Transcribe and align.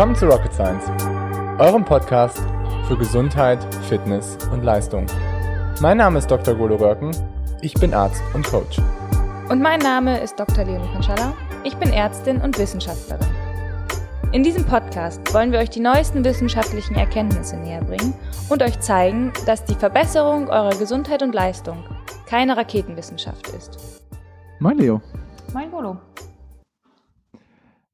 Willkommen 0.00 0.16
zu 0.16 0.28
Rocket 0.28 0.54
Science, 0.54 0.86
eurem 1.58 1.84
Podcast 1.84 2.42
für 2.88 2.96
Gesundheit, 2.96 3.58
Fitness 3.84 4.38
und 4.50 4.64
Leistung. 4.64 5.04
Mein 5.82 5.98
Name 5.98 6.20
ist 6.20 6.30
Dr. 6.30 6.54
Golo 6.54 6.76
Röhrken, 6.76 7.10
ich 7.60 7.74
bin 7.74 7.92
Arzt 7.92 8.22
und 8.32 8.46
Coach. 8.46 8.78
Und 9.50 9.60
mein 9.60 9.78
Name 9.78 10.18
ist 10.18 10.40
Dr. 10.40 10.64
Leonie 10.64 10.90
Konschala, 10.94 11.34
ich 11.64 11.76
bin 11.76 11.92
Ärztin 11.92 12.40
und 12.40 12.58
Wissenschaftlerin. 12.58 13.26
In 14.32 14.42
diesem 14.42 14.64
Podcast 14.64 15.34
wollen 15.34 15.52
wir 15.52 15.58
euch 15.58 15.68
die 15.68 15.80
neuesten 15.80 16.24
wissenschaftlichen 16.24 16.94
Erkenntnisse 16.94 17.58
näherbringen 17.58 18.14
und 18.48 18.62
euch 18.62 18.80
zeigen, 18.80 19.34
dass 19.44 19.66
die 19.66 19.74
Verbesserung 19.74 20.48
eurer 20.48 20.74
Gesundheit 20.78 21.22
und 21.22 21.34
Leistung 21.34 21.84
keine 22.24 22.56
Raketenwissenschaft 22.56 23.48
ist. 23.48 23.76
Moin 24.60 24.78
Leo. 24.78 25.02
Moin 25.52 25.70
Golo. 25.70 25.98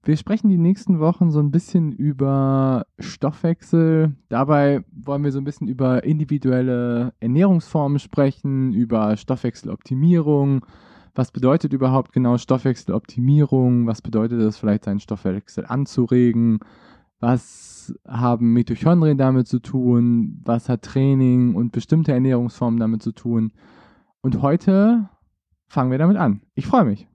Wir 0.06 0.16
sprechen 0.16 0.48
die 0.48 0.56
nächsten 0.56 1.00
Wochen 1.00 1.32
so 1.32 1.40
ein 1.40 1.50
bisschen 1.50 1.90
über 1.90 2.86
Stoffwechsel. 3.00 4.14
Dabei 4.28 4.84
wollen 4.92 5.24
wir 5.24 5.32
so 5.32 5.38
ein 5.38 5.44
bisschen 5.44 5.66
über 5.66 6.04
individuelle 6.04 7.12
Ernährungsformen 7.18 7.98
sprechen, 7.98 8.72
über 8.72 9.16
Stoffwechseloptimierung. 9.16 10.64
Was 11.16 11.32
bedeutet 11.32 11.72
überhaupt 11.72 12.12
genau 12.12 12.38
Stoffwechseloptimierung? 12.38 13.88
Was 13.88 14.00
bedeutet 14.00 14.40
es 14.42 14.56
vielleicht, 14.56 14.84
seinen 14.84 15.00
Stoffwechsel 15.00 15.66
anzuregen? 15.66 16.60
Was 17.18 17.92
haben 18.06 18.52
Mitochondrien 18.52 19.18
damit 19.18 19.48
zu 19.48 19.58
tun? 19.58 20.40
Was 20.44 20.68
hat 20.68 20.82
Training 20.82 21.56
und 21.56 21.72
bestimmte 21.72 22.12
Ernährungsformen 22.12 22.78
damit 22.78 23.02
zu 23.02 23.10
tun? 23.10 23.50
Und 24.20 24.40
heute 24.40 25.08
fangen 25.66 25.90
wir 25.90 25.98
damit 25.98 26.16
an. 26.16 26.42
Ich 26.54 26.68
freue 26.68 26.84
mich. 26.84 27.08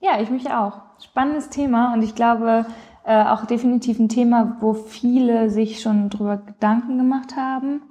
Ja, 0.00 0.20
ich 0.20 0.30
mich 0.30 0.50
auch. 0.50 0.82
Spannendes 1.02 1.48
Thema 1.48 1.92
und 1.92 2.02
ich 2.02 2.14
glaube 2.14 2.66
äh, 3.04 3.24
auch 3.24 3.46
definitiv 3.46 3.98
ein 3.98 4.08
Thema, 4.08 4.56
wo 4.60 4.72
viele 4.72 5.50
sich 5.50 5.80
schon 5.80 6.08
drüber 6.08 6.36
Gedanken 6.36 6.98
gemacht 6.98 7.36
haben 7.36 7.82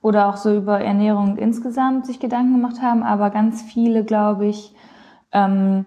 oder 0.00 0.28
auch 0.28 0.36
so 0.38 0.54
über 0.54 0.80
Ernährung 0.80 1.36
insgesamt 1.36 2.06
sich 2.06 2.20
Gedanken 2.20 2.54
gemacht 2.54 2.80
haben, 2.80 3.02
aber 3.02 3.30
ganz 3.30 3.60
viele, 3.60 4.04
glaube 4.04 4.46
ich, 4.46 4.74
ähm, 5.32 5.84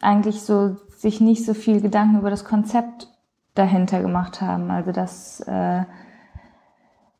eigentlich 0.00 0.42
so 0.42 0.76
sich 0.90 1.20
nicht 1.20 1.46
so 1.46 1.54
viel 1.54 1.80
Gedanken 1.80 2.18
über 2.18 2.30
das 2.30 2.44
Konzept 2.44 3.08
dahinter 3.54 4.02
gemacht 4.02 4.42
haben. 4.42 4.70
Also 4.70 4.92
dass 4.92 5.40
äh, 5.46 5.80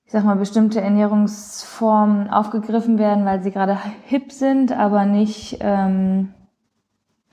ich 0.05 0.12
sag 0.12 0.25
mal 0.25 0.37
bestimmte 0.37 0.83
Ernährungsformen 0.83 2.28
aufgegriffen 2.28 2.99
werden, 2.99 3.25
weil 3.25 3.43
sie 3.43 3.51
gerade 3.51 3.78
hip 4.05 4.33
sind, 4.33 4.71
aber 4.71 5.06
nicht 5.06 5.59
ähm, 5.61 6.34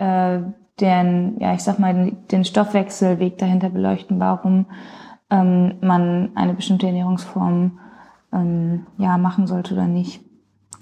äh, 0.02 0.42
den, 0.80 1.38
ja, 1.40 1.54
ich 1.54 1.62
sag 1.62 1.78
mal, 1.78 2.12
den 2.32 2.44
Stoffwechselweg 2.44 3.38
dahinter 3.38 3.70
beleuchten, 3.70 4.20
warum 4.20 4.66
ähm, 5.30 5.76
man 5.82 6.32
eine 6.36 6.56
bestimmte 6.56 6.88
Ernährungsform 6.88 7.80
ähm, 8.34 8.88
ja, 8.98 9.18
machen 9.20 9.46
sollte 9.46 9.76
oder 9.76 9.86
nicht. 9.86 10.22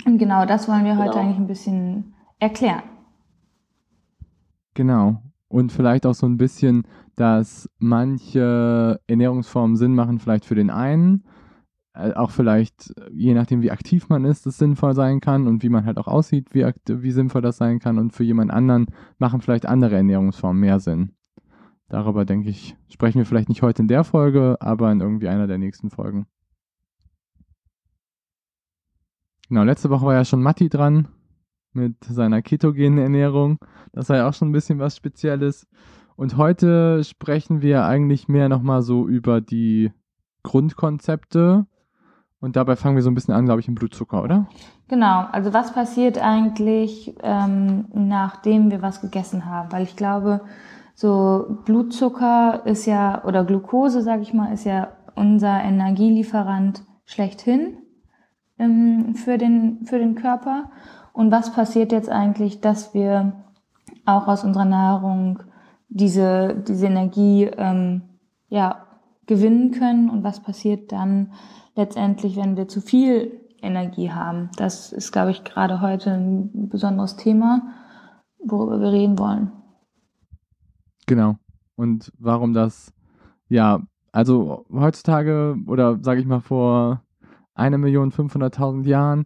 Und 0.06 0.18
genau 0.18 0.46
das 0.46 0.70
wollen 0.70 0.86
wir 0.86 0.98
heute 0.98 1.10
genau. 1.10 1.22
eigentlich 1.22 1.38
ein 1.38 1.48
bisschen 1.48 2.14
erklären. 2.40 2.84
Genau. 4.74 5.18
Und 5.50 5.74
vielleicht 5.74 6.06
auch 6.06 6.14
so 6.14 6.26
ein 6.26 6.38
bisschen, 6.38 6.84
dass 7.18 7.70
manche 7.80 9.02
Ernährungsformen 9.08 9.76
Sinn 9.76 9.96
machen, 9.96 10.20
vielleicht 10.20 10.46
für 10.46 10.56
den 10.56 10.70
einen 10.70 11.26
auch 12.16 12.32
vielleicht, 12.32 12.94
je 13.12 13.34
nachdem, 13.34 13.62
wie 13.62 13.72
aktiv 13.72 14.10
man 14.10 14.26
ist, 14.26 14.46
das 14.46 14.58
sinnvoll 14.58 14.94
sein 14.94 15.20
kann 15.20 15.48
und 15.48 15.64
wie 15.64 15.70
man 15.70 15.86
halt 15.86 15.98
auch 15.98 16.08
aussieht, 16.08 16.54
wie, 16.54 16.66
wie 16.88 17.12
sinnvoll 17.12 17.42
das 17.42 17.58
sein 17.58 17.80
kann. 17.80 17.98
Und 17.98 18.14
für 18.14 18.24
jemand 18.24 18.52
anderen 18.52 18.88
machen 19.18 19.42
vielleicht 19.42 19.66
andere 19.66 19.96
Ernährungsformen 19.96 20.60
mehr 20.60 20.80
Sinn. 20.80 21.14
Darüber, 21.90 22.24
denke 22.24 22.50
ich, 22.50 22.76
sprechen 22.90 23.18
wir 23.18 23.26
vielleicht 23.26 23.50
nicht 23.50 23.64
heute 23.64 23.82
in 23.82 23.88
der 23.88 24.04
Folge, 24.04 24.58
aber 24.60 24.92
in 24.92 25.02
irgendwie 25.02 25.28
einer 25.28 25.48
der 25.48 25.58
nächsten 25.58 25.90
Folgen. 25.90 26.28
Genau, 29.50 29.64
letzte 29.64 29.90
Woche 29.90 30.06
war 30.06 30.14
ja 30.14 30.26
schon 30.26 30.44
Matti 30.44 30.70
dran 30.70 31.08
mit 31.74 32.04
seiner 32.04 32.42
ketogenen 32.44 33.00
Ernährung. 33.00 33.58
Das 33.92 34.10
war 34.10 34.18
ja 34.18 34.30
auch 34.30 34.34
schon 34.34 34.50
ein 34.50 34.54
bisschen 34.54 34.78
was 34.78 34.96
Spezielles. 34.96 35.68
Und 36.16 36.38
heute 36.38 37.04
sprechen 37.04 37.62
wir 37.62 37.86
eigentlich 37.86 38.28
mehr 38.28 38.50
nochmal 38.50 38.84
so 38.84 39.08
über 39.08 39.42
die 39.42 39.92
Grundkonzepte 40.44 41.66
und 42.42 42.56
dabei 42.56 42.76
fangen 42.76 42.96
wir 42.96 43.04
so 43.04 43.10
ein 43.10 43.16
bisschen 43.16 43.34
an, 43.34 43.46
glaube 43.46 43.60
ich, 43.60 43.68
im 43.68 43.76
Blutzucker, 43.76 44.24
oder? 44.24 44.48
Genau. 44.88 45.26
Also 45.32 45.54
was 45.54 45.74
passiert 45.74 46.18
eigentlich, 46.18 47.16
ähm, 47.22 47.86
nachdem 47.94 48.72
wir 48.72 48.82
was 48.82 49.02
gegessen 49.02 49.46
haben? 49.46 49.72
Weil 49.72 49.84
ich 49.84 49.96
glaube, 49.96 50.42
so 50.96 51.60
Blutzucker 51.66 52.66
ist 52.66 52.86
ja, 52.86 53.24
oder 53.26 53.44
Glucose, 53.44 54.02
sage 54.02 54.22
ich 54.22 54.34
mal, 54.34 54.54
ist 54.54 54.64
ja 54.64 54.90
unser 55.16 55.62
Energielieferant 55.62 56.84
schlechthin 57.06 57.78
ähm, 58.58 59.16
für, 59.16 59.38
den, 59.38 59.86
für 59.86 60.00
den 60.00 60.16
Körper. 60.16 60.72
Und 61.12 61.32
was 61.32 61.52
passiert 61.52 61.92
jetzt 61.92 62.10
eigentlich, 62.10 62.62
dass 62.62 62.94
wir 62.94 63.34
auch 64.06 64.28
aus 64.28 64.44
unserer 64.44 64.66
Nahrung 64.66 65.44
diese, 65.90 66.56
diese 66.68 66.88
Energie 66.88 67.46
ähm, 67.58 68.04
ja, 68.48 68.86
gewinnen 69.26 69.72
können 69.72 70.10
und 70.10 70.24
was 70.24 70.40
passiert 70.40 70.92
dann, 70.92 71.34
letztendlich, 71.80 72.36
wenn 72.36 72.58
wir 72.58 72.68
zu 72.68 72.82
viel 72.82 73.40
Energie 73.62 74.12
haben. 74.12 74.50
Das 74.58 74.94
ist, 74.94 75.12
glaube 75.12 75.32
ich, 75.32 75.44
gerade 75.44 75.82
heute 75.82 76.12
ein 76.12 76.70
besonderes 76.70 77.16
Thema, 77.16 77.74
worüber 78.44 78.80
wir 78.80 78.92
reden 78.92 79.18
wollen. 79.18 79.52
Genau. 81.08 81.36
Und 81.76 82.12
warum 82.20 82.54
das, 82.54 82.94
ja, 83.48 83.82
also 84.12 84.66
heutzutage 84.72 85.56
oder 85.68 85.98
sage 86.02 86.22
ich 86.22 86.28
mal 86.28 86.42
vor 86.42 87.02
eine 87.56 87.78
Million 87.78 88.12
500.000 88.12 88.86
Jahren 88.86 89.26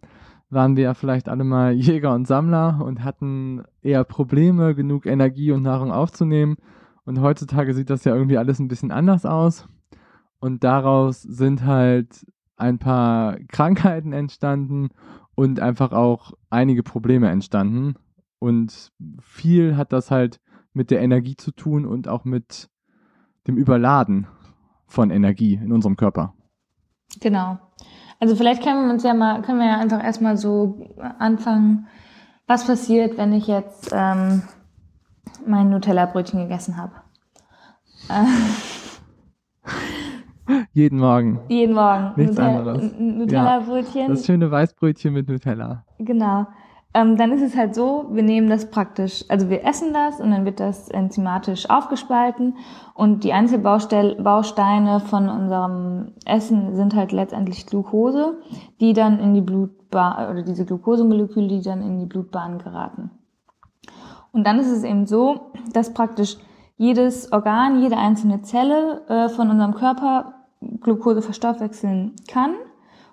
waren 0.50 0.76
wir 0.76 0.84
ja 0.84 0.94
vielleicht 0.94 1.28
alle 1.28 1.44
mal 1.44 1.72
Jäger 1.74 2.14
und 2.14 2.26
Sammler 2.26 2.80
und 2.84 3.02
hatten 3.02 3.64
eher 3.82 4.04
Probleme, 4.04 4.74
genug 4.74 5.06
Energie 5.06 5.52
und 5.52 5.62
Nahrung 5.62 5.92
aufzunehmen. 5.92 6.56
Und 7.04 7.20
heutzutage 7.20 7.74
sieht 7.74 7.90
das 7.90 8.04
ja 8.04 8.14
irgendwie 8.14 8.38
alles 8.38 8.60
ein 8.60 8.68
bisschen 8.68 8.90
anders 8.90 9.26
aus. 9.26 9.68
Und 10.38 10.64
daraus 10.64 11.22
sind 11.22 11.64
halt 11.64 12.26
ein 12.56 12.78
paar 12.78 13.36
Krankheiten 13.48 14.12
entstanden 14.12 14.90
und 15.34 15.60
einfach 15.60 15.92
auch 15.92 16.32
einige 16.50 16.82
Probleme 16.82 17.30
entstanden. 17.30 17.94
Und 18.38 18.92
viel 19.20 19.76
hat 19.76 19.92
das 19.92 20.10
halt 20.10 20.40
mit 20.72 20.90
der 20.90 21.00
Energie 21.00 21.36
zu 21.36 21.52
tun 21.52 21.86
und 21.86 22.08
auch 22.08 22.24
mit 22.24 22.68
dem 23.46 23.56
Überladen 23.56 24.26
von 24.86 25.10
Energie 25.10 25.54
in 25.54 25.72
unserem 25.72 25.96
Körper. 25.96 26.34
Genau. 27.20 27.58
Also 28.20 28.36
vielleicht 28.36 28.62
können 28.62 28.86
wir 28.86 28.92
uns 28.92 29.02
ja 29.02 29.14
mal, 29.14 29.42
können 29.42 29.58
wir 29.58 29.66
ja 29.66 29.78
einfach 29.78 30.02
erstmal 30.02 30.36
so 30.36 30.94
anfangen, 31.18 31.86
was 32.46 32.66
passiert, 32.66 33.16
wenn 33.18 33.32
ich 33.32 33.46
jetzt 33.46 33.90
ähm, 33.92 34.42
mein 35.46 35.70
Nutella-Brötchen 35.70 36.40
gegessen 36.40 36.76
habe. 36.76 36.92
Äh, 38.08 38.24
jeden 40.72 40.98
Morgen. 40.98 41.40
Jeden 41.48 41.74
Morgen. 41.74 42.12
Nichts 42.16 42.36
Nutella, 42.36 42.58
anderes. 42.58 42.92
Nutella-Brötchen. 42.98 44.00
Ja, 44.02 44.08
das 44.08 44.26
schöne 44.26 44.50
Weißbrötchen 44.50 45.12
mit 45.12 45.28
Nutella. 45.28 45.84
Genau. 45.98 46.46
Ähm, 46.96 47.16
dann 47.16 47.32
ist 47.32 47.42
es 47.42 47.56
halt 47.56 47.74
so, 47.74 48.06
wir 48.12 48.22
nehmen 48.22 48.48
das 48.48 48.70
praktisch, 48.70 49.24
also 49.28 49.50
wir 49.50 49.64
essen 49.64 49.92
das 49.92 50.20
und 50.20 50.30
dann 50.30 50.44
wird 50.44 50.60
das 50.60 50.88
enzymatisch 50.88 51.68
aufgespalten 51.68 52.56
und 52.94 53.24
die 53.24 53.32
Einzelbausteine 53.32 55.00
von 55.00 55.28
unserem 55.28 56.12
Essen 56.24 56.76
sind 56.76 56.94
halt 56.94 57.10
letztendlich 57.10 57.66
Glucose, 57.66 58.38
die 58.80 58.92
dann 58.92 59.18
in 59.18 59.34
die 59.34 59.40
Blutbahn, 59.40 60.30
oder 60.30 60.42
diese 60.42 60.64
Glucosemoleküle, 60.64 61.48
die 61.48 61.62
dann 61.62 61.82
in 61.82 61.98
die 61.98 62.06
Blutbahn 62.06 62.58
geraten. 62.58 63.10
Und 64.30 64.46
dann 64.46 64.60
ist 64.60 64.70
es 64.70 64.84
eben 64.84 65.06
so, 65.06 65.52
dass 65.72 65.94
praktisch 65.94 66.36
jedes 66.76 67.32
Organ, 67.32 67.80
jede 67.80 67.96
einzelne 67.96 68.42
Zelle 68.42 69.02
äh, 69.08 69.28
von 69.28 69.50
unserem 69.50 69.74
Körper 69.74 70.43
Glucose 70.80 71.22
verstoffwechseln 71.22 72.14
kann 72.28 72.54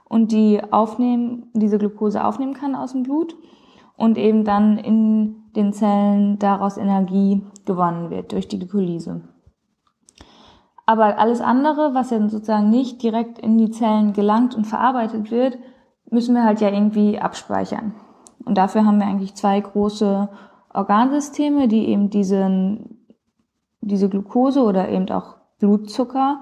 und 0.06 0.32
die 0.32 0.62
aufnehmen, 0.72 1.50
diese 1.54 1.78
Glucose 1.78 2.24
aufnehmen 2.24 2.54
kann 2.54 2.76
aus 2.76 2.94
dem 2.94 3.04
Blut 3.04 3.36
und 3.96 4.18
eben 4.18 4.44
dann 4.44 4.78
in 4.78 5.52
den 5.56 5.74
Zellen 5.74 6.40
daraus 6.40 6.78
Energie 6.78 7.44
gewonnen 7.66 8.10
wird 8.10 8.32
durch 8.32 8.48
die 8.48 8.60
Glykolyse. 8.60 9.22
Aber 10.86 11.20
alles 11.20 11.42
andere, 11.42 11.94
was 11.94 12.10
ja 12.10 12.20
sozusagen 12.28 12.70
nicht 12.70 13.02
direkt 13.04 13.40
in 13.40 13.58
die 13.58 13.72
Zellen 13.72 14.14
gelangt 14.14 14.56
und 14.56 14.66
verarbeitet 14.66 15.32
wird, 15.32 15.58
müssen 16.10 16.36
wir 16.36 16.44
halt 16.44 16.60
ja 16.60 16.70
irgendwie 16.70 17.20
abspeichern. 17.20 17.94
Und 18.44 18.58
dafür 18.58 18.86
haben 18.86 19.00
wir 19.00 19.06
eigentlich 19.06 19.36
zwei 19.36 19.60
große 19.60 20.30
Organsysteme, 20.74 21.68
die 21.68 21.88
eben 21.88 22.10
diesen 22.10 22.98
diese 23.82 24.10
Glucose 24.10 24.62
oder 24.62 24.90
eben 24.90 25.10
auch 25.10 25.36
Blutzucker 25.60 26.42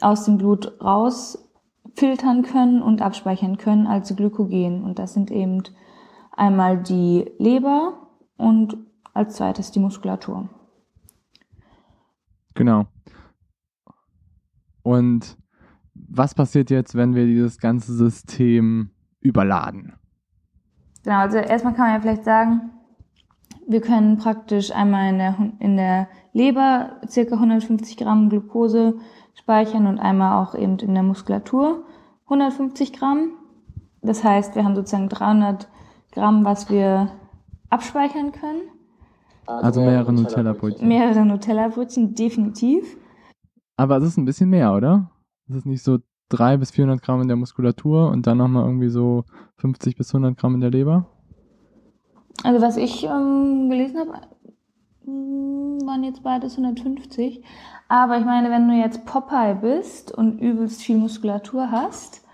aus 0.00 0.24
dem 0.24 0.38
Blut 0.38 0.80
rausfiltern 0.80 2.42
können 2.42 2.82
und 2.82 3.02
abspeichern 3.02 3.56
können 3.56 3.86
als 3.86 4.14
Glykogen. 4.14 4.84
Und 4.84 4.98
das 4.98 5.14
sind 5.14 5.30
eben 5.30 5.62
einmal 6.32 6.82
die 6.82 7.30
Leber 7.38 8.10
und 8.36 8.76
als 9.14 9.36
zweites 9.36 9.70
die 9.70 9.80
Muskulatur. 9.80 10.48
Genau. 12.54 12.86
Und 14.82 15.36
was 15.94 16.34
passiert 16.34 16.70
jetzt, 16.70 16.94
wenn 16.94 17.14
wir 17.14 17.26
dieses 17.26 17.58
ganze 17.58 17.92
System 17.92 18.90
überladen? 19.20 19.94
Genau, 21.02 21.18
also 21.18 21.38
erstmal 21.38 21.74
kann 21.74 21.86
man 21.86 21.94
ja 21.94 22.00
vielleicht 22.00 22.24
sagen, 22.24 22.70
wir 23.66 23.80
können 23.80 24.16
praktisch 24.16 24.70
einmal 24.70 25.10
in 25.10 25.18
der, 25.18 25.52
in 25.58 25.76
der 25.76 26.08
Leber 26.32 27.00
circa 27.08 27.34
150 27.34 27.96
Gramm 27.96 28.28
Glucose 28.28 28.98
speichern 29.38 29.86
und 29.86 29.98
einmal 29.98 30.42
auch 30.42 30.54
eben 30.54 30.78
in 30.78 30.94
der 30.94 31.02
Muskulatur 31.02 31.84
150 32.24 32.92
Gramm. 32.92 33.30
Das 34.02 34.24
heißt, 34.24 34.54
wir 34.54 34.64
haben 34.64 34.74
sozusagen 34.74 35.08
300 35.08 35.68
Gramm, 36.12 36.44
was 36.44 36.70
wir 36.70 37.10
abspeichern 37.70 38.32
können. 38.32 38.62
Also 39.46 39.80
mehrere 39.80 40.12
Nutella-Brötchen. 40.12 40.88
Mehrere 40.88 41.24
Nutella-Brötchen, 41.24 42.14
definitiv. 42.14 42.96
Aber 43.76 43.98
es 43.98 44.04
ist 44.04 44.16
ein 44.16 44.24
bisschen 44.24 44.50
mehr, 44.50 44.72
oder? 44.72 45.10
Es 45.48 45.56
ist 45.56 45.66
nicht 45.66 45.82
so 45.82 45.98
300 46.30 46.60
bis 46.60 46.70
400 46.72 47.02
Gramm 47.02 47.22
in 47.22 47.28
der 47.28 47.36
Muskulatur 47.36 48.10
und 48.10 48.26
dann 48.26 48.38
nochmal 48.38 48.64
irgendwie 48.64 48.88
so 48.88 49.24
50 49.58 49.96
bis 49.96 50.14
100 50.14 50.36
Gramm 50.36 50.54
in 50.54 50.60
der 50.60 50.70
Leber? 50.70 51.06
Also 52.42 52.60
was 52.60 52.76
ich 52.76 53.04
ähm, 53.04 53.68
gelesen 53.70 53.98
habe, 53.98 54.20
waren 55.06 56.04
jetzt 56.04 56.22
beides 56.22 56.58
150. 56.58 57.42
Aber 57.88 58.18
ich 58.18 58.24
meine, 58.24 58.50
wenn 58.50 58.68
du 58.68 58.74
jetzt 58.74 59.06
Popeye 59.06 59.54
bist 59.54 60.12
und 60.12 60.40
übelst 60.40 60.82
viel 60.82 60.98
Muskulatur 60.98 61.70
hast, 61.70 62.26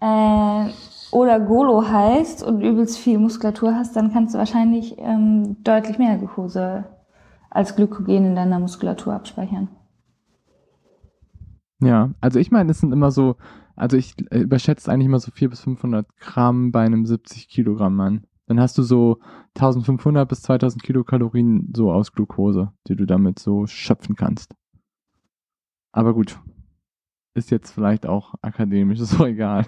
äh, 0.00 0.70
oder 1.10 1.40
Golo 1.40 1.88
heißt 1.88 2.42
und 2.42 2.60
übelst 2.60 2.98
viel 2.98 3.18
Muskulatur 3.18 3.74
hast, 3.74 3.96
dann 3.96 4.12
kannst 4.12 4.34
du 4.34 4.38
wahrscheinlich 4.38 4.96
ähm, 4.98 5.56
deutlich 5.64 5.98
mehr 5.98 6.18
Glucose 6.18 6.84
als 7.50 7.74
Glykogen 7.76 8.26
in 8.26 8.34
deiner 8.36 8.58
Muskulatur 8.58 9.14
abspeichern. 9.14 9.68
Ja, 11.80 12.10
also 12.20 12.38
ich 12.38 12.50
meine, 12.50 12.72
es 12.72 12.80
sind 12.80 12.92
immer 12.92 13.10
so, 13.10 13.36
also 13.76 13.96
ich 13.96 14.14
äh, 14.30 14.40
überschätze 14.40 14.90
eigentlich 14.90 15.06
immer 15.06 15.20
so 15.20 15.30
400 15.30 15.50
bis 15.50 15.60
500 15.60 16.16
Gramm 16.18 16.72
bei 16.72 16.84
einem 16.84 17.06
70 17.06 17.48
Kilogramm 17.48 17.96
Mann. 17.96 18.24
Dann 18.48 18.58
hast 18.58 18.78
du 18.78 18.82
so 18.82 19.18
1500 19.56 20.26
bis 20.26 20.40
2000 20.42 20.82
Kilokalorien 20.82 21.70
so 21.76 21.92
aus 21.92 22.12
Glucose, 22.12 22.72
die 22.88 22.96
du 22.96 23.04
damit 23.04 23.38
so 23.38 23.66
schöpfen 23.66 24.16
kannst. 24.16 24.54
Aber 25.92 26.14
gut, 26.14 26.40
ist 27.34 27.50
jetzt 27.50 27.70
vielleicht 27.70 28.06
auch 28.06 28.34
akademisch, 28.40 29.00
ist 29.00 29.20
auch 29.20 29.26
egal. 29.26 29.66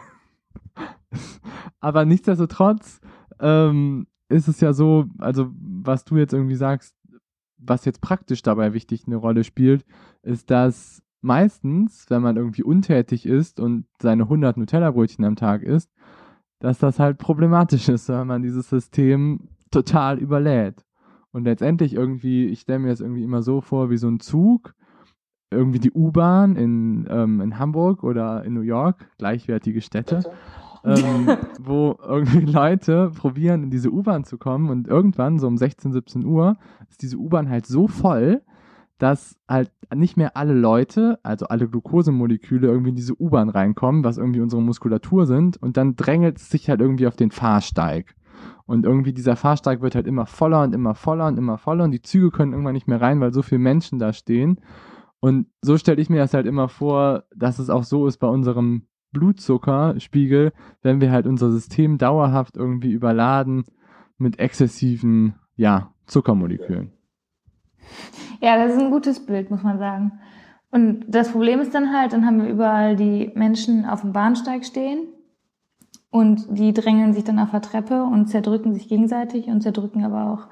Aber 1.81 2.07
nichtsdestotrotz 2.07 3.01
ähm, 3.39 4.07
ist 4.31 4.49
es 4.49 4.61
ja 4.61 4.73
so, 4.73 5.07
also 5.19 5.51
was 5.59 6.05
du 6.05 6.17
jetzt 6.17 6.33
irgendwie 6.33 6.57
sagst, 6.57 6.95
was 7.59 7.85
jetzt 7.85 8.01
praktisch 8.01 8.41
dabei 8.41 8.73
wichtig 8.73 9.07
eine 9.07 9.17
Rolle 9.17 9.45
spielt, 9.45 9.85
ist, 10.23 10.51
dass 10.51 11.03
meistens, 11.21 12.07
wenn 12.09 12.23
man 12.23 12.39
irgendwie 12.39 12.63
untätig 12.63 13.27
ist 13.27 13.61
und 13.61 13.85
seine 14.01 14.23
100 14.23 14.57
Nutella-Brötchen 14.57 15.25
am 15.27 15.37
Tag 15.37 15.63
isst, 15.63 15.91
dass 16.61 16.79
das 16.79 16.99
halt 16.99 17.19
problematisch 17.19 17.89
ist, 17.89 18.09
wenn 18.09 18.27
man 18.27 18.43
dieses 18.43 18.69
System 18.71 19.49
total 19.71 20.19
überlädt. 20.19 20.85
Und 21.33 21.45
letztendlich 21.45 21.95
irgendwie, 21.95 22.47
ich 22.47 22.61
stelle 22.61 22.81
mir 22.81 22.89
das 22.89 23.01
irgendwie 23.01 23.23
immer 23.23 23.43
so 23.43 23.61
vor, 23.61 23.91
wie 23.91 23.97
so 23.97 24.09
ein 24.09 24.21
Zug, 24.21 24.75
irgendwie 25.51 25.79
die 25.81 25.93
U-Bahn 25.93 26.57
in, 26.57 27.07
ähm, 27.11 27.41
in 27.41 27.59
Hamburg 27.59 28.05
oder 28.05 28.45
in 28.45 28.55
New 28.55 28.61
York, 28.61 29.11
gleichwertige 29.19 29.81
Städte 29.81 30.23
ähm, 30.85 31.37
wo 31.61 31.97
irgendwie 32.03 32.41
Leute 32.41 33.11
probieren, 33.11 33.65
in 33.65 33.71
diese 33.71 33.91
U-Bahn 33.91 34.25
zu 34.25 34.39
kommen 34.39 34.71
und 34.71 34.89
irgendwann, 34.89 35.39
so 35.39 35.47
um 35.47 35.57
16, 35.57 35.93
17 35.93 36.25
Uhr, 36.25 36.57
ist 36.89 37.03
diese 37.03 37.17
U-Bahn 37.17 37.49
halt 37.49 37.67
so 37.67 37.87
voll, 37.89 38.43
dass 39.03 39.39
halt 39.49 39.73
nicht 39.95 40.17
mehr 40.17 40.37
alle 40.37 40.55
Leute, 40.55 41.19
also 41.23 41.47
alle 41.47 41.69
Glukosemoleküle 41.69 42.69
irgendwie 42.69 42.91
in 42.91 42.97
diese 42.97 43.21
U-Bahn 43.21 43.49
reinkommen, 43.49 44.05
was 44.05 44.19
irgendwie 44.19 44.41
unsere 44.41 44.63
Muskulatur 44.63 45.27
sind, 45.27 45.61
und 45.63 45.77
dann 45.77 45.97
drängelt 45.97 46.37
es 46.37 46.51
sich 46.51 46.69
halt 46.69 46.81
irgendwie 46.81 47.07
auf 47.07 47.17
den 47.17 47.31
Fahrsteig. 47.31 48.15
Und 48.67 48.85
irgendwie 48.85 49.13
dieser 49.13 49.37
Fahrsteig 49.37 49.81
wird 49.81 49.95
halt 49.95 50.07
immer 50.07 50.27
voller 50.27 50.63
und 50.63 50.75
immer 50.75 50.95
voller 50.95 51.27
und 51.27 51.39
immer 51.39 51.59
voller 51.59 51.85
und 51.85 51.91
die 51.91 52.03
Züge 52.03 52.31
können 52.31 52.53
irgendwann 52.53 52.75
nicht 52.75 52.89
mehr 52.89 53.01
rein, 53.01 53.21
weil 53.21 53.33
so 53.33 53.43
viele 53.43 53.59
Menschen 53.59 53.99
da 53.99 54.13
stehen. 54.13 54.61
Und 55.19 55.47
so 55.61 55.77
stelle 55.77 56.01
ich 56.01 56.09
mir 56.09 56.19
das 56.19 56.35
halt 56.35 56.47
immer 56.47 56.69
vor, 56.69 57.25
dass 57.35 57.59
es 57.59 57.69
auch 57.69 57.85
so 57.85 58.07
ist 58.07 58.19
bei 58.19 58.29
unserem 58.29 58.87
Blutzuckerspiegel, 59.13 60.53
wenn 60.83 61.01
wir 61.01 61.11
halt 61.11 61.27
unser 61.27 61.51
System 61.51 61.99
dauerhaft 61.99 62.57
irgendwie 62.57 62.93
überladen 62.93 63.65
mit 64.19 64.39
exzessiven, 64.39 65.35
ja, 65.57 65.93
Zuckermolekülen. 66.07 66.93
Ja, 66.93 66.99
das 68.41 68.73
ist 68.73 68.81
ein 68.81 68.91
gutes 68.91 69.25
Bild, 69.25 69.51
muss 69.51 69.63
man 69.63 69.79
sagen. 69.79 70.21
Und 70.71 71.05
das 71.09 71.33
Problem 71.33 71.61
ist 71.61 71.75
dann 71.75 71.93
halt, 71.93 72.13
dann 72.13 72.25
haben 72.25 72.43
wir 72.43 72.49
überall 72.49 72.97
die 72.97 73.33
Menschen 73.35 73.85
auf 73.85 74.03
dem 74.03 74.13
Bahnsteig 74.13 74.65
stehen 74.65 75.09
und 76.11 76.47
die 76.49 76.73
drängeln 76.73 77.13
sich 77.13 77.25
dann 77.25 77.39
auf 77.39 77.51
der 77.51 77.63
Treppe 77.63 78.05
und 78.05 78.29
zerdrücken 78.29 78.73
sich 78.73 78.89
gegenseitig 78.89 79.49
und 79.49 79.63
zerdrücken 79.63 80.05
aber 80.05 80.33
auch 80.33 80.49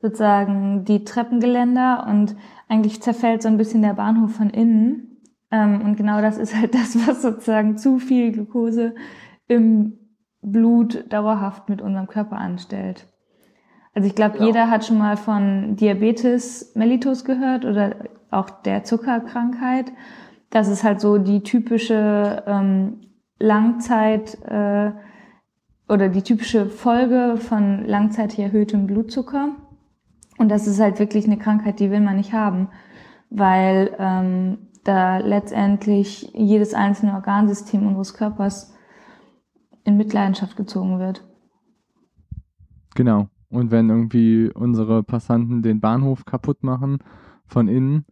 sozusagen 0.00 0.84
die 0.84 1.04
Treppengeländer 1.04 2.06
und 2.08 2.34
eigentlich 2.68 3.02
zerfällt 3.02 3.42
so 3.42 3.48
ein 3.48 3.58
bisschen 3.58 3.82
der 3.82 3.94
Bahnhof 3.94 4.34
von 4.34 4.48
innen 4.48 5.10
ähm, 5.50 5.82
und 5.82 5.96
genau 5.96 6.20
das 6.20 6.38
ist 6.38 6.56
halt 6.56 6.74
das, 6.74 6.96
was 7.06 7.22
sozusagen 7.22 7.76
zu 7.76 7.98
viel 7.98 8.32
Glucose 8.32 8.94
im 9.46 9.98
Blut 10.42 11.12
dauerhaft 11.12 11.68
mit 11.68 11.82
unserem 11.82 12.06
Körper 12.06 12.36
anstellt. 12.36 13.06
Also 13.94 14.06
ich 14.06 14.14
glaube, 14.14 14.34
genau. 14.34 14.46
jeder 14.46 14.70
hat 14.70 14.84
schon 14.84 14.98
mal 14.98 15.16
von 15.16 15.76
Diabetes 15.76 16.72
mellitus 16.74 17.24
gehört 17.24 17.64
oder 17.64 17.96
auch 18.30 18.50
der 18.50 18.84
Zuckerkrankheit. 18.84 19.92
Das 20.50 20.68
ist 20.68 20.84
halt 20.84 21.00
so 21.00 21.18
die 21.18 21.42
typische 21.42 22.44
ähm, 22.46 23.00
Langzeit 23.38 24.38
äh, 24.44 24.92
oder 25.88 26.08
die 26.08 26.22
typische 26.22 26.66
Folge 26.66 27.36
von 27.36 27.84
langzeitig 27.84 28.38
erhöhtem 28.38 28.86
Blutzucker. 28.86 29.56
Und 30.38 30.48
das 30.48 30.66
ist 30.66 30.80
halt 30.80 30.98
wirklich 30.98 31.26
eine 31.26 31.38
Krankheit, 31.38 31.80
die 31.80 31.90
will 31.90 32.00
man 32.00 32.16
nicht 32.16 32.32
haben, 32.32 32.68
weil 33.28 33.94
ähm, 33.98 34.68
da 34.84 35.18
letztendlich 35.18 36.30
jedes 36.32 36.74
einzelne 36.74 37.14
Organsystem 37.14 37.86
unseres 37.86 38.14
Körpers 38.14 38.74
in 39.84 39.96
Mitleidenschaft 39.96 40.56
gezogen 40.56 40.98
wird. 40.98 41.24
Genau. 42.94 43.28
Und 43.50 43.70
wenn 43.70 43.90
irgendwie 43.90 44.50
unsere 44.54 45.02
Passanten 45.02 45.62
den 45.62 45.80
Bahnhof 45.80 46.24
kaputt 46.24 46.62
machen 46.62 46.98
von 47.46 47.68
innen, 47.68 48.06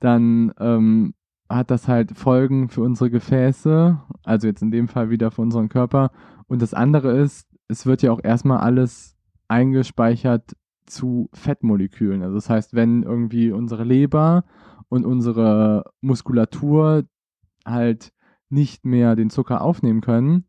dann 0.00 0.52
ähm, 0.58 1.14
hat 1.48 1.70
das 1.70 1.86
halt 1.86 2.16
Folgen 2.16 2.68
für 2.68 2.82
unsere 2.82 3.10
Gefäße, 3.10 3.98
also 4.24 4.46
jetzt 4.46 4.62
in 4.62 4.70
dem 4.70 4.88
Fall 4.88 5.10
wieder 5.10 5.30
für 5.30 5.42
unseren 5.42 5.68
Körper. 5.68 6.10
Und 6.48 6.60
das 6.60 6.74
andere 6.74 7.16
ist, 7.18 7.48
es 7.68 7.86
wird 7.86 8.02
ja 8.02 8.10
auch 8.10 8.20
erstmal 8.22 8.58
alles 8.58 9.16
eingespeichert 9.48 10.56
zu 10.86 11.30
Fettmolekülen. 11.32 12.22
Also 12.22 12.34
das 12.34 12.50
heißt, 12.50 12.74
wenn 12.74 13.02
irgendwie 13.04 13.52
unsere 13.52 13.84
Leber 13.84 14.44
und 14.88 15.06
unsere 15.06 15.84
Muskulatur 16.00 17.04
halt 17.64 18.12
nicht 18.48 18.84
mehr 18.84 19.14
den 19.16 19.30
Zucker 19.30 19.62
aufnehmen 19.62 20.00
können, 20.00 20.44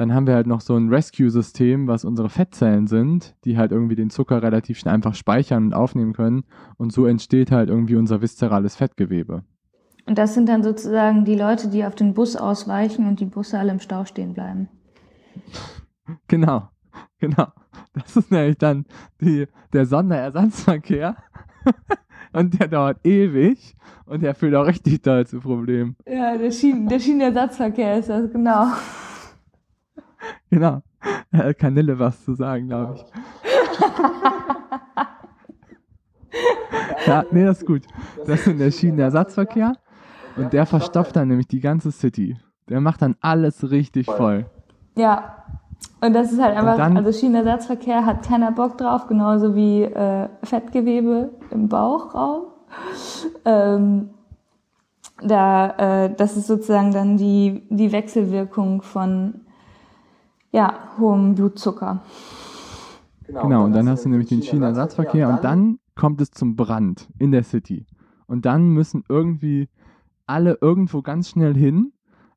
dann 0.00 0.14
haben 0.14 0.26
wir 0.26 0.34
halt 0.34 0.46
noch 0.46 0.62
so 0.62 0.76
ein 0.76 0.88
Rescue-System, 0.88 1.86
was 1.86 2.06
unsere 2.06 2.30
Fettzellen 2.30 2.86
sind, 2.86 3.34
die 3.44 3.58
halt 3.58 3.70
irgendwie 3.70 3.96
den 3.96 4.08
Zucker 4.08 4.42
relativ 4.42 4.78
schnell 4.78 4.94
einfach 4.94 5.14
speichern 5.14 5.64
und 5.66 5.74
aufnehmen 5.74 6.14
können. 6.14 6.44
Und 6.78 6.90
so 6.90 7.04
entsteht 7.04 7.50
halt 7.50 7.68
irgendwie 7.68 7.96
unser 7.96 8.22
viszerales 8.22 8.76
Fettgewebe. 8.76 9.44
Und 10.06 10.16
das 10.16 10.32
sind 10.32 10.48
dann 10.48 10.62
sozusagen 10.62 11.26
die 11.26 11.34
Leute, 11.34 11.68
die 11.68 11.84
auf 11.84 11.96
den 11.96 12.14
Bus 12.14 12.34
ausweichen 12.34 13.06
und 13.06 13.20
die 13.20 13.26
Busse 13.26 13.58
alle 13.58 13.72
im 13.72 13.78
Stau 13.78 14.06
stehen 14.06 14.32
bleiben. 14.32 14.68
Genau, 16.26 16.68
genau. 17.20 17.46
Das 17.92 18.16
ist 18.16 18.32
nämlich 18.32 18.58
dann 18.58 18.84
die, 19.20 19.46
der 19.72 19.86
Sonderersatzverkehr. 19.86 21.14
und 22.32 22.58
der 22.58 22.66
dauert 22.66 23.06
ewig 23.06 23.76
und 24.06 24.22
der 24.24 24.34
führt 24.34 24.56
auch 24.56 24.66
richtig 24.66 25.02
doll 25.02 25.24
zu 25.26 25.38
Problemen. 25.38 25.94
Ja, 26.08 26.36
der, 26.36 26.50
Schien, 26.50 26.88
der 26.88 26.98
Schienenersatzverkehr 26.98 27.98
ist 27.98 28.08
das, 28.08 28.32
genau. 28.32 28.72
Genau. 30.50 30.82
Da 31.32 31.52
kann 31.54 31.74
Nille 31.74 31.98
was 31.98 32.24
zu 32.24 32.34
sagen, 32.34 32.68
glaube 32.68 32.96
ich. 32.96 33.04
ja, 37.06 37.24
nee, 37.30 37.44
das 37.44 37.58
ist 37.58 37.66
gut. 37.66 37.82
Das 38.26 38.46
ist 38.46 38.58
der 38.58 38.70
Schienenersatzverkehr 38.70 39.74
und 40.36 40.52
der 40.52 40.66
verstopft 40.66 41.16
dann 41.16 41.28
nämlich 41.28 41.48
die 41.48 41.60
ganze 41.60 41.92
City. 41.92 42.36
Der 42.68 42.80
macht 42.80 43.02
dann 43.02 43.16
alles 43.20 43.70
richtig 43.70 44.06
voll. 44.06 44.46
Ja, 44.96 45.36
und 46.00 46.14
das 46.14 46.32
ist 46.32 46.40
halt 46.40 46.56
einfach, 46.56 46.76
dann, 46.76 46.96
also 46.96 47.12
Schienenersatzverkehr 47.12 48.06
hat 48.06 48.26
keiner 48.26 48.52
Bock 48.52 48.78
drauf, 48.78 49.06
genauso 49.06 49.54
wie 49.54 49.82
äh, 49.82 50.28
Fettgewebe 50.42 51.30
im 51.50 51.68
Bauchraum. 51.68 52.44
Ähm, 53.44 54.10
da, 55.22 56.04
äh, 56.04 56.14
das 56.14 56.36
ist 56.36 56.46
sozusagen 56.46 56.92
dann 56.92 57.16
die, 57.16 57.62
die 57.68 57.92
Wechselwirkung 57.92 58.82
von 58.82 59.42
ja, 60.52 60.90
hohem 60.98 61.34
Blutzucker. 61.34 62.02
Genau, 63.26 63.42
genau 63.42 63.64
und 63.64 63.72
dann 63.72 63.88
hast 63.88 64.04
du 64.04 64.08
nämlich 64.08 64.28
den 64.28 64.42
Schienenersatzverkehr 64.42 65.28
und 65.28 65.44
dann 65.44 65.78
kommt 65.94 66.20
es 66.20 66.30
zum 66.30 66.56
Brand 66.56 67.08
in 67.18 67.30
der 67.30 67.44
City. 67.44 67.86
Und 68.26 68.46
dann 68.46 68.70
müssen 68.70 69.04
irgendwie 69.08 69.68
alle 70.26 70.58
irgendwo 70.60 71.02
ganz 71.02 71.28
schnell 71.28 71.54
hin, 71.54 71.92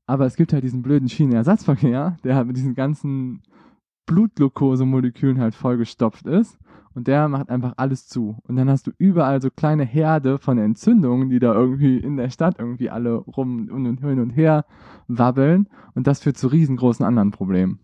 aber 0.06 0.26
es 0.26 0.36
gibt 0.36 0.54
halt 0.54 0.64
diesen 0.64 0.82
blöden 0.82 1.10
Schienenersatzverkehr, 1.10 2.18
der 2.24 2.36
halt 2.36 2.48
mit 2.48 2.58
diesen 2.58 2.76
ganzen 2.76 3.42
Blutglukosemolekülen 4.06 5.40
halt 5.40 5.56
vollgestopft 5.56 6.28
ist 6.28 6.58
und 6.94 7.08
der 7.08 7.28
macht 7.30 7.50
einfach 7.50 7.74
alles 7.78 8.08
zu. 8.08 8.38
Und 8.44 8.56
dann 8.56 8.70
hast 8.70 8.88
du 8.88 8.92
überall 8.98 9.42
so 9.42 9.50
kleine 9.50 9.84
Herde 9.84 10.38
von 10.38 10.58
Entzündungen, 10.58 11.30
die 11.30 11.40
da 11.40 11.54
irgendwie 11.54 11.98
in 11.98 12.18
der 12.18 12.30
Stadt 12.30 12.56
irgendwie 12.60 12.90
alle 12.90 13.16
rum 13.16 13.70
und 13.72 14.02
hin 14.02 14.20
und 14.20 14.32
her 14.32 14.66
wabbeln 15.08 15.70
und 15.96 16.08
das 16.08 16.22
führt 16.22 16.38
zu 16.38 16.48
riesengroßen 16.48 17.06
anderen 17.06 17.32
Problemen. 17.32 17.80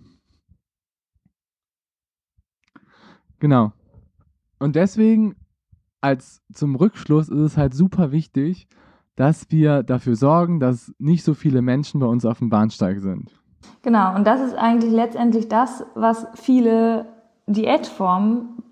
Genau. 3.40 3.72
Und 4.60 4.76
deswegen 4.76 5.36
als 6.02 6.42
zum 6.54 6.76
Rückschluss 6.76 7.30
ist 7.30 7.40
es 7.40 7.58
halt 7.58 7.74
super 7.74 8.12
wichtig, 8.12 8.68
dass 9.16 9.52
wir 9.52 9.84
dafür 9.84 10.16
sorgen, 10.16 10.60
dass 10.60 10.94
nicht 10.98 11.24
so 11.24 11.34
viele 11.34 11.62
Menschen 11.62 12.00
bei 12.00 12.06
uns 12.06 12.26
auf 12.26 12.40
dem 12.40 12.50
Bahnsteig 12.50 13.00
sind. 13.00 13.32
Genau, 13.82 14.16
und 14.16 14.26
das 14.26 14.42
ist 14.42 14.56
eigentlich 14.56 14.92
letztendlich 14.92 15.50
das, 15.50 15.86
was 15.96 16.28
viele 16.36 17.06
Diätformen 17.48 18.64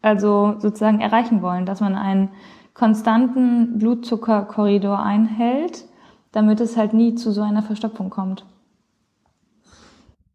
also 0.00 0.54
sozusagen 0.58 1.00
erreichen 1.00 1.42
wollen, 1.42 1.66
dass 1.66 1.80
man 1.80 1.94
einen 1.94 2.30
konstanten 2.72 3.78
Blutzuckerkorridor 3.78 4.98
einhält, 4.98 5.84
damit 6.32 6.60
es 6.60 6.76
halt 6.76 6.94
nie 6.94 7.14
zu 7.14 7.32
so 7.32 7.42
einer 7.42 7.62
Verstopfung 7.62 8.08
kommt. 8.08 8.46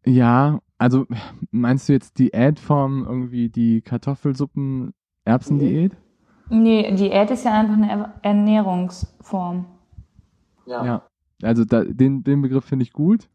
Ja, 0.04 0.60
also 0.78 1.06
meinst 1.50 1.88
du 1.88 1.92
jetzt 1.92 2.18
Diätform 2.18 3.04
irgendwie 3.08 3.48
die 3.48 3.80
Kartoffelsuppen 3.82 4.92
Erbsendiät? 5.24 5.92
Nee, 6.48 6.94
Diät 6.94 7.30
ist 7.30 7.44
ja 7.44 7.52
einfach 7.52 7.76
eine 7.76 8.12
Ernährungsform. 8.22 9.66
Ja. 10.66 10.84
ja. 10.84 11.02
Also 11.42 11.64
da, 11.64 11.84
den, 11.84 12.22
den 12.22 12.42
Begriff 12.42 12.64
finde 12.64 12.84
ich 12.84 12.92
gut. 12.92 13.28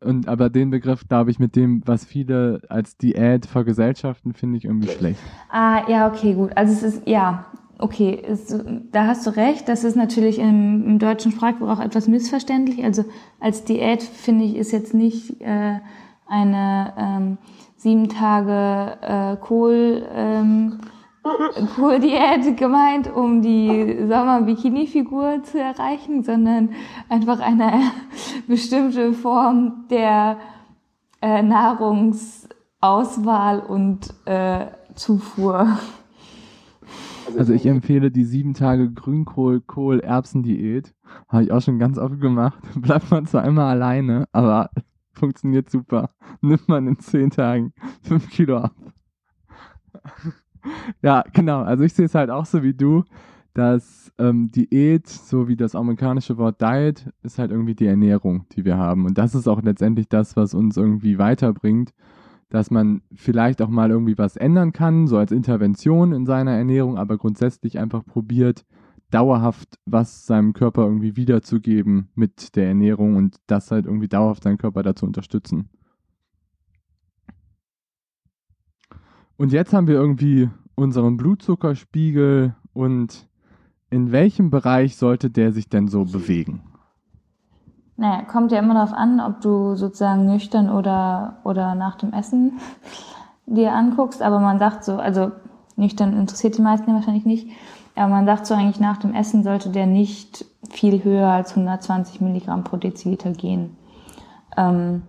Und 0.00 0.28
aber 0.28 0.50
den 0.50 0.70
Begriff, 0.70 1.08
glaube 1.08 1.30
ich, 1.30 1.38
mit 1.38 1.56
dem, 1.56 1.82
was 1.86 2.04
viele 2.04 2.60
als 2.68 2.98
Diät 2.98 3.46
vergesellschaften, 3.46 4.34
finde 4.34 4.58
ich 4.58 4.66
irgendwie 4.66 4.88
schlecht. 4.88 5.20
Ah, 5.48 5.88
ja, 5.88 6.08
okay, 6.08 6.34
gut. 6.34 6.50
Also 6.54 6.72
es 6.72 6.82
ist, 6.82 7.08
ja, 7.08 7.46
okay, 7.78 8.22
es, 8.26 8.54
da 8.92 9.06
hast 9.06 9.26
du 9.26 9.30
recht. 9.30 9.68
Das 9.68 9.84
ist 9.84 9.96
natürlich 9.96 10.38
im, 10.38 10.86
im 10.86 10.98
deutschen 10.98 11.32
Sprachgebrauch 11.32 11.80
etwas 11.80 12.08
missverständlich. 12.08 12.84
Also 12.84 13.04
als 13.40 13.64
Diät, 13.64 14.02
finde 14.02 14.44
ich, 14.44 14.56
ist 14.56 14.72
jetzt 14.72 14.92
nicht 14.92 15.40
äh, 15.40 15.78
eine 16.26 16.94
ähm, 16.96 17.38
sieben 17.76 18.08
Tage 18.08 18.96
äh, 19.02 19.36
Kohl. 19.36 20.08
Ähm, 20.14 20.78
Kurdiät 21.74 22.56
gemeint, 22.56 23.12
um 23.12 23.42
die 23.42 23.98
Sommer-Bikini-Figur 24.06 25.42
zu 25.42 25.60
erreichen, 25.60 26.22
sondern 26.22 26.70
einfach 27.08 27.40
eine 27.40 27.80
bestimmte 28.46 29.12
Form 29.12 29.86
der 29.90 30.36
äh, 31.20 31.42
Nahrungsauswahl 31.42 33.58
und 33.60 34.14
äh, 34.26 34.66
Zufuhr. 34.94 35.76
Also 37.36 37.52
ich 37.52 37.66
empfehle 37.66 38.10
die 38.10 38.24
sieben 38.24 38.54
Tage 38.54 38.90
Grünkohl-Kohl-Erbsen-Diät. 38.90 40.94
Habe 41.28 41.44
ich 41.44 41.52
auch 41.52 41.60
schon 41.60 41.78
ganz 41.78 41.98
oft 41.98 42.18
gemacht. 42.20 42.58
Bleibt 42.76 43.10
man 43.10 43.26
zwar 43.26 43.44
immer 43.44 43.64
alleine, 43.64 44.24
aber 44.32 44.70
funktioniert 45.16 45.70
super. 45.70 46.10
Nimmt 46.40 46.68
man 46.68 46.86
in 46.86 46.98
zehn 46.98 47.30
Tagen 47.30 47.72
fünf 48.02 48.28
Kilo 48.30 48.58
ab 48.58 48.74
ja, 51.02 51.24
genau. 51.32 51.62
Also 51.62 51.84
ich 51.84 51.92
sehe 51.92 52.06
es 52.06 52.14
halt 52.14 52.30
auch 52.30 52.46
so 52.46 52.62
wie 52.62 52.74
du, 52.74 53.04
dass 53.54 54.12
ähm, 54.18 54.48
Diät, 54.48 55.08
so 55.08 55.48
wie 55.48 55.56
das 55.56 55.74
amerikanische 55.74 56.36
Wort 56.36 56.60
Diet, 56.60 57.10
ist 57.22 57.38
halt 57.38 57.50
irgendwie 57.50 57.74
die 57.74 57.86
Ernährung, 57.86 58.46
die 58.52 58.64
wir 58.64 58.76
haben. 58.76 59.06
Und 59.06 59.18
das 59.18 59.34
ist 59.34 59.48
auch 59.48 59.62
letztendlich 59.62 60.08
das, 60.08 60.36
was 60.36 60.54
uns 60.54 60.76
irgendwie 60.76 61.18
weiterbringt, 61.18 61.94
dass 62.48 62.70
man 62.70 63.02
vielleicht 63.14 63.60
auch 63.62 63.68
mal 63.68 63.90
irgendwie 63.90 64.18
was 64.18 64.36
ändern 64.36 64.72
kann, 64.72 65.06
so 65.06 65.18
als 65.18 65.32
Intervention 65.32 66.12
in 66.12 66.26
seiner 66.26 66.52
Ernährung, 66.52 66.96
aber 66.98 67.18
grundsätzlich 67.18 67.78
einfach 67.78 68.04
probiert, 68.04 68.64
dauerhaft 69.10 69.78
was 69.86 70.26
seinem 70.26 70.52
Körper 70.52 70.82
irgendwie 70.82 71.16
wiederzugeben 71.16 72.08
mit 72.14 72.56
der 72.56 72.68
Ernährung 72.68 73.16
und 73.16 73.36
das 73.46 73.70
halt 73.70 73.86
irgendwie 73.86 74.08
dauerhaft 74.08 74.42
seinen 74.42 74.58
Körper 74.58 74.82
dazu 74.82 75.06
unterstützen. 75.06 75.68
Und 79.36 79.52
jetzt 79.52 79.72
haben 79.72 79.86
wir 79.86 79.96
irgendwie 79.96 80.50
unseren 80.74 81.16
Blutzuckerspiegel 81.16 82.54
und 82.72 83.28
in 83.90 84.12
welchem 84.12 84.50
Bereich 84.50 84.96
sollte 84.96 85.30
der 85.30 85.52
sich 85.52 85.68
denn 85.68 85.88
so 85.88 86.04
bewegen? 86.04 86.62
Naja, 87.96 88.22
kommt 88.24 88.52
ja 88.52 88.58
immer 88.58 88.74
darauf 88.74 88.92
an, 88.92 89.20
ob 89.20 89.40
du 89.40 89.74
sozusagen 89.74 90.26
nüchtern 90.26 90.68
oder, 90.68 91.38
oder 91.44 91.74
nach 91.74 91.96
dem 91.96 92.12
Essen 92.12 92.58
dir 93.46 93.72
anguckst, 93.72 94.22
aber 94.22 94.40
man 94.40 94.58
sagt 94.58 94.84
so, 94.84 94.96
also 94.96 95.32
nüchtern 95.76 96.18
interessiert 96.18 96.58
die 96.58 96.62
meisten 96.62 96.92
wahrscheinlich 96.92 97.24
nicht, 97.24 97.48
aber 97.96 98.08
man 98.08 98.26
sagt 98.26 98.46
so 98.46 98.54
eigentlich 98.54 98.80
nach 98.80 98.98
dem 98.98 99.14
Essen 99.14 99.42
sollte 99.42 99.70
der 99.70 99.86
nicht 99.86 100.44
viel 100.70 101.02
höher 101.02 101.28
als 101.28 101.50
120 101.50 102.20
Milligramm 102.20 102.62
pro 102.62 102.76
Deziliter 102.76 103.32
gehen. 103.32 103.76
Ähm, 104.56 105.02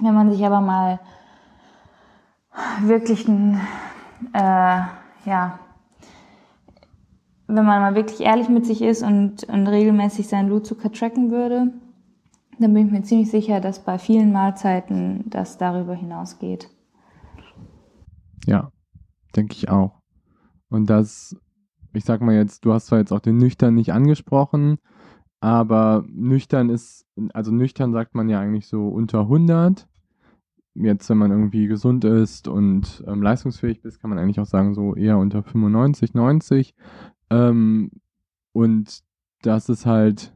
wenn 0.00 0.14
man 0.14 0.32
sich 0.32 0.44
aber 0.44 0.60
mal 0.60 1.00
wirklich 2.80 3.28
ein, 3.28 3.60
äh, 4.32 4.80
ja, 5.26 5.58
wenn 7.46 7.64
man 7.64 7.80
mal 7.80 7.94
wirklich 7.94 8.20
ehrlich 8.20 8.48
mit 8.48 8.64
sich 8.66 8.80
ist 8.80 9.02
und, 9.02 9.44
und 9.44 9.66
regelmäßig 9.66 10.28
seinen 10.28 10.48
Blutzucker 10.48 10.90
tracken 10.90 11.30
würde, 11.30 11.72
dann 12.58 12.72
bin 12.72 12.86
ich 12.86 12.92
mir 12.92 13.02
ziemlich 13.02 13.30
sicher, 13.30 13.60
dass 13.60 13.84
bei 13.84 13.98
vielen 13.98 14.32
Mahlzeiten 14.32 15.24
das 15.28 15.58
darüber 15.58 15.94
hinausgeht. 15.94 16.70
Ja, 18.46 18.70
denke 19.36 19.54
ich 19.54 19.68
auch. 19.68 20.00
Und 20.70 20.88
das, 20.88 21.36
ich 21.94 22.04
sag 22.04 22.20
mal 22.20 22.34
jetzt, 22.34 22.64
du 22.64 22.72
hast 22.72 22.86
zwar 22.86 22.98
jetzt 22.98 23.12
auch 23.12 23.20
den 23.20 23.38
Nüchtern 23.38 23.74
nicht 23.74 23.92
angesprochen, 23.92 24.78
aber 25.40 26.04
nüchtern 26.08 26.70
ist, 26.70 27.06
also 27.32 27.52
nüchtern 27.52 27.92
sagt 27.92 28.14
man 28.14 28.28
ja 28.28 28.40
eigentlich 28.40 28.66
so 28.66 28.88
unter 28.88 29.20
100 29.20 29.86
jetzt, 30.74 31.08
wenn 31.08 31.18
man 31.18 31.30
irgendwie 31.30 31.66
gesund 31.66 32.04
ist 32.04 32.48
und 32.48 33.04
ähm, 33.06 33.22
leistungsfähig 33.22 33.84
ist, 33.84 34.00
kann 34.00 34.10
man 34.10 34.18
eigentlich 34.18 34.40
auch 34.40 34.46
sagen, 34.46 34.74
so 34.74 34.94
eher 34.94 35.18
unter 35.18 35.42
95, 35.42 36.14
90. 36.14 36.74
Ähm, 37.30 37.90
und 38.52 39.02
das 39.42 39.68
ist 39.68 39.86
halt 39.86 40.32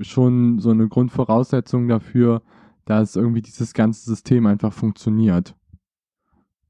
schon 0.00 0.60
so 0.60 0.70
eine 0.70 0.88
Grundvoraussetzung 0.88 1.88
dafür, 1.88 2.42
dass 2.84 3.16
irgendwie 3.16 3.42
dieses 3.42 3.74
ganze 3.74 4.04
System 4.04 4.46
einfach 4.46 4.72
funktioniert. 4.72 5.56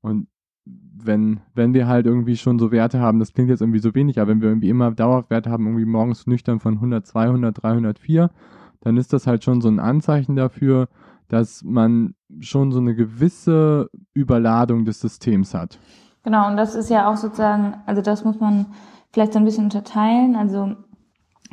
Und 0.00 0.28
wenn, 1.04 1.40
wenn 1.54 1.74
wir 1.74 1.86
halt 1.86 2.06
irgendwie 2.06 2.36
schon 2.36 2.58
so 2.58 2.70
Werte 2.70 3.00
haben, 3.00 3.18
das 3.18 3.32
klingt 3.32 3.50
jetzt 3.50 3.60
irgendwie 3.60 3.78
so 3.78 3.94
wenig, 3.94 4.20
aber 4.20 4.30
wenn 4.30 4.40
wir 4.40 4.48
irgendwie 4.48 4.68
immer 4.68 4.90
Dauerwerte 4.90 5.50
haben, 5.50 5.66
irgendwie 5.66 5.84
morgens 5.84 6.26
nüchtern 6.26 6.60
von 6.60 6.74
100, 6.74 7.06
200, 7.06 7.62
304, 7.62 8.30
dann 8.80 8.96
ist 8.96 9.12
das 9.12 9.26
halt 9.26 9.44
schon 9.44 9.60
so 9.60 9.68
ein 9.68 9.78
Anzeichen 9.78 10.36
dafür, 10.36 10.88
dass 11.28 11.62
man 11.62 12.14
schon 12.40 12.72
so 12.72 12.80
eine 12.80 12.94
gewisse 12.94 13.90
Überladung 14.14 14.84
des 14.84 15.00
Systems 15.00 15.54
hat. 15.54 15.78
Genau, 16.22 16.48
und 16.48 16.56
das 16.56 16.74
ist 16.74 16.90
ja 16.90 17.10
auch 17.10 17.16
sozusagen, 17.16 17.74
also 17.86 18.02
das 18.02 18.24
muss 18.24 18.40
man 18.40 18.66
vielleicht 19.12 19.32
so 19.32 19.38
ein 19.38 19.44
bisschen 19.44 19.64
unterteilen. 19.64 20.36
Also 20.36 20.76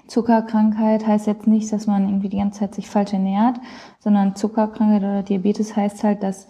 Zuckerkrankheit 0.08 1.06
heißt 1.06 1.28
jetzt 1.28 1.48
nicht, 1.48 1.72
dass 1.72 1.88
man 1.88 2.08
irgendwie 2.08 2.30
die 2.30 2.38
ganze 2.38 2.62
Zeit 2.62 2.76
sich 2.76 2.90
falsch 2.90 3.14
ernährt, 3.14 3.60
sondern 4.00 4.36
Zuckerkrankheit 4.36 5.04
oder 5.04 5.24
Diabetes 5.24 5.76
heißt 5.76 6.04
halt, 6.04 6.24
dass 6.24 6.48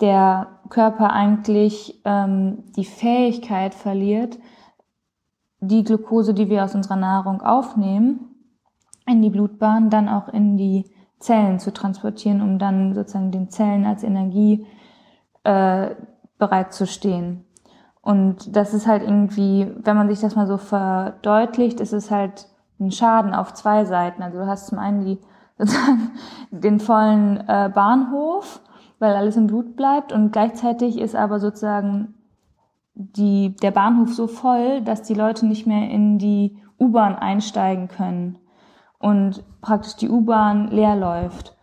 der 0.00 0.60
Körper 0.68 1.12
eigentlich 1.12 2.00
ähm, 2.04 2.64
die 2.76 2.84
Fähigkeit 2.84 3.74
verliert, 3.74 4.38
die 5.60 5.84
Glucose, 5.84 6.32
die 6.32 6.48
wir 6.48 6.64
aus 6.64 6.74
unserer 6.74 6.96
Nahrung 6.96 7.42
aufnehmen, 7.42 8.30
in 9.06 9.20
die 9.22 9.30
Blutbahn, 9.30 9.90
dann 9.90 10.08
auch 10.08 10.28
in 10.28 10.56
die 10.56 10.90
Zellen 11.18 11.58
zu 11.58 11.72
transportieren, 11.72 12.40
um 12.40 12.58
dann 12.58 12.94
sozusagen 12.94 13.30
den 13.30 13.50
Zellen 13.50 13.84
als 13.84 14.02
Energie 14.02 14.66
äh, 15.44 15.90
bereit 16.38 16.72
zu 16.72 16.86
stehen. 16.86 17.44
Und 18.00 18.56
das 18.56 18.72
ist 18.72 18.86
halt 18.86 19.02
irgendwie, 19.02 19.70
wenn 19.76 19.96
man 19.96 20.08
sich 20.08 20.20
das 20.20 20.34
mal 20.34 20.46
so 20.46 20.56
verdeutlicht, 20.56 21.80
ist 21.80 21.92
es 21.92 22.10
halt 22.10 22.48
ein 22.80 22.90
Schaden 22.90 23.34
auf 23.34 23.52
zwei 23.52 23.84
Seiten. 23.84 24.22
Also 24.22 24.38
du 24.38 24.46
hast 24.46 24.68
zum 24.68 24.78
einen 24.78 25.04
die, 25.04 25.18
sozusagen 25.58 26.12
den 26.50 26.80
vollen 26.80 27.46
äh, 27.46 27.70
Bahnhof, 27.72 28.62
weil 29.00 29.16
alles 29.16 29.36
im 29.36 29.48
Blut 29.48 29.74
bleibt 29.74 30.12
und 30.12 30.30
gleichzeitig 30.30 30.98
ist 30.98 31.16
aber 31.16 31.40
sozusagen 31.40 32.14
die, 32.94 33.56
der 33.56 33.70
Bahnhof 33.70 34.12
so 34.14 34.26
voll, 34.26 34.82
dass 34.82 35.02
die 35.02 35.14
Leute 35.14 35.46
nicht 35.46 35.66
mehr 35.66 35.90
in 35.90 36.18
die 36.18 36.58
U-Bahn 36.78 37.16
einsteigen 37.16 37.88
können 37.88 38.38
und 38.98 39.42
praktisch 39.62 39.96
die 39.96 40.10
U-Bahn 40.10 40.68
leer 40.68 40.96
läuft. 40.96 41.56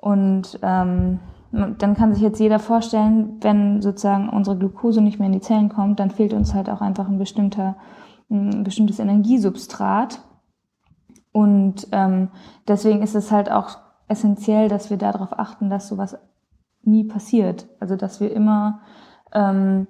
Und 0.00 0.58
ähm, 0.62 1.20
dann 1.52 1.94
kann 1.94 2.12
sich 2.12 2.22
jetzt 2.22 2.40
jeder 2.40 2.58
vorstellen, 2.58 3.38
wenn 3.42 3.80
sozusagen 3.80 4.28
unsere 4.28 4.56
Glucose 4.56 5.00
nicht 5.00 5.18
mehr 5.18 5.26
in 5.26 5.34
die 5.34 5.40
Zellen 5.40 5.68
kommt, 5.68 6.00
dann 6.00 6.10
fehlt 6.10 6.32
uns 6.32 6.52
halt 6.52 6.68
auch 6.68 6.80
einfach 6.80 7.08
ein 7.08 7.18
bestimmter, 7.18 7.76
ein 8.28 8.64
bestimmtes 8.64 8.98
Energiesubstrat. 8.98 10.20
Und 11.30 11.86
ähm, 11.92 12.30
deswegen 12.66 13.02
ist 13.02 13.14
es 13.14 13.30
halt 13.30 13.52
auch 13.52 13.78
essentiell, 14.08 14.68
dass 14.68 14.90
wir 14.90 14.96
darauf 14.96 15.38
achten, 15.38 15.70
dass 15.70 15.88
sowas 15.88 16.18
nie 16.84 17.04
passiert. 17.04 17.68
Also 17.80 17.96
dass 17.96 18.20
wir 18.20 18.32
immer 18.32 18.80
ähm, 19.32 19.86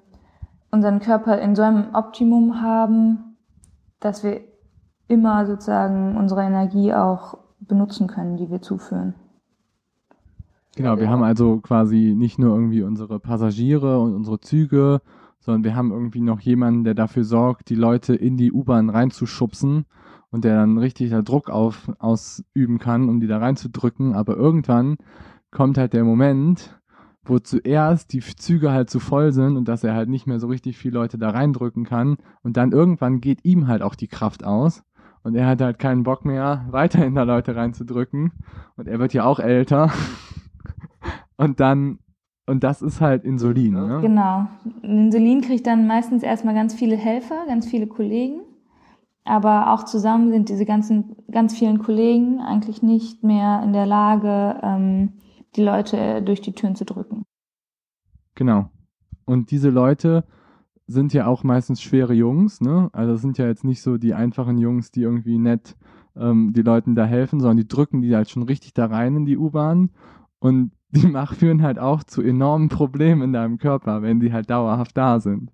unseren 0.71 1.01
Körper 1.01 1.41
in 1.41 1.55
so 1.55 1.63
einem 1.63 1.95
Optimum 1.95 2.61
haben, 2.61 3.37
dass 4.01 4.25
wir 4.25 4.41
immer 5.09 5.47
sozusagen 5.47 6.17
unsere 6.17 6.43
Energie 6.43 6.93
auch 6.95 7.39
benutzen 7.61 8.07
können, 8.07 8.37
die 8.37 8.51
wir 8.51 8.63
zuführen. 8.63 9.15
Genau, 10.75 10.99
wir 10.99 11.11
haben 11.11 11.23
also 11.23 11.59
quasi 11.59 12.15
nicht 12.17 12.39
nur 12.39 12.55
irgendwie 12.55 12.83
unsere 12.83 13.21
Passagiere 13.21 14.01
und 14.01 14.15
unsere 14.15 14.41
Züge, 14.41 15.03
sondern 15.39 15.65
wir 15.65 15.77
haben 15.77 15.91
irgendwie 15.91 16.23
noch 16.23 16.41
jemanden, 16.41 16.85
der 16.85 16.95
dafür 16.95 17.25
sorgt, 17.25 17.69
die 17.69 17.75
Leute 17.75 18.15
in 18.15 18.39
die 18.39 18.53
U-Bahn 18.53 18.89
reinzuschubsen 18.89 19.85
und 20.31 20.45
der 20.45 20.57
dann 20.57 20.79
richtig 20.79 21.11
da 21.11 21.21
Druck 21.21 21.51
auf, 21.51 21.91
ausüben 21.99 22.79
kann, 22.79 23.11
um 23.11 23.21
die 23.21 23.27
da 23.27 23.39
reinzudrücken. 23.39 24.15
Aber 24.15 24.37
irgendwann 24.37 24.97
kommt 25.51 25.77
halt 25.77 25.93
der 25.93 26.05
Moment, 26.05 26.81
wo 27.25 27.39
zuerst 27.39 28.13
die 28.13 28.21
Züge 28.21 28.73
halt 28.73 28.91
zu 28.91 28.99
voll 28.99 29.33
sind 29.33 29.57
und 29.57 29.69
dass 29.69 29.85
er 29.85 29.95
halt 29.95 30.09
nicht 30.09 30.27
mehr 30.27 30.41
so 30.41 30.49
richtig 30.49 30.77
viele 30.77 30.95
Leute 30.95 31.19
da 31.19 31.31
reindrücken 31.31 31.85
kann. 31.85 32.17
Und 32.43 32.57
dann 32.57 32.73
irgendwann 32.73 33.21
geht 33.21 33.45
ihm 33.45 33.69
halt 33.69 33.83
auch 33.83 33.95
die 33.95 34.09
Kraft 34.09 34.45
aus. 34.45 34.83
Und 35.23 35.37
er 35.37 35.47
hat 35.47 35.61
halt 35.61 35.79
keinen 35.79 36.03
Bock 36.03 36.25
mehr, 36.25 36.67
weiterhin 36.71 37.15
da 37.15 37.23
Leute 37.23 37.55
reinzudrücken. 37.55 38.33
Und 38.77 38.89
er 38.89 38.99
wird 38.99 39.13
ja 39.13 39.25
auch 39.25 39.39
älter. 39.39 39.93
und 41.37 41.61
dann, 41.61 42.01
und 42.47 42.65
das 42.65 42.83
ist 42.83 43.01
halt 43.01 43.25
Insulin. 43.25 43.75
Ne? 43.75 44.01
Genau. 44.03 44.49
Insulin 44.83 45.43
kriegt 45.43 45.67
dann 45.69 45.87
meistens 45.87 46.25
erstmal 46.25 46.55
ganz 46.55 46.75
viele 46.75 46.97
Helfer, 46.97 47.47
ganz 47.47 47.67
viele 47.69 47.87
Kollegen. 47.87 48.41
Aber 49.25 49.73
auch 49.73 49.85
zusammen 49.85 50.33
sind 50.33 50.49
diese 50.49 50.65
ganzen, 50.65 51.15
ganz 51.31 51.57
vielen 51.57 51.79
Kollegen 51.79 52.41
eigentlich 52.41 52.83
nicht 52.83 53.23
mehr 53.23 53.63
in 53.63 53.73
der 53.73 53.87
Lage, 53.87 54.59
ähm, 54.65 55.13
die 55.57 55.63
Leute 55.63 56.23
durch 56.23 56.41
die 56.41 56.53
Türen 56.53 56.77
zu 56.77 56.85
drücken. 56.85 57.25
Genau. 58.35 58.71
Und 59.25 59.51
diese 59.51 59.71
Leute 59.71 60.25
sind 60.87 61.13
ja 61.13 61.27
auch 61.27 61.45
meistens 61.45 61.81
schwere 61.81 62.13
Jungs, 62.13 62.61
ne? 62.61 62.91
Also 62.93 63.17
sind 63.17 63.39
ja 63.39 63.47
jetzt 63.47 63.65
nicht 63.65 63.83
so 63.83 63.97
die 63.99 64.15
einfachen 64.15 64.59
Jungs, 64.59 64.91
die 64.91 65.03
irgendwie 65.03 65.39
nett 65.39 65.77
ähm, 66.17 66.53
die 66.53 66.63
Leuten 66.63 66.95
da 66.95 67.05
helfen, 67.05 67.41
sondern 67.41 67.59
die 67.59 67.69
drücken 67.69 68.03
die 68.03 68.15
halt 68.15 68.31
schon 68.31 68.43
richtig 68.43 68.75
da 68.75 68.87
rein 68.87 69.17
in 69.17 69.25
die 69.25 69.39
U-Bahn. 69.39 69.91
Und 70.39 70.73
die 70.91 71.07
mach, 71.09 71.35
führen 71.35 71.63
halt 71.63 71.79
auch 71.79 72.03
zu 72.03 72.23
enormen 72.23 72.69
Problemen 72.69 73.23
in 73.23 73.33
deinem 73.33 73.59
Körper, 73.59 74.03
wenn 74.03 74.21
die 74.21 74.33
halt 74.33 74.51
dauerhaft 74.51 74.97
da 74.97 75.21
sind. 75.21 75.51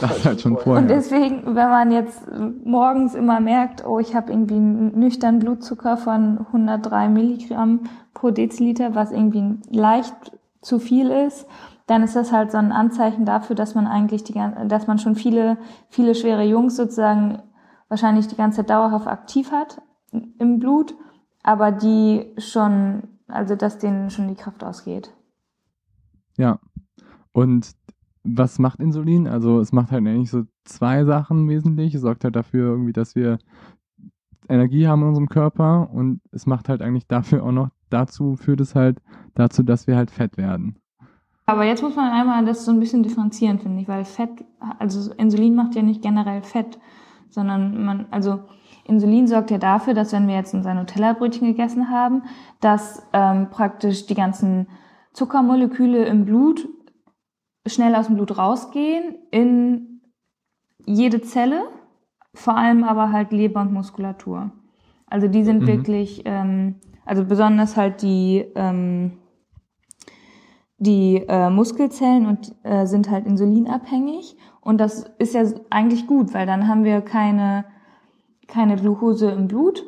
Das 0.00 0.24
halt 0.24 0.40
schon 0.40 0.56
vorher. 0.56 0.82
Und 0.82 0.88
deswegen, 0.88 1.42
wenn 1.46 1.68
man 1.68 1.90
jetzt 1.90 2.22
morgens 2.64 3.14
immer 3.14 3.40
merkt, 3.40 3.86
oh, 3.86 3.98
ich 3.98 4.14
habe 4.14 4.32
irgendwie 4.32 4.56
einen 4.56 4.98
nüchtern 4.98 5.38
Blutzucker 5.38 5.96
von 5.96 6.38
103 6.38 7.08
Milligramm 7.08 7.80
pro 8.14 8.30
Deziliter, 8.30 8.94
was 8.94 9.12
irgendwie 9.12 9.58
leicht 9.70 10.14
zu 10.60 10.78
viel 10.78 11.10
ist, 11.10 11.46
dann 11.86 12.02
ist 12.02 12.16
das 12.16 12.32
halt 12.32 12.52
so 12.52 12.58
ein 12.58 12.70
Anzeichen 12.72 13.24
dafür, 13.24 13.56
dass 13.56 13.74
man 13.74 13.86
eigentlich 13.86 14.22
die, 14.22 14.34
dass 14.66 14.86
man 14.86 14.98
schon 14.98 15.14
viele, 15.14 15.56
viele 15.88 16.14
schwere 16.14 16.42
Jungs 16.42 16.76
sozusagen 16.76 17.42
wahrscheinlich 17.88 18.28
die 18.28 18.36
ganze 18.36 18.58
Zeit 18.58 18.70
dauerhaft 18.70 19.06
aktiv 19.06 19.50
hat 19.50 19.80
im 20.12 20.58
Blut, 20.58 20.94
aber 21.42 21.72
die 21.72 22.34
schon, 22.36 23.04
also 23.26 23.56
dass 23.56 23.78
denen 23.78 24.10
schon 24.10 24.28
die 24.28 24.34
Kraft 24.34 24.62
ausgeht. 24.62 25.12
Ja. 26.36 26.58
Und 27.32 27.74
was 28.24 28.58
macht 28.58 28.80
Insulin? 28.80 29.26
Also 29.26 29.60
es 29.60 29.72
macht 29.72 29.90
halt 29.90 30.06
eigentlich 30.06 30.30
so 30.30 30.44
zwei 30.64 31.04
Sachen 31.04 31.48
wesentlich. 31.48 31.94
Es 31.94 32.02
sorgt 32.02 32.24
halt 32.24 32.36
dafür 32.36 32.70
irgendwie, 32.70 32.92
dass 32.92 33.14
wir 33.14 33.38
Energie 34.48 34.86
haben 34.86 35.02
in 35.02 35.08
unserem 35.08 35.28
Körper 35.28 35.90
und 35.92 36.20
es 36.32 36.46
macht 36.46 36.68
halt 36.68 36.82
eigentlich 36.82 37.06
dafür 37.06 37.44
auch 37.44 37.52
noch 37.52 37.68
dazu, 37.90 38.36
führt 38.36 38.60
es 38.60 38.74
halt 38.74 38.98
dazu, 39.34 39.62
dass 39.62 39.86
wir 39.86 39.96
halt 39.96 40.10
fett 40.10 40.36
werden. 40.36 40.76
Aber 41.46 41.64
jetzt 41.64 41.82
muss 41.82 41.96
man 41.96 42.12
einmal 42.12 42.44
das 42.44 42.64
so 42.64 42.70
ein 42.70 42.80
bisschen 42.80 43.02
differenzieren, 43.02 43.58
finde 43.58 43.80
ich, 43.80 43.88
weil 43.88 44.04
Fett, 44.04 44.44
also 44.78 45.12
Insulin 45.14 45.54
macht 45.54 45.74
ja 45.74 45.82
nicht 45.82 46.02
generell 46.02 46.42
Fett, 46.42 46.78
sondern 47.30 47.84
man, 47.84 48.06
also 48.10 48.40
Insulin 48.84 49.26
sorgt 49.26 49.50
ja 49.50 49.58
dafür, 49.58 49.94
dass 49.94 50.12
wenn 50.12 50.28
wir 50.28 50.34
jetzt 50.34 50.54
unser 50.54 50.74
Nutella-Brötchen 50.74 51.46
gegessen 51.46 51.90
haben, 51.90 52.22
dass 52.60 53.02
ähm, 53.12 53.48
praktisch 53.50 54.06
die 54.06 54.14
ganzen 54.14 54.66
Zuckermoleküle 55.12 56.04
im 56.04 56.24
Blut 56.24 56.68
schnell 57.66 57.94
aus 57.94 58.06
dem 58.06 58.16
Blut 58.16 58.38
rausgehen 58.38 59.16
in 59.30 60.00
jede 60.86 61.20
Zelle, 61.20 61.68
vor 62.34 62.56
allem 62.56 62.84
aber 62.84 63.12
halt 63.12 63.32
Leber 63.32 63.60
und 63.60 63.72
Muskulatur. 63.72 64.52
Also 65.06 65.28
die 65.28 65.44
sind 65.44 65.62
mhm. 65.62 65.66
wirklich, 65.66 66.22
ähm, 66.24 66.76
also 67.04 67.24
besonders 67.24 67.76
halt 67.76 68.02
die, 68.02 68.44
ähm, 68.54 69.18
die 70.78 71.24
äh, 71.28 71.50
Muskelzellen 71.50 72.26
und 72.26 72.54
äh, 72.62 72.86
sind 72.86 73.10
halt 73.10 73.26
insulinabhängig. 73.26 74.36
Und 74.60 74.78
das 74.78 75.04
ist 75.18 75.34
ja 75.34 75.44
eigentlich 75.70 76.06
gut, 76.06 76.34
weil 76.34 76.46
dann 76.46 76.68
haben 76.68 76.84
wir 76.84 77.00
keine, 77.00 77.64
keine 78.46 78.76
Glucose 78.76 79.30
im 79.30 79.48
Blut. 79.48 79.84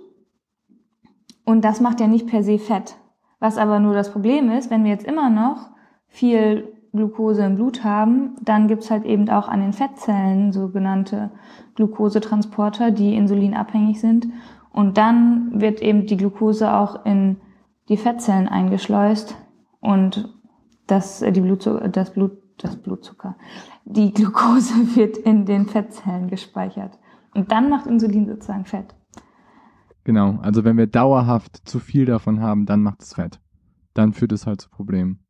Und 1.44 1.64
das 1.64 1.80
macht 1.80 2.00
ja 2.00 2.06
nicht 2.06 2.26
per 2.26 2.42
se 2.42 2.58
Fett. 2.58 2.96
Was 3.38 3.56
aber 3.56 3.80
nur 3.80 3.94
das 3.94 4.12
Problem 4.12 4.50
ist, 4.50 4.70
wenn 4.70 4.84
wir 4.84 4.90
jetzt 4.90 5.06
immer 5.06 5.30
noch 5.30 5.70
viel 6.08 6.79
Glucose 6.92 7.44
im 7.44 7.56
Blut 7.56 7.84
haben, 7.84 8.34
dann 8.42 8.68
gibt's 8.68 8.90
halt 8.90 9.04
eben 9.04 9.28
auch 9.28 9.48
an 9.48 9.60
den 9.60 9.72
Fettzellen 9.72 10.52
sogenannte 10.52 11.30
Glukosetransporter, 11.76 12.90
die 12.90 13.14
insulinabhängig 13.14 14.00
sind. 14.00 14.26
Und 14.72 14.98
dann 14.98 15.60
wird 15.60 15.80
eben 15.82 16.06
die 16.06 16.16
Glucose 16.16 16.72
auch 16.72 17.04
in 17.04 17.36
die 17.88 17.96
Fettzellen 17.96 18.48
eingeschleust 18.48 19.36
und 19.80 20.32
das, 20.86 21.22
äh, 21.22 21.32
die 21.32 21.40
Blutzucker, 21.40 21.88
das 21.88 22.12
Blut, 22.12 22.32
das 22.58 22.76
Blutzucker, 22.76 23.36
die 23.84 24.12
Glucose 24.12 24.74
wird 24.96 25.16
in 25.16 25.44
den 25.44 25.66
Fettzellen 25.66 26.28
gespeichert. 26.28 26.98
Und 27.34 27.52
dann 27.52 27.70
macht 27.70 27.86
Insulin 27.86 28.26
sozusagen 28.26 28.64
Fett. 28.64 28.94
Genau, 30.04 30.38
also 30.42 30.64
wenn 30.64 30.76
wir 30.76 30.86
dauerhaft 30.86 31.68
zu 31.68 31.78
viel 31.78 32.06
davon 32.06 32.40
haben, 32.40 32.66
dann 32.66 32.82
macht 32.82 33.02
es 33.02 33.14
Fett. 33.14 33.40
Dann 33.94 34.12
führt 34.12 34.32
es 34.32 34.46
halt 34.46 34.60
zu 34.60 34.70
Problemen. 34.70 35.20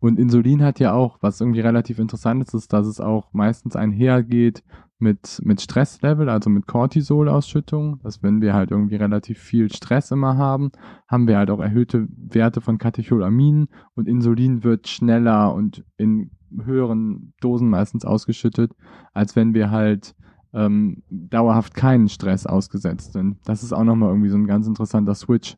Und 0.00 0.18
Insulin 0.18 0.62
hat 0.62 0.78
ja 0.80 0.92
auch, 0.92 1.18
was 1.20 1.40
irgendwie 1.40 1.60
relativ 1.60 1.98
interessant 1.98 2.42
ist, 2.42 2.54
ist, 2.54 2.72
dass 2.72 2.86
es 2.86 3.00
auch 3.00 3.32
meistens 3.32 3.74
einhergeht 3.74 4.62
mit, 5.00 5.40
mit 5.44 5.60
Stresslevel, 5.60 6.28
also 6.28 6.50
mit 6.50 6.66
Cortisolausschüttung. 6.66 8.00
Dass 8.02 8.22
wenn 8.22 8.40
wir 8.40 8.54
halt 8.54 8.70
irgendwie 8.70 8.96
relativ 8.96 9.38
viel 9.38 9.72
Stress 9.72 10.10
immer 10.10 10.36
haben, 10.36 10.70
haben 11.08 11.26
wir 11.26 11.36
halt 11.36 11.50
auch 11.50 11.60
erhöhte 11.60 12.06
Werte 12.16 12.60
von 12.60 12.78
Katecholaminen 12.78 13.68
und 13.94 14.08
Insulin 14.08 14.64
wird 14.64 14.88
schneller 14.88 15.52
und 15.54 15.84
in 15.96 16.30
höheren 16.64 17.34
Dosen 17.40 17.68
meistens 17.68 18.04
ausgeschüttet, 18.04 18.72
als 19.12 19.36
wenn 19.36 19.54
wir 19.54 19.70
halt 19.70 20.14
ähm, 20.52 21.02
dauerhaft 21.10 21.74
keinen 21.74 22.08
Stress 22.08 22.46
ausgesetzt 22.46 23.12
sind. 23.12 23.38
Das 23.44 23.62
ist 23.62 23.72
auch 23.72 23.84
nochmal 23.84 24.10
irgendwie 24.10 24.30
so 24.30 24.36
ein 24.36 24.46
ganz 24.46 24.66
interessanter 24.66 25.14
Switch, 25.14 25.56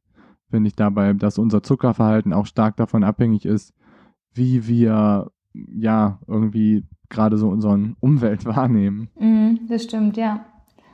finde 0.50 0.68
ich 0.68 0.74
dabei, 0.74 1.12
dass 1.12 1.38
unser 1.38 1.62
Zuckerverhalten 1.62 2.33
auch 2.33 2.46
stark 2.46 2.76
davon 2.76 3.05
abhängig 3.05 3.44
ist, 3.44 3.72
wie 4.35 4.66
wir 4.66 5.31
ja 5.53 6.19
irgendwie 6.27 6.85
gerade 7.09 7.37
so 7.37 7.49
unseren 7.49 7.97
Umwelt 8.01 8.45
wahrnehmen. 8.45 9.11
Mm, 9.19 9.69
das 9.69 9.85
stimmt, 9.85 10.16
ja. 10.16 10.45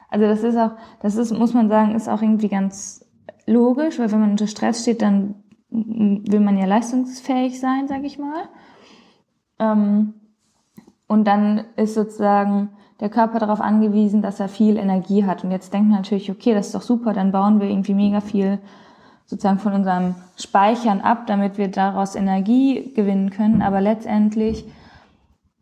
Also 0.09 0.27
das 0.27 0.42
ist 0.42 0.57
auch, 0.57 0.72
das 1.01 1.16
ist, 1.16 1.37
muss 1.37 1.53
man 1.53 1.68
sagen, 1.68 1.94
ist 1.94 2.09
auch 2.09 2.22
irgendwie 2.22 2.49
ganz 2.49 3.05
logisch, 3.46 3.99
weil 3.99 4.11
wenn 4.12 4.20
man 4.20 4.31
unter 4.31 4.46
Stress 4.46 4.83
steht, 4.83 5.03
dann 5.03 5.35
will 5.70 6.40
man 6.40 6.57
ja 6.57 6.64
leistungsfähig 6.64 7.61
sein, 7.61 7.88
sag 7.88 8.05
ich 8.05 8.18
mal. 8.18 8.44
Ähm, 9.59 10.14
und 11.07 11.27
dann 11.27 11.64
ist 11.77 11.94
sozusagen 11.94 12.70
der 13.01 13.11
Körper 13.11 13.38
darauf 13.38 13.61
angewiesen, 13.61 14.22
dass 14.22 14.40
er 14.40 14.49
viel 14.49 14.77
Energie 14.77 15.25
hat. 15.25 15.44
Und 15.44 15.51
jetzt 15.51 15.72
denkt 15.72 15.88
man 15.88 15.99
natürlich, 15.99 16.31
okay, 16.31 16.55
das 16.55 16.66
ist 16.66 16.75
doch 16.75 16.83
super, 16.83 17.12
dann 17.12 17.33
bauen 17.33 17.61
wir 17.61 17.68
irgendwie 17.68 17.94
mega 17.94 18.20
viel 18.20 18.59
sozusagen 19.27 19.59
von 19.59 19.73
unserem 19.73 20.15
Speichern 20.37 21.01
ab, 21.01 21.27
damit 21.27 21.59
wir 21.59 21.69
daraus 21.69 22.15
Energie 22.15 22.93
gewinnen 22.95 23.31
können. 23.31 23.61
Aber 23.61 23.81
letztendlich 23.81 24.65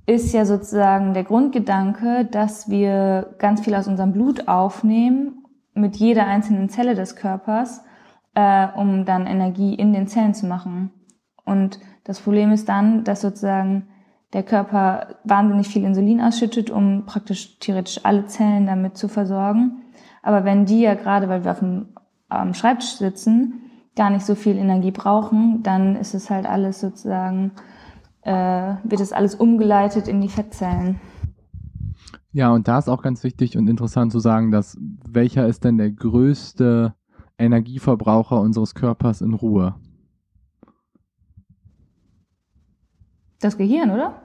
ist 0.06 0.32
ja 0.32 0.44
sozusagen 0.44 1.14
der 1.14 1.24
Grundgedanke, 1.24 2.26
dass 2.26 2.68
wir 2.68 3.34
ganz 3.38 3.62
viel 3.62 3.74
aus 3.74 3.88
unserem 3.88 4.12
Blut 4.12 4.48
aufnehmen, 4.48 5.44
mit 5.74 5.96
jeder 5.96 6.26
einzelnen 6.26 6.68
Zelle 6.68 6.94
des 6.94 7.16
Körpers, 7.16 7.82
äh, 8.34 8.68
um 8.76 9.04
dann 9.04 9.26
Energie 9.26 9.74
in 9.74 9.92
den 9.92 10.06
Zellen 10.06 10.34
zu 10.34 10.46
machen. 10.46 10.90
Und 11.44 11.80
das 12.04 12.20
Problem 12.20 12.52
ist 12.52 12.68
dann, 12.68 13.02
dass 13.02 13.22
sozusagen 13.22 13.88
der 14.34 14.42
Körper 14.42 15.16
wahnsinnig 15.24 15.68
viel 15.68 15.84
Insulin 15.84 16.20
ausschüttet, 16.20 16.70
um 16.70 17.06
praktisch 17.06 17.58
theoretisch 17.60 18.00
alle 18.04 18.26
Zellen 18.26 18.66
damit 18.66 18.96
zu 18.96 19.08
versorgen. 19.08 19.82
Aber 20.22 20.44
wenn 20.44 20.66
die 20.66 20.80
ja 20.80 20.94
gerade, 20.94 21.28
weil 21.28 21.44
wir 21.44 21.52
auf 21.52 21.60
dem 21.60 21.88
am 22.38 22.54
Schreibtisch 22.54 22.96
sitzen, 22.96 23.70
gar 23.96 24.10
nicht 24.10 24.24
so 24.24 24.34
viel 24.34 24.56
Energie 24.56 24.90
brauchen, 24.90 25.62
dann 25.62 25.96
ist 25.96 26.14
es 26.14 26.30
halt 26.30 26.46
alles 26.46 26.80
sozusagen, 26.80 27.52
äh, 28.22 28.74
wird 28.84 29.00
es 29.00 29.12
alles 29.12 29.34
umgeleitet 29.34 30.08
in 30.08 30.20
die 30.20 30.28
Fettzellen. 30.28 31.00
Ja, 32.32 32.52
und 32.52 32.66
da 32.66 32.78
ist 32.78 32.88
auch 32.88 33.02
ganz 33.02 33.22
wichtig 33.22 33.56
und 33.56 33.68
interessant 33.68 34.10
zu 34.10 34.18
sagen, 34.18 34.50
dass 34.50 34.76
welcher 35.08 35.46
ist 35.46 35.64
denn 35.64 35.78
der 35.78 35.92
größte 35.92 36.94
Energieverbraucher 37.38 38.40
unseres 38.40 38.74
Körpers 38.74 39.20
in 39.20 39.34
Ruhe? 39.34 39.76
Das 43.40 43.56
Gehirn, 43.56 43.90
oder? 43.90 44.20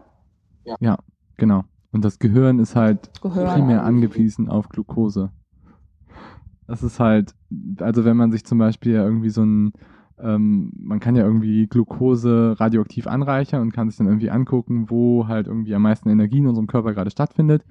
Ja, 0.80 0.98
genau. 1.38 1.66
Und 1.92 2.06
das 2.06 2.20
Gehirn 2.20 2.60
ist 2.60 2.76
halt 2.76 3.12
Gehirn. 3.22 3.48
primär 3.48 3.84
angewiesen 3.84 4.50
auf 4.50 4.70
Glucose. 4.70 5.32
Das 6.70 6.84
ist 6.84 7.00
halt, 7.00 7.34
also 7.80 8.06
wenn 8.06 8.16
man 8.16 8.32
sich 8.32 8.46
zum 8.46 8.60
Beispiel 8.60 8.94
irgendwie 8.94 9.32
so 9.32 9.44
ein, 9.44 9.74
ähm, 10.20 10.72
man 10.80 11.00
kann 11.00 11.16
ja 11.16 11.24
irgendwie 11.24 11.66
Glucose 11.66 12.56
radioaktiv 12.60 13.08
anreichern 13.08 13.64
und 13.64 13.74
kann 13.74 13.90
sich 13.90 13.98
dann 13.98 14.06
irgendwie 14.06 14.30
angucken, 14.30 14.90
wo 14.90 15.28
halt 15.28 15.48
irgendwie 15.48 15.74
am 15.74 15.82
meisten 15.82 16.10
Energie 16.10 16.38
in 16.38 16.48
unserem 16.48 16.68
Körper 16.68 16.94
gerade 16.94 17.10
stattfindet. 17.10 17.66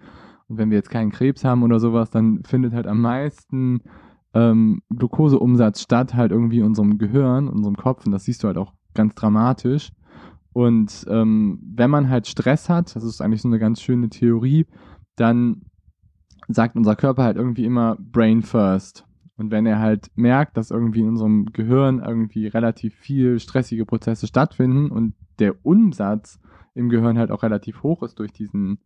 Und 0.48 0.58
wenn 0.58 0.70
wir 0.70 0.78
jetzt 0.78 0.90
keinen 0.90 1.12
Krebs 1.12 1.44
haben 1.44 1.62
oder 1.62 1.78
sowas, 1.78 2.10
dann 2.10 2.42
findet 2.42 2.72
halt 2.72 2.88
am 2.88 3.00
meisten 3.00 3.82
ähm, 4.34 4.82
Glukoseumsatz 4.90 5.82
statt, 5.82 6.14
halt 6.14 6.32
irgendwie 6.32 6.58
in 6.58 6.64
unserem 6.64 6.98
Gehirn, 6.98 7.46
unserem 7.48 7.76
Kopf. 7.76 8.04
Und 8.04 8.10
das 8.10 8.24
siehst 8.24 8.42
du 8.42 8.48
halt 8.48 8.58
auch 8.58 8.72
ganz 8.94 9.14
dramatisch. 9.14 9.92
Und 10.52 11.06
ähm, 11.08 11.60
wenn 11.62 11.90
man 11.90 12.08
halt 12.08 12.26
Stress 12.26 12.68
hat, 12.68 12.96
das 12.96 13.04
ist 13.04 13.20
eigentlich 13.20 13.42
so 13.42 13.48
eine 13.48 13.60
ganz 13.60 13.80
schöne 13.80 14.08
Theorie, 14.08 14.66
dann 15.14 15.62
sagt 16.48 16.76
unser 16.76 16.96
Körper 16.96 17.24
halt 17.24 17.36
irgendwie 17.36 17.64
immer 17.64 17.96
Brain 18.00 18.42
First. 18.42 19.04
Und 19.36 19.52
wenn 19.52 19.66
er 19.66 19.78
halt 19.78 20.10
merkt, 20.16 20.56
dass 20.56 20.72
irgendwie 20.72 21.00
in 21.00 21.08
unserem 21.08 21.46
Gehirn 21.52 22.00
irgendwie 22.00 22.48
relativ 22.48 22.94
viel 22.94 23.38
stressige 23.38 23.86
Prozesse 23.86 24.26
stattfinden 24.26 24.90
und 24.90 25.14
der 25.38 25.54
Umsatz 25.64 26.40
im 26.74 26.88
Gehirn 26.88 27.18
halt 27.18 27.30
auch 27.30 27.42
relativ 27.42 27.82
hoch 27.82 28.02
ist 28.02 28.18
durch 28.18 28.32
diesen, 28.32 28.78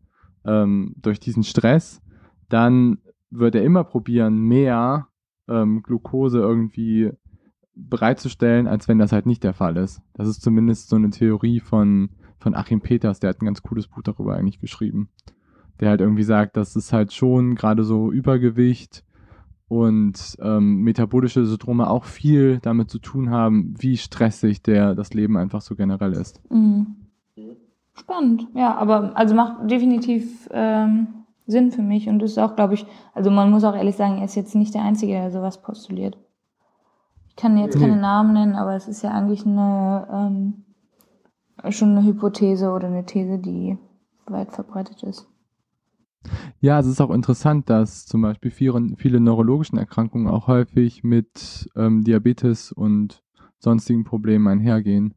ähm, 0.44 0.94
durch 1.00 1.20
diesen 1.20 1.42
Stress, 1.42 2.02
dann 2.48 2.98
wird 3.30 3.54
er 3.54 3.64
immer 3.64 3.84
probieren, 3.84 4.36
mehr 4.40 5.08
ähm, 5.48 5.82
Glucose 5.82 6.38
irgendwie 6.38 7.12
bereitzustellen, 7.74 8.66
als 8.66 8.88
wenn 8.88 8.98
das 8.98 9.12
halt 9.12 9.24
nicht 9.24 9.44
der 9.44 9.54
Fall 9.54 9.78
ist. 9.78 10.02
Das 10.12 10.28
ist 10.28 10.42
zumindest 10.42 10.90
so 10.90 10.96
eine 10.96 11.10
Theorie 11.10 11.60
von, 11.60 12.10
von 12.38 12.54
Achim 12.54 12.82
Peters, 12.82 13.20
der 13.20 13.30
hat 13.30 13.40
ein 13.40 13.46
ganz 13.46 13.62
cooles 13.62 13.88
Buch 13.88 14.02
darüber 14.02 14.36
eigentlich 14.36 14.60
geschrieben. 14.60 15.08
Der 15.80 15.90
halt 15.90 16.00
irgendwie 16.00 16.22
sagt, 16.22 16.56
dass 16.56 16.76
es 16.76 16.92
halt 16.92 17.12
schon 17.12 17.54
gerade 17.54 17.84
so 17.84 18.12
Übergewicht 18.12 19.04
und 19.68 20.36
ähm, 20.40 20.82
metabolische 20.82 21.46
Syndrome 21.46 21.88
auch 21.88 22.04
viel 22.04 22.58
damit 22.60 22.90
zu 22.90 22.98
tun 22.98 23.30
haben, 23.30 23.74
wie 23.78 23.96
stressig 23.96 24.62
der 24.62 24.94
das 24.94 25.14
Leben 25.14 25.36
einfach 25.36 25.62
so 25.62 25.74
generell 25.74 26.12
ist. 26.12 26.40
Mhm. 26.50 26.96
Spannend, 27.94 28.48
ja, 28.54 28.74
aber 28.74 29.16
also 29.16 29.34
macht 29.34 29.70
definitiv 29.70 30.48
ähm, 30.50 31.08
Sinn 31.46 31.70
für 31.70 31.82
mich 31.82 32.08
und 32.08 32.22
ist 32.22 32.38
auch, 32.38 32.56
glaube 32.56 32.74
ich, 32.74 32.86
also 33.14 33.30
man 33.30 33.50
muss 33.50 33.64
auch 33.64 33.74
ehrlich 33.74 33.96
sagen, 33.96 34.18
er 34.18 34.24
ist 34.24 34.34
jetzt 34.34 34.54
nicht 34.54 34.74
der 34.74 34.82
Einzige, 34.82 35.12
der 35.12 35.30
sowas 35.30 35.60
postuliert. 35.60 36.16
Ich 37.28 37.36
kann 37.36 37.56
jetzt 37.56 37.78
keine 37.78 37.96
Nee. 37.96 38.00
Namen 38.00 38.34
nennen, 38.34 38.54
aber 38.54 38.74
es 38.74 38.88
ist 38.88 39.02
ja 39.02 39.10
eigentlich 39.10 39.46
eine 39.46 40.06
ähm, 40.12 40.64
schon 41.70 41.96
eine 41.96 42.06
Hypothese 42.06 42.70
oder 42.70 42.88
eine 42.88 43.06
These, 43.06 43.38
die 43.38 43.78
weit 44.26 44.52
verbreitet 44.52 45.02
ist. 45.02 45.28
Ja, 46.60 46.78
es 46.78 46.86
ist 46.86 47.00
auch 47.00 47.10
interessant, 47.10 47.68
dass 47.68 48.06
zum 48.06 48.22
Beispiel 48.22 48.50
viele, 48.50 48.94
viele 48.96 49.20
neurologischen 49.20 49.78
Erkrankungen 49.78 50.28
auch 50.28 50.46
häufig 50.46 51.02
mit 51.02 51.68
ähm, 51.76 52.04
Diabetes 52.04 52.72
und 52.72 53.22
sonstigen 53.58 54.04
Problemen 54.04 54.46
einhergehen. 54.46 55.14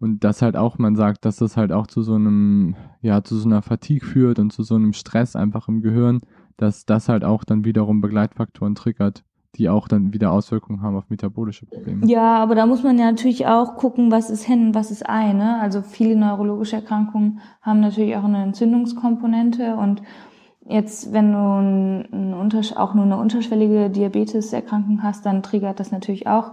Und 0.00 0.24
das 0.24 0.42
halt 0.42 0.56
auch, 0.56 0.78
man 0.78 0.96
sagt, 0.96 1.24
dass 1.24 1.36
das 1.36 1.56
halt 1.56 1.72
auch 1.72 1.86
zu 1.86 2.02
so 2.02 2.14
einem, 2.14 2.76
ja, 3.00 3.22
zu 3.22 3.36
so 3.36 3.48
einer 3.48 3.62
Fatigue 3.62 4.06
führt 4.06 4.38
und 4.38 4.52
zu 4.52 4.62
so 4.62 4.74
einem 4.74 4.92
Stress 4.92 5.36
einfach 5.36 5.68
im 5.68 5.80
Gehirn, 5.80 6.20
dass 6.56 6.84
das 6.84 7.08
halt 7.08 7.24
auch 7.24 7.44
dann 7.44 7.64
wiederum 7.64 8.00
Begleitfaktoren 8.00 8.74
triggert, 8.74 9.24
die 9.56 9.68
auch 9.68 9.88
dann 9.88 10.12
wieder 10.12 10.32
Auswirkungen 10.32 10.82
haben 10.82 10.96
auf 10.96 11.10
metabolische 11.10 11.66
Probleme. 11.66 12.06
Ja, 12.06 12.42
aber 12.42 12.54
da 12.54 12.66
muss 12.66 12.82
man 12.82 12.98
ja 12.98 13.06
natürlich 13.06 13.46
auch 13.46 13.76
gucken, 13.76 14.10
was 14.10 14.30
ist 14.30 14.44
hin 14.44 14.68
und 14.68 14.74
was 14.74 14.90
ist 14.90 15.08
ei. 15.08 15.32
Ne? 15.32 15.60
Also 15.60 15.82
viele 15.82 16.16
neurologische 16.16 16.76
Erkrankungen 16.76 17.40
haben 17.62 17.80
natürlich 17.80 18.16
auch 18.16 18.24
eine 18.24 18.42
Entzündungskomponente 18.42 19.76
und 19.76 20.02
jetzt, 20.66 21.12
wenn 21.12 21.32
du 21.32 21.38
ein, 21.38 22.08
ein 22.12 22.34
auch 22.76 22.94
nur 22.94 23.04
eine 23.04 23.18
unterschwellige 23.18 23.90
Diabeteserkrankung 23.90 25.02
hast, 25.02 25.26
dann 25.26 25.42
triggert 25.42 25.80
das 25.80 25.90
natürlich 25.92 26.26
auch 26.26 26.52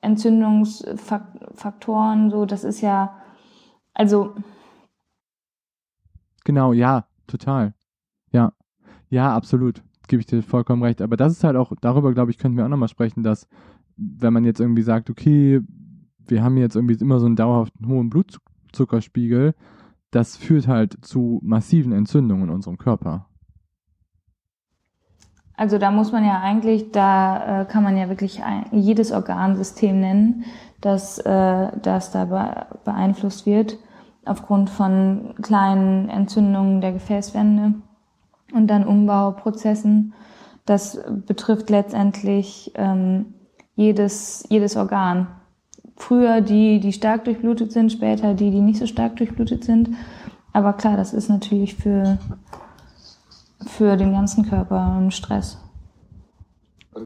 Entzündungsfaktoren. 0.00 2.30
So, 2.30 2.46
das 2.46 2.64
ist 2.64 2.80
ja, 2.80 3.16
also 3.94 4.34
Genau, 6.44 6.72
ja, 6.72 7.06
total. 7.26 7.74
Ja, 8.30 8.52
ja, 9.08 9.34
absolut. 9.34 9.82
Gebe 10.06 10.20
ich 10.20 10.26
dir 10.26 10.42
vollkommen 10.42 10.82
recht. 10.82 11.02
Aber 11.02 11.16
das 11.16 11.32
ist 11.32 11.44
halt 11.44 11.56
auch, 11.56 11.72
darüber 11.80 12.12
glaube 12.12 12.30
ich, 12.30 12.38
könnten 12.38 12.56
wir 12.56 12.64
auch 12.64 12.70
nochmal 12.70 12.88
sprechen, 12.88 13.22
dass 13.22 13.48
wenn 13.96 14.32
man 14.32 14.44
jetzt 14.44 14.60
irgendwie 14.60 14.82
sagt, 14.82 15.10
okay, 15.10 15.60
wir 16.26 16.42
haben 16.42 16.56
jetzt 16.56 16.76
irgendwie 16.76 16.94
immer 16.94 17.18
so 17.18 17.26
einen 17.26 17.36
dauerhaften 17.36 17.86
hohen 17.88 18.10
Blutzuckerspiegel, 18.10 19.54
das 20.10 20.36
führt 20.36 20.68
halt 20.68 21.04
zu 21.04 21.40
massiven 21.42 21.92
Entzündungen 21.92 22.44
in 22.44 22.54
unserem 22.54 22.78
Körper. 22.78 23.26
Also 25.56 25.78
da 25.78 25.90
muss 25.90 26.12
man 26.12 26.24
ja 26.24 26.40
eigentlich, 26.40 26.92
da 26.92 27.62
äh, 27.62 27.64
kann 27.64 27.82
man 27.82 27.96
ja 27.96 28.08
wirklich 28.08 28.42
ein, 28.42 28.66
jedes 28.72 29.10
Organsystem 29.10 29.98
nennen, 29.98 30.44
das, 30.82 31.18
äh, 31.18 31.68
das 31.80 32.12
da 32.12 32.26
be 32.26 32.66
beeinflusst 32.84 33.46
wird 33.46 33.78
aufgrund 34.26 34.68
von 34.68 35.34
kleinen 35.40 36.08
Entzündungen 36.08 36.80
der 36.80 36.92
Gefäßwände 36.92 37.74
und 38.52 38.68
dann 38.68 38.86
Umbauprozessen. 38.86 40.14
Das 40.64 41.00
betrifft 41.26 41.70
letztendlich 41.70 42.72
ähm, 42.74 43.34
jedes, 43.74 44.44
jedes 44.48 44.76
Organ. 44.76 45.28
Früher 45.96 46.40
die, 46.40 46.80
die 46.80 46.92
stark 46.92 47.24
durchblutet 47.24 47.72
sind, 47.72 47.92
später 47.92 48.34
die, 48.34 48.50
die 48.50 48.60
nicht 48.60 48.78
so 48.78 48.86
stark 48.86 49.16
durchblutet 49.16 49.64
sind. 49.64 49.90
Aber 50.52 50.72
klar, 50.72 50.96
das 50.96 51.14
ist 51.14 51.28
natürlich 51.28 51.74
für, 51.74 52.18
für 53.66 53.96
den 53.96 54.12
ganzen 54.12 54.44
Körper 54.48 54.96
ein 54.98 55.10
Stress. 55.10 55.58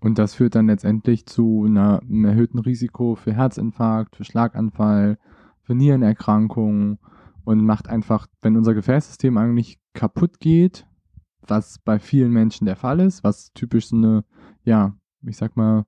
Und 0.01 0.19
das 0.19 0.35
führt 0.35 0.55
dann 0.55 0.69
letztendlich 0.69 1.27
zu 1.27 1.65
einer, 1.67 2.01
einem 2.01 2.25
erhöhten 2.25 2.61
Risiko 2.61 3.17
für 3.17 3.33
Herzinfarkt, 3.33 4.17
für 4.17 4.25
Schlaganfall, 4.25 5.19
für 5.63 5.75
Nierenerkrankungen 5.75 6.99
und 7.45 7.65
macht 7.65 7.89
einfach, 7.89 8.29
wenn 8.43 8.57
unser 8.57 8.75
Gefäßsystem 8.75 9.37
eigentlich 9.37 9.79
kaputt 9.93 10.39
geht, 10.39 10.87
was 11.51 11.79
bei 11.79 11.99
vielen 11.99 12.33
Menschen 12.33 12.65
der 12.67 12.77
Fall 12.77 13.01
ist, 13.01 13.25
was 13.25 13.53
typisch 13.53 13.89
so 13.89 13.97
eine, 13.97 14.25
ja, 14.65 14.95
ich 15.27 15.37
sag 15.37 15.57
mal, 15.57 15.85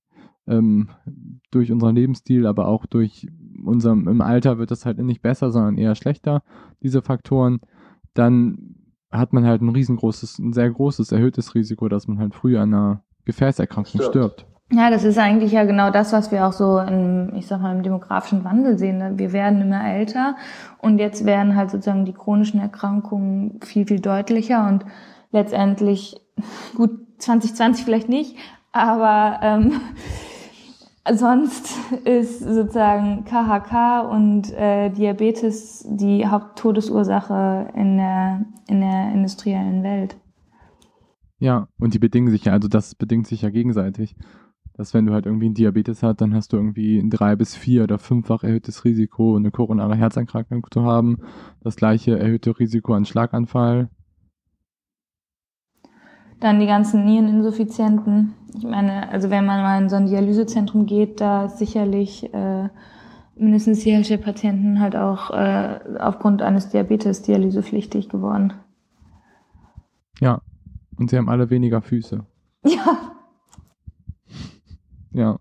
ähm, 0.47 0.89
durch 1.51 1.71
unseren 1.71 1.95
Lebensstil, 1.95 2.47
aber 2.47 2.67
auch 2.67 2.87
durch 2.87 3.29
unserem, 3.65 4.09
im 4.09 4.21
Alter 4.21 4.59
wird 4.59 4.71
das 4.71 4.85
halt 4.85 4.99
nicht 4.99 5.23
besser, 5.23 5.51
sondern 5.51 5.79
eher 5.79 5.95
schlechter, 5.95 6.43
diese 6.83 7.03
Faktoren, 7.03 7.61
dann 8.15 8.77
hat 9.11 9.33
man 9.33 9.47
halt 9.47 9.63
ein 9.63 9.69
riesengroßes, 9.69 10.39
ein 10.39 10.53
sehr 10.53 10.71
großes, 10.71 11.13
erhöhtes 11.13 11.55
Risiko, 11.55 11.89
dass 11.89 12.09
man 12.09 12.19
halt 12.19 12.35
früh 12.35 12.57
an 12.57 12.75
einer 12.75 13.05
Gefäßerkrankung 13.25 14.01
Stirbt. 14.01 14.11
stirbt. 14.11 14.47
Ja, 14.73 14.89
das 14.89 15.05
ist 15.05 15.19
eigentlich 15.19 15.53
ja 15.53 15.65
genau 15.65 15.91
das, 15.91 16.15
was 16.15 16.33
wir 16.33 16.47
auch 16.47 16.55
so 16.55 16.79
im, 16.79 17.35
ich 17.35 17.47
sag 17.47 17.61
mal, 17.61 17.77
im 17.77 17.83
demografischen 17.83 18.43
Wandel 18.43 18.79
sehen. 18.79 18.99
ne? 18.99 19.13
Wir 19.17 19.33
werden 19.35 19.61
immer 19.61 19.87
älter 19.87 20.35
und 20.79 20.99
jetzt 20.99 21.27
werden 21.27 21.57
halt 21.57 21.71
sozusagen 21.71 22.07
die 22.07 22.15
chronischen 22.15 22.59
Erkrankungen 22.59 23.61
viel, 23.63 23.87
viel 23.87 24.01
deutlicher 24.01 24.67
und 24.67 24.87
letztendlich, 25.33 26.21
gut, 26.77 26.91
2020 27.19 27.85
vielleicht 27.85 28.09
nicht, 28.09 28.37
aber 28.73 29.41
ähm, 29.43 29.81
sonst 31.13 31.77
ist 32.05 32.41
sozusagen 32.41 33.25
KHK 33.25 34.09
und 34.11 34.53
äh, 34.53 34.91
Diabetes 34.91 35.85
die 35.89 36.27
Haupttodesursache 36.27 37.73
in 37.75 37.97
der, 37.97 38.47
in 38.69 38.81
der 38.81 39.13
industriellen 39.13 39.83
Welt. 39.83 40.17
Ja, 41.39 41.67
und 41.81 41.93
die 41.93 41.99
bedingen 41.99 42.31
sich 42.31 42.45
ja, 42.45 42.53
also 42.53 42.69
das 42.69 42.95
bedingt 42.95 43.27
sich 43.27 43.43
ja 43.43 43.51
gegenseitig. 43.51 44.15
Dass 44.75 44.95
wenn 44.95 45.05
du 45.05 45.13
halt 45.13 45.27
irgendwie 45.27 45.47
einen 45.47 45.55
Diabetes 45.55 46.03
hast, 46.03 46.21
dann 46.21 46.35
hast 46.35 46.53
du 46.53 46.57
irgendwie 46.57 46.99
ein 46.99 47.11
drei 47.11 47.37
bis 47.37 47.57
vier 47.57 47.83
oder 47.83 47.99
fünffach 47.99 48.43
erhöhtes 48.43 48.85
Risiko, 48.85 49.37
eine 49.37 49.51
koronare 49.51 49.97
Herzerkrankung 49.97 50.67
zu 50.71 50.85
haben. 50.85 51.19
Das 51.61 51.77
gleiche 51.77 52.19
erhöhte 52.19 52.59
Risiko 52.59 52.95
an 52.95 53.05
Schlaganfall. 53.05 53.91
Dann 56.43 56.59
die 56.59 56.67
ganzen 56.67 57.05
Niereninsuffizienten. 57.05 58.35
Ich 58.57 58.65
meine, 58.65 59.09
also 59.11 59.31
wenn 59.31 59.47
man 59.47 59.63
mal 59.63 59.81
in 59.81 59.89
so 59.89 59.95
ein 59.95 60.07
Dialysezentrum 60.07 60.87
geht, 60.87 61.21
da 61.21 61.45
ist 61.45 61.59
sicherlich 61.59 62.35
äh, 62.35 62.69
mindestens 63.37 63.85
die 63.85 63.93
Hälfte 63.93 64.17
der 64.17 64.25
Patienten 64.25 64.81
halt 64.81 64.97
auch 64.97 65.31
äh, 65.31 65.79
aufgrund 66.01 66.43
eines 66.43 66.69
Diabetes 66.71 67.23
dialysepflichtig 67.23 68.09
geworden. 68.09 68.55
Ja. 70.19 70.43
Und 70.99 71.11
sie 71.11 71.17
haben 71.17 71.29
alle 71.29 71.49
weniger 71.49 71.81
Füße. 71.81 72.27
Ja, 72.65 73.13
Ja. 75.13 75.39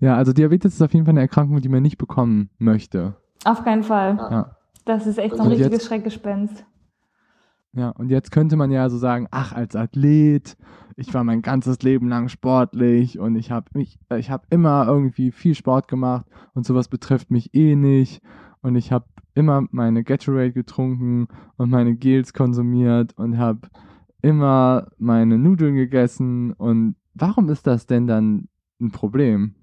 Ja, 0.00 0.16
also 0.16 0.32
Diabetes 0.32 0.74
ist 0.74 0.82
auf 0.82 0.92
jeden 0.94 1.06
Fall 1.06 1.12
eine 1.12 1.20
Erkrankung, 1.20 1.60
die 1.60 1.68
man 1.68 1.82
nicht 1.82 1.96
bekommen 1.96 2.50
möchte. 2.58 3.16
auf 3.44 3.62
keinen 3.62 3.84
Fall. 3.84 4.16
Ja. 4.16 4.56
Das 4.84 5.06
ist 5.06 5.18
echt 5.18 5.36
so 5.36 5.42
ein 5.42 5.48
richtiges 5.48 5.86
Schreckgespenst. 5.86 6.64
Ja, 7.76 7.90
und 7.90 8.10
jetzt 8.10 8.32
könnte 8.32 8.56
man 8.56 8.70
ja 8.70 8.88
so 8.88 8.96
sagen, 8.96 9.28
ach, 9.30 9.52
als 9.52 9.76
Athlet, 9.76 10.56
ich 10.96 11.12
war 11.12 11.24
mein 11.24 11.42
ganzes 11.42 11.82
Leben 11.82 12.08
lang 12.08 12.28
sportlich 12.28 13.18
und 13.18 13.36
ich 13.36 13.50
habe 13.50 13.66
mich, 13.74 13.98
ich 14.16 14.30
habe 14.30 14.46
immer 14.48 14.86
irgendwie 14.86 15.30
viel 15.30 15.54
Sport 15.54 15.86
gemacht 15.86 16.24
und 16.54 16.64
sowas 16.64 16.88
betrifft 16.88 17.30
mich 17.30 17.54
eh 17.54 17.76
nicht 17.76 18.22
und 18.62 18.76
ich 18.76 18.92
habe 18.92 19.04
immer 19.34 19.66
meine 19.72 20.04
Gatorade 20.04 20.52
getrunken 20.52 21.28
und 21.58 21.70
meine 21.70 21.94
Gels 21.94 22.32
konsumiert 22.32 23.12
und 23.18 23.36
habe 23.36 23.68
immer 24.22 24.88
meine 24.96 25.36
Nudeln 25.36 25.74
gegessen 25.74 26.54
und 26.54 26.96
warum 27.12 27.50
ist 27.50 27.66
das 27.66 27.84
denn 27.84 28.06
dann 28.06 28.48
ein 28.80 28.90
Problem? 28.90 29.54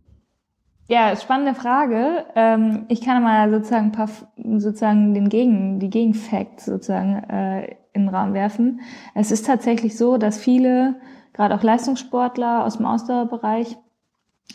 Ja, 0.88 1.16
spannende 1.16 1.56
Frage. 1.56 2.26
Ähm, 2.36 2.86
ich 2.90 3.02
kann 3.02 3.24
mal 3.24 3.50
sozusagen 3.50 3.92
paar, 3.92 4.10
sozusagen 4.58 5.16
den 5.16 5.30
Gegen, 5.30 5.80
die 5.80 5.90
Gegenfacts 5.90 6.66
sozusagen 6.66 7.16
äh, 7.24 7.76
in 7.94 8.06
den 8.06 8.16
Raum 8.16 8.34
werfen. 8.34 8.82
Es 9.14 9.32
ist 9.32 9.46
tatsächlich 9.46 9.98
so, 9.98 10.18
dass 10.18 10.38
viele, 10.38 10.96
gerade 11.34 11.56
auch 11.56 11.64
Leistungssportler 11.64 12.66
aus 12.66 12.78
dem 12.78 12.86
Ausdauerbereich, 12.86 13.78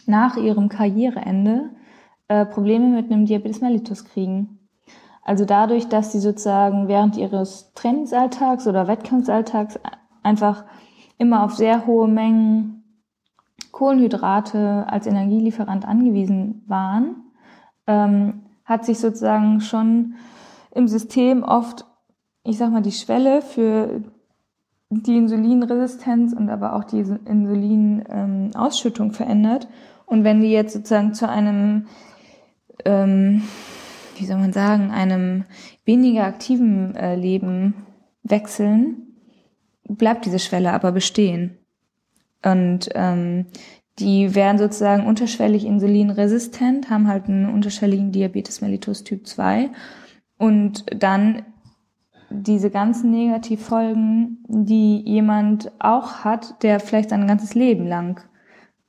nach 0.07 0.37
ihrem 0.37 0.69
Karriereende 0.69 1.71
äh, 2.29 2.45
Probleme 2.45 2.89
mit 2.89 3.11
einem 3.11 3.27
Diabetes 3.27 3.61
mellitus 3.61 4.05
kriegen. 4.05 4.59
Also 5.23 5.45
dadurch, 5.45 5.89
dass 5.89 6.13
sie 6.13 6.21
sozusagen 6.21 6.89
während 6.89 7.17
ihres 7.17 7.73
Trainingsalltags 7.75 8.67
oder 8.67 8.89
Wettkampfsalltags 8.89 9.79
einfach 10.23 10.65
immer 11.19 11.43
auf 11.45 11.55
sehr 11.55 11.87
hohe 11.87 12.09
Mengen 12.09 12.79
Kohlenhydrate 13.73 14.87
als 14.89 15.07
Energielieferant 15.07 15.87
angewiesen 15.87 16.65
waren, 16.67 17.17
ähm, 17.87 18.43
hat 18.65 18.85
sich 18.85 18.99
sozusagen 18.99 19.61
schon 19.61 20.15
im 20.71 20.89
System 20.89 21.43
oft, 21.43 21.85
ich 22.49 22.57
sag 22.57 22.73
mal, 22.73 22.81
die 22.81 22.93
Schwelle 22.93 23.43
für 23.43 24.01
die 24.89 25.19
Insulinresistenz 25.19 26.33
und 26.33 26.49
aber 26.49 26.75
auch 26.75 26.85
die 26.85 27.01
Insulinausschüttung 27.01 29.09
ähm, 29.09 29.15
verändert. 29.15 29.69
Und 30.07 30.25
wenn 30.25 30.41
die 30.41 30.51
jetzt 30.51 30.73
sozusagen 30.73 31.13
zu 31.13 31.29
einem, 31.29 31.89
ähm, 32.87 33.43
wie 34.17 34.25
soll 34.25 34.39
man 34.39 34.55
sagen, 34.55 34.91
einem 34.91 35.45
weniger 35.85 36.25
aktiven 36.25 36.97
äh, 36.97 37.17
Leben 37.17 37.75
wechseln, 38.23 39.09
bleibt 39.87 40.25
diese 40.25 40.39
Schwelle 40.39 40.73
aber 40.73 40.93
bestehen. 40.93 41.59
Und 42.43 42.89
ähm, 42.95 43.45
die 43.99 44.35
werden 44.35 44.57
sozusagen 44.57 45.07
unterschwellig 45.07 45.67
insulinresistent, 45.67 46.89
haben 46.89 47.09
halt 47.09 47.27
einen 47.27 47.53
unterschwelligen 47.53 48.11
Diabetes 48.11 48.63
mellitus 48.63 49.05
Typ 49.05 49.27
2 49.27 49.69
und 50.39 50.87
dann 50.97 51.43
diese 52.31 52.71
ganzen 52.71 53.11
Negativfolgen, 53.11 54.45
die 54.49 55.03
jemand 55.07 55.73
auch 55.79 56.25
hat, 56.25 56.63
der 56.63 56.81
vielleicht 56.81 57.11
sein 57.11 57.27
ganzes 57.27 57.55
Leben 57.55 57.87
lang 57.87 58.21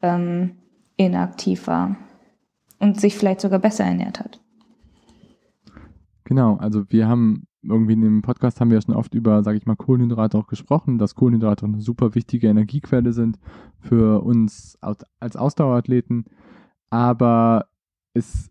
ähm, 0.02 0.58
inaktiv 0.97 1.67
war 1.67 1.95
und 2.80 2.99
sich 2.99 3.15
vielleicht 3.15 3.41
sogar 3.41 3.60
besser 3.60 3.86
ernährt 3.86 4.19
hat. 4.19 4.41
Genau, 6.25 6.58
also 6.58 6.84
wir 6.89 7.08
haben 7.08 7.47
irgendwie 7.63 7.93
in 7.93 8.02
dem 8.02 8.21
Podcast 8.21 8.62
haben 8.62 8.71
wir 8.71 8.82
schon 8.82 8.95
oft 8.95 9.13
über, 9.13 9.43
sage 9.43 9.58
ich 9.58 9.65
mal, 9.65 9.75
Kohlenhydrate 9.75 10.38
auch 10.38 10.47
gesprochen, 10.47 10.97
dass 10.97 11.15
Kohlenhydrate 11.15 11.65
eine 11.65 11.82
super 11.82 12.15
wichtige 12.15 12.47
Energiequelle 12.47 13.12
sind 13.13 13.38
für 13.80 14.23
uns 14.23 14.78
als 14.82 15.36
Ausdauerathleten. 15.36 16.25
Aber 16.89 17.65
es 18.13 18.49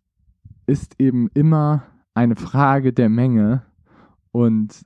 ist 0.66 1.00
eben 1.00 1.28
immer 1.34 1.84
eine 2.14 2.36
Frage 2.36 2.92
der 2.92 3.08
Menge 3.08 3.62
und 4.32 4.84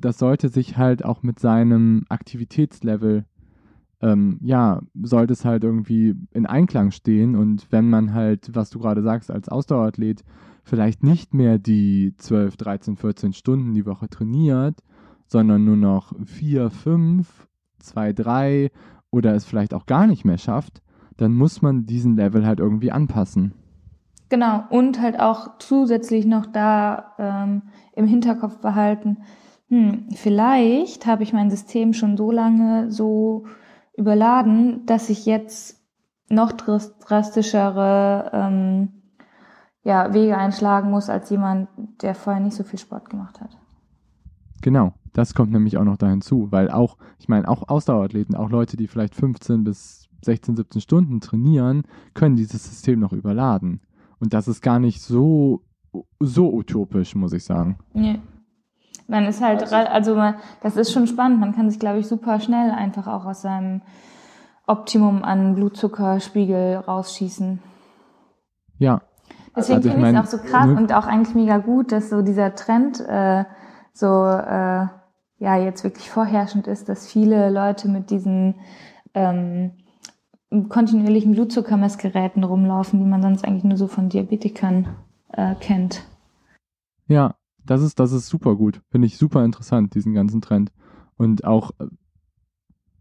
das 0.00 0.18
sollte 0.18 0.48
sich 0.48 0.76
halt 0.76 1.04
auch 1.04 1.22
mit 1.22 1.38
seinem 1.38 2.04
Aktivitätslevel, 2.08 3.24
ähm, 4.00 4.38
ja, 4.42 4.80
sollte 5.02 5.32
es 5.32 5.44
halt 5.44 5.64
irgendwie 5.64 6.14
in 6.32 6.46
Einklang 6.46 6.90
stehen. 6.90 7.36
Und 7.36 7.70
wenn 7.70 7.88
man 7.88 8.14
halt, 8.14 8.54
was 8.54 8.70
du 8.70 8.78
gerade 8.78 9.02
sagst, 9.02 9.30
als 9.30 9.48
Ausdauerathlet 9.48 10.24
vielleicht 10.64 11.02
nicht 11.02 11.34
mehr 11.34 11.58
die 11.58 12.14
12, 12.18 12.56
13, 12.56 12.96
14 12.96 13.32
Stunden 13.32 13.74
die 13.74 13.86
Woche 13.86 14.08
trainiert, 14.08 14.82
sondern 15.26 15.64
nur 15.64 15.76
noch 15.76 16.12
4, 16.24 16.70
5, 16.70 17.48
2, 17.78 18.12
3 18.12 18.70
oder 19.10 19.34
es 19.34 19.44
vielleicht 19.44 19.74
auch 19.74 19.86
gar 19.86 20.06
nicht 20.06 20.24
mehr 20.24 20.38
schafft, 20.38 20.82
dann 21.16 21.32
muss 21.32 21.62
man 21.62 21.86
diesen 21.86 22.16
Level 22.16 22.46
halt 22.46 22.60
irgendwie 22.60 22.92
anpassen. 22.92 23.54
Genau, 24.28 24.64
und 24.70 25.00
halt 25.00 25.20
auch 25.20 25.58
zusätzlich 25.58 26.26
noch 26.26 26.46
da 26.46 27.14
ähm, 27.18 27.62
im 27.92 28.06
Hinterkopf 28.06 28.58
behalten, 28.58 29.18
hm, 29.68 30.08
vielleicht 30.14 31.06
habe 31.06 31.22
ich 31.22 31.32
mein 31.32 31.50
System 31.50 31.92
schon 31.92 32.16
so 32.16 32.30
lange 32.30 32.90
so 32.90 33.44
überladen, 33.96 34.84
dass 34.86 35.10
ich 35.10 35.26
jetzt 35.26 35.80
noch 36.28 36.52
drastischere 36.52 38.30
ähm, 38.32 38.88
ja, 39.84 40.12
Wege 40.12 40.36
einschlagen 40.36 40.90
muss 40.90 41.08
als 41.08 41.30
jemand, 41.30 41.68
der 42.02 42.14
vorher 42.14 42.42
nicht 42.42 42.56
so 42.56 42.64
viel 42.64 42.78
Sport 42.78 43.08
gemacht 43.08 43.40
hat. 43.40 43.56
Genau, 44.62 44.94
das 45.12 45.34
kommt 45.34 45.52
nämlich 45.52 45.76
auch 45.78 45.84
noch 45.84 45.96
da 45.96 46.08
hinzu, 46.08 46.48
weil 46.50 46.70
auch, 46.70 46.96
ich 47.18 47.28
meine, 47.28 47.48
auch 47.48 47.68
Ausdauerathleten, 47.68 48.34
auch 48.34 48.50
Leute, 48.50 48.76
die 48.76 48.88
vielleicht 48.88 49.14
15 49.14 49.62
bis 49.62 50.08
16, 50.24 50.56
17 50.56 50.80
Stunden 50.80 51.20
trainieren, 51.20 51.84
können 52.14 52.36
dieses 52.36 52.64
System 52.64 52.98
noch 52.98 53.12
überladen. 53.12 53.80
Und 54.20 54.34
das 54.34 54.48
ist 54.48 54.62
gar 54.62 54.78
nicht 54.78 55.02
so, 55.02 55.62
so 56.20 56.52
utopisch, 56.52 57.14
muss 57.14 57.32
ich 57.32 57.44
sagen. 57.44 57.78
Nee. 57.92 58.20
Man 59.08 59.24
ist 59.26 59.40
halt, 59.40 59.72
also 59.72 60.16
man, 60.16 60.34
das 60.62 60.76
ist 60.76 60.92
schon 60.92 61.06
spannend. 61.06 61.38
Man 61.38 61.54
kann 61.54 61.70
sich, 61.70 61.78
glaube 61.78 62.00
ich, 62.00 62.08
super 62.08 62.40
schnell 62.40 62.72
einfach 62.72 63.06
auch 63.06 63.24
aus 63.24 63.42
seinem 63.42 63.82
Optimum 64.66 65.22
an 65.22 65.54
Blutzuckerspiegel 65.54 66.76
rausschießen. 66.76 67.60
Ja, 68.78 69.02
Deswegen 69.56 69.76
also 69.76 69.90
finde 69.90 70.10
ich 70.10 70.16
es 70.16 70.20
auch 70.20 70.38
so 70.38 70.38
krass 70.38 70.66
und 70.66 70.92
auch 70.92 71.06
eigentlich 71.06 71.34
mega 71.34 71.56
gut, 71.56 71.90
dass 71.90 72.10
so 72.10 72.20
dieser 72.20 72.54
Trend 72.54 73.00
äh, 73.00 73.44
so 73.94 74.06
äh, 74.06 74.86
ja 75.38 75.56
jetzt 75.56 75.82
wirklich 75.82 76.10
vorherrschend 76.10 76.66
ist, 76.66 76.90
dass 76.90 77.06
viele 77.06 77.48
Leute 77.48 77.88
mit 77.88 78.10
diesen 78.10 78.56
ähm, 79.14 79.72
kontinuierlichen 80.50 81.32
Blutzuckermessgeräten 81.32 82.44
rumlaufen, 82.44 82.98
die 83.00 83.06
man 83.06 83.22
sonst 83.22 83.44
eigentlich 83.44 83.64
nur 83.64 83.76
so 83.76 83.88
von 83.88 84.08
Diabetikern 84.08 84.88
äh, 85.32 85.54
kennt. 85.56 86.04
Ja, 87.08 87.34
das 87.64 87.82
ist, 87.82 87.98
das 87.98 88.12
ist 88.12 88.28
super 88.28 88.56
gut. 88.56 88.80
Finde 88.90 89.06
ich 89.06 89.16
super 89.16 89.44
interessant, 89.44 89.94
diesen 89.94 90.14
ganzen 90.14 90.40
Trend. 90.40 90.72
Und 91.16 91.44
auch, 91.44 91.72
äh, 91.78 91.86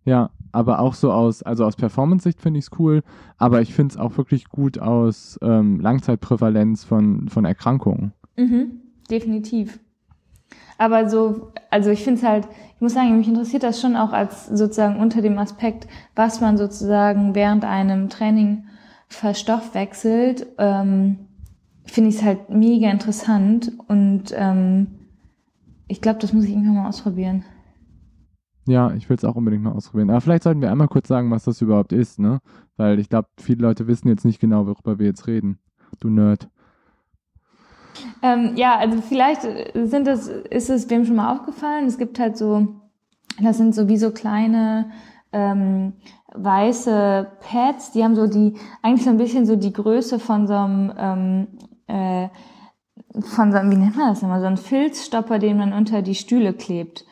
ja, 0.05 0.31
aber 0.51 0.79
auch 0.79 0.93
so 0.93 1.11
aus, 1.11 1.43
also 1.43 1.65
aus 1.65 1.75
Performance-Sicht 1.75 2.41
finde 2.41 2.59
ich 2.59 2.65
es 2.65 2.79
cool, 2.79 3.03
aber 3.37 3.61
ich 3.61 3.73
finde 3.73 3.93
es 3.93 3.97
auch 3.97 4.17
wirklich 4.17 4.49
gut 4.49 4.79
aus 4.79 5.37
ähm, 5.41 5.79
Langzeitprävalenz 5.79 6.83
von, 6.83 7.27
von 7.29 7.45
Erkrankungen. 7.45 8.13
Mhm, 8.37 8.81
definitiv. 9.09 9.79
Aber 10.77 11.09
so, 11.09 11.51
also 11.69 11.89
ich 11.89 12.03
finde 12.03 12.19
es 12.19 12.25
halt, 12.25 12.47
ich 12.75 12.81
muss 12.81 12.93
sagen, 12.93 13.17
mich 13.17 13.27
interessiert 13.27 13.63
das 13.63 13.79
schon 13.79 13.95
auch 13.95 14.11
als 14.11 14.47
sozusagen 14.47 14.99
unter 14.99 15.21
dem 15.21 15.37
Aspekt, 15.37 15.87
was 16.15 16.41
man 16.41 16.57
sozusagen 16.57 17.33
während 17.33 17.63
einem 17.63 18.09
Training 18.09 18.65
verstoffwechselt, 19.07 20.47
ähm, 20.57 21.27
finde 21.85 22.09
ich 22.09 22.17
es 22.17 22.23
halt 22.23 22.49
mega 22.49 22.89
interessant 22.89 23.71
und 23.87 24.33
ähm, 24.35 24.87
ich 25.87 26.01
glaube, 26.01 26.19
das 26.19 26.33
muss 26.33 26.45
ich 26.45 26.51
irgendwann 26.51 26.75
mal 26.75 26.89
ausprobieren. 26.89 27.45
Ja, 28.67 28.91
ich 28.95 29.07
will 29.07 29.15
es 29.15 29.23
auch 29.23 29.35
unbedingt 29.35 29.63
mal 29.63 29.73
ausprobieren. 29.73 30.09
Aber 30.09 30.21
vielleicht 30.21 30.41
sollten 30.41 30.61
wir 30.61 30.71
einmal 30.71 30.87
kurz 30.87 31.07
sagen, 31.07 31.29
was 31.29 31.43
das 31.43 31.61
überhaupt 31.61 31.93
ist, 31.93 32.17
ne? 32.17 32.39
Weil 32.77 32.99
ich 32.99 33.09
glaube, 33.09 33.27
viele 33.37 33.61
Leute 33.61 33.85
wissen 33.85 34.07
jetzt 34.07 34.25
nicht 34.25 34.39
genau, 34.39 34.65
worüber 34.65 34.97
wir 34.97 35.05
jetzt 35.05 35.27
reden. 35.27 35.59
Du 35.99 36.09
Nerd. 36.09 36.49
Ähm, 38.21 38.53
ja, 38.55 38.77
also 38.77 39.01
vielleicht 39.01 39.41
sind 39.73 40.07
das, 40.07 40.27
ist 40.27 40.69
es 40.69 40.89
wem 40.89 41.05
schon 41.05 41.15
mal 41.15 41.33
aufgefallen. 41.33 41.85
Es 41.85 41.97
gibt 41.97 42.19
halt 42.19 42.37
so, 42.37 42.67
das 43.41 43.57
sind 43.57 43.75
so 43.75 43.87
wie 43.87 43.97
so 43.97 44.11
kleine 44.11 44.91
ähm, 45.31 45.93
weiße 46.33 47.27
Pads, 47.41 47.91
die 47.91 48.03
haben 48.03 48.15
so 48.15 48.27
die, 48.27 48.55
eigentlich 48.81 49.03
so 49.03 49.09
ein 49.09 49.17
bisschen 49.17 49.45
so 49.45 49.55
die 49.55 49.73
Größe 49.73 50.19
von 50.19 50.47
so 50.47 50.53
einem, 50.53 50.93
ähm, 50.97 51.47
äh, 51.87 52.29
von 53.21 53.51
so 53.51 53.57
einem, 53.57 53.71
wie 53.71 53.75
nennt 53.75 53.97
man 53.97 54.09
das 54.09 54.23
immer, 54.23 54.39
so 54.39 54.47
ein 54.47 54.57
Filzstopper, 54.57 55.39
den 55.39 55.57
man 55.57 55.73
unter 55.73 56.01
die 56.01 56.15
Stühle 56.15 56.53
klebt. 56.53 57.05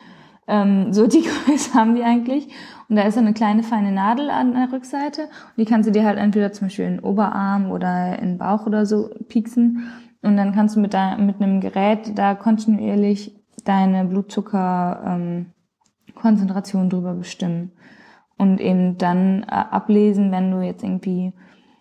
Ähm, 0.46 0.92
so 0.92 1.06
die 1.06 1.22
Größe 1.46 1.74
haben 1.74 1.94
die 1.94 2.02
eigentlich. 2.02 2.48
Und 2.88 2.96
da 2.96 3.02
ist 3.02 3.14
so 3.14 3.20
eine 3.20 3.32
kleine 3.32 3.62
feine 3.62 3.92
Nadel 3.92 4.30
an 4.30 4.52
der 4.52 4.70
Rückseite. 4.72 5.22
Und 5.22 5.58
die 5.58 5.64
kannst 5.64 5.88
du 5.88 5.92
dir 5.92 6.04
halt 6.04 6.18
entweder 6.18 6.52
zum 6.52 6.66
Beispiel 6.66 6.84
in 6.84 6.96
den 6.96 7.04
Oberarm 7.04 7.70
oder 7.70 8.18
in 8.18 8.30
den 8.30 8.38
Bauch 8.38 8.66
oder 8.66 8.84
so 8.84 9.10
pieksen. 9.28 9.90
Und 10.24 10.38
dann 10.38 10.54
kannst 10.54 10.76
du 10.76 10.80
mit, 10.80 10.94
da, 10.94 11.18
mit 11.18 11.40
einem 11.40 11.60
Gerät 11.60 12.18
da 12.18 12.34
kontinuierlich 12.34 13.36
deine 13.64 14.04
Blutzuckerkonzentration 14.06 16.82
ähm, 16.82 16.90
drüber 16.90 17.14
bestimmen. 17.14 17.70
Und 18.38 18.60
eben 18.60 18.98
dann 18.98 19.42
äh, 19.42 19.46
ablesen, 19.46 20.32
wenn 20.32 20.50
du 20.50 20.62
jetzt 20.62 20.82
irgendwie 20.82 21.32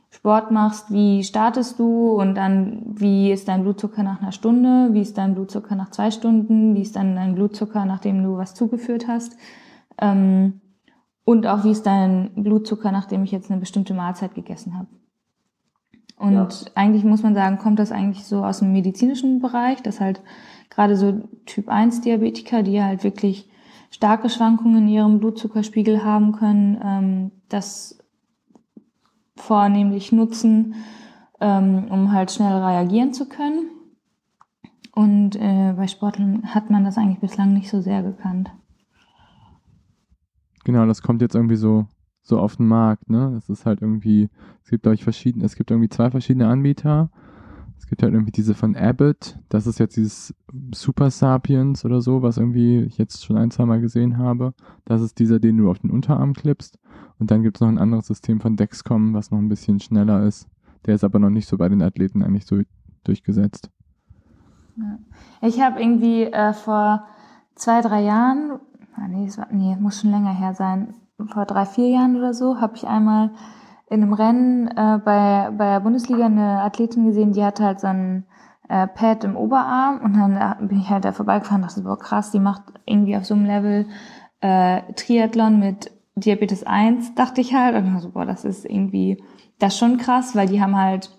Sport 0.10 0.51
machst, 0.51 0.91
wie 0.91 1.23
startest 1.23 1.79
du 1.79 2.12
und 2.12 2.36
dann 2.36 2.82
wie 2.86 3.32
ist 3.32 3.47
dein 3.47 3.63
Blutzucker 3.63 4.03
nach 4.03 4.21
einer 4.21 4.34
Stunde, 4.34 4.89
wie 4.91 5.01
ist 5.01 5.17
dein 5.17 5.34
Blutzucker 5.34 5.75
nach 5.75 5.89
zwei 5.89 6.12
Stunden, 6.12 6.75
wie 6.75 6.82
ist 6.82 6.97
dann 6.97 7.15
dein 7.15 7.36
Blutzucker, 7.36 7.86
nachdem 7.86 8.21
du 8.23 8.38
was 8.38 8.53
zugeführt 8.53 9.08
hast. 9.08 9.38
Ähm, 9.99 10.60
und 11.23 11.47
auch 11.47 11.63
wie 11.63 11.71
ist 11.71 11.86
dein 11.86 12.32
Blutzucker, 12.36 12.91
nachdem 12.91 13.23
ich 13.23 13.32
jetzt 13.32 13.49
eine 13.49 13.62
bestimmte 13.62 13.93
Mahlzeit 13.93 14.36
gegessen 14.36 14.77
habe. 14.77 14.89
Und 16.17 16.34
ja. 16.34 16.49
eigentlich 16.76 17.04
muss 17.04 17.23
man 17.23 17.36
sagen, 17.36 17.58
kommt 17.58 17.80
das 17.80 17.91
eigentlich 17.91 18.26
so 18.26 18.43
aus 18.43 18.60
dem 18.60 18.71
medizinischen 18.71 19.41
Bereich, 19.41 19.82
dass 19.82 19.99
halt 19.99 20.21
gerade 20.69 20.95
so 20.95 21.21
Typ 21.45 21.69
1 21.69 22.02
Diabetiker, 22.02 22.63
die 22.63 22.82
halt 22.82 23.04
wirklich 23.04 23.49
starke 23.91 24.30
Schwankungen 24.30 24.84
in 24.84 24.88
ihrem 24.88 25.19
Blutzuckerspiegel 25.19 26.04
haben 26.04 26.32
können, 26.32 26.80
ähm, 26.84 27.32
das 27.49 27.99
vornehmlich 29.36 30.12
nutzen, 30.12 30.76
ähm, 31.39 31.86
um 31.89 32.12
halt 32.12 32.32
schnell 32.32 32.54
reagieren 32.54 33.13
zu 33.13 33.28
können. 33.28 33.69
Und 34.95 35.36
äh, 35.36 35.73
bei 35.76 35.88
Sportlern 35.88 36.54
hat 36.54 36.69
man 36.69 36.84
das 36.84 36.97
eigentlich 36.97 37.19
bislang 37.19 37.54
nicht 37.54 37.69
so 37.69 37.82
sehr 37.82 38.04
gekannt. 38.04 38.52
Genau, 40.63 40.86
das 40.86 41.02
kommt 41.02 41.21
jetzt 41.21 41.36
irgendwie 41.36 41.56
so, 41.56 41.88
so 42.21 42.39
auf 42.39 42.58
den 42.58 42.67
Markt, 42.67 43.10
ne? 43.10 43.34
Es 43.38 43.49
ist 43.49 43.65
halt 43.65 43.82
irgendwie, 43.82 44.30
es 44.63 44.69
gibt, 44.69 44.84
glaube 44.84 44.95
ich, 44.95 45.04
verschiedene, 45.04 45.45
es 45.45 45.56
gibt 45.56 45.71
irgendwie 45.71 45.89
zwei 45.89 46.10
verschiedene 46.10 46.47
Anbieter. 46.47 47.10
Es 47.78 47.88
gibt 47.88 48.02
halt 48.02 48.13
irgendwie 48.13 48.32
diese 48.32 48.54
von 48.54 48.78
Abbott, 48.78 49.38
das 49.49 49.67
ist 49.67 49.78
jetzt 49.78 49.97
dieses 49.97 50.34
Super 50.73 51.12
Sapiens 51.12 51.84
oder 51.84 51.99
so, 51.99 52.21
was 52.21 52.38
irgendwie 52.38 52.80
ich 52.80 52.97
jetzt 52.97 53.26
schon 53.26 53.38
ein, 53.38 53.52
zwei 53.52 53.65
Mal 53.65 53.82
gesehen 53.82 54.17
habe. 54.17 54.54
Das 54.86 55.02
ist 55.02 55.19
dieser, 55.19 55.39
den 55.39 55.58
du 55.58 55.69
auf 55.69 55.80
den 55.80 55.91
Unterarm 55.91 56.34
klippst. 56.34 56.80
Und 57.19 57.30
dann 57.30 57.43
gibt 57.43 57.58
es 57.58 57.62
noch 57.62 57.67
ein 57.67 57.78
anderes 57.78 58.08
System 58.08 58.39
von 58.39 58.56
Dexcom, 58.56 59.13
was 59.13 59.32
noch 59.32 59.38
ein 59.38 59.49
bisschen 59.49 59.82
schneller 59.82 60.23
ist. 60.26 60.47
Der 60.86 60.95
ist 60.95 61.04
aber 61.04 61.19
noch 61.19 61.30
nicht 61.30 61.47
so 61.47 61.58
bei 61.58 61.67
den 61.67 61.82
Athleten 61.82 62.23
eigentlich 62.23 62.45
so 62.45 62.62
durchgesetzt. 63.04 63.69
Ich 65.41 65.62
habe 65.62 65.82
irgendwie 65.82 66.23
äh, 66.23 66.54
vor 66.54 67.06
zwei, 67.56 67.82
drei 67.82 68.02
Jahren, 68.02 68.60
ah, 68.95 69.08
nee, 69.10 69.30
war, 69.36 69.47
nee, 69.52 69.76
muss 69.76 69.99
schon 69.99 70.12
länger 70.12 70.34
her 70.34 70.54
sein, 70.54 70.93
vor 71.28 71.45
drei, 71.45 71.65
vier 71.65 71.89
Jahren 71.89 72.15
oder 72.15 72.34
so, 72.34 72.60
habe 72.60 72.78
ich 72.78 72.88
einmal 72.88 73.32
in 73.89 74.02
einem 74.02 74.13
Rennen 74.13 74.67
äh, 74.67 75.00
bei, 75.04 75.50
bei 75.58 75.65
der 75.65 75.80
Bundesliga 75.80 76.26
eine 76.26 76.62
Athletin 76.62 77.06
gesehen, 77.06 77.34
die 77.34 77.43
hatte 77.43 77.63
halt 77.63 77.80
so 77.80 77.88
ein 77.88 78.26
äh, 78.69 78.88
Pad 78.88 79.24
im 79.24 79.36
Oberarm 79.36 80.02
und 80.02 80.13
dann 80.13 80.36
äh, 80.36 80.65
bin 80.65 80.80
ich 80.80 80.89
halt 80.89 81.06
da 81.06 81.12
vorbeigefahren 81.12 81.62
und 81.62 81.69
dachte, 81.69 81.82
boah 81.82 82.00
krass, 82.00 82.32
die 82.32 82.39
macht 82.39 82.63
irgendwie 82.86 83.17
auf 83.17 83.26
so 83.26 83.34
einem 83.34 83.46
Level 83.46 83.86
äh, 84.41 84.82
Triathlon 84.93 85.60
mit 85.60 85.91
Diabetes 86.15 86.63
1, 86.63 87.15
dachte 87.15 87.41
ich 87.41 87.54
halt. 87.54 87.76
Und 87.76 88.00
so, 88.00 88.12
boah, 88.12 88.26
das 88.26 88.46
ist 88.46 88.65
irgendwie, 88.65 89.24
das 89.60 89.74
ist 89.74 89.80
schon 89.80 89.98
krass, 89.98 90.36
weil 90.36 90.48
die 90.48 90.62
haben 90.62 90.78
halt, 90.78 91.10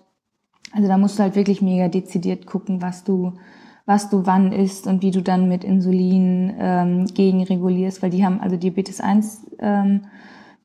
also 0.73 0.87
da 0.87 0.97
musst 0.97 1.19
du 1.19 1.23
halt 1.23 1.35
wirklich 1.35 1.61
mega 1.61 1.87
dezidiert 1.87 2.45
gucken, 2.45 2.81
was 2.81 3.03
du, 3.03 3.33
was 3.85 4.09
du 4.09 4.25
wann 4.25 4.51
isst 4.51 4.87
und 4.87 5.01
wie 5.01 5.11
du 5.11 5.21
dann 5.21 5.47
mit 5.47 5.63
Insulin 5.63 6.53
ähm, 6.57 7.05
gegenregulierst, 7.05 8.01
weil 8.01 8.09
die 8.09 8.25
haben, 8.25 8.39
also 8.41 8.57
Diabetes 8.57 9.01
1 9.01 9.47
ähm, 9.59 10.05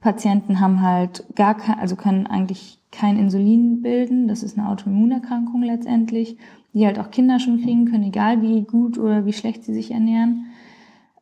Patienten 0.01 0.61
haben 0.61 0.81
halt 0.81 1.25
gar 1.37 1.57
kein, 1.57 1.79
also 1.79 1.95
können 1.95 2.27
eigentlich 2.27 2.79
kein 2.91 3.19
Insulin 3.19 3.83
bilden. 3.83 4.29
Das 4.29 4.43
ist 4.43 4.59
eine 4.59 4.69
Autoimmunerkrankung 4.69 5.63
letztendlich, 5.63 6.39
die 6.73 6.87
halt 6.87 6.99
auch 6.99 7.11
Kinder 7.11 7.39
schon 7.39 7.61
kriegen 7.61 7.85
können, 7.85 8.05
egal 8.05 8.43
wie 8.43 8.63
gut 8.63 8.99
oder 8.99 9.27
wie 9.27 9.33
schlecht 9.33 9.65
sie 9.65 9.75
sich 9.75 9.91
ernähren. 9.91 10.47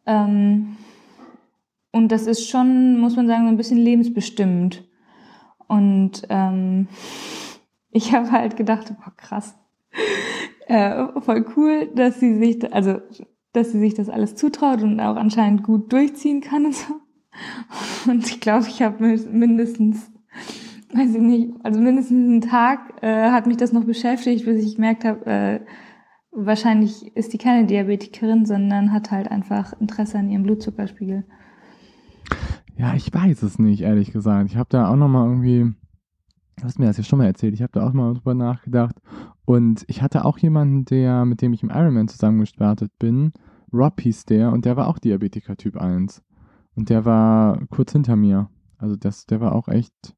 Ähm, 0.06 0.76
und 1.90 2.12
das 2.12 2.26
ist 2.26 2.48
schon, 2.48 3.00
muss 3.00 3.16
man 3.16 3.26
sagen, 3.26 3.44
so 3.44 3.48
ein 3.48 3.56
bisschen 3.56 3.78
lebensbestimmend. 3.78 4.84
Und 5.66 6.22
ähm, 6.28 6.86
ich 7.90 8.14
habe 8.14 8.30
halt 8.30 8.56
gedacht, 8.56 8.94
boah, 8.96 9.12
krass, 9.16 9.58
äh, 10.66 11.20
voll 11.20 11.44
cool, 11.56 11.90
dass 11.94 12.20
sie 12.20 12.38
sich, 12.38 12.72
also 12.72 13.00
dass 13.52 13.72
sie 13.72 13.80
sich 13.80 13.94
das 13.94 14.08
alles 14.08 14.36
zutraut 14.36 14.82
und 14.82 15.00
auch 15.00 15.16
anscheinend 15.16 15.64
gut 15.64 15.92
durchziehen 15.92 16.40
kann 16.40 16.66
und 16.66 16.74
so. 16.74 16.94
Und 18.06 18.26
ich 18.26 18.40
glaube, 18.40 18.66
ich 18.68 18.82
habe 18.82 19.02
mindestens, 19.02 20.10
weiß 20.94 21.14
ich 21.14 21.20
nicht, 21.20 21.52
also 21.62 21.80
mindestens 21.80 22.28
einen 22.28 22.40
Tag 22.40 23.02
äh, 23.02 23.30
hat 23.30 23.46
mich 23.46 23.56
das 23.56 23.72
noch 23.72 23.84
beschäftigt, 23.84 24.44
bis 24.44 24.64
ich 24.64 24.76
gemerkt 24.76 25.04
habe, 25.04 25.26
äh, 25.26 25.60
wahrscheinlich 26.32 27.16
ist 27.16 27.32
die 27.32 27.38
keine 27.38 27.66
Diabetikerin, 27.66 28.46
sondern 28.46 28.92
hat 28.92 29.10
halt 29.10 29.30
einfach 29.30 29.72
Interesse 29.80 30.18
an 30.18 30.30
ihrem 30.30 30.42
Blutzuckerspiegel. 30.42 31.24
Ja, 32.76 32.94
ich 32.94 33.12
weiß 33.12 33.42
es 33.42 33.58
nicht, 33.58 33.82
ehrlich 33.82 34.12
gesagt. 34.12 34.50
Ich 34.50 34.56
habe 34.56 34.68
da 34.70 34.88
auch 34.88 34.96
nochmal 34.96 35.26
irgendwie, 35.26 35.74
du 36.56 36.64
hast 36.64 36.78
mir 36.78 36.86
das 36.86 36.96
ja 36.96 37.04
schon 37.04 37.18
mal 37.18 37.26
erzählt, 37.26 37.54
ich 37.54 37.62
habe 37.62 37.72
da 37.72 37.86
auch 37.86 37.92
mal 37.92 38.14
drüber 38.14 38.34
nachgedacht. 38.34 38.96
Und 39.44 39.84
ich 39.88 40.02
hatte 40.02 40.24
auch 40.24 40.38
jemanden, 40.38 40.84
der, 40.84 41.24
mit 41.24 41.42
dem 41.42 41.52
ich 41.52 41.62
im 41.62 41.70
Ironman 41.70 42.08
zusammengestartet 42.08 42.92
bin. 42.98 43.32
Rob 43.72 44.00
hieß 44.00 44.26
der 44.26 44.52
und 44.52 44.64
der 44.64 44.76
war 44.76 44.86
auch 44.86 44.98
Diabetiker 44.98 45.56
Typ 45.56 45.76
1. 45.76 46.22
Und 46.78 46.90
der 46.90 47.04
war 47.04 47.58
kurz 47.70 47.90
hinter 47.90 48.14
mir. 48.14 48.50
Also 48.76 48.94
das, 48.94 49.26
der 49.26 49.40
war 49.40 49.52
auch 49.52 49.66
echt 49.66 50.14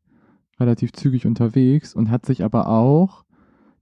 relativ 0.58 0.92
zügig 0.92 1.24
unterwegs 1.24 1.94
und 1.94 2.10
hat 2.10 2.26
sich 2.26 2.44
aber 2.44 2.68
auch, 2.68 3.24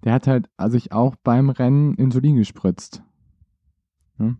der 0.05 0.13
hat 0.13 0.29
halt 0.29 0.49
sich 0.69 0.93
auch 0.93 1.17
beim 1.25 1.51
Rennen 1.51 1.95
Insulin 1.95 2.37
gespritzt. 2.37 3.03
Ja? 4.21 4.37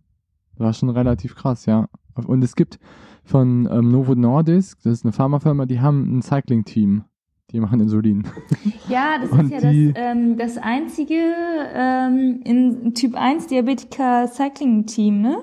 War 0.57 0.73
schon 0.73 0.89
relativ 0.89 1.35
krass, 1.35 1.67
ja. 1.67 1.89
Und 2.15 2.45
es 2.45 2.55
gibt 2.55 2.79
von 3.25 3.69
ähm, 3.73 3.91
Novo 3.91 4.15
Nordisk, 4.15 4.85
das 4.85 4.93
ist 4.93 5.05
eine 5.05 5.11
Pharmafirma, 5.11 5.67
die 5.67 5.81
haben 5.81 6.19
ein 6.19 6.23
Cycling-Team. 6.23 7.07
Die 7.51 7.59
machen 7.59 7.81
Insulin. 7.81 8.25
Ja, 8.89 9.19
das 9.21 9.33
ist 9.33 9.51
ja 9.51 9.61
das, 9.61 9.75
ähm, 9.97 10.37
das 10.37 10.59
einzige 10.59 11.17
ähm, 11.75 12.41
in 12.45 12.95
Typ 12.95 13.17
1 13.17 13.49
Diabetiker 13.49 14.29
Cycling-Team, 14.29 15.23
ne? 15.23 15.39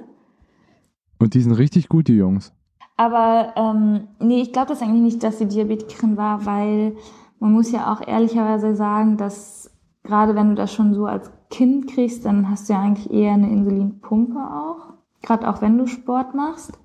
Und 1.20 1.34
die 1.34 1.42
sind 1.42 1.52
richtig 1.52 1.90
gut, 1.90 2.08
die 2.08 2.14
Jungs. 2.14 2.56
Aber 2.98 3.54
ähm, 3.56 4.08
nee, 4.20 4.42
ich 4.42 4.54
glaube 4.54 4.70
das 4.70 4.82
eigentlich 4.82 5.02
nicht, 5.02 5.24
dass 5.24 5.38
sie 5.38 5.48
Diabetikerin 5.48 6.18
war, 6.18 6.46
weil 6.46 6.96
man 7.40 7.52
muss 7.52 7.72
ja 7.72 7.94
auch 7.94 8.06
ehrlicherweise 8.06 8.76
sagen, 8.76 9.18
dass 9.18 9.72
gerade 10.04 10.36
wenn 10.36 10.50
du 10.50 10.56
das 10.56 10.74
schon 10.74 10.94
so 10.94 11.06
als 11.06 11.32
Kind 11.50 11.88
kriegst, 11.88 12.26
dann 12.26 12.50
hast 12.50 12.70
du 12.70 12.74
ja 12.74 12.82
eigentlich 12.82 13.12
eher 13.12 13.34
eine 13.34 13.52
Insulinpumpe 13.52 14.40
auch. 14.40 14.94
Gerade 15.22 15.50
auch 15.50 15.62
wenn 15.62 15.78
du 15.78 15.88
Sport 15.88 16.36
machst. 16.36 16.80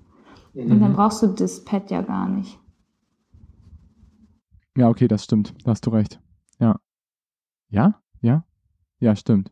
Mhm. 0.53 0.71
Und 0.71 0.79
dann 0.81 0.91
mhm. 0.91 0.95
brauchst 0.95 1.21
du 1.23 1.27
das 1.27 1.63
Pad 1.63 1.91
ja 1.91 2.01
gar 2.01 2.27
nicht. 2.27 2.59
Ja, 4.75 4.89
okay, 4.89 5.07
das 5.07 5.23
stimmt. 5.23 5.53
Da 5.63 5.71
hast 5.71 5.85
du 5.85 5.91
recht. 5.91 6.19
Ja. 6.59 6.79
Ja? 7.69 8.01
Ja? 8.21 8.45
Ja, 8.99 9.15
stimmt. 9.15 9.51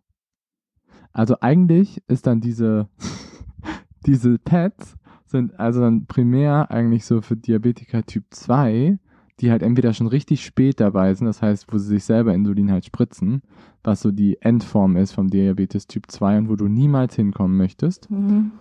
Also 1.12 1.36
eigentlich 1.42 2.04
ist 2.08 2.28
dann 2.28 2.42
diese, 2.42 2.90
diese 4.06 4.38
Pads 4.40 4.96
sind 5.30 5.60
also 5.60 5.82
dann 5.82 6.06
primär 6.06 6.72
eigentlich 6.72 7.06
so 7.06 7.22
für 7.22 7.36
Diabetiker 7.36 8.04
Typ 8.04 8.26
2, 8.32 8.98
die 9.40 9.52
halt 9.52 9.64
entweder 9.64 9.94
schon 9.94 10.08
richtig 10.08 10.44
spät 10.44 10.80
dabei 10.80 11.14
sind, 11.14 11.28
das 11.28 11.42
heißt, 11.42 11.72
wo 11.72 11.78
sie 11.78 11.88
sich 11.88 12.04
selber 12.04 12.34
Insulin 12.34 12.72
halt 12.72 12.86
spritzen, 12.86 13.42
was 13.84 14.02
so 14.02 14.12
die 14.12 14.42
Endform 14.42 14.98
ist 14.98 15.14
vom 15.14 15.30
Diabetes 15.30 15.88
Typ 15.88 16.12
2 16.12 16.40
und 16.40 16.50
wo 16.50 16.56
du 16.56 16.68
niemals 16.68 17.16
hinkommen 17.16 17.58
möchtest. 17.58 18.10
Mhm. 18.12 18.52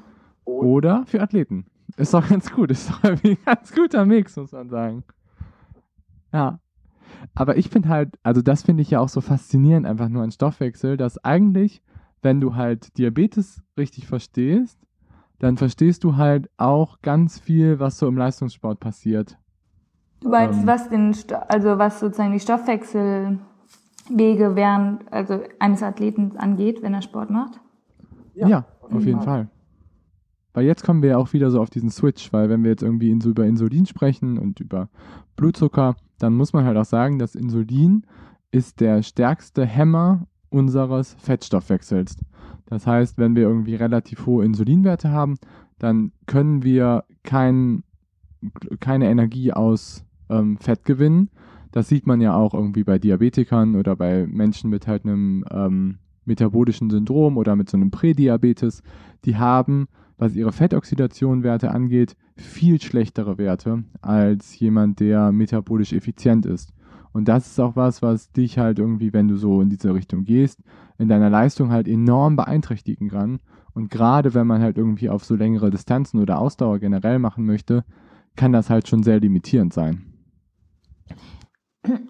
Oder 0.44 1.04
für 1.06 1.20
Athleten. 1.20 1.66
Ist 1.96 2.14
doch 2.14 2.28
ganz 2.28 2.52
gut, 2.52 2.70
ist 2.70 2.90
doch 2.90 3.02
ein 3.02 3.18
ganz 3.44 3.72
guter 3.74 4.04
Mix, 4.04 4.36
muss 4.36 4.52
man 4.52 4.68
sagen. 4.68 5.04
Ja. 6.32 6.60
Aber 7.34 7.56
ich 7.56 7.68
finde 7.68 7.88
halt, 7.88 8.18
also 8.22 8.42
das 8.42 8.62
finde 8.62 8.82
ich 8.82 8.90
ja 8.90 9.00
auch 9.00 9.08
so 9.08 9.20
faszinierend 9.20 9.86
einfach 9.86 10.08
nur 10.08 10.22
an 10.22 10.30
Stoffwechsel, 10.30 10.96
dass 10.96 11.22
eigentlich, 11.24 11.82
wenn 12.22 12.40
du 12.40 12.54
halt 12.54 12.96
Diabetes 12.98 13.62
richtig 13.76 14.06
verstehst, 14.06 14.78
dann 15.38 15.56
verstehst 15.56 16.04
du 16.04 16.16
halt 16.16 16.50
auch 16.56 17.00
ganz 17.00 17.38
viel, 17.38 17.78
was 17.78 17.98
so 17.98 18.08
im 18.08 18.16
Leistungssport 18.16 18.80
passiert. 18.80 19.38
Du 20.20 20.30
meinst, 20.30 20.60
ähm, 20.60 20.66
was 20.66 20.88
den, 20.88 21.14
also 21.48 21.78
was 21.78 22.00
sozusagen 22.00 22.32
die 22.32 22.40
Stoffwechselwege 22.40 23.38
während, 24.54 25.12
also 25.12 25.40
eines 25.60 25.82
Athleten 25.82 26.36
angeht, 26.36 26.82
wenn 26.82 26.94
er 26.94 27.02
Sport 27.02 27.30
macht? 27.30 27.60
Ja, 28.34 28.48
ja 28.48 28.64
auf 28.80 29.04
jeden 29.04 29.18
Fall. 29.18 29.44
Fall. 29.44 29.48
Weil 30.54 30.64
jetzt 30.64 30.84
kommen 30.84 31.02
wir 31.02 31.10
ja 31.10 31.18
auch 31.18 31.32
wieder 31.32 31.50
so 31.52 31.60
auf 31.60 31.70
diesen 31.70 31.90
Switch, 31.90 32.32
weil 32.32 32.48
wenn 32.48 32.64
wir 32.64 32.70
jetzt 32.70 32.82
irgendwie 32.82 33.16
so 33.20 33.30
über 33.30 33.46
Insulin 33.46 33.86
sprechen 33.86 34.38
und 34.38 34.58
über 34.58 34.88
Blutzucker, 35.36 35.94
dann 36.18 36.34
muss 36.34 36.52
man 36.52 36.64
halt 36.64 36.76
auch 36.76 36.84
sagen, 36.84 37.20
dass 37.20 37.36
Insulin 37.36 38.04
ist 38.50 38.80
der 38.80 39.02
stärkste 39.04 39.64
Hämmer 39.64 40.26
unseres 40.50 41.14
Fettstoffwechsels. 41.14 42.16
Das 42.68 42.86
heißt, 42.86 43.18
wenn 43.18 43.34
wir 43.34 43.42
irgendwie 43.44 43.74
relativ 43.74 44.26
hohe 44.26 44.44
Insulinwerte 44.44 45.10
haben, 45.10 45.36
dann 45.78 46.12
können 46.26 46.62
wir 46.62 47.04
kein, 47.22 47.82
keine 48.80 49.08
Energie 49.08 49.52
aus 49.52 50.04
ähm, 50.28 50.58
Fett 50.58 50.84
gewinnen. 50.84 51.30
Das 51.72 51.88
sieht 51.88 52.06
man 52.06 52.20
ja 52.20 52.34
auch 52.34 52.54
irgendwie 52.54 52.84
bei 52.84 52.98
Diabetikern 52.98 53.74
oder 53.74 53.96
bei 53.96 54.26
Menschen 54.26 54.70
mit 54.70 54.86
halt 54.86 55.04
einem 55.04 55.44
ähm, 55.50 55.98
metabolischen 56.24 56.90
Syndrom 56.90 57.36
oder 57.36 57.56
mit 57.56 57.70
so 57.70 57.76
einem 57.76 57.90
Prädiabetes. 57.90 58.82
Die 59.24 59.36
haben, 59.36 59.88
was 60.18 60.34
ihre 60.34 60.52
Fettoxidationwerte 60.52 61.70
angeht, 61.70 62.16
viel 62.36 62.80
schlechtere 62.80 63.38
Werte 63.38 63.84
als 64.00 64.58
jemand, 64.58 65.00
der 65.00 65.32
metabolisch 65.32 65.92
effizient 65.92 66.46
ist. 66.46 66.72
Und 67.12 67.28
das 67.28 67.46
ist 67.46 67.60
auch 67.60 67.76
was, 67.76 68.02
was 68.02 68.32
dich 68.32 68.58
halt 68.58 68.78
irgendwie, 68.78 69.12
wenn 69.12 69.28
du 69.28 69.36
so 69.36 69.60
in 69.60 69.70
diese 69.70 69.94
Richtung 69.94 70.24
gehst, 70.24 70.60
in 70.98 71.08
deiner 71.08 71.30
Leistung 71.30 71.70
halt 71.70 71.88
enorm 71.88 72.36
beeinträchtigen 72.36 73.08
kann. 73.08 73.40
Und 73.74 73.90
gerade 73.90 74.34
wenn 74.34 74.46
man 74.46 74.62
halt 74.62 74.76
irgendwie 74.78 75.08
auf 75.08 75.24
so 75.24 75.36
längere 75.36 75.70
Distanzen 75.70 76.20
oder 76.20 76.38
Ausdauer 76.38 76.78
generell 76.78 77.18
machen 77.18 77.46
möchte, 77.46 77.84
kann 78.36 78.52
das 78.52 78.70
halt 78.70 78.88
schon 78.88 79.02
sehr 79.02 79.20
limitierend 79.20 79.72
sein. 79.72 80.08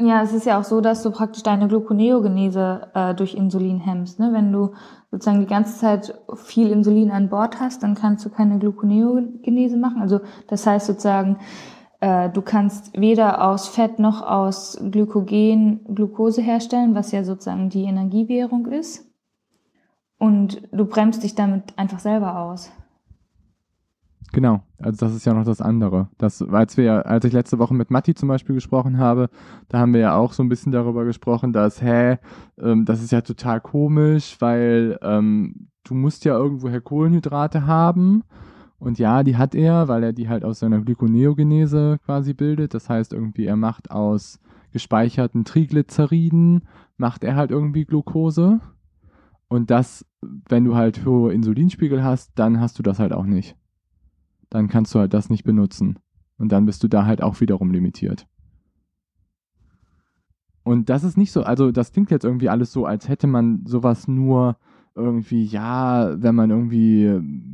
Ja, 0.00 0.22
es 0.22 0.32
ist 0.32 0.46
ja 0.46 0.58
auch 0.58 0.64
so, 0.64 0.80
dass 0.80 1.02
du 1.02 1.10
praktisch 1.10 1.42
deine 1.42 1.68
Gluconeogenese 1.68 2.88
äh, 2.94 3.14
durch 3.14 3.34
Insulin 3.34 3.78
hemmst. 3.78 4.18
Ne? 4.18 4.30
Wenn 4.32 4.52
du 4.52 4.72
sozusagen 5.10 5.40
die 5.40 5.46
ganze 5.46 5.78
Zeit 5.78 6.14
viel 6.36 6.70
Insulin 6.70 7.10
an 7.10 7.28
Bord 7.28 7.60
hast, 7.60 7.82
dann 7.82 7.94
kannst 7.94 8.24
du 8.24 8.30
keine 8.30 8.58
Gluconeogenese 8.58 9.76
machen. 9.76 10.00
Also 10.00 10.20
das 10.48 10.66
heißt 10.66 10.86
sozusagen, 10.86 11.36
du 12.00 12.42
kannst 12.42 12.96
weder 12.96 13.44
aus 13.44 13.68
Fett 13.68 13.98
noch 13.98 14.22
aus 14.22 14.78
Glykogen 14.90 15.80
Glucose 15.92 16.40
herstellen, 16.40 16.94
was 16.94 17.10
ja 17.10 17.24
sozusagen 17.24 17.70
die 17.70 17.84
Energiewährung 17.84 18.66
ist. 18.66 19.04
Und 20.18 20.62
du 20.72 20.84
bremst 20.84 21.22
dich 21.22 21.34
damit 21.34 21.76
einfach 21.76 21.98
selber 21.98 22.38
aus. 22.38 22.70
Genau, 24.32 24.60
also 24.78 25.06
das 25.06 25.14
ist 25.14 25.24
ja 25.24 25.32
noch 25.32 25.44
das 25.44 25.62
andere. 25.62 26.08
Das, 26.18 26.42
als 26.42 26.76
wir, 26.76 27.06
als 27.06 27.24
ich 27.24 27.32
letzte 27.32 27.58
Woche 27.58 27.72
mit 27.72 27.90
Matti 27.90 28.14
zum 28.14 28.28
Beispiel 28.28 28.54
gesprochen 28.54 28.98
habe, 28.98 29.30
da 29.68 29.78
haben 29.78 29.94
wir 29.94 30.00
ja 30.00 30.16
auch 30.16 30.34
so 30.34 30.42
ein 30.42 30.50
bisschen 30.50 30.70
darüber 30.70 31.04
gesprochen, 31.04 31.52
dass, 31.52 31.80
hä, 31.80 32.18
ähm, 32.60 32.84
das 32.84 33.02
ist 33.02 33.10
ja 33.10 33.22
total 33.22 33.60
komisch, 33.60 34.36
weil 34.40 34.98
ähm, 35.02 35.68
du 35.84 35.94
musst 35.94 36.26
ja 36.26 36.36
irgendwoher 36.36 36.82
Kohlenhydrate 36.82 37.66
haben. 37.66 38.22
Und 38.78 38.98
ja, 38.98 39.24
die 39.24 39.36
hat 39.36 39.54
er, 39.54 39.88
weil 39.88 40.02
er 40.04 40.12
die 40.12 40.28
halt 40.28 40.44
aus 40.44 40.60
seiner 40.60 40.80
Glykoneogenese 40.80 41.98
quasi 42.04 42.32
bildet. 42.32 42.74
Das 42.74 42.88
heißt 42.88 43.12
irgendwie, 43.12 43.46
er 43.46 43.56
macht 43.56 43.90
aus 43.90 44.38
gespeicherten 44.72 45.44
Triglyceriden, 45.44 46.62
macht 46.96 47.24
er 47.24 47.34
halt 47.34 47.50
irgendwie 47.50 47.84
Glucose. 47.84 48.60
Und 49.48 49.70
das, 49.70 50.06
wenn 50.20 50.64
du 50.64 50.76
halt 50.76 51.04
hohe 51.04 51.32
Insulinspiegel 51.32 52.04
hast, 52.04 52.32
dann 52.36 52.60
hast 52.60 52.78
du 52.78 52.82
das 52.82 52.98
halt 52.98 53.12
auch 53.12 53.24
nicht 53.24 53.56
dann 54.50 54.68
kannst 54.68 54.94
du 54.94 54.98
halt 54.98 55.14
das 55.14 55.30
nicht 55.30 55.44
benutzen. 55.44 55.98
Und 56.38 56.52
dann 56.52 56.66
bist 56.66 56.82
du 56.82 56.88
da 56.88 57.04
halt 57.04 57.22
auch 57.22 57.40
wiederum 57.40 57.70
limitiert. 57.70 58.26
Und 60.62 60.88
das 60.88 61.02
ist 61.02 61.16
nicht 61.16 61.32
so, 61.32 61.42
also 61.42 61.72
das 61.72 61.92
klingt 61.92 62.10
jetzt 62.10 62.24
irgendwie 62.24 62.48
alles 62.48 62.72
so, 62.72 62.84
als 62.84 63.08
hätte 63.08 63.26
man 63.26 63.64
sowas 63.66 64.06
nur 64.06 64.56
irgendwie, 64.98 65.44
ja, 65.44 66.20
wenn 66.20 66.34
man 66.34 66.50
irgendwie, 66.50 67.10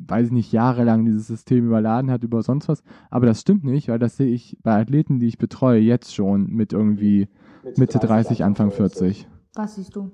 weiß 0.08 0.26
ich 0.26 0.32
nicht, 0.32 0.52
jahrelang 0.52 1.04
dieses 1.04 1.26
System 1.26 1.66
überladen 1.66 2.10
hat 2.10 2.24
über 2.24 2.42
sonst 2.42 2.68
was. 2.68 2.82
Aber 3.10 3.26
das 3.26 3.40
stimmt 3.40 3.64
nicht, 3.64 3.88
weil 3.88 3.98
das 3.98 4.16
sehe 4.16 4.32
ich 4.32 4.58
bei 4.62 4.80
Athleten, 4.80 5.18
die 5.20 5.28
ich 5.28 5.38
betreue, 5.38 5.80
jetzt 5.80 6.14
schon 6.14 6.48
mit 6.50 6.72
irgendwie 6.72 7.28
Mitte 7.76 7.98
30, 7.98 8.44
Anfang 8.44 8.70
40. 8.70 9.28
Was 9.54 9.76
siehst 9.76 9.94
du? 9.94 10.10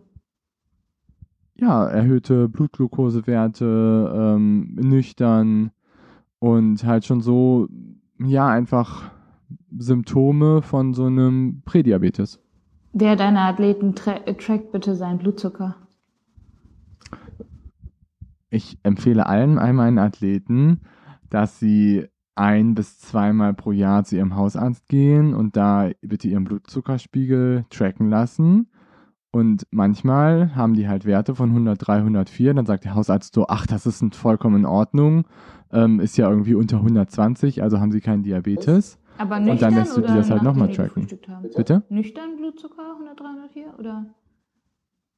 Ja, 1.54 1.86
erhöhte 1.86 2.48
Blutglukosewerte, 2.48 4.12
ähm, 4.14 4.74
nüchtern, 4.80 5.72
und 6.40 6.84
halt 6.84 7.04
schon 7.04 7.20
so, 7.20 7.68
ja, 8.18 8.48
einfach 8.48 9.12
Symptome 9.78 10.62
von 10.62 10.94
so 10.94 11.04
einem 11.04 11.62
Prädiabetes. 11.64 12.40
Wer 12.92 13.14
deiner 13.14 13.42
Athleten 13.42 13.94
tra 13.94 14.18
trackt 14.18 14.72
bitte 14.72 14.96
seinen 14.96 15.18
Blutzucker? 15.18 15.76
Ich 18.50 18.78
empfehle 18.82 19.26
allen 19.26 19.54
meinen 19.54 19.98
Athleten, 19.98 20.80
dass 21.28 21.58
sie 21.58 22.06
ein 22.34 22.74
bis 22.74 22.98
zweimal 22.98 23.54
pro 23.54 23.72
Jahr 23.72 24.04
zu 24.04 24.16
ihrem 24.16 24.34
Hausarzt 24.34 24.88
gehen 24.88 25.34
und 25.34 25.56
da 25.56 25.90
bitte 26.00 26.28
ihren 26.28 26.44
Blutzuckerspiegel 26.44 27.64
tracken 27.70 28.08
lassen. 28.08 28.70
Und 29.32 29.66
manchmal 29.70 30.56
haben 30.56 30.74
die 30.74 30.88
halt 30.88 31.04
Werte 31.04 31.36
von 31.36 31.50
103, 31.50 31.98
104. 31.98 32.54
Dann 32.54 32.66
sagt 32.66 32.84
der 32.84 32.94
Hausarzt 32.94 33.34
so, 33.34 33.46
ach, 33.48 33.66
das 33.66 33.86
ist 33.86 34.16
vollkommen 34.16 34.56
in 34.56 34.66
Ordnung 34.66 35.24
ähm, 35.72 36.00
ist 36.00 36.16
ja 36.16 36.28
irgendwie 36.28 36.54
unter 36.54 36.78
120, 36.78 37.62
also 37.62 37.80
haben 37.80 37.92
sie 37.92 38.00
keinen 38.00 38.22
Diabetes. 38.22 38.98
Aber 39.18 39.38
nüchtern 39.38 39.52
und 39.52 39.62
dann 39.62 39.74
lässt 39.74 39.96
du 39.96 40.00
dir 40.00 40.14
das 40.14 40.30
halt 40.30 40.42
nochmal 40.42 40.70
tracken. 40.72 41.06
Bitte? 41.54 41.82
Nüchtern 41.88 42.36
Blutzucker 42.36 42.94
103, 42.94 43.24
104 43.26 43.78
oder? 43.78 44.06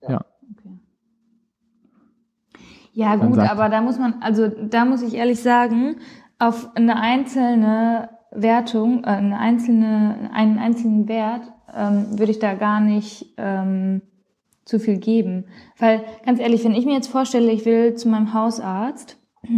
Ja. 0.03 0.25
Okay. 0.51 0.79
Ja 2.93 3.17
gut, 3.17 3.39
aber 3.39 3.69
da 3.69 3.81
muss 3.81 3.99
man, 3.99 4.17
also 4.21 4.49
da 4.49 4.85
muss 4.85 5.03
ich 5.03 5.15
ehrlich 5.15 5.41
sagen, 5.41 5.97
auf 6.39 6.75
eine 6.77 7.01
einzelne 7.01 8.11
Wertung, 8.31 9.05
äh, 9.05 9.09
eine 9.09 9.39
einzelne, 9.39 10.31
einen 10.33 10.59
einzelnen 10.59 11.09
Wert 11.09 11.53
ähm, 11.75 12.19
würde 12.19 12.33
ich 12.33 12.39
da 12.39 12.55
gar 12.55 12.81
nicht 12.81 13.35
ähm, 13.39 14.03
zu 14.65 14.79
viel 14.79 14.99
geben. 14.99 15.47
Weil 15.79 16.05
ganz 16.25 16.41
ehrlich, 16.41 16.65
wenn 16.65 16.75
ich 16.75 16.87
mir 16.87 16.95
jetzt 16.95 17.09
vorstelle, 17.09 17.51
ich 17.51 17.65
will 17.65 17.95
zu 17.95 18.09
meinem 18.09 18.35
Hausarzt 18.35 19.19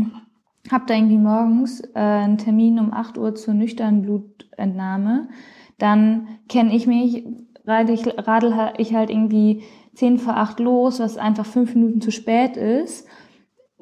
habe 0.70 0.84
da 0.86 0.94
irgendwie 0.94 1.18
morgens 1.18 1.80
äh, 1.94 1.98
einen 1.98 2.38
Termin 2.38 2.78
um 2.78 2.92
8 2.92 3.18
Uhr 3.18 3.34
zur 3.34 3.54
nüchternen 3.54 4.02
Blutentnahme, 4.02 5.28
dann 5.78 6.28
kenne 6.48 6.74
ich 6.74 6.86
mich, 6.86 7.24
radel 7.66 7.94
ich, 7.94 8.06
radel 8.26 8.72
ich 8.78 8.94
halt 8.94 9.10
irgendwie 9.10 9.62
10 9.94 10.18
vor 10.18 10.36
8 10.36 10.60
los, 10.60 11.00
was 11.00 11.18
einfach 11.18 11.46
fünf 11.46 11.74
Minuten 11.74 12.00
zu 12.00 12.10
spät 12.10 12.56
ist, 12.56 13.06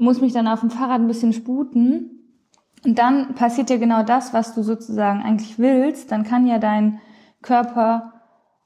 muss 0.02 0.20
mich 0.20 0.32
dann 0.32 0.48
auf 0.48 0.60
dem 0.60 0.70
Fahrrad 0.70 1.00
ein 1.00 1.06
bisschen 1.06 1.32
sputen. 1.32 2.10
Und 2.84 2.98
dann 2.98 3.34
passiert 3.34 3.70
ja 3.70 3.76
genau 3.76 4.02
das, 4.02 4.34
was 4.34 4.54
du 4.54 4.62
sozusagen 4.62 5.22
eigentlich 5.22 5.58
willst, 5.58 6.10
dann 6.10 6.24
kann 6.24 6.46
ja 6.48 6.58
dein 6.58 7.00
Körper 7.40 8.12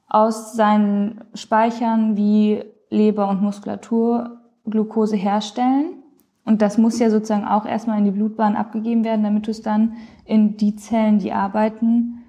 aus 0.09 0.55
seinen 0.55 1.25
Speichern 1.35 2.17
wie 2.17 2.65
Leber 2.89 3.29
und 3.29 3.43
Muskulatur 3.43 4.41
Glucose 4.65 5.17
herstellen. 5.17 6.03
Und 6.47 6.63
das 6.63 6.79
muss 6.79 6.99
ja 6.99 7.11
sozusagen 7.11 7.45
auch 7.45 7.67
erstmal 7.67 7.99
in 7.99 8.05
die 8.05 8.13
Blutbahn 8.13 8.57
abgegeben 8.57 9.05
werden, 9.05 9.23
damit 9.23 9.47
du 9.47 9.51
es 9.51 9.61
dann 9.61 9.97
in 10.25 10.57
die 10.57 10.77
Zellen, 10.77 11.19
die 11.19 11.33
arbeiten, 11.33 12.25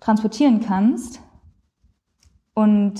transportieren 0.00 0.60
kannst. 0.60 1.20
Und 2.54 2.94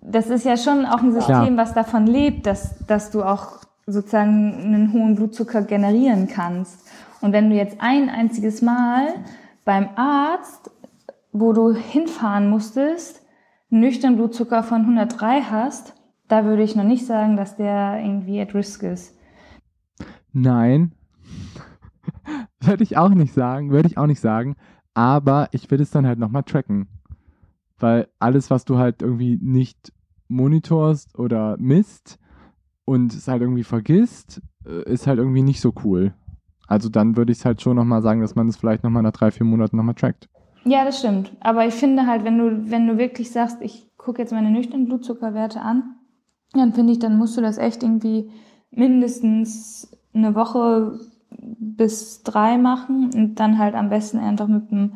das 0.00 0.30
ist 0.30 0.46
ja 0.46 0.56
schon 0.56 0.86
auch 0.86 1.02
ein 1.02 1.12
System, 1.12 1.56
was 1.58 1.74
davon 1.74 2.06
lebt, 2.06 2.46
dass, 2.46 2.86
dass 2.86 3.10
du 3.10 3.22
auch 3.22 3.59
sozusagen 3.92 4.54
einen 4.54 4.92
hohen 4.92 5.14
Blutzucker 5.16 5.62
generieren 5.62 6.28
kannst. 6.28 6.88
Und 7.20 7.32
wenn 7.32 7.50
du 7.50 7.56
jetzt 7.56 7.76
ein 7.80 8.08
einziges 8.08 8.62
Mal 8.62 9.14
beim 9.64 9.88
Arzt, 9.96 10.70
wo 11.32 11.52
du 11.52 11.74
hinfahren 11.74 12.48
musstest, 12.48 13.22
einen 13.70 13.82
nüchternen 13.82 14.16
Blutzucker 14.16 14.62
von 14.62 14.80
103 14.82 15.42
hast, 15.42 15.94
da 16.28 16.44
würde 16.44 16.62
ich 16.62 16.76
noch 16.76 16.84
nicht 16.84 17.06
sagen, 17.06 17.36
dass 17.36 17.56
der 17.56 18.00
irgendwie 18.00 18.40
at 18.40 18.54
risk 18.54 18.82
ist. 18.82 19.16
Nein. 20.32 20.92
würde 22.60 22.82
ich 22.82 22.96
auch 22.96 23.10
nicht 23.10 23.34
sagen, 23.34 23.70
würde 23.70 23.88
ich 23.88 23.98
auch 23.98 24.06
nicht 24.06 24.20
sagen. 24.20 24.56
Aber 24.94 25.48
ich 25.52 25.70
will 25.70 25.80
es 25.80 25.90
dann 25.90 26.06
halt 26.06 26.18
nochmal 26.18 26.44
tracken. 26.44 26.88
Weil 27.78 28.08
alles, 28.18 28.50
was 28.50 28.64
du 28.64 28.78
halt 28.78 29.02
irgendwie 29.02 29.38
nicht 29.40 29.92
monitorst 30.28 31.18
oder 31.18 31.56
misst 31.58 32.19
und 32.90 33.14
es 33.14 33.28
halt 33.28 33.40
irgendwie 33.40 33.62
vergisst, 33.62 34.42
äh, 34.66 34.82
ist 34.92 35.06
halt 35.06 35.20
irgendwie 35.20 35.42
nicht 35.42 35.60
so 35.60 35.72
cool. 35.84 36.12
Also 36.66 36.88
dann 36.88 37.16
würde 37.16 37.30
ich 37.30 37.38
es 37.38 37.44
halt 37.44 37.62
schon 37.62 37.76
nochmal 37.76 38.02
sagen, 38.02 38.20
dass 38.20 38.34
man 38.34 38.48
es 38.48 38.56
das 38.56 38.60
vielleicht 38.60 38.82
nochmal 38.82 39.04
nach 39.04 39.12
drei, 39.12 39.30
vier 39.30 39.46
Monaten 39.46 39.76
nochmal 39.76 39.94
trackt. 39.94 40.28
Ja, 40.64 40.84
das 40.84 40.98
stimmt. 40.98 41.30
Aber 41.38 41.64
ich 41.64 41.74
finde 41.74 42.08
halt, 42.08 42.24
wenn 42.24 42.36
du, 42.36 42.68
wenn 42.68 42.88
du 42.88 42.98
wirklich 42.98 43.30
sagst, 43.30 43.58
ich 43.60 43.86
gucke 43.96 44.20
jetzt 44.20 44.32
meine 44.32 44.50
nüchternen 44.50 44.86
Blutzuckerwerte 44.86 45.60
an, 45.60 45.94
dann 46.52 46.72
finde 46.72 46.92
ich, 46.92 46.98
dann 46.98 47.16
musst 47.16 47.36
du 47.36 47.40
das 47.40 47.58
echt 47.58 47.84
irgendwie 47.84 48.28
mindestens 48.72 49.96
eine 50.12 50.34
Woche 50.34 50.98
bis 51.30 52.24
drei 52.24 52.58
machen 52.58 53.10
und 53.14 53.36
dann 53.36 53.56
halt 53.56 53.76
am 53.76 53.88
besten 53.88 54.18
einfach 54.18 54.48
mit 54.48 54.72
dem, 54.72 54.94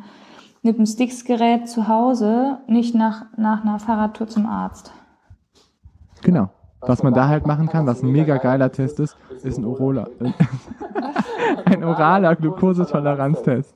mit 0.62 0.78
dem 0.78 0.86
Stix-Gerät 0.86 1.68
zu 1.68 1.86
Hause, 1.86 2.59
nicht 2.66 2.97
nach, 2.97 3.26
nach 3.36 3.62
einer 3.62 3.78
Fahrradtour 3.78 4.26
zum 4.26 4.47
Arzt. 4.47 4.90
Genau. 6.22 6.51
Was 6.87 7.03
man 7.03 7.14
da 7.14 7.28
halt 7.28 7.47
machen 7.47 7.68
kann, 7.68 7.87
was 7.87 8.03
ein 8.03 8.12
mega 8.12 8.37
geiler 8.37 8.70
Test 8.70 9.01
ist, 9.01 9.16
ist 9.43 9.59
ein, 9.59 9.64
Orola, 9.64 10.09
ein 11.64 11.85
oraler 11.85 12.37
Glukosetoleranztest. 12.37 13.74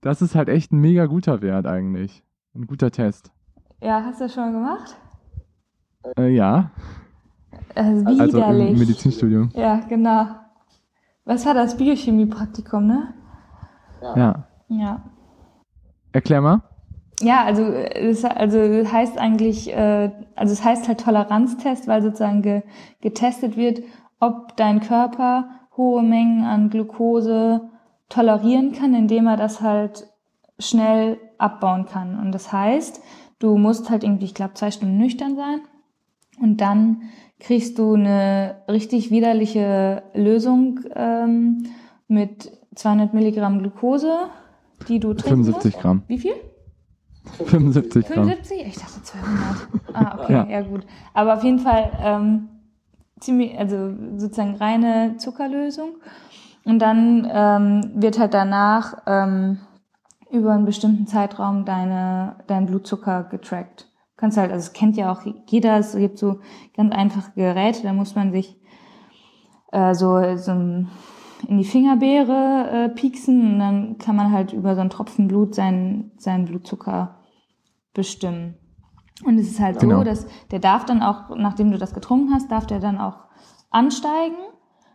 Das 0.00 0.22
ist 0.22 0.34
halt 0.34 0.48
echt 0.48 0.72
ein 0.72 0.80
mega 0.80 1.06
guter 1.06 1.42
Wert 1.42 1.66
eigentlich. 1.66 2.24
Ein 2.54 2.66
guter 2.66 2.90
Test. 2.90 3.30
Ja, 3.80 4.02
hast 4.04 4.20
du 4.20 4.24
das 4.24 4.34
schon 4.34 4.44
mal 4.44 4.52
gemacht? 4.52 4.96
Äh, 6.16 6.34
ja. 6.34 6.70
Also 7.74 8.06
widerlich. 8.06 8.20
Also 8.20 8.38
im 8.38 8.78
Medizinstudium. 8.78 9.50
Ja, 9.54 9.80
genau. 9.88 10.26
Was 11.24 11.46
war 11.46 11.54
das 11.54 11.76
Biochemie-Praktikum, 11.76 12.86
ne? 12.86 13.14
Ja. 14.16 14.48
Ja. 14.68 15.02
Erklär 16.12 16.40
mal. 16.40 16.62
Ja, 17.22 17.44
also 17.44 17.62
es 17.62 18.24
also 18.24 18.58
heißt 18.58 19.18
eigentlich, 19.18 19.72
äh, 19.72 20.10
also 20.34 20.52
es 20.52 20.64
heißt 20.64 20.88
halt 20.88 21.00
Toleranztest, 21.00 21.86
weil 21.86 22.02
sozusagen 22.02 22.42
ge, 22.42 22.62
getestet 23.00 23.56
wird, 23.56 23.82
ob 24.20 24.56
dein 24.56 24.80
Körper 24.80 25.50
hohe 25.76 26.02
Mengen 26.02 26.44
an 26.44 26.70
Glucose 26.70 27.62
tolerieren 28.08 28.72
kann, 28.72 28.94
indem 28.94 29.26
er 29.26 29.36
das 29.36 29.60
halt 29.60 30.06
schnell 30.58 31.18
abbauen 31.38 31.86
kann. 31.86 32.18
Und 32.18 32.32
das 32.32 32.52
heißt, 32.52 33.02
du 33.38 33.56
musst 33.56 33.90
halt 33.90 34.04
irgendwie, 34.04 34.26
ich 34.26 34.34
glaube, 34.34 34.54
zwei 34.54 34.70
Stunden 34.70 34.98
nüchtern 34.98 35.36
sein 35.36 35.60
und 36.40 36.60
dann 36.60 37.02
kriegst 37.40 37.78
du 37.78 37.94
eine 37.94 38.56
richtig 38.68 39.10
widerliche 39.10 40.02
Lösung 40.14 40.80
ähm, 40.94 41.64
mit 42.06 42.52
200 42.74 43.14
Milligramm 43.14 43.58
Glucose, 43.58 44.12
die 44.88 45.00
du 45.00 45.14
trinken 45.14 45.44
75 45.44 45.72
musst. 45.72 45.82
Gramm. 45.82 46.02
Wie 46.06 46.18
viel? 46.18 46.34
75 47.46 48.06
Gramm. 48.06 48.28
75? 48.28 48.66
Ich 48.66 48.76
dachte 48.76 49.02
200. 49.02 49.68
Ah, 49.92 50.18
okay, 50.22 50.32
Ja. 50.32 50.46
ja, 50.48 50.60
gut. 50.62 50.86
Aber 51.14 51.34
auf 51.34 51.44
jeden 51.44 51.58
Fall 51.60 51.90
ähm, 52.02 52.48
ziemlich, 53.20 53.58
also 53.58 53.94
sozusagen 54.16 54.56
reine 54.56 55.16
Zuckerlösung. 55.18 55.96
Und 56.64 56.78
dann 56.78 57.28
ähm, 57.32 57.92
wird 57.94 58.18
halt 58.18 58.34
danach 58.34 59.02
ähm, 59.06 59.58
über 60.30 60.52
einen 60.52 60.64
bestimmten 60.64 61.06
Zeitraum 61.06 61.64
deine, 61.64 62.36
dein 62.46 62.66
Blutzucker 62.66 63.24
getrackt. 63.24 63.88
Kannst 64.16 64.36
halt, 64.36 64.52
also 64.52 64.66
es 64.66 64.72
kennt 64.72 64.96
ja 64.96 65.10
auch 65.10 65.22
jeder, 65.46 65.78
es 65.78 65.96
gibt 65.96 66.18
so 66.18 66.38
ganz 66.76 66.94
einfache 66.94 67.32
Geräte, 67.34 67.82
da 67.82 67.92
muss 67.92 68.14
man 68.14 68.32
sich 68.32 68.56
äh, 69.72 69.94
so, 69.94 70.36
so 70.36 70.52
ein, 70.52 70.88
in 71.48 71.58
die 71.58 71.64
Fingerbeere 71.64 72.70
äh, 72.70 72.88
pieksen 72.88 73.52
und 73.54 73.58
dann 73.58 73.98
kann 73.98 74.16
man 74.16 74.30
halt 74.32 74.52
über 74.52 74.74
so 74.74 74.80
einen 74.80 74.90
Tropfen 74.90 75.28
Blut 75.28 75.54
seinen, 75.54 76.12
seinen 76.18 76.44
Blutzucker 76.44 77.16
bestimmen. 77.94 78.54
Und 79.24 79.38
es 79.38 79.48
ist 79.48 79.60
halt 79.60 79.78
Genau. 79.80 79.98
so, 79.98 80.04
dass 80.04 80.26
der 80.50 80.58
darf 80.58 80.84
dann 80.84 81.02
auch, 81.02 81.36
nachdem 81.36 81.70
du 81.70 81.78
das 81.78 81.94
getrunken 81.94 82.32
hast, 82.32 82.50
darf 82.50 82.66
der 82.66 82.80
dann 82.80 82.98
auch 82.98 83.18
ansteigen. 83.70 84.36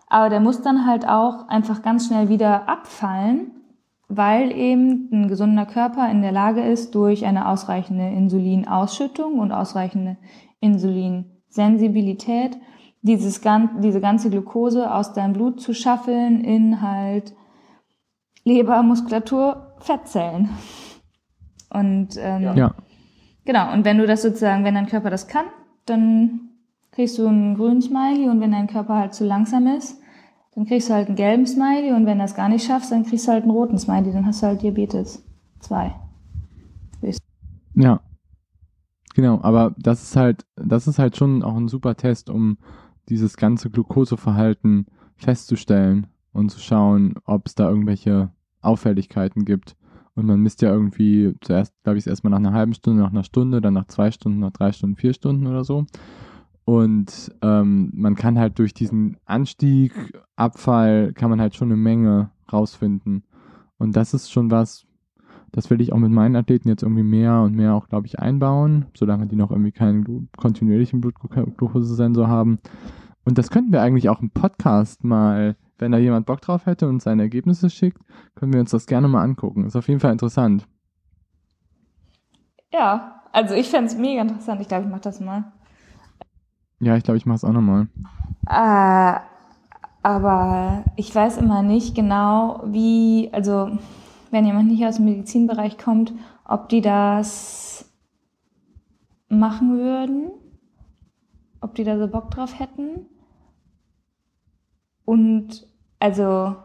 Aber 0.08 0.30
der 0.30 0.40
muss 0.40 0.62
dann 0.62 0.86
halt 0.86 1.08
auch 1.08 1.48
einfach 1.50 1.82
ganz 1.82 2.08
schnell 2.08 2.30
wieder 2.30 2.70
abfallen, 2.70 3.52
weil 4.08 4.52
eben 4.54 5.10
ein 5.12 5.28
gesunder 5.28 5.66
Körper 5.66 6.10
in 6.10 6.22
der 6.22 6.32
Lage 6.32 6.62
ist, 6.62 6.96
durch 6.96 7.26
eine 7.26 7.50
ausreichende 7.50 8.08
Insulinausschüttung 8.08 9.40
und 9.40 9.52
ausreichende 9.52 10.18
Insulinsensibilität 10.62 12.58
dieses, 13.08 13.42
diese 13.82 14.02
ganze 14.02 14.30
Glucose 14.30 14.94
aus 14.94 15.14
deinem 15.14 15.34
Blut 15.34 15.62
zu 15.62 15.74
schaffeln 15.74 16.42
in 16.42 16.82
halt 16.82 17.34
Leber, 18.44 18.84
Muskulatur, 18.84 19.76
Fettzellen. 19.80 20.50
Und 21.70 22.16
ähm, 22.18 22.44
Ja, 22.56 22.76
Genau, 23.48 23.72
und 23.72 23.86
wenn 23.86 23.98
du 23.98 24.06
das 24.06 24.24
sozusagen, 24.24 24.66
wenn 24.66 24.76
dein 24.76 24.88
Körper 24.88 25.10
das 25.10 25.30
kann, 25.30 25.46
dann 25.86 26.50
kriegst 26.92 27.18
du 27.18 27.26
einen 27.26 27.56
grünen 27.56 27.82
Smiley 27.82 28.28
und 28.28 28.42
wenn 28.42 28.52
dein 28.52 28.68
Körper 28.68 28.96
halt 28.96 29.14
zu 29.14 29.24
langsam 29.24 29.68
ist, 29.68 30.02
dann 30.54 30.66
kriegst 30.66 30.90
du 30.90 30.94
halt 30.94 31.08
einen 31.08 31.16
gelben 31.16 31.48
Smiley 31.48 31.94
und 31.94 32.06
wenn 32.06 32.18
du 32.18 32.26
das 32.26 32.36
gar 32.36 32.50
nicht 32.50 32.66
schaffst, 32.66 32.92
dann 32.92 33.06
kriegst 33.06 33.26
du 33.26 33.32
halt 33.32 33.44
einen 33.44 33.52
roten 33.52 33.78
Smiley, 33.78 34.12
dann 34.12 34.26
hast 34.26 34.44
du 34.44 34.48
halt 34.48 34.62
Diabetes 34.62 35.24
2. 35.62 35.96
ja. 37.76 38.02
Genau, 39.16 39.40
aber 39.42 39.74
das 39.78 40.04
ist 40.04 40.18
halt, 40.18 40.46
das 40.58 40.86
ist 40.86 41.00
halt 41.00 41.16
schon 41.16 41.42
auch 41.42 41.56
ein 41.56 41.70
super 41.70 41.96
Test, 41.96 42.30
um 42.30 42.58
dieses 43.10 43.38
ganze 43.38 43.70
Glukoseverhalten 43.70 44.88
festzustellen 45.16 46.08
und 46.32 46.50
zu 46.50 46.60
schauen, 46.60 47.16
ob 47.26 47.48
es 47.48 47.56
da 47.56 47.70
irgendwelche 47.70 48.32
Auffälligkeiten 48.62 49.46
gibt. 49.46 49.76
Und 50.16 50.26
man 50.26 50.40
misst 50.40 50.62
ja 50.62 50.72
irgendwie 50.72 51.36
zuerst, 51.42 51.74
glaube 51.84 52.00
ich, 52.00 52.08
erstmal 52.08 52.32
nach 52.32 52.40
einer 52.40 52.54
halben 52.54 52.74
Stunde, 52.74 53.04
nach 53.04 53.12
einer 53.12 53.24
Stunde, 53.24 53.62
dann 53.62 53.76
nach 53.76 53.86
zwei 53.88 54.10
Stunden, 54.12 54.40
nach 54.40 54.52
drei 54.52 54.72
Stunden, 54.72 54.96
vier 54.96 55.14
Stunden 55.14 55.46
oder 55.46 55.64
so. 55.64 55.86
Und 56.66 57.32
ähm, 57.44 57.92
man 57.94 58.16
kann 58.16 58.40
halt 58.40 58.58
durch 58.60 58.74
diesen 58.74 59.18
Anstieg, 59.26 59.94
Abfall, 60.36 61.14
kann 61.14 61.30
man 61.30 61.40
halt 61.40 61.56
schon 61.56 61.70
eine 61.70 61.78
Menge 61.78 62.32
rausfinden. 62.52 63.24
Und 63.78 63.96
das 63.96 64.14
ist 64.14 64.32
schon 64.32 64.50
was, 64.50 64.87
das 65.52 65.70
will 65.70 65.82
ich 65.82 65.94
auch 65.94 65.98
mit 65.98 66.12
meinen 66.12 66.36
Athleten 66.36 66.70
jetzt 66.70 66.84
irgendwie 66.84 67.04
mehr 67.04 67.42
und 67.42 67.56
mehr 67.56 67.74
auch, 67.74 67.88
glaube 67.88 68.08
ich, 68.08 68.20
einbauen, 68.20 68.86
solange 68.96 69.28
die 69.28 69.36
noch 69.36 69.52
irgendwie 69.52 69.72
keinen 69.72 70.30
kontinuierlichen 70.38 71.02
Blutglukosesensor 71.02 72.28
haben. 72.28 72.60
Und 73.24 73.38
das 73.38 73.50
könnten 73.50 73.72
wir 73.72 73.82
eigentlich 73.82 74.10
auch 74.10 74.22
im 74.22 74.30
Podcast 74.30 75.04
mal, 75.04 75.56
wenn 75.78 75.92
da 75.92 75.98
jemand 75.98 76.26
Bock 76.26 76.42
drauf 76.42 76.66
hätte 76.66 76.88
und 76.88 77.02
seine 77.02 77.24
Ergebnisse 77.24 77.70
schickt, 77.70 78.02
können 78.36 78.54
wir 78.54 78.60
uns 78.60 78.72
das 78.72 78.86
gerne 78.86 79.08
mal 79.08 79.24
angucken. 79.24 79.66
Ist 79.66 79.76
auf 79.76 79.88
jeden 79.88 80.00
Fall 80.00 80.12
interessant. 80.12 80.68
Ja, 82.72 83.22
also 83.32 83.54
ich 83.54 83.70
fänd's 83.70 83.98
mega 83.98 84.22
interessant. 84.22 84.62
Ich 84.62 84.68
glaube, 84.68 84.86
ich 84.86 84.90
mache 84.90 85.02
das 85.02 85.20
mal. 85.20 85.52
Ja, 86.80 86.96
ich 86.96 87.04
glaube, 87.04 87.18
ich 87.18 87.26
mache 87.26 87.38
es 87.38 87.44
auch 87.44 87.54
nochmal. 87.54 87.88
Äh, 88.48 89.20
aber 90.04 90.84
ich 90.96 91.14
weiß 91.14 91.38
immer 91.38 91.64
nicht 91.64 91.96
genau, 91.96 92.64
wie, 92.66 93.30
also 93.34 93.78
wenn 94.32 94.46
jemand 94.46 94.70
nicht 94.70 94.86
aus 94.86 94.98
dem 94.98 95.06
Medizinbereich 95.06 95.78
kommt, 95.78 96.14
ob 96.46 96.70
die 96.70 96.82
das 96.82 97.92
machen 99.30 99.78
würden, 99.78 100.32
ob 101.62 101.76
die 101.76 101.84
da 101.84 101.98
so 101.98 102.08
Bock 102.08 102.32
drauf 102.32 102.60
hätten. 102.60 103.08
Und 105.06 105.66
also, 106.00 106.56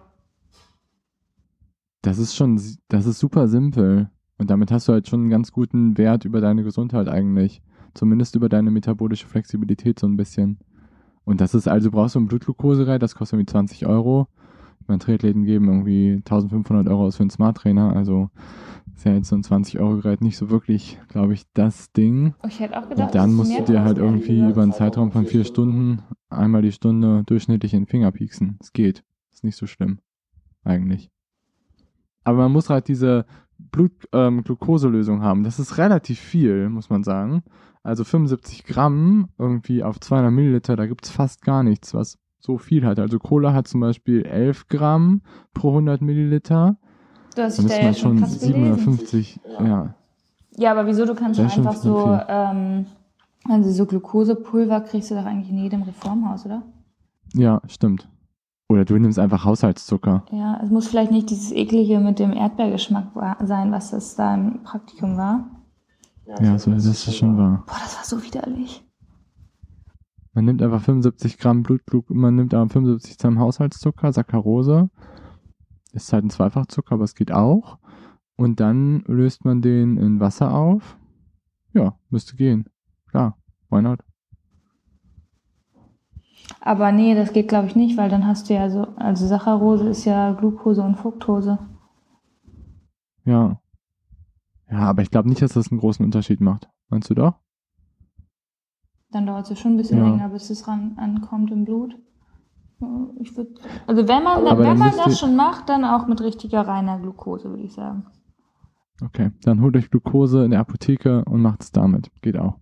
Das 2.02 2.18
ist 2.18 2.34
schon, 2.34 2.60
das 2.88 3.06
ist 3.06 3.18
super 3.18 3.46
simpel. 3.48 4.10
Und 4.38 4.50
damit 4.50 4.72
hast 4.72 4.88
du 4.88 4.92
halt 4.92 5.08
schon 5.08 5.20
einen 5.20 5.30
ganz 5.30 5.52
guten 5.52 5.96
Wert 5.96 6.24
über 6.24 6.40
deine 6.40 6.64
Gesundheit 6.64 7.08
eigentlich. 7.08 7.62
Zumindest 7.94 8.34
über 8.34 8.48
deine 8.48 8.70
metabolische 8.70 9.28
Flexibilität 9.28 10.00
so 10.00 10.08
ein 10.08 10.16
bisschen. 10.16 10.58
Und 11.24 11.40
das 11.40 11.54
ist 11.54 11.68
also, 11.68 11.90
du 11.90 11.96
brauchst 11.96 12.14
so 12.14 12.20
ein 12.20 12.26
Blutglukoserät, 12.26 13.00
das 13.00 13.14
kostet 13.14 13.38
irgendwie 13.38 13.52
20 13.52 13.86
Euro. 13.86 14.26
Meine 14.87 14.99
Triathleten 14.99 15.45
geben 15.45 15.68
irgendwie 15.68 16.14
1500 16.16 16.89
Euro 16.89 17.05
aus 17.05 17.16
für 17.16 17.22
einen 17.22 17.30
Smart 17.30 17.57
Trainer. 17.59 17.95
Also 17.95 18.30
ist 18.95 19.05
ja 19.07 19.14
jetzt 19.14 19.28
so 19.28 19.37
ein 19.37 19.43
20 19.43 19.80
Euro 19.80 19.97
Gerät 19.97 20.20
nicht 20.20 20.37
so 20.37 20.51
wirklich, 20.51 20.99
glaube 21.09 21.33
ich, 21.33 21.45
das 21.55 21.93
Ding. 21.93 22.35
ich 22.47 22.61
hätte 22.61 22.78
auch 22.78 22.89
gedacht, 22.89 23.09
Und 23.09 23.14
dann 23.14 23.35
musst 23.35 23.59
du 23.59 23.64
dir 23.64 23.83
halt 23.83 23.99
irgendwie 23.99 24.49
über 24.49 24.62
einen 24.62 24.72
Zeitraum 24.72 25.11
von 25.12 25.26
vier 25.26 25.45
Stunden 25.45 26.03
einmal 26.28 26.62
die 26.62 26.72
Stunde 26.72 27.22
durchschnittlich 27.26 27.74
in 27.74 27.83
den 27.83 27.87
Finger 27.87 28.12
pieksen. 28.12 28.59
Es 28.61 28.72
geht. 28.72 29.03
Ist 29.33 29.45
nicht 29.45 29.57
so 29.57 29.66
schlimm. 29.66 29.99
Eigentlich. 30.64 31.11
Aber 32.24 32.39
man 32.39 32.53
muss 32.53 32.70
halt 32.70 32.89
diese 32.89 33.26
Blut-Glukoselösung 33.59 35.22
haben. 35.22 35.45
Das 35.45 35.59
ist 35.59 35.78
relativ 35.78 36.18
viel, 36.18 36.68
muss 36.68 36.91
man 36.91 37.03
sagen. 37.03 37.43
Also 37.83 38.05
75 38.05 38.64
Gramm 38.64 39.28
irgendwie 39.39 39.83
auf 39.83 39.99
200 39.99 40.33
Milliliter, 40.33 40.76
da 40.76 40.87
gibt 40.87 41.05
es 41.05 41.11
fast 41.11 41.43
gar 41.43 41.62
nichts, 41.62 41.95
was 41.95 42.18
so 42.43 42.59
viel 42.59 42.84
hat. 42.84 42.99
Also 42.99 43.18
Cola 43.18 43.53
hat 43.53 43.68
zum 43.68 43.80
Beispiel 43.80 44.22
11 44.24 44.68
Gramm 44.68 45.22
pro 45.55 45.68
100 45.68 46.03
Milliliter. 46.03 46.76
Dann 47.36 47.49
dich 47.51 47.59
ist 47.59 47.70
ja 47.70 47.84
man 47.84 47.95
schon 47.95 48.18
schon 48.18 48.18
krass 48.18 48.38
belesen. 48.38 48.76
750, 48.76 49.40
ja. 49.61 49.95
Ja, 50.57 50.70
aber 50.72 50.86
wieso? 50.86 51.07
Du 51.07 51.14
kannst 51.14 51.40
Das 51.40 51.57
einfach 51.57 51.76
so, 51.76 52.18
ähm, 52.28 52.86
also 53.49 53.70
so 53.70 53.86
Glukosepulver 53.86 54.82
kriegst 54.82 55.11
du 55.11 55.14
doch 55.14 55.24
eigentlich 55.24 55.51
in 55.51 55.59
jedem 55.59 55.82
Reformhaus, 55.82 56.45
oder? 56.45 56.62
Ja, 57.32 57.62
stimmt. 57.68 58.09
Oder 58.68 58.84
du 58.84 58.99
nimmst 58.99 59.18
einfach 59.18 59.45
Haushaltszucker. 59.45 60.24
Ja, 60.32 60.61
es 60.62 60.70
muss 60.70 60.88
vielleicht 60.88 61.12
nicht 61.12 61.30
dieses 61.30 61.53
eklige 61.53 62.01
mit 62.01 62.18
dem 62.18 62.32
Erdbeergeschmack 62.32 63.07
sein, 63.45 63.70
was 63.70 63.90
das 63.93 64.16
da 64.16 64.34
im 64.34 64.62
Praktikum 64.62 65.16
war. 65.16 65.49
Ja, 66.40 66.59
so, 66.59 66.70
das 66.70 66.86
ist 66.86 67.16
schon 67.16 67.36
wahr. 67.38 67.64
Boah, 67.66 67.76
das 67.82 67.97
war 67.97 68.05
so 68.05 68.24
widerlich. 68.24 68.82
Man 70.35 70.47
nimmt 70.47 70.62
einfach 70.62 70.80
75 70.80 71.39
Gramm 71.39 71.62
Blutgluk, 71.62 72.09
man 72.11 72.35
nimmt 72.35 72.55
aber 72.55 72.68
75 72.68 73.18
Gramm 73.18 73.39
Haushaltszucker, 73.39 74.12
Saccharose. 74.12 74.91
Ist 75.93 76.12
halt 76.12 76.24
ein 76.24 76.30
Zweifachzucker, 76.30 76.95
aber 76.95 77.05
es 77.05 77.14
geht 77.14 77.33
auch. 77.33 77.78
Und 78.37 78.61
dann 78.61 79.05
löst 79.07 79.45
man 79.45 79.61
den 79.61 79.99
in 79.99 80.20
Wasser 80.20 80.55
auf. 80.55 80.97
Ja, 81.74 81.99
müsste 82.09 82.37
gehen. 82.37 82.68
Klar, 83.11 83.37
why 83.68 83.83
not? 83.83 84.01
Aber 86.61 86.93
nee, 86.93 87.14
das 87.14 87.33
geht 87.33 87.49
glaube 87.49 87.66
ich 87.66 87.76
nicht, 87.76 87.97
weil 87.97 88.09
dann 88.09 88.26
hast 88.26 88.49
du 88.49 88.55
ja 88.55 88.70
so, 88.70 88.87
also 88.97 89.26
Saccharose 89.26 89.89
ist 89.89 90.05
ja 90.05 90.33
Glucose 90.33 90.83
und 90.83 90.97
Fructose. 90.97 91.59
Ja. 93.24 93.61
Ja, 94.70 94.78
aber 94.78 95.03
ich 95.03 95.11
glaube 95.11 95.28
nicht, 95.28 95.43
dass 95.43 95.53
das 95.53 95.70
einen 95.70 95.80
großen 95.80 96.05
Unterschied 96.05 96.41
macht. 96.41 96.70
Meinst 96.89 97.11
du 97.11 97.14
doch? 97.14 97.35
Dann 99.12 99.26
dauert 99.26 99.44
es 99.44 99.50
ja 99.50 99.56
schon 99.56 99.74
ein 99.74 99.76
bisschen 99.76 99.98
Ja. 99.98 100.08
länger, 100.08 100.28
bis 100.30 100.50
es 100.50 100.66
ran 100.66 100.94
ankommt 100.96 101.50
im 101.50 101.64
Blut. 101.64 101.96
Ich 103.20 103.36
würd, 103.36 103.60
also 103.86 104.08
wenn 104.08 104.24
man, 104.24 104.44
wenn 104.44 104.78
man 104.78 104.96
das 104.96 105.20
schon 105.20 105.36
macht, 105.36 105.68
dann 105.68 105.84
auch 105.84 106.08
mit 106.08 106.20
richtiger 106.20 106.62
reiner 106.62 106.98
Glucose, 106.98 107.48
würde 107.48 107.62
ich 107.62 107.72
sagen. 107.74 108.06
Okay, 109.04 109.30
dann 109.44 109.60
holt 109.60 109.76
euch 109.76 109.90
Glukose 109.90 110.44
in 110.44 110.50
der 110.50 110.60
Apotheke 110.60 111.24
und 111.24 111.42
macht 111.42 111.62
es 111.62 111.72
damit. 111.72 112.10
Geht 112.22 112.36
auch. 112.36 112.54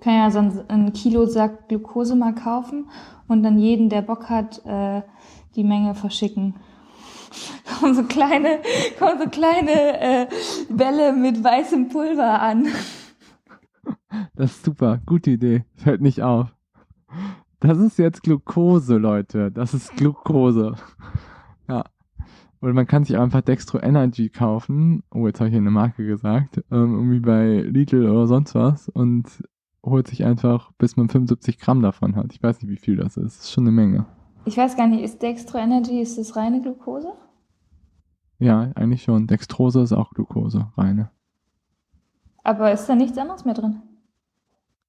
Kann 0.00 0.14
ja 0.14 0.30
so 0.30 0.38
ein, 0.38 0.52
ein 0.68 0.92
Kilo 0.92 1.26
Sack 1.26 1.68
Glucose 1.68 2.14
mal 2.14 2.34
kaufen 2.34 2.90
und 3.28 3.42
dann 3.42 3.58
jeden, 3.58 3.88
der 3.88 4.02
Bock 4.02 4.28
hat, 4.28 4.64
äh, 4.66 5.02
die 5.56 5.64
Menge 5.64 5.94
verschicken. 5.94 6.54
Kommen 7.80 7.94
so 7.94 8.02
kleine, 8.04 8.60
kommen 8.98 9.18
so 9.18 9.28
kleine 9.28 10.00
äh, 10.00 10.26
Bälle 10.68 11.12
mit 11.12 11.42
weißem 11.42 11.88
Pulver 11.88 12.40
an. 12.40 12.66
Das 14.34 14.52
ist 14.52 14.64
super. 14.64 15.00
Gute 15.06 15.30
Idee. 15.30 15.64
Fällt 15.76 16.00
nicht 16.00 16.22
auf. 16.22 16.54
Das 17.60 17.78
ist 17.78 17.98
jetzt 17.98 18.22
Glukose, 18.22 18.96
Leute. 18.96 19.50
Das 19.50 19.74
ist 19.74 19.96
Glukose. 19.96 20.74
Ja. 21.68 21.84
Oder 22.60 22.72
man 22.72 22.86
kann 22.86 23.04
sich 23.04 23.16
einfach 23.16 23.40
Dextro 23.40 23.78
Energy 23.80 24.28
kaufen. 24.28 25.02
Oh, 25.12 25.26
jetzt 25.26 25.40
habe 25.40 25.48
ich 25.48 25.52
hier 25.52 25.60
eine 25.60 25.70
Marke 25.70 26.04
gesagt. 26.04 26.58
Ähm, 26.70 26.94
irgendwie 26.94 27.20
bei 27.20 27.60
Lidl 27.60 28.08
oder 28.08 28.26
sonst 28.26 28.54
was. 28.54 28.88
Und 28.88 29.42
holt 29.84 30.08
sich 30.08 30.24
einfach, 30.24 30.72
bis 30.78 30.96
man 30.96 31.08
75 31.08 31.58
Gramm 31.58 31.82
davon 31.82 32.16
hat. 32.16 32.32
Ich 32.32 32.42
weiß 32.42 32.62
nicht, 32.62 32.70
wie 32.70 32.76
viel 32.76 32.96
das 32.96 33.16
ist. 33.16 33.38
Das 33.38 33.44
ist 33.44 33.52
schon 33.52 33.64
eine 33.64 33.72
Menge. 33.72 34.06
Ich 34.44 34.56
weiß 34.56 34.76
gar 34.76 34.86
nicht, 34.88 35.02
ist 35.02 35.22
Dextro 35.22 35.58
Energy, 35.58 36.00
ist 36.00 36.18
das 36.18 36.36
reine 36.36 36.60
Glucose? 36.60 37.12
Ja, 38.38 38.72
eigentlich 38.74 39.04
schon. 39.04 39.28
Dextrose 39.28 39.82
ist 39.82 39.92
auch 39.92 40.10
Glucose, 40.10 40.66
reine. 40.76 41.10
Aber 42.42 42.72
ist 42.72 42.86
da 42.86 42.96
nichts 42.96 43.16
anderes 43.18 43.44
mehr 43.44 43.54
drin? 43.54 43.82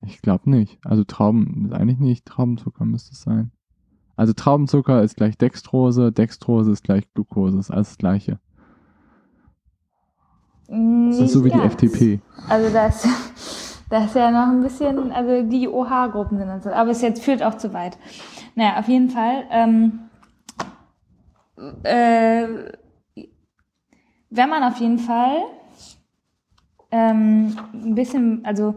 Ich 0.05 0.21
glaube 0.21 0.49
nicht. 0.49 0.79
Also 0.85 1.03
Trauben, 1.03 1.65
ist 1.65 1.73
eigentlich 1.73 1.99
nicht. 1.99 2.25
Traubenzucker 2.25 2.85
müsste 2.85 3.13
es 3.13 3.21
sein. 3.21 3.51
Also 4.15 4.33
Traubenzucker 4.33 5.01
ist 5.01 5.15
gleich 5.15 5.37
Dextrose, 5.37 6.11
Dextrose 6.11 6.71
ist 6.71 6.83
gleich 6.83 7.11
Glucose, 7.13 7.57
ist 7.57 7.71
alles 7.71 7.89
das 7.89 7.97
gleiche. 7.97 8.39
Nicht 10.67 11.19
Das 11.19 11.27
ist 11.27 11.33
so 11.33 11.43
wie 11.43 11.49
ganz. 11.49 11.75
die 11.77 11.87
FTP. 11.87 12.21
Also 12.47 12.71
da 12.71 12.87
ist, 12.87 13.07
da 13.89 14.05
ist 14.05 14.15
ja 14.15 14.29
noch 14.31 14.51
ein 14.53 14.61
bisschen, 14.61 15.11
also 15.11 15.47
die 15.49 15.67
OH-Gruppen 15.67 16.37
sind 16.37 16.49
und 16.49 16.63
so, 16.63 16.69
aber 16.69 16.91
es 16.91 17.01
jetzt 17.01 17.23
führt 17.23 17.41
auch 17.41 17.55
zu 17.55 17.73
weit. 17.73 17.97
Naja, 18.55 18.79
auf 18.79 18.87
jeden 18.87 19.09
Fall, 19.09 19.45
ähm, 19.49 19.99
äh, 21.83 22.47
wenn 24.29 24.49
man 24.49 24.63
auf 24.63 24.77
jeden 24.77 24.99
Fall 24.99 25.37
ähm, 26.91 27.55
ein 27.73 27.95
bisschen, 27.95 28.45
also 28.45 28.75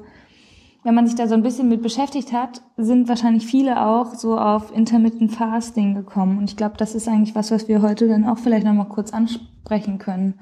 wenn 0.87 0.95
man 0.95 1.09
sich 1.09 1.17
da 1.17 1.27
so 1.27 1.35
ein 1.35 1.43
bisschen 1.43 1.69
mit 1.69 1.83
beschäftigt 1.83 2.33
hat, 2.33 2.63
sind 2.77 3.09
wahrscheinlich 3.09 3.45
viele 3.45 3.85
auch 3.85 4.15
so 4.15 4.39
auf 4.39 4.73
Intermittent 4.73 5.33
Fasting 5.33 5.97
gekommen. 5.97 6.39
Und 6.39 6.49
ich 6.49 6.57
glaube, 6.57 6.77
das 6.77 6.95
ist 6.95 7.09
eigentlich 7.09 7.35
was, 7.35 7.51
was 7.51 7.67
wir 7.67 7.83
heute 7.83 8.07
dann 8.07 8.25
auch 8.25 8.39
vielleicht 8.39 8.65
nochmal 8.65 8.87
kurz 8.87 9.13
ansprechen 9.13 9.99
können. 9.99 10.35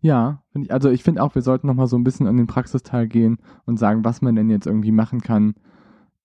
Ja, 0.00 0.44
also 0.68 0.90
ich 0.90 1.02
finde 1.02 1.24
auch, 1.24 1.34
wir 1.34 1.42
sollten 1.42 1.66
nochmal 1.66 1.88
so 1.88 1.98
ein 1.98 2.04
bisschen 2.04 2.28
an 2.28 2.36
den 2.36 2.46
Praxisteil 2.46 3.08
gehen 3.08 3.38
und 3.66 3.80
sagen, 3.80 4.04
was 4.04 4.22
man 4.22 4.36
denn 4.36 4.48
jetzt 4.48 4.66
irgendwie 4.66 4.92
machen 4.92 5.20
kann, 5.20 5.54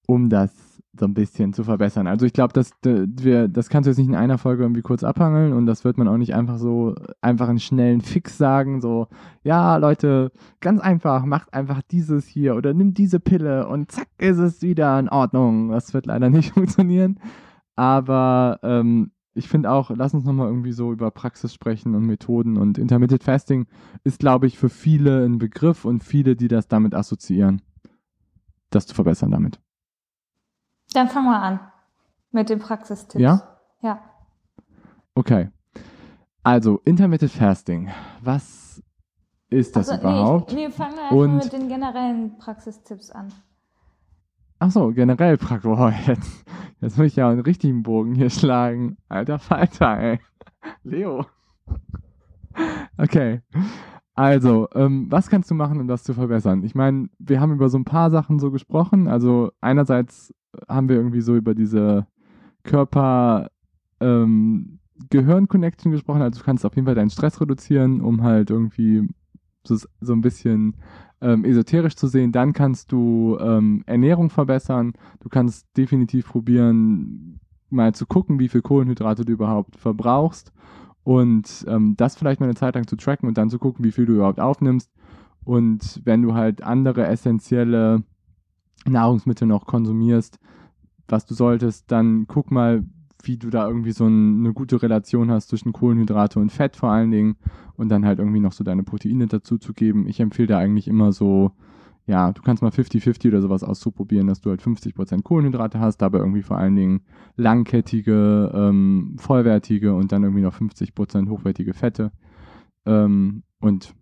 um 0.05 0.29
das 0.29 0.51
so 0.99 1.05
ein 1.05 1.13
bisschen 1.13 1.53
zu 1.53 1.63
verbessern. 1.63 2.07
Also 2.07 2.25
ich 2.25 2.33
glaube, 2.33 2.53
das, 2.53 2.71
d- 2.83 3.05
wir, 3.09 3.47
das 3.47 3.69
kannst 3.69 3.87
du 3.87 3.91
jetzt 3.91 3.97
nicht 3.97 4.07
in 4.07 4.15
einer 4.15 4.37
Folge 4.37 4.63
irgendwie 4.63 4.81
kurz 4.81 5.03
abhangeln 5.03 5.53
und 5.53 5.65
das 5.65 5.83
wird 5.83 5.97
man 5.97 6.07
auch 6.07 6.17
nicht 6.17 6.33
einfach 6.35 6.57
so, 6.57 6.95
einfach 7.21 7.49
einen 7.49 7.59
schnellen 7.59 8.01
Fix 8.01 8.37
sagen, 8.37 8.81
so, 8.81 9.07
ja, 9.43 9.77
Leute, 9.77 10.31
ganz 10.61 10.79
einfach, 10.81 11.25
macht 11.25 11.53
einfach 11.53 11.81
dieses 11.91 12.25
hier 12.27 12.55
oder 12.55 12.73
nimmt 12.73 12.97
diese 12.97 13.19
Pille 13.19 13.67
und 13.67 13.91
zack 13.91 14.07
ist 14.19 14.37
es 14.37 14.61
wieder 14.61 14.97
in 14.99 15.09
Ordnung. 15.09 15.69
Das 15.69 15.93
wird 15.93 16.05
leider 16.05 16.29
nicht 16.31 16.53
funktionieren. 16.53 17.19
Aber 17.75 18.59
ähm, 18.63 19.11
ich 19.33 19.49
finde 19.49 19.69
auch, 19.69 19.91
lass 19.93 20.13
uns 20.13 20.23
nochmal 20.23 20.47
irgendwie 20.47 20.71
so 20.71 20.93
über 20.93 21.11
Praxis 21.11 21.53
sprechen 21.53 21.93
und 21.93 22.05
Methoden. 22.05 22.57
Und 22.57 22.77
Intermittent 22.77 23.21
Fasting 23.23 23.67
ist, 24.05 24.19
glaube 24.19 24.47
ich, 24.47 24.57
für 24.57 24.69
viele 24.69 25.25
ein 25.25 25.39
Begriff 25.39 25.83
und 25.83 26.03
viele, 26.03 26.37
die 26.37 26.47
das 26.47 26.69
damit 26.69 26.95
assoziieren, 26.95 27.61
das 28.69 28.87
zu 28.87 28.95
verbessern 28.95 29.31
damit. 29.31 29.59
Dann 30.95 31.09
fangen 31.09 31.25
wir 31.27 31.41
an 31.41 31.59
mit 32.31 32.49
den 32.49 32.59
Praxistipps. 32.59 33.21
Ja? 33.21 33.57
Ja. 33.81 33.99
Okay. 35.13 35.49
Also, 36.43 36.79
Intermittent 36.85 37.31
Fasting. 37.31 37.89
Was 38.21 38.81
ist 39.49 39.75
das 39.75 39.89
Also, 39.89 40.01
überhaupt? 40.01 40.53
Nee, 40.53 40.67
nee, 40.67 40.71
fangen 40.71 40.95
wir 40.95 41.03
einfach 41.03 41.15
Und- 41.15 41.35
mit 41.37 41.53
den 41.53 41.67
generellen 41.69 42.37
Praxistipps 42.37 43.11
an. 43.11 43.31
Ach 44.59 44.71
so, 44.71 44.91
generell 44.93 45.37
Praxis. 45.37 45.69
Oh, 45.69 45.89
jetzt, 46.07 46.45
jetzt 46.79 46.97
muss 46.97 47.07
ich 47.07 47.15
ja 47.17 47.29
einen 47.29 47.41
richtigen 47.41 47.83
Bogen 47.83 48.15
hier 48.15 48.29
schlagen. 48.29 48.97
Alter 49.09 49.37
Falter, 49.39 49.99
ey. 49.99 50.19
Leo. 50.83 51.25
Okay. 52.97 53.41
Also, 54.15 54.69
ähm, 54.73 55.07
was 55.09 55.29
kannst 55.29 55.51
du 55.51 55.55
machen, 55.55 55.79
um 55.81 55.87
das 55.87 56.03
zu 56.03 56.13
verbessern? 56.13 56.63
Ich 56.63 56.73
meine, 56.73 57.09
wir 57.19 57.41
haben 57.41 57.51
über 57.51 57.67
so 57.67 57.77
ein 57.77 57.83
paar 57.83 58.09
Sachen 58.09 58.39
so 58.39 58.49
gesprochen. 58.49 59.07
Also, 59.09 59.51
einerseits 59.59 60.33
haben 60.69 60.87
wir 60.87 60.95
irgendwie 60.95 61.19
so 61.19 61.35
über 61.35 61.53
diese 61.53 62.07
Körper, 62.63 63.49
ähm, 63.99 64.79
gesprochen. 65.91 66.21
Also, 66.21 66.39
du 66.39 66.45
kannst 66.45 66.65
auf 66.65 66.75
jeden 66.75 66.85
Fall 66.85 66.95
deinen 66.95 67.09
Stress 67.09 67.41
reduzieren, 67.41 67.99
um 67.99 68.23
halt 68.23 68.49
irgendwie 68.49 69.05
so, 69.67 69.75
so 69.99 70.13
ein 70.13 70.21
bisschen 70.21 70.77
ähm, 71.19 71.43
esoterisch 71.43 71.97
zu 71.97 72.07
sehen. 72.07 72.31
Dann 72.31 72.53
kannst 72.53 72.93
du 72.93 73.37
ähm, 73.41 73.83
Ernährung 73.85 74.29
verbessern. 74.29 74.93
Du 75.19 75.27
kannst 75.27 75.67
definitiv 75.75 76.29
probieren, 76.29 77.41
mal 77.69 77.93
zu 77.93 78.05
gucken, 78.05 78.39
wie 78.39 78.47
viel 78.47 78.61
Kohlenhydrate 78.61 79.25
du 79.25 79.33
überhaupt 79.33 79.75
verbrauchst 79.75 80.53
und 81.05 81.63
ähm, 81.67 81.93
das 81.95 82.15
vielleicht 82.15 82.39
mal 82.39 82.47
eine 82.47 82.55
Zeit 82.55 82.73
lang 82.73 82.87
zu 82.87 82.95
tracken 82.95 83.29
und 83.29 83.37
dann 83.37 83.51
zu 83.51 83.59
gucken, 83.59 83.85
wie 83.85 83.91
viel 83.91 84.07
du 84.07 84.13
überhaupt 84.13 84.39
aufnimmst. 84.39 84.91
Und 85.43 86.01
wenn 86.03 86.23
du 86.23 86.33
halt 86.33 86.63
andere 86.63 87.05
essentielle 87.05 88.01
Nahrungsmittel 88.87 89.47
noch 89.47 89.67
konsumierst, 89.67 90.39
was 91.07 91.27
du 91.27 91.35
solltest, 91.35 91.91
dann 91.91 92.25
guck 92.27 92.49
mal, 92.49 92.83
wie 93.21 93.37
du 93.37 93.51
da 93.51 93.67
irgendwie 93.67 93.91
so 93.91 94.07
ein, 94.07 94.39
eine 94.39 94.53
gute 94.53 94.81
Relation 94.81 95.29
hast 95.29 95.49
zwischen 95.49 95.73
Kohlenhydrate 95.73 96.39
und 96.39 96.51
Fett 96.51 96.75
vor 96.75 96.89
allen 96.89 97.11
Dingen 97.11 97.35
und 97.75 97.89
dann 97.89 98.03
halt 98.03 98.17
irgendwie 98.17 98.39
noch 98.39 98.53
so 98.53 98.63
deine 98.63 98.81
Proteine 98.81 99.27
dazu 99.27 99.59
zu 99.59 99.73
geben. 99.73 100.07
Ich 100.07 100.19
empfehle 100.19 100.47
da 100.47 100.57
eigentlich 100.57 100.87
immer 100.87 101.11
so, 101.11 101.51
ja, 102.07 102.31
du 102.31 102.41
kannst 102.43 102.61
mal 102.61 102.69
50-50 102.69 103.29
oder 103.29 103.41
sowas 103.41 103.63
auszuprobieren, 103.63 104.27
dass 104.27 104.41
du 104.41 104.51
halt 104.51 104.61
50% 104.61 105.23
Kohlenhydrate 105.23 105.79
hast, 105.79 105.97
dabei 105.97 106.19
irgendwie 106.19 106.43
vor 106.43 106.57
allen 106.57 106.75
Dingen 106.75 107.01
langkettige, 107.35 108.51
ähm, 108.53 109.15
vollwertige 109.17 109.95
und 109.95 110.11
dann 110.11 110.23
irgendwie 110.23 110.43
noch 110.43 110.55
50% 110.55 111.29
hochwertige 111.29 111.73
Fette. 111.73 112.11
Ähm, 112.85 113.43
und 113.59 113.95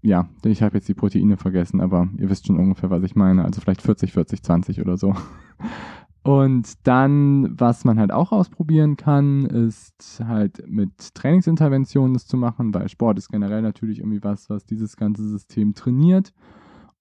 ja, 0.00 0.28
ich 0.44 0.62
habe 0.62 0.76
jetzt 0.76 0.88
die 0.88 0.94
Proteine 0.94 1.36
vergessen, 1.36 1.80
aber 1.80 2.08
ihr 2.16 2.30
wisst 2.30 2.46
schon 2.46 2.58
ungefähr, 2.58 2.90
was 2.90 3.02
ich 3.02 3.14
meine. 3.14 3.44
Also 3.44 3.60
vielleicht 3.60 3.82
40, 3.82 4.12
40, 4.12 4.42
20 4.42 4.80
oder 4.80 4.96
so. 4.96 5.14
Und 6.22 6.86
dann, 6.86 7.58
was 7.58 7.84
man 7.84 7.98
halt 7.98 8.12
auch 8.12 8.32
ausprobieren 8.32 8.96
kann, 8.96 9.46
ist 9.46 10.22
halt 10.24 10.62
mit 10.66 11.14
Trainingsinterventionen 11.14 12.14
das 12.14 12.26
zu 12.26 12.36
machen, 12.36 12.74
weil 12.74 12.88
Sport 12.88 13.18
ist 13.18 13.28
generell 13.28 13.62
natürlich 13.62 13.98
irgendwie 13.98 14.22
was, 14.22 14.50
was 14.50 14.66
dieses 14.66 14.96
ganze 14.96 15.26
System 15.26 15.74
trainiert. 15.74 16.32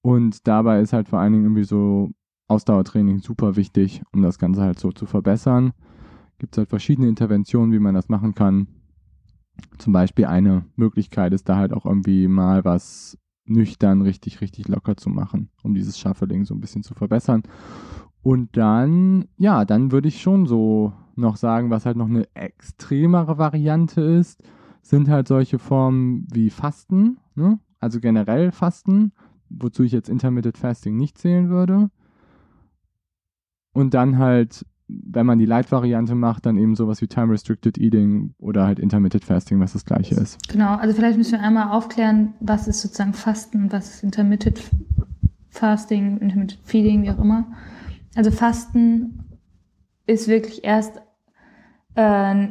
Und 0.02 0.48
dabei 0.48 0.82
ist 0.82 0.94
halt 0.94 1.10
vor 1.10 1.20
allen 1.20 1.34
Dingen 1.34 1.46
irgendwie 1.46 1.64
so 1.64 2.12
Ausdauertraining 2.48 3.20
super 3.20 3.56
wichtig, 3.56 4.02
um 4.14 4.22
das 4.22 4.40
Ganze 4.40 4.62
halt 4.62 4.80
so 4.80 4.92
zu 4.92 5.06
verbessern. 5.06 5.74
Gibt 6.40 6.56
es 6.56 6.58
halt 6.60 6.70
verschiedene 6.70 7.10
Interventionen, 7.10 7.74
wie 7.74 7.80
man 7.80 7.96
das 7.96 8.10
machen 8.10 8.36
kann. 8.36 8.68
Zum 9.80 9.92
Beispiel 9.92 10.26
eine 10.26 10.66
Möglichkeit 10.76 11.34
ist 11.34 11.50
da 11.50 11.58
halt 11.58 11.74
auch 11.74 11.86
irgendwie 11.86 12.28
mal 12.28 12.64
was 12.64 13.18
nüchtern 13.46 14.02
richtig, 14.02 14.42
richtig 14.42 14.68
locker 14.68 14.98
zu 14.98 15.10
machen, 15.10 15.50
um 15.64 15.74
dieses 15.74 15.98
Shuffling 15.98 16.46
so 16.46 16.54
ein 16.54 16.62
bisschen 16.62 16.84
zu 16.84 16.94
verbessern. 16.94 17.44
Und 18.22 18.58
dann, 18.58 19.26
ja, 19.38 19.66
dann 19.66 19.92
würde 19.92 20.10
ich 20.10 20.22
schon 20.22 20.48
so 20.48 20.94
noch 21.16 21.38
sagen, 21.38 21.70
was 21.70 21.86
halt 21.86 21.98
noch 21.98 22.10
eine 22.10 22.28
extremere 22.36 23.38
Variante 23.38 24.02
ist, 24.02 24.44
sind 24.82 25.10
halt 25.10 25.28
solche 25.28 25.60
Formen 25.60 26.28
wie 26.32 26.50
Fasten, 26.50 27.18
ne? 27.36 27.60
also 27.80 28.00
generell 28.00 28.52
Fasten, 28.52 29.12
wozu 29.50 29.84
ich 29.84 29.92
jetzt 29.92 30.10
Intermittent 30.10 30.58
Fasting 30.58 30.96
nicht 30.96 31.18
zählen 31.18 31.50
würde. 31.50 31.90
Und 33.74 33.94
dann 33.94 34.18
halt, 34.18 34.66
wenn 34.88 35.26
man 35.26 35.40
die 35.40 35.46
Light-Variante 35.46 36.16
macht, 36.16 36.46
dann 36.46 36.58
eben 36.58 36.76
sowas 36.76 37.02
wie 37.02 37.08
Time-Restricted 37.08 37.78
Eating 37.78 38.34
oder 38.40 38.66
halt 38.66 38.80
Intermittent 38.80 39.24
Fasting, 39.24 39.60
was 39.60 39.74
das 39.74 39.86
gleiche 39.86 40.16
ist. 40.16 40.48
Genau, 40.50 40.76
also 40.76 40.96
vielleicht 40.96 41.18
müssen 41.18 41.34
wir 41.34 41.42
einmal 41.42 41.70
aufklären, 41.70 42.34
was 42.40 42.68
ist 42.68 42.82
sozusagen 42.82 43.14
Fasten 43.14 43.64
und 43.64 43.72
was 43.72 43.96
ist 43.96 44.04
Intermittent 44.04 44.62
Fasting, 45.50 46.18
Intermittent 46.18 46.60
Feeding, 46.64 47.04
wie 47.04 47.12
auch 47.12 47.20
immer. 47.20 47.46
Also 48.16 48.32
Fasten 48.32 49.24
ist 50.08 50.28
wirklich 50.28 50.64
erst, 50.64 50.98
äh, 51.96 52.48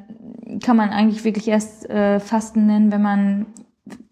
kann 0.60 0.76
man 0.76 0.90
eigentlich 0.90 1.24
wirklich 1.24 1.48
erst 1.48 1.88
äh, 1.88 2.20
Fasten 2.20 2.66
nennen, 2.66 2.92
wenn 2.92 3.02
man 3.02 3.46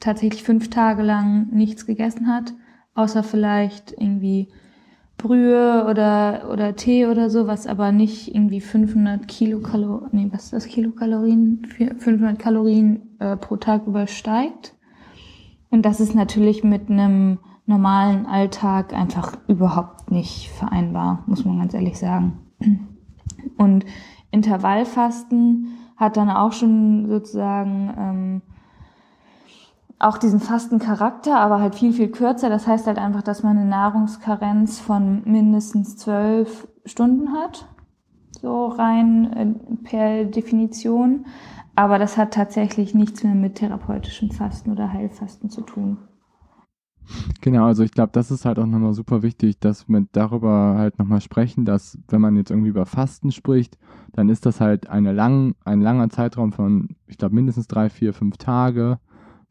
tatsächlich 0.00 0.42
fünf 0.42 0.70
Tage 0.70 1.02
lang 1.02 1.48
nichts 1.50 1.86
gegessen 1.86 2.26
hat, 2.26 2.54
außer 2.94 3.22
vielleicht 3.22 3.92
irgendwie 3.92 4.48
Brühe 5.16 5.86
oder, 5.88 6.50
oder 6.52 6.74
Tee 6.76 7.06
oder 7.06 7.30
so, 7.30 7.46
was 7.46 7.66
aber 7.66 7.92
nicht 7.92 8.34
irgendwie 8.34 8.60
500 8.60 9.26
Kilokalorien, 9.28 10.08
nee, 10.12 10.28
was 10.32 10.44
ist 10.44 10.52
das, 10.52 10.66
Kilokalorien, 10.66 11.64
Vier- 11.66 11.94
500 11.96 12.38
Kalorien 12.38 13.16
äh, 13.20 13.36
pro 13.36 13.56
Tag 13.56 13.86
übersteigt. 13.86 14.74
Und 15.70 15.86
das 15.86 16.00
ist 16.00 16.14
natürlich 16.14 16.62
mit 16.62 16.90
einem 16.90 17.38
normalen 17.66 18.26
Alltag 18.26 18.92
einfach 18.92 19.38
überhaupt 19.48 20.10
nicht 20.10 20.50
vereinbar, 20.50 21.24
muss 21.26 21.44
man 21.44 21.58
ganz 21.58 21.74
ehrlich 21.74 21.98
sagen. 21.98 22.38
Und 23.56 23.84
Intervallfasten 24.30 25.68
hat 25.96 26.16
dann 26.16 26.28
auch 26.30 26.52
schon 26.52 27.08
sozusagen 27.08 27.94
ähm, 27.96 28.42
auch 30.04 30.18
diesen 30.18 30.40
Fastencharakter, 30.40 31.38
aber 31.38 31.60
halt 31.60 31.74
viel, 31.74 31.92
viel 31.92 32.10
kürzer. 32.10 32.48
Das 32.48 32.66
heißt 32.66 32.86
halt 32.86 32.98
einfach, 32.98 33.22
dass 33.22 33.42
man 33.42 33.56
eine 33.56 33.68
Nahrungskarenz 33.68 34.78
von 34.80 35.22
mindestens 35.24 35.96
zwölf 35.96 36.68
Stunden 36.84 37.32
hat. 37.32 37.66
So 38.40 38.66
rein 38.66 39.32
äh, 39.32 39.84
per 39.84 40.24
Definition. 40.24 41.26
Aber 41.74 41.98
das 41.98 42.16
hat 42.16 42.34
tatsächlich 42.34 42.94
nichts 42.94 43.24
mehr 43.24 43.34
mit 43.34 43.56
therapeutischem 43.56 44.30
Fasten 44.30 44.70
oder 44.70 44.92
Heilfasten 44.92 45.50
zu 45.50 45.62
tun. 45.62 45.98
Genau, 47.40 47.66
also 47.66 47.82
ich 47.82 47.92
glaube, 47.92 48.12
das 48.12 48.30
ist 48.30 48.44
halt 48.44 48.58
auch 48.58 48.66
nochmal 48.66 48.94
super 48.94 49.22
wichtig, 49.22 49.58
dass 49.58 49.88
wir 49.88 50.06
darüber 50.12 50.76
halt 50.76 50.98
nochmal 50.98 51.20
sprechen, 51.20 51.64
dass 51.64 51.98
wenn 52.08 52.20
man 52.20 52.36
jetzt 52.36 52.50
irgendwie 52.50 52.70
über 52.70 52.86
Fasten 52.86 53.32
spricht, 53.32 53.78
dann 54.12 54.28
ist 54.28 54.46
das 54.46 54.60
halt 54.60 54.88
eine 54.88 55.12
lang, 55.12 55.54
ein 55.64 55.80
langer 55.80 56.08
Zeitraum 56.08 56.52
von, 56.52 56.96
ich 57.06 57.18
glaube, 57.18 57.34
mindestens 57.34 57.66
drei, 57.66 57.90
vier, 57.90 58.14
fünf 58.14 58.38
Tage, 58.38 58.98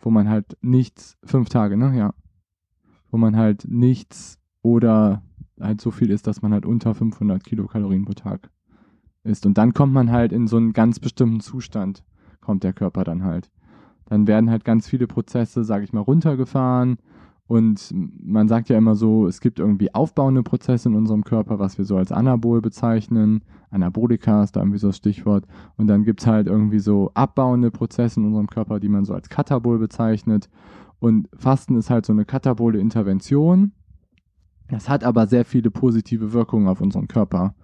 wo 0.04 0.12
man 0.12 0.30
halt 0.30 0.58
nichts, 0.62 1.18
fünf 1.24 1.50
Tage, 1.50 1.78
ne? 1.78 1.98
Ja. 1.98 2.14
Wo 3.10 3.18
man 3.18 3.38
halt 3.38 3.66
nichts 3.68 4.40
oder 4.62 5.24
halt 5.60 5.82
so 5.82 5.92
viel 5.92 6.10
ist, 6.10 6.28
dass 6.28 6.42
man 6.42 6.52
halt 6.52 6.66
unter 6.66 6.94
500 6.94 7.44
Kilokalorien 7.44 8.06
pro 8.06 8.14
Tag 8.14 8.50
isst. 9.24 9.46
Und 9.46 9.58
dann 9.58 9.74
kommt 9.74 9.94
man 9.94 10.12
halt 10.12 10.34
in 10.34 10.48
so 10.48 10.58
einen 10.58 10.74
ganz 10.74 11.00
bestimmten 11.00 11.40
Zustand, 11.40 12.04
kommt 12.42 12.64
der 12.64 12.74
Körper 12.74 13.04
dann 13.04 13.24
halt. 13.24 13.50
Dann 14.06 14.28
werden 14.28 14.50
halt 14.50 14.66
ganz 14.66 14.88
viele 14.90 15.08
Prozesse, 15.08 15.64
sage 15.64 15.86
ich 15.86 15.94
mal, 15.94 16.02
runtergefahren 16.02 16.98
und 17.48 17.94
man 17.94 18.48
sagt 18.48 18.70
ja 18.70 18.78
immer 18.78 18.96
so, 18.96 19.28
es 19.28 19.42
gibt 19.42 19.60
irgendwie 19.60 19.94
aufbauende 19.94 20.44
Prozesse 20.44 20.88
in 20.90 20.96
unserem 20.96 21.24
Körper, 21.24 21.60
was 21.60 21.78
wir 21.78 21.86
so 21.86 21.98
als 21.98 22.12
Anabol 22.12 22.62
bezeichnen. 22.62 23.44
Anabolika 23.70 24.44
ist 24.44 24.56
da 24.56 24.62
irgendwie 24.62 24.78
so 24.78 24.88
das 24.88 24.98
Stichwort. 24.98 25.46
Und 25.76 25.88
dann 25.88 26.04
gibt 26.04 26.22
es 26.22 26.28
halt 26.28 26.48
irgendwie 26.48 26.80
so 26.80 27.12
abbauende 27.14 27.70
Prozesse 27.70 28.20
in 28.20 28.28
unserem 28.28 28.48
Körper, 28.48 28.80
die 28.80 28.88
man 28.88 29.04
so 29.04 29.14
als 29.14 29.28
Katabol 29.28 29.78
bezeichnet. 29.78 30.50
Und 31.00 31.28
Fasten 31.38 31.76
ist 31.76 31.90
halt 31.90 32.06
so 32.06 32.14
eine 32.14 32.24
katabole 32.24 32.80
Intervention. 32.80 33.74
Das 34.70 34.88
hat 34.88 35.04
aber 35.04 35.28
sehr 35.28 35.44
viele 35.44 35.70
positive 35.70 36.32
Wirkungen 36.32 36.68
auf 36.68 36.80
unseren 36.80 37.10
Körper. 37.10 37.56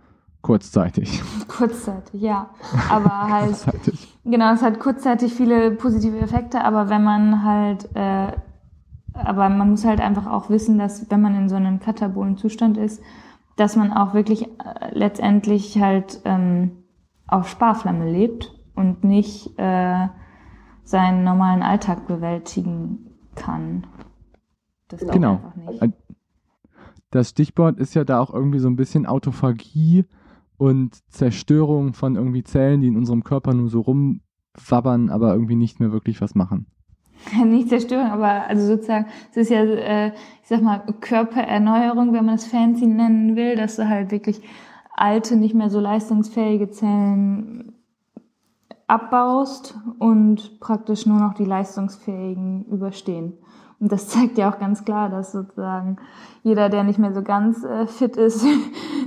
Kurzzeitig. 0.42 1.22
Kurzzeitig, 1.48 2.22
ja. 2.22 2.50
Aber 2.90 3.22
halt. 3.30 3.48
kurzzeitig. 3.48 4.18
Genau, 4.26 4.54
es 4.54 4.62
hat 4.62 4.80
kurzzeitig 4.80 5.34
viele 5.34 5.72
positive 5.72 6.18
Effekte, 6.20 6.64
aber 6.64 6.90
wenn 6.90 7.04
man 7.04 7.44
halt 7.44 7.90
äh, 7.96 8.34
aber 9.26 9.50
man 9.50 9.72
muss 9.72 9.86
halt 9.86 10.02
einfach 10.02 10.28
auch 10.28 10.50
wissen, 10.50 10.78
dass 10.78 11.10
wenn 11.10 11.22
man 11.22 11.36
in 11.36 11.50
so 11.50 11.56
einem 11.56 11.80
katabolen 11.80 12.38
Zustand 12.38 12.78
ist, 12.78 13.02
dass 13.56 13.76
man 13.76 13.92
auch 13.92 14.14
wirklich 14.14 14.44
äh, 14.44 14.50
letztendlich 14.92 15.80
halt 15.80 16.22
ähm, 16.26 16.84
auf 17.28 17.50
Sparflamme 17.50 18.10
lebt 18.10 18.54
und 18.76 19.04
nicht 19.04 19.58
äh, 19.60 20.08
seinen 20.84 21.24
normalen 21.24 21.62
Alltag 21.62 22.08
bewältigen 22.08 23.10
kann. 23.36 23.86
Das 24.88 25.06
genau. 25.08 25.34
einfach 25.34 25.56
nicht. 25.56 25.94
Das 27.12 27.30
Stichwort 27.30 27.80
ist 27.80 27.96
ja 27.96 28.04
da 28.04 28.20
auch 28.20 28.34
irgendwie 28.34 28.60
so 28.60 28.68
ein 28.68 28.76
bisschen 28.76 29.06
Autophagie 29.06 30.06
und 30.58 31.00
Zerstörung 31.12 31.94
von 31.94 32.16
irgendwie 32.16 32.44
Zellen, 32.44 32.82
die 32.82 32.88
in 32.88 32.98
unserem 32.98 33.24
Körper 33.24 33.54
nur 33.54 33.70
so 33.70 33.82
rumwabbern, 33.82 35.10
aber 35.10 35.34
irgendwie 35.34 35.56
nicht 35.56 35.80
mehr 35.80 35.92
wirklich 35.92 36.22
was 36.22 36.36
machen. 36.36 36.68
nicht 37.46 37.70
zerstören, 37.70 38.12
aber 38.12 38.48
also 38.48 38.66
sozusagen, 38.66 39.08
es 39.32 39.38
ist 39.38 39.50
ja, 39.50 39.64
äh, 39.64 40.08
ich 40.08 40.48
sag 40.48 40.62
mal, 40.62 40.82
Körpererneuerung, 41.00 42.14
wenn 42.14 42.26
man 42.26 42.36
es 42.36 42.48
fancy 42.48 42.88
nennen 42.88 43.36
will, 43.36 43.56
dass 43.56 43.76
du 43.76 43.88
halt 43.88 44.12
wirklich 44.12 44.42
alte, 44.96 45.36
nicht 45.36 45.56
mehr 45.56 45.70
so 45.70 45.80
leistungsfähige 45.80 46.70
Zellen 46.72 47.74
abbaust 48.88 49.78
und 50.00 50.60
praktisch 50.60 51.06
nur 51.06 51.20
noch 51.20 51.36
die 51.36 51.46
leistungsfähigen 51.46 52.66
überstehen. 52.66 53.34
Und 53.80 53.92
das 53.92 54.10
zeigt 54.10 54.38
ja 54.38 54.52
auch 54.52 54.60
ganz 54.60 54.84
klar, 54.84 55.10
dass 55.10 55.32
sozusagen 55.32 55.98
jeder, 56.44 56.70
der 56.70 56.84
nicht 56.84 57.00
mehr 57.00 57.14
so 57.14 57.22
ganz 57.22 57.64
äh, 57.64 57.88
fit 57.88 58.18
ist, 58.18 58.46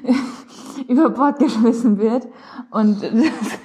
über 0.88 1.10
Bord 1.10 1.38
geschmissen 1.38 1.98
wird. 1.98 2.26
Und 2.70 3.02
das, 3.02 3.58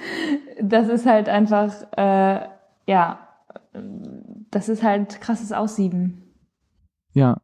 das 0.60 0.88
ist 0.88 1.06
halt 1.06 1.28
einfach, 1.28 1.72
äh, 1.96 2.40
ja, 2.86 3.18
das 4.50 4.68
ist 4.68 4.82
halt 4.82 5.20
krasses 5.20 5.52
Aussieben. 5.52 6.22
Ja, 7.14 7.40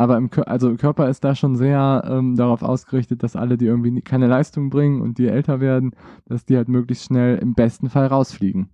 aber 0.00 0.16
im, 0.16 0.30
also 0.46 0.74
Körper 0.76 1.10
ist 1.10 1.24
da 1.24 1.34
schon 1.34 1.56
sehr 1.56 2.04
ähm, 2.08 2.34
darauf 2.34 2.62
ausgerichtet, 2.62 3.22
dass 3.22 3.36
alle, 3.36 3.58
die 3.58 3.66
irgendwie 3.66 4.00
keine 4.00 4.28
Leistung 4.28 4.70
bringen 4.70 5.02
und 5.02 5.18
die 5.18 5.28
älter 5.28 5.60
werden, 5.60 5.94
dass 6.24 6.46
die 6.46 6.56
halt 6.56 6.68
möglichst 6.68 7.04
schnell 7.04 7.36
im 7.36 7.54
besten 7.54 7.90
Fall 7.90 8.06
rausfliegen. 8.06 8.70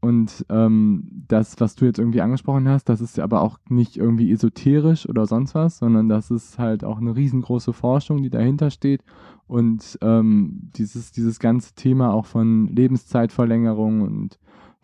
Und 0.00 0.46
ähm, 0.48 1.24
das, 1.26 1.58
was 1.58 1.74
du 1.74 1.84
jetzt 1.86 1.98
irgendwie 1.98 2.20
angesprochen 2.20 2.68
hast, 2.68 2.84
das 2.88 3.00
ist 3.00 3.18
aber 3.18 3.40
auch 3.40 3.58
nicht 3.68 3.96
irgendwie 3.96 4.30
esoterisch 4.30 5.08
oder 5.08 5.26
sonst 5.26 5.54
was, 5.54 5.78
sondern 5.78 6.08
das 6.08 6.30
ist 6.30 6.58
halt 6.58 6.84
auch 6.84 6.98
eine 6.98 7.16
riesengroße 7.16 7.72
Forschung, 7.72 8.22
die 8.22 8.30
dahinter 8.30 8.70
steht. 8.70 9.02
Und 9.46 9.98
ähm, 10.02 10.70
dieses, 10.76 11.10
dieses 11.10 11.40
ganze 11.40 11.74
Thema 11.74 12.12
auch 12.12 12.26
von 12.26 12.68
Lebenszeitverlängerung 12.68 14.02
und 14.02 14.38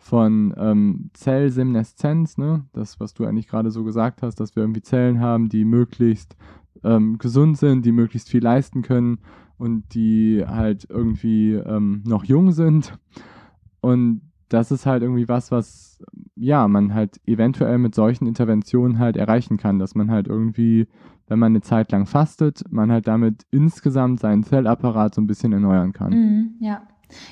von 0.05 0.53
ähm, 0.55 1.09
Zellsemneszenz, 1.13 2.37
ne? 2.37 2.65
das, 2.73 2.99
was 2.99 3.15
du 3.15 3.25
eigentlich 3.25 3.47
gerade 3.47 3.71
so 3.71 3.83
gesagt 3.83 4.21
hast, 4.21 4.39
dass 4.39 4.55
wir 4.55 4.61
irgendwie 4.61 4.83
Zellen 4.83 5.19
haben, 5.19 5.49
die 5.49 5.65
möglichst 5.65 6.37
ähm, 6.83 7.17
gesund 7.17 7.57
sind, 7.57 7.87
die 7.87 7.91
möglichst 7.91 8.29
viel 8.29 8.43
leisten 8.43 8.83
können 8.83 9.17
und 9.57 9.95
die 9.95 10.43
halt 10.45 10.85
irgendwie 10.91 11.53
ähm, 11.53 12.03
noch 12.05 12.23
jung 12.23 12.51
sind. 12.51 12.99
Und 13.81 14.21
das 14.47 14.69
ist 14.69 14.85
halt 14.85 15.01
irgendwie 15.01 15.27
was, 15.27 15.49
was 15.49 15.99
ja 16.35 16.67
man 16.67 16.93
halt 16.93 17.19
eventuell 17.25 17.79
mit 17.79 17.95
solchen 17.95 18.27
Interventionen 18.27 18.99
halt 18.99 19.17
erreichen 19.17 19.57
kann, 19.57 19.79
dass 19.79 19.95
man 19.95 20.11
halt 20.11 20.27
irgendwie, 20.27 20.87
wenn 21.25 21.39
man 21.39 21.53
eine 21.53 21.61
Zeit 21.61 21.91
lang 21.91 22.05
fastet, 22.05 22.63
man 22.69 22.91
halt 22.91 23.07
damit 23.07 23.41
insgesamt 23.49 24.19
seinen 24.19 24.43
Zellapparat 24.43 25.15
so 25.15 25.21
ein 25.21 25.25
bisschen 25.25 25.51
erneuern 25.51 25.93
kann. 25.93 26.13
Mm, 26.13 26.63
ja. 26.63 26.83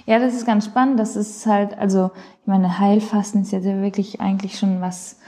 Ja, 0.05 0.19
das 0.19 0.34
ist 0.34 0.45
ganz 0.45 0.65
spannend. 0.65 0.99
Das 0.99 1.15
ist 1.15 1.45
halt, 1.45 1.77
also, 1.77 2.11
ich 2.41 2.47
meine, 2.47 2.79
Heilfasten 2.79 3.41
ist 3.41 3.51
ja 3.51 3.63
wirklich 3.63 4.21
eigentlich 4.21 4.57
schon 4.57 4.81
was, 4.81 5.19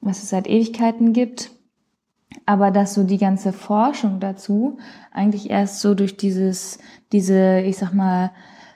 was 0.00 0.22
es 0.22 0.30
seit 0.30 0.46
Ewigkeiten 0.46 1.12
gibt. 1.12 1.50
Aber 2.46 2.70
dass 2.70 2.94
so 2.94 3.04
die 3.04 3.18
ganze 3.18 3.52
Forschung 3.52 4.18
dazu 4.18 4.78
eigentlich 5.12 5.50
erst 5.50 5.80
so 5.80 5.94
durch 5.94 6.16
dieses, 6.16 6.78
diese, 7.12 7.60
ich 7.60 7.76
sag 7.76 7.92
mal, 7.92 8.32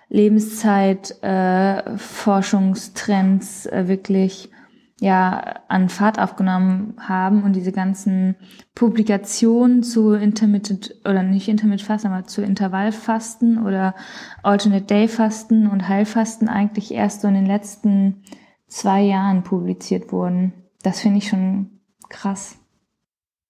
Lebenszeit, 0.08 1.22
äh, 1.22 1.96
Forschungstrends 1.96 3.66
äh, 3.66 3.88
wirklich 3.88 4.50
ja 4.98 5.60
an 5.68 5.88
Fahrt 5.88 6.18
aufgenommen 6.18 6.94
haben 6.98 7.42
und 7.42 7.54
diese 7.54 7.72
ganzen 7.72 8.36
Publikationen 8.74 9.82
zu 9.82 10.14
Intermittent 10.14 10.94
oder 11.04 11.22
nicht 11.22 11.48
Intermittent 11.48 11.86
Fasten, 11.86 12.08
aber 12.08 12.24
zu 12.24 12.42
Intervallfasten 12.42 13.62
oder 13.62 13.94
Alternate 14.42 14.86
Day 14.86 15.08
Fasten 15.08 15.66
und 15.66 15.88
Heilfasten 15.88 16.48
eigentlich 16.48 16.92
erst 16.92 17.20
so 17.20 17.28
in 17.28 17.34
den 17.34 17.46
letzten 17.46 18.22
zwei 18.68 19.02
Jahren 19.02 19.42
publiziert 19.42 20.12
wurden. 20.12 20.52
Das 20.82 21.00
finde 21.00 21.18
ich 21.18 21.28
schon 21.28 21.80
krass. 22.08 22.58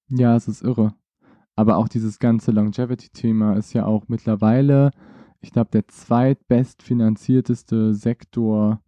Ja, 0.08 0.36
es 0.36 0.48
ist 0.48 0.62
irre. 0.62 0.94
Aber 1.54 1.76
auch 1.76 1.88
dieses 1.88 2.18
ganze 2.18 2.50
Longevity-Thema 2.50 3.54
ist 3.54 3.72
ja 3.72 3.86
auch 3.86 4.04
mittlerweile, 4.08 4.90
ich 5.40 5.52
glaube, 5.52 5.70
der 5.72 5.88
zweitbestfinanzierteste 5.88 7.94
Sektor 7.94 8.80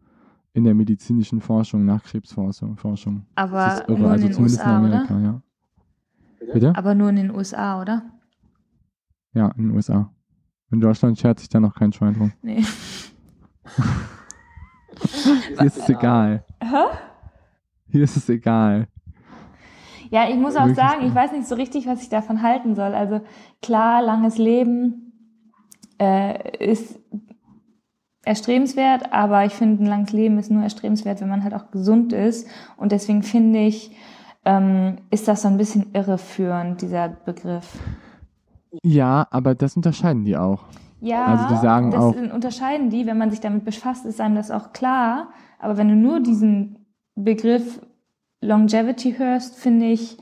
in 0.59 0.65
der 0.65 0.75
medizinischen 0.75 1.41
Forschung, 1.41 1.85
nach 1.85 2.03
Krebsforschung. 2.03 2.77
Forschung. 2.77 3.25
Aber 3.37 3.85
nur 3.89 4.11
also 4.11 4.27
in 4.27 4.33
den 4.33 4.43
USA, 4.43 4.63
in 4.65 4.85
Amerika, 4.85 5.17
oder? 5.17 5.23
Ja. 5.23 5.41
Bitte? 6.53 6.77
Aber 6.77 6.95
nur 6.95 7.09
in 7.11 7.17
den 7.17 7.31
USA, 7.31 7.81
oder? 7.81 8.03
Ja, 9.35 9.53
in 9.57 9.69
den 9.69 9.77
USA. 9.77 10.13
In 10.71 10.81
Deutschland 10.81 11.19
schert 11.19 11.39
sich 11.39 11.49
da 11.49 11.61
noch 11.61 11.75
kein 11.75 11.93
Schwein 11.93 12.15
drum. 12.15 12.33
Nee. 12.43 12.65
Hier 15.57 15.67
ist 15.67 15.79
es 15.79 15.89
egal. 15.89 16.45
Hä? 16.61 16.85
Hier 17.91 18.03
ist 18.03 18.17
es 18.17 18.29
egal. 18.29 18.89
Ja, 20.11 20.29
ich 20.29 20.37
muss 20.37 20.57
auch 20.57 20.75
sagen, 20.75 21.07
ich 21.07 21.15
weiß 21.15 21.33
nicht 21.33 21.47
so 21.47 21.55
richtig, 21.55 21.87
was 21.87 22.03
ich 22.03 22.09
davon 22.09 22.43
halten 22.43 22.75
soll. 22.75 22.95
Also 22.95 23.21
klar, 23.63 24.03
langes 24.03 24.39
Leben 24.39 25.13
äh, 26.01 26.67
ist 26.67 26.99
erstrebenswert, 28.29 29.12
aber 29.12 29.47
ich 29.47 29.55
finde, 29.55 29.83
ein 29.83 29.87
langes 29.87 30.12
Leben 30.12 30.39
ist 30.39 30.51
nur 30.51 30.62
erstrebenswert, 30.62 31.20
wenn 31.20 31.31
man 31.31 31.43
halt 31.43 31.55
auch 31.55 31.70
gesund 31.70 32.12
ist. 32.12 32.47
Und 32.76 32.93
deswegen 32.93 33.22
finde 33.22 33.61
ich, 33.61 33.97
ähm, 34.45 34.99
ist 35.11 35.26
das 35.29 35.43
so 35.43 35.49
ein 35.49 35.57
bisschen 35.57 35.87
irreführend, 35.95 36.83
dieser 36.83 37.09
Begriff. 37.09 37.79
Ja, 38.83 39.26
aber 39.31 39.55
das 39.55 39.76
unterscheiden 39.76 40.24
die 40.24 40.37
auch. 40.37 40.64
Ja, 41.01 41.24
also 41.26 41.55
die 41.55 41.61
sagen 41.61 41.91
das 41.91 42.01
auch, 42.01 42.14
unterscheiden 42.35 42.91
die, 42.91 43.07
wenn 43.07 43.16
man 43.18 43.31
sich 43.31 43.41
damit 43.41 43.64
befasst, 43.64 44.05
ist 44.05 44.20
einem 44.20 44.35
das 44.35 44.51
auch 44.51 44.72
klar. 44.72 45.31
Aber 45.59 45.79
wenn 45.79 45.89
du 45.89 45.95
nur 45.95 46.20
diesen 46.20 46.87
Begriff 47.14 47.81
Longevity 48.43 49.14
hörst, 49.16 49.57
finde 49.57 49.87
ich, 49.87 50.18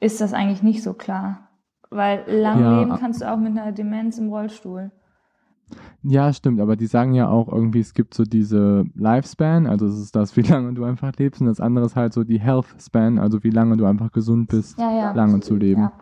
ist 0.00 0.20
das 0.20 0.32
eigentlich 0.32 0.62
nicht 0.62 0.82
so 0.82 0.94
klar. 0.94 1.50
Weil 1.90 2.24
lang 2.28 2.60
ja, 2.60 2.78
leben 2.78 2.96
kannst 2.98 3.20
du 3.20 3.30
auch 3.30 3.36
mit 3.36 3.58
einer 3.58 3.72
Demenz 3.72 4.16
im 4.16 4.30
Rollstuhl. 4.30 4.90
Ja, 6.02 6.32
stimmt, 6.32 6.60
aber 6.60 6.76
die 6.76 6.86
sagen 6.86 7.14
ja 7.14 7.28
auch 7.28 7.48
irgendwie, 7.52 7.80
es 7.80 7.94
gibt 7.94 8.14
so 8.14 8.24
diese 8.24 8.84
Lifespan, 8.94 9.66
also 9.66 9.86
es 9.86 9.98
ist 9.98 10.16
das, 10.16 10.36
wie 10.36 10.42
lange 10.42 10.74
du 10.74 10.84
einfach 10.84 11.12
lebst, 11.16 11.40
und 11.40 11.46
das 11.46 11.60
andere 11.60 11.86
ist 11.86 11.96
halt 11.96 12.12
so 12.12 12.24
die 12.24 12.40
Health 12.40 12.66
Span, 12.80 13.18
also 13.18 13.42
wie 13.44 13.50
lange 13.50 13.76
du 13.76 13.84
einfach 13.84 14.10
gesund 14.12 14.48
bist, 14.48 14.78
ja, 14.78 14.92
ja. 14.92 15.12
lange 15.12 15.40
zu 15.40 15.56
leben. 15.56 15.82
Ja. 15.82 15.92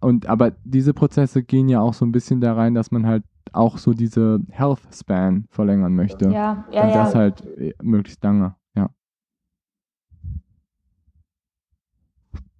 Und 0.00 0.26
aber 0.26 0.52
diese 0.64 0.94
Prozesse 0.94 1.42
gehen 1.42 1.68
ja 1.68 1.80
auch 1.80 1.94
so 1.94 2.04
ein 2.04 2.12
bisschen 2.12 2.40
da 2.40 2.54
rein, 2.54 2.74
dass 2.74 2.90
man 2.90 3.06
halt 3.06 3.24
auch 3.52 3.78
so 3.78 3.92
diese 3.92 4.40
Health 4.50 4.80
Span 4.92 5.46
verlängern 5.50 5.94
möchte. 5.94 6.30
Ja, 6.30 6.64
ja, 6.70 6.86
und 6.86 6.94
das 6.94 7.14
halt 7.14 7.44
äh, 7.58 7.74
möglichst 7.82 8.22
lange, 8.22 8.54
ja. 8.74 8.90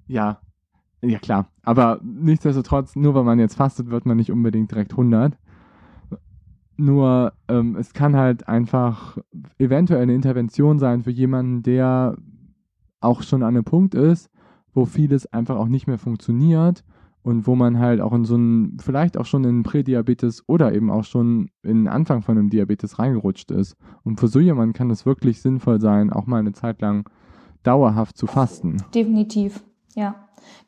Ja, 0.06 0.40
ja 1.02 1.18
klar. 1.18 1.48
Aber 1.62 2.00
nichtsdestotrotz, 2.02 2.96
nur 2.96 3.14
weil 3.14 3.24
man 3.24 3.38
jetzt 3.38 3.56
fastet, 3.56 3.90
wird 3.90 4.06
man 4.06 4.16
nicht 4.16 4.32
unbedingt 4.32 4.70
direkt 4.70 4.92
100. 4.92 5.36
Nur 6.78 7.32
ähm, 7.48 7.76
es 7.76 7.92
kann 7.92 8.16
halt 8.16 8.48
einfach 8.48 9.18
eventuell 9.58 10.02
eine 10.02 10.14
Intervention 10.14 10.78
sein 10.78 11.02
für 11.02 11.10
jemanden, 11.10 11.62
der 11.64 12.16
auch 13.00 13.22
schon 13.22 13.42
an 13.42 13.56
einem 13.56 13.64
Punkt 13.64 13.94
ist, 13.94 14.30
wo 14.72 14.84
vieles 14.84 15.26
einfach 15.32 15.56
auch 15.56 15.66
nicht 15.66 15.88
mehr 15.88 15.98
funktioniert 15.98 16.84
und 17.22 17.48
wo 17.48 17.56
man 17.56 17.78
halt 17.80 18.00
auch 18.00 18.12
in 18.12 18.24
so 18.24 18.36
einen, 18.36 18.78
vielleicht 18.78 19.18
auch 19.18 19.26
schon 19.26 19.42
in 19.44 19.64
Prädiabetes 19.64 20.44
oder 20.46 20.72
eben 20.72 20.88
auch 20.90 21.04
schon 21.04 21.50
in 21.62 21.78
den 21.78 21.88
Anfang 21.88 22.22
von 22.22 22.38
einem 22.38 22.48
Diabetes 22.48 22.98
reingerutscht 22.98 23.50
ist. 23.50 23.76
Und 24.04 24.20
für 24.20 24.28
so 24.28 24.38
jemanden 24.38 24.72
kann 24.72 24.90
es 24.90 25.04
wirklich 25.04 25.42
sinnvoll 25.42 25.80
sein, 25.80 26.12
auch 26.12 26.26
mal 26.26 26.38
eine 26.38 26.52
Zeit 26.52 26.80
lang 26.80 27.08
dauerhaft 27.64 28.16
zu 28.16 28.26
fasten. 28.26 28.78
Definitiv, 28.94 29.64
ja. 29.98 30.14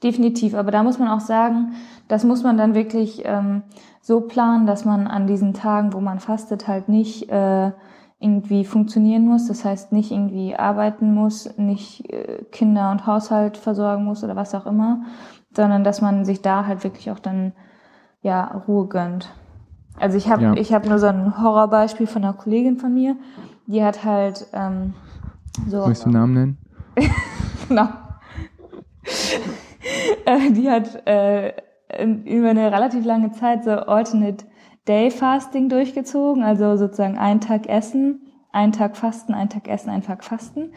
Definitiv. 0.03 0.55
Aber 0.55 0.71
da 0.71 0.83
muss 0.83 0.99
man 0.99 1.09
auch 1.09 1.21
sagen, 1.21 1.73
das 2.09 2.25
muss 2.25 2.43
man 2.43 2.57
dann 2.59 2.75
wirklich 2.75 3.23
ähm, 3.25 3.63
so 4.01 4.23
planen, 4.23 4.67
dass 4.67 4.85
man 4.85 5.07
an 5.07 5.27
diesen 5.27 5.55
Tagen, 5.55 5.93
wo 5.93 6.01
man 6.01 6.21
fastet, 6.21 6.67
halt 6.67 6.89
nicht 6.89 7.31
äh, 7.31 7.71
irgendwie 8.19 8.65
funktionieren 8.65 9.27
muss. 9.27 9.47
Das 9.47 9.65
heißt, 9.65 9.93
nicht 9.93 10.11
irgendwie 10.11 10.57
arbeiten 10.57 11.15
muss, 11.15 11.57
nicht 11.57 12.11
äh, 12.13 12.45
Kinder 12.51 12.91
und 12.91 13.07
Haushalt 13.07 13.57
versorgen 13.57 14.05
muss 14.05 14.25
oder 14.25 14.37
was 14.37 14.55
auch 14.55 14.67
immer, 14.67 15.03
sondern 15.55 15.85
dass 15.85 16.01
man 16.01 16.25
sich 16.25 16.43
da 16.43 16.67
halt 16.67 16.83
wirklich 16.83 17.11
auch 17.11 17.19
dann 17.19 17.53
ja 18.23 18.63
Ruhe 18.67 18.87
gönnt. 18.89 19.31
Also 19.99 20.17
ich 20.17 20.29
habe 20.31 20.43
Ja. 20.43 20.55
ich 20.55 20.73
habe 20.73 20.89
nur 20.89 20.99
so 20.99 21.07
ein 21.07 21.43
Horrorbeispiel 21.43 22.07
von 22.07 22.25
einer 22.25 22.33
Kollegin 22.33 22.79
von 22.79 22.93
mir, 22.93 23.17
die 23.67 23.85
hat 23.85 24.05
halt 24.05 24.47
ähm, 24.53 24.95
so 25.69 25.79
Möchtest 25.79 26.05
du 26.05 26.09
einen 26.09 26.19
Namen 26.19 26.35
nennen? 26.35 26.59
genau. 27.69 27.89
Äh, 30.27 30.53
die 30.53 30.71
hat 30.71 31.07
äh, 31.07 31.55
über 32.05 32.51
eine 32.51 32.71
relativ 32.71 33.05
lange 33.05 33.33
Zeit 33.33 33.65
so 33.65 33.71
Alternate 33.71 34.45
Day 34.87 35.11
Fasting 35.11 35.69
durchgezogen, 35.69 36.43
also 36.43 36.77
sozusagen 36.77 37.19
einen 37.19 37.41
Tag 37.41 37.67
essen, 37.67 38.27
einen 38.53 38.73
Tag 38.73 38.97
fasten, 38.97 39.35
einen 39.35 39.49
Tag 39.49 39.69
essen, 39.69 39.91
einen 39.91 40.03
Tag 40.03 40.25
fasten. 40.25 40.73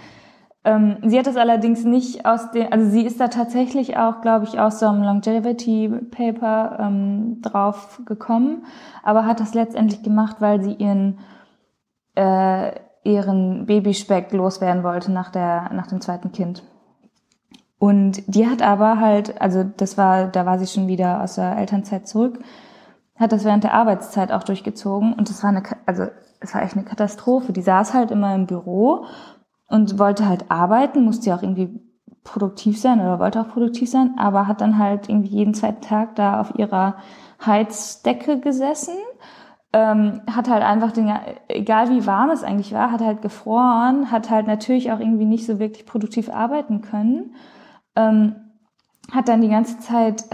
Ähm, 0.65 0.97
sie 1.03 1.19
hat 1.19 1.27
das 1.27 1.35
allerdings 1.35 1.83
nicht 1.83 2.25
aus 2.25 2.51
dem, 2.51 2.71
also 2.71 2.89
sie 2.89 3.05
ist 3.05 3.19
da 3.19 3.27
tatsächlich 3.27 3.97
auch, 3.97 4.21
glaube 4.21 4.45
ich, 4.45 4.59
aus 4.59 4.79
so 4.79 4.87
einem 4.87 5.03
Longevity 5.03 5.89
Paper 6.09 6.77
ähm, 6.79 7.41
drauf 7.41 8.01
gekommen, 8.05 8.65
aber 9.03 9.25
hat 9.25 9.41
das 9.41 9.53
letztendlich 9.53 10.03
gemacht, 10.03 10.37
weil 10.39 10.61
sie 10.61 10.73
ihren 10.73 11.19
äh, 12.15 12.71
ihren 13.03 13.65
Babyspeck 13.65 14.31
loswerden 14.31 14.83
wollte 14.83 15.11
nach 15.11 15.31
der 15.31 15.73
nach 15.73 15.87
dem 15.87 15.99
zweiten 15.99 16.31
Kind. 16.31 16.63
Und 17.83 18.23
die 18.33 18.47
hat 18.47 18.61
aber 18.61 19.01
halt, 19.01 19.41
also 19.41 19.65
das 19.65 19.97
war, 19.97 20.27
da 20.27 20.45
war 20.45 20.57
sie 20.57 20.67
schon 20.67 20.87
wieder 20.87 21.21
aus 21.21 21.35
der 21.35 21.57
Elternzeit 21.57 22.07
zurück, 22.07 22.39
hat 23.17 23.33
das 23.33 23.43
während 23.43 23.65
der 23.65 23.73
Arbeitszeit 23.73 24.31
auch 24.31 24.43
durchgezogen 24.43 25.11
und 25.11 25.29
das 25.29 25.43
war 25.43 25.49
eine, 25.49 25.63
also 25.85 26.05
es 26.39 26.55
war 26.55 26.63
echt 26.63 26.77
eine 26.77 26.85
Katastrophe. 26.85 27.51
Die 27.51 27.61
saß 27.61 27.93
halt 27.93 28.11
immer 28.11 28.33
im 28.35 28.47
Büro 28.47 29.03
und 29.67 29.99
wollte 29.99 30.29
halt 30.29 30.49
arbeiten, 30.49 31.03
musste 31.03 31.29
ja 31.29 31.35
auch 31.35 31.43
irgendwie 31.43 31.77
produktiv 32.23 32.79
sein 32.79 33.01
oder 33.01 33.19
wollte 33.19 33.41
auch 33.41 33.49
produktiv 33.49 33.89
sein, 33.89 34.15
aber 34.17 34.47
hat 34.47 34.61
dann 34.61 34.77
halt 34.77 35.09
irgendwie 35.09 35.35
jeden 35.35 35.53
zweiten 35.53 35.81
Tag 35.81 36.15
da 36.15 36.39
auf 36.39 36.57
ihrer 36.57 36.95
Heizdecke 37.45 38.39
gesessen 38.39 38.95
ähm, 39.73 40.21
hat 40.31 40.49
halt 40.49 40.63
einfach 40.63 40.91
den, 40.91 41.11
egal 41.47 41.89
wie 41.89 42.05
warm 42.05 42.29
es 42.29 42.43
eigentlich 42.43 42.73
war, 42.73 42.91
hat 42.91 43.01
halt 43.01 43.21
gefroren, 43.21 44.11
hat 44.11 44.29
halt 44.29 44.45
natürlich 44.45 44.91
auch 44.91 44.99
irgendwie 44.99 45.25
nicht 45.25 45.45
so 45.47 45.59
wirklich 45.59 45.85
produktiv 45.85 46.29
arbeiten 46.29 46.81
können, 46.81 47.33
ähm, 47.95 48.35
hat 49.11 49.27
dann 49.27 49.41
die 49.41 49.49
ganze 49.49 49.79
Zeit 49.79 50.25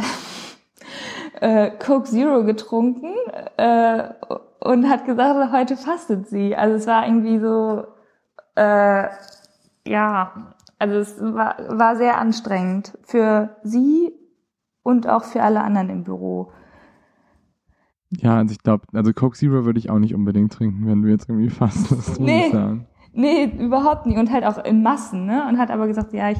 äh, 1.41 1.71
Coke 1.71 2.09
Zero 2.09 2.43
getrunken 2.43 3.13
äh, 3.57 4.09
und 4.59 4.89
hat 4.89 5.05
gesagt, 5.05 5.51
heute 5.51 5.77
fastet 5.77 6.27
sie. 6.27 6.55
Also 6.55 6.75
es 6.75 6.87
war 6.87 7.05
irgendwie 7.05 7.39
so, 7.39 7.85
äh, 8.55 9.07
ja, 9.87 10.53
also 10.77 10.95
es 10.95 11.19
war, 11.21 11.55
war 11.69 11.95
sehr 11.95 12.17
anstrengend 12.17 12.97
für 13.03 13.55
sie 13.63 14.11
und 14.83 15.07
auch 15.07 15.23
für 15.23 15.43
alle 15.43 15.61
anderen 15.61 15.89
im 15.89 16.03
Büro. 16.03 16.51
Ja, 18.11 18.37
also 18.37 18.53
ich 18.53 18.63
glaube, 18.63 18.85
also 18.93 19.13
Coke 19.13 19.37
Zero 19.37 19.65
würde 19.65 19.77
ich 19.77 19.89
auch 19.89 19.99
nicht 19.99 20.15
unbedingt 20.15 20.51
trinken, 20.51 20.87
wenn 20.87 21.01
du 21.01 21.09
jetzt 21.09 21.29
irgendwie 21.29 21.49
fastest, 21.49 22.19
muss 22.19 22.19
Nee. 22.19 22.47
ich 22.47 22.51
sagen. 22.53 22.87
Nee, 23.19 23.51
überhaupt 23.59 24.05
nicht. 24.05 24.17
Und 24.17 24.31
halt 24.31 24.45
auch 24.45 24.63
in 24.63 24.81
Massen, 24.81 25.25
ne? 25.25 25.45
Und 25.49 25.57
hat 25.57 25.71
aber 25.71 25.87
gesagt, 25.87 26.13
ja, 26.13 26.31
ich, 26.31 26.37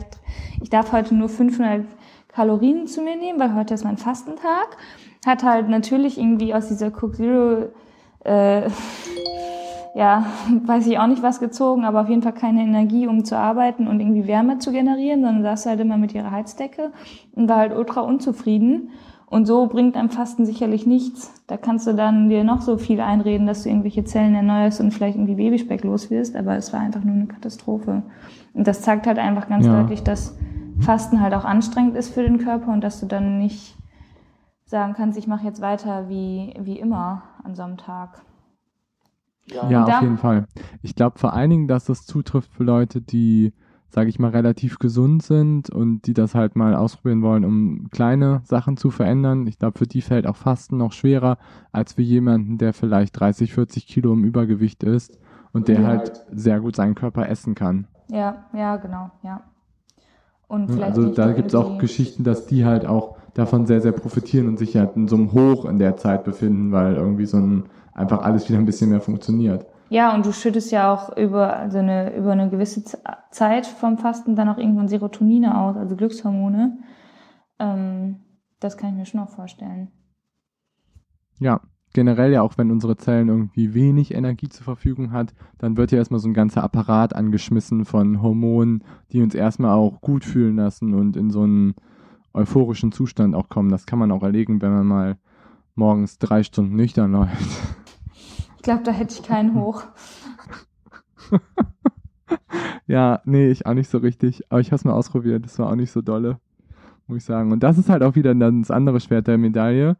ich 0.61 0.69
darf 0.69 0.93
heute 0.93 1.13
nur 1.13 1.27
500 1.27 1.85
Kalorien 2.29 2.87
zu 2.87 3.01
mir 3.01 3.17
nehmen, 3.17 3.37
weil 3.37 3.53
heute 3.53 3.73
ist 3.73 3.83
mein 3.83 3.97
Fastentag. 3.97 4.77
Hat 5.25 5.43
halt 5.43 5.67
natürlich 5.67 6.17
irgendwie 6.17 6.53
aus 6.53 6.69
dieser 6.69 6.87
Cook 6.87 7.17
Zero, 7.17 7.65
äh, 8.23 8.69
ja, 9.93 10.25
weiß 10.67 10.87
ich 10.87 10.97
auch 10.97 11.07
nicht 11.07 11.21
was 11.21 11.41
gezogen, 11.41 11.83
aber 11.83 11.99
auf 11.99 12.07
jeden 12.07 12.21
Fall 12.21 12.31
keine 12.31 12.61
Energie, 12.61 13.07
um 13.07 13.25
zu 13.25 13.37
arbeiten 13.37 13.89
und 13.89 13.99
irgendwie 13.99 14.25
Wärme 14.25 14.59
zu 14.59 14.71
generieren, 14.71 15.21
sondern 15.21 15.43
saß 15.43 15.65
halt 15.65 15.81
immer 15.81 15.97
mit 15.97 16.13
ihrer 16.13 16.31
Heizdecke 16.31 16.93
und 17.35 17.49
war 17.49 17.57
halt 17.57 17.75
ultra 17.75 17.99
unzufrieden. 17.99 18.91
Und 19.29 19.45
so 19.45 19.67
bringt 19.67 19.95
einem 19.95 20.09
Fasten 20.09 20.45
sicherlich 20.45 20.87
nichts. 20.87 21.31
Da 21.45 21.55
kannst 21.57 21.85
du 21.85 21.93
dann 21.93 22.29
dir 22.29 22.43
noch 22.43 22.61
so 22.61 22.77
viel 22.77 22.99
einreden, 22.99 23.45
dass 23.45 23.63
du 23.63 23.69
irgendwelche 23.69 24.03
Zellen 24.03 24.33
erneuerst 24.33 24.79
und 24.81 24.91
vielleicht 24.91 25.17
irgendwie 25.17 25.35
Babyspeck 25.35 25.83
los 25.83 26.09
wirst, 26.09 26.35
aber 26.35 26.55
es 26.55 26.73
war 26.73 26.79
einfach 26.79 27.03
nur 27.03 27.13
eine 27.15 27.27
Katastrophe. 27.27 28.01
Und 28.53 28.67
das 28.67 28.81
zeigt 28.81 29.05
halt 29.05 29.19
einfach 29.19 29.47
ganz 29.47 29.67
Ja. 29.67 29.81
deutlich, 29.81 30.01
dass 30.01 30.35
Fasten 30.79 31.21
halt 31.21 31.33
auch 31.35 31.45
anstrengend 31.45 31.95
ist 31.95 32.09
für 32.13 32.23
den 32.23 32.39
Körper 32.39 32.71
und 32.73 32.81
dass 32.81 32.99
du 32.99 33.05
dann 33.05 33.37
nicht 33.37 33.77
sagen 34.65 34.93
kannst, 34.93 35.17
ich 35.17 35.27
mache 35.27 35.45
jetzt 35.45 35.61
weiter 35.61 36.09
wie, 36.09 36.53
wie 36.61 36.79
immer 36.79 37.23
an 37.43 37.53
so 37.55 37.61
einem 37.63 37.77
Tag. 37.77 38.21
Ja, 39.47 39.85
da- 39.85 39.97
auf 39.97 40.01
jeden 40.01 40.17
Fall. 40.17 40.45
Ich 40.81 40.95
glaube 40.95 41.19
vor 41.19 41.33
allen 41.33 41.49
Dingen, 41.49 41.67
dass 41.67 41.85
das 41.85 42.05
zutrifft 42.05 42.53
für 42.53 42.63
Leute, 42.63 43.01
die, 43.01 43.53
sage 43.89 44.09
ich 44.09 44.19
mal, 44.19 44.29
relativ 44.31 44.79
gesund 44.79 45.23
sind 45.23 45.69
und 45.69 46.05
die 46.05 46.13
das 46.13 46.35
halt 46.35 46.55
mal 46.55 46.75
ausprobieren 46.75 47.21
wollen, 47.21 47.43
um 47.43 47.89
kleine 47.91 48.41
Sachen 48.43 48.77
zu 48.77 48.91
verändern. 48.91 49.47
Ich 49.47 49.57
glaube, 49.57 49.77
für 49.77 49.87
die 49.87 50.01
fällt 50.01 50.27
auch 50.27 50.35
Fasten 50.35 50.77
noch 50.77 50.91
schwerer 50.91 51.37
als 51.71 51.93
für 51.93 52.01
jemanden, 52.01 52.57
der 52.57 52.73
vielleicht 52.73 53.19
30, 53.19 53.53
40 53.53 53.87
Kilo 53.87 54.13
im 54.13 54.23
Übergewicht 54.23 54.83
ist 54.83 55.19
und 55.53 55.67
der 55.67 55.81
Ja. 55.81 55.87
halt 55.87 56.23
sehr 56.31 56.59
gut 56.59 56.75
seinen 56.75 56.95
Körper 56.95 57.27
essen 57.27 57.55
kann. 57.55 57.87
Ja, 58.09 58.45
ja, 58.53 58.77
genau, 58.77 59.11
ja. 59.23 59.41
Und 60.47 60.71
vielleicht 60.71 60.97
Also 60.97 61.13
da 61.13 61.31
gibt 61.31 61.49
es 61.49 61.55
auch 61.55 61.77
Geschichten, 61.77 62.23
dass 62.23 62.47
die 62.47 62.65
halt 62.65 62.85
auch 62.85 63.17
davon 63.35 63.67
sehr, 63.67 63.81
sehr 63.81 63.91
profitieren 63.91 64.47
und 64.47 64.57
sich 64.57 64.75
halt 64.75 64.95
in 64.95 65.07
so 65.07 65.15
einem 65.15 65.31
Hoch 65.31 65.65
in 65.65 65.77
der 65.77 65.95
Zeit 65.97 66.23
befinden, 66.23 66.71
weil 66.71 66.95
irgendwie 66.95 67.25
so 67.25 67.37
ein 67.37 67.65
einfach 67.93 68.21
alles 68.21 68.49
wieder 68.49 68.57
ein 68.57 68.65
bisschen 68.65 68.89
mehr 68.89 69.01
funktioniert. 69.01 69.65
Ja, 69.89 70.13
und 70.13 70.25
du 70.25 70.31
schüttest 70.31 70.71
ja 70.71 70.93
auch 70.93 71.15
über 71.17 71.57
also 71.57 71.79
eine, 71.79 72.15
über 72.15 72.31
eine 72.31 72.49
gewisse 72.49 72.83
Zeit 73.31 73.65
vom 73.65 73.97
Fasten 73.97 74.35
dann 74.35 74.49
auch 74.49 74.57
irgendwann 74.57 74.87
Serotonine 74.87 75.57
aus, 75.57 75.75
also 75.75 75.95
Glückshormone. 75.95 76.77
Ähm, 77.57 78.17
das 78.59 78.77
kann 78.77 78.91
ich 78.91 78.95
mir 78.95 79.05
schon 79.05 79.19
auch 79.19 79.29
vorstellen. 79.29 79.89
Ja, 81.39 81.61
generell 81.93 82.31
ja 82.31 82.41
auch, 82.41 82.57
wenn 82.57 82.71
unsere 82.71 82.97
Zellen 82.97 83.29
irgendwie 83.29 83.73
wenig 83.73 84.13
Energie 84.13 84.49
zur 84.49 84.63
Verfügung 84.63 85.11
hat, 85.11 85.33
dann 85.57 85.77
wird 85.77 85.91
ja 85.91 85.97
erstmal 85.97 86.19
so 86.19 86.27
ein 86.27 86.33
ganzer 86.33 86.63
Apparat 86.63 87.15
angeschmissen 87.15 87.85
von 87.85 88.21
Hormonen, 88.21 88.83
die 89.11 89.21
uns 89.21 89.33
erstmal 89.33 89.73
auch 89.73 90.01
gut 90.01 90.23
fühlen 90.23 90.57
lassen 90.57 90.93
und 90.93 91.15
in 91.15 91.31
so 91.31 91.41
einen 91.41 91.73
euphorischen 92.33 92.91
Zustand 92.91 93.35
auch 93.35 93.49
kommen. 93.49 93.69
Das 93.69 93.85
kann 93.85 93.99
man 93.99 94.11
auch 94.11 94.23
erlegen, 94.23 94.61
wenn 94.61 94.73
man 94.73 94.85
mal 94.85 95.17
morgens 95.75 96.19
drei 96.19 96.43
Stunden 96.43 96.75
nüchtern 96.75 97.11
läuft. 97.13 97.78
Ich 98.59 98.63
glaube, 98.63 98.83
da 98.83 98.91
hätte 98.91 99.15
ich 99.15 99.23
keinen 99.23 99.55
hoch. 99.59 99.83
Ja, 102.87 103.21
nee, 103.25 103.49
ich 103.49 103.65
auch 103.65 103.73
nicht 103.73 103.89
so 103.89 103.99
richtig. 103.99 104.43
Aber 104.49 104.59
ich 104.61 104.67
habe 104.67 104.77
es 104.77 104.85
mal 104.85 104.93
ausprobiert. 104.93 105.45
Das 105.45 105.59
war 105.59 105.69
auch 105.69 105.75
nicht 105.75 105.91
so 105.91 106.01
dolle, 106.01 106.39
muss 107.07 107.19
ich 107.19 107.23
sagen. 107.23 107.51
Und 107.51 107.61
das 107.61 107.77
ist 107.77 107.89
halt 107.89 108.03
auch 108.03 108.15
wieder 108.15 108.33
dann 108.35 108.61
das 108.61 108.71
andere 108.71 108.99
Schwert 108.99 109.27
der 109.27 109.37
Medaille. 109.37 109.97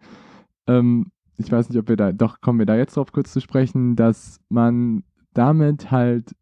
Ähm, 0.68 1.12
ich 1.38 1.52
weiß 1.52 1.70
nicht, 1.70 1.80
ob 1.80 1.90
wir 1.90 1.98
da, 1.98 2.12
doch 2.12 2.42
kommen 2.42 2.60
wir 2.60 2.66
da 2.66 2.76
jetzt 2.76 2.98
drauf 2.98 3.12
kurz 3.12 3.34
zu 3.34 3.42
sprechen, 3.42 3.96
dass 3.96 4.40
man 4.50 5.04
damit 5.34 5.92
halt 5.92 6.36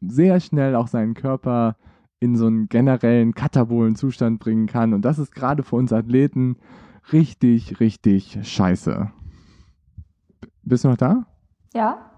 sehr 0.00 0.40
schnell 0.40 0.76
auch 0.76 0.88
seinen 0.88 1.14
Körper 1.14 1.76
in 2.20 2.36
so 2.36 2.46
einen 2.46 2.68
generellen 2.68 3.34
katabolen 3.34 3.96
Zustand 3.96 4.40
bringen 4.40 4.66
kann. 4.66 4.94
Und 4.94 5.04
das 5.04 5.18
ist 5.18 5.34
gerade 5.34 5.62
für 5.62 5.76
uns 5.76 5.92
Athleten 5.92 6.56
richtig, 7.12 7.80
richtig 7.80 8.38
scheiße. 8.42 9.10
B- 10.40 10.48
Bist 10.64 10.84
du 10.84 10.88
noch 10.88 10.96
da? 10.96 11.26
Ja? 11.74 12.10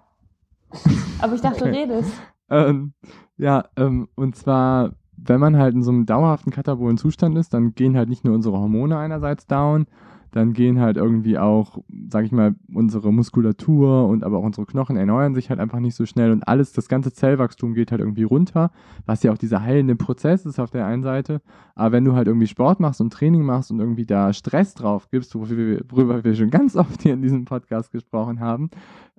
Aber 1.21 1.35
ich 1.35 1.41
dachte, 1.41 1.59
du 1.59 1.65
Okay. 1.67 1.83
redest. 1.83 2.21
Ähm, 2.51 2.93
ja, 3.37 3.65
ähm, 3.77 4.09
und 4.17 4.37
zwar, 4.37 4.93
wenn 5.17 5.41
man 5.41 5.57
halt 5.57 5.75
in 5.75 5.83
so 5.83 5.91
einem 5.91 6.07
dauerhaften 6.07 6.53
katabolen 6.53 6.99
Zustand 6.99 7.39
ist, 7.39 7.55
dann 7.55 7.75
gehen 7.75 7.97
halt 7.97 8.09
nicht 8.09 8.25
nur 8.25 8.35
unsere 8.35 8.59
Hormone 8.59 8.99
einerseits 8.99 9.47
down, 9.47 9.87
dann 10.35 10.53
gehen 10.53 10.81
halt 10.81 10.97
irgendwie 10.97 11.39
auch, 11.39 11.79
sag 12.09 12.25
ich 12.25 12.33
mal, 12.33 12.57
unsere 12.75 13.13
Muskulatur 13.13 14.09
und 14.09 14.25
aber 14.25 14.39
auch 14.39 14.43
unsere 14.43 14.67
Knochen 14.67 14.97
erneuern 14.97 15.33
sich 15.33 15.49
halt 15.49 15.61
einfach 15.61 15.79
nicht 15.79 15.95
so 15.95 16.07
schnell 16.07 16.33
und 16.33 16.49
alles, 16.49 16.73
das 16.73 16.89
ganze 16.89 17.13
Zellwachstum 17.13 17.73
geht 17.73 17.93
halt 17.93 18.01
irgendwie 18.01 18.25
runter, 18.25 18.73
was 19.07 19.23
ja 19.23 19.31
auch 19.31 19.39
dieser 19.39 19.63
heilende 19.63 19.95
Prozess 19.95 20.45
ist 20.45 20.59
auf 20.59 20.73
der 20.73 20.87
einen 20.87 21.05
Seite. 21.05 21.41
Aber 21.77 21.93
wenn 21.93 22.05
du 22.05 22.15
halt 22.15 22.27
irgendwie 22.27 22.49
Sport 22.49 22.81
machst 22.81 23.01
und 23.01 23.13
Training 23.13 23.43
machst 23.43 23.71
und 23.71 23.79
irgendwie 23.79 24.07
da 24.07 24.33
Stress 24.33 24.75
drauf 24.75 25.09
gibst, 25.09 25.37
worüber 25.37 26.25
wir 26.25 26.35
schon 26.35 26.51
ganz 26.51 26.75
oft 26.75 27.03
hier 27.03 27.15
in 27.15 27.23
diesem 27.23 27.45
Podcast 27.45 27.93
gesprochen 27.93 28.41
haben, 28.41 28.71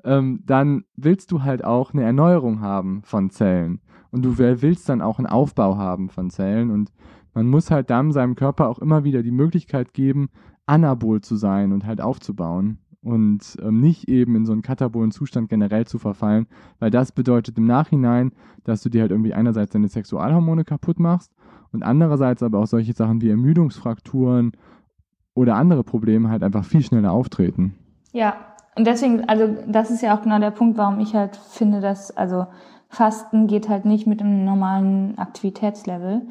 ähm, 0.03 0.41
dann 0.45 0.83
willst 0.97 1.31
du 1.31 1.43
halt 1.43 1.63
auch 1.63 1.93
eine 1.93 2.03
Erneuerung 2.03 2.59
haben 2.59 3.03
von 3.03 3.29
Zellen. 3.29 3.79
Und 4.11 4.25
du 4.25 4.37
willst 4.37 4.89
dann 4.89 5.01
auch 5.01 5.17
einen 5.17 5.27
Aufbau 5.27 5.77
haben 5.77 6.09
von 6.09 6.29
Zellen. 6.29 6.71
Und 6.71 6.91
man 7.33 7.47
muss 7.47 7.71
halt 7.71 7.89
dann 7.89 8.11
seinem 8.11 8.35
Körper 8.35 8.67
auch 8.67 8.79
immer 8.79 9.05
wieder 9.05 9.23
die 9.23 9.31
Möglichkeit 9.31 9.93
geben, 9.93 10.29
anabol 10.65 11.21
zu 11.21 11.35
sein 11.35 11.71
und 11.71 11.85
halt 11.85 12.01
aufzubauen 12.01 12.79
und 13.01 13.57
ähm, 13.61 13.81
nicht 13.81 14.07
eben 14.09 14.35
in 14.35 14.45
so 14.45 14.51
einen 14.51 14.63
katabolen 14.63 15.11
Zustand 15.11 15.49
generell 15.49 15.85
zu 15.85 15.99
verfallen, 15.99 16.47
weil 16.79 16.89
das 16.89 17.11
bedeutet 17.11 17.57
im 17.57 17.65
Nachhinein, 17.65 18.31
dass 18.63 18.81
du 18.81 18.89
dir 18.89 19.01
halt 19.01 19.11
irgendwie 19.11 19.33
einerseits 19.33 19.71
deine 19.71 19.87
Sexualhormone 19.87 20.65
kaputt 20.65 20.99
machst 20.99 21.31
und 21.71 21.83
andererseits 21.83 22.41
aber 22.41 22.59
auch 22.59 22.67
solche 22.67 22.93
Sachen 22.93 23.21
wie 23.21 23.29
Ermüdungsfrakturen 23.29 24.53
oder 25.35 25.55
andere 25.55 25.83
Probleme 25.83 26.29
halt 26.29 26.43
einfach 26.43 26.65
viel 26.65 26.81
schneller 26.81 27.11
auftreten. 27.11 27.75
Ja, 28.11 28.35
und 28.75 28.87
deswegen, 28.87 29.27
also 29.29 29.55
das 29.67 29.91
ist 29.91 30.01
ja 30.01 30.17
auch 30.17 30.21
genau 30.21 30.39
der 30.39 30.51
Punkt, 30.51 30.77
warum 30.77 30.99
ich 30.99 31.13
halt 31.13 31.35
finde, 31.35 31.81
dass, 31.81 32.15
also 32.15 32.47
Fasten 32.89 33.47
geht 33.47 33.69
halt 33.69 33.85
nicht 33.85 34.07
mit 34.07 34.21
einem 34.21 34.45
normalen 34.45 35.17
Aktivitätslevel. 35.17 36.23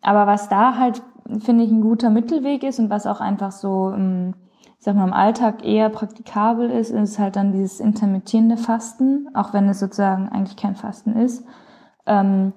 Aber 0.00 0.26
was 0.26 0.48
da 0.48 0.76
halt, 0.76 1.02
finde 1.40 1.64
ich, 1.64 1.70
ein 1.70 1.80
guter 1.80 2.10
Mittelweg 2.10 2.62
ist 2.62 2.78
und 2.78 2.90
was 2.90 3.06
auch 3.06 3.20
einfach 3.20 3.52
so, 3.52 3.90
im, 3.90 4.34
ich 4.78 4.84
sag 4.84 4.96
mal, 4.96 5.06
im 5.06 5.12
Alltag 5.12 5.64
eher 5.64 5.88
praktikabel 5.88 6.70
ist, 6.70 6.90
ist 6.90 7.18
halt 7.18 7.36
dann 7.36 7.52
dieses 7.52 7.80
intermittierende 7.80 8.56
Fasten, 8.56 9.28
auch 9.34 9.52
wenn 9.52 9.68
es 9.68 9.80
sozusagen 9.80 10.28
eigentlich 10.28 10.56
kein 10.56 10.76
Fasten 10.76 11.14
ist. 11.14 11.44
Ähm, 12.06 12.52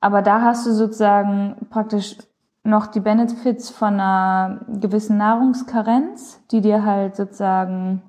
aber 0.00 0.20
da 0.20 0.42
hast 0.42 0.66
du 0.66 0.72
sozusagen 0.72 1.56
praktisch 1.70 2.18
noch 2.62 2.86
die 2.86 3.00
Benefits 3.00 3.70
von 3.70 3.94
einer 3.94 4.60
gewissen 4.68 5.16
Nahrungskarenz, 5.16 6.40
die 6.50 6.60
dir 6.60 6.84
halt 6.84 7.16
sozusagen 7.16 8.02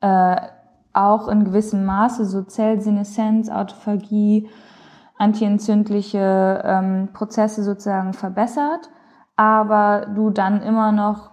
äh, 0.00 0.36
auch 0.92 1.28
in 1.28 1.44
gewissem 1.44 1.84
Maße 1.84 2.24
so 2.24 2.42
Zellseneszenz, 2.42 3.48
Autophagie, 3.48 4.48
antientzündliche 5.20 6.62
ähm, 6.64 7.10
Prozesse 7.12 7.62
sozusagen 7.62 8.14
verbessert, 8.14 8.90
aber 9.36 10.06
du 10.14 10.30
dann 10.30 10.62
immer 10.62 10.92
noch 10.92 11.30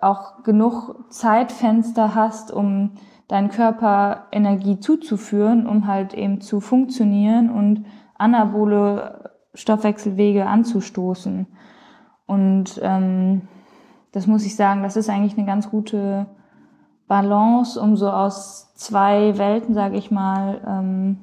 auch 0.00 0.42
genug 0.44 1.10
Zeitfenster 1.10 2.14
hast, 2.14 2.50
um 2.50 2.92
deinen 3.28 3.50
Körper 3.50 4.28
Energie 4.32 4.80
zuzuführen, 4.80 5.66
um 5.66 5.86
halt 5.86 6.14
eben 6.14 6.40
zu 6.40 6.60
funktionieren 6.60 7.50
und 7.50 7.84
anabole 8.16 9.30
Stoffwechselwege 9.52 10.46
anzustoßen. 10.46 11.46
Und 12.26 12.80
ähm, 12.82 13.42
das 14.12 14.26
muss 14.26 14.46
ich 14.46 14.56
sagen, 14.56 14.82
das 14.82 14.96
ist 14.96 15.10
eigentlich 15.10 15.36
eine 15.36 15.46
ganz 15.46 15.70
gute 15.70 16.26
Balance, 17.08 17.78
um 17.78 17.96
so 17.96 18.10
aus 18.10 18.72
zwei 18.74 19.36
Welten, 19.36 19.74
sage 19.74 19.98
ich 19.98 20.10
mal, 20.10 20.60
ähm, 20.66 21.18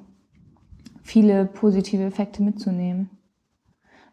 viele 1.07 1.45
positive 1.45 2.03
Effekte 2.03 2.43
mitzunehmen. 2.43 3.09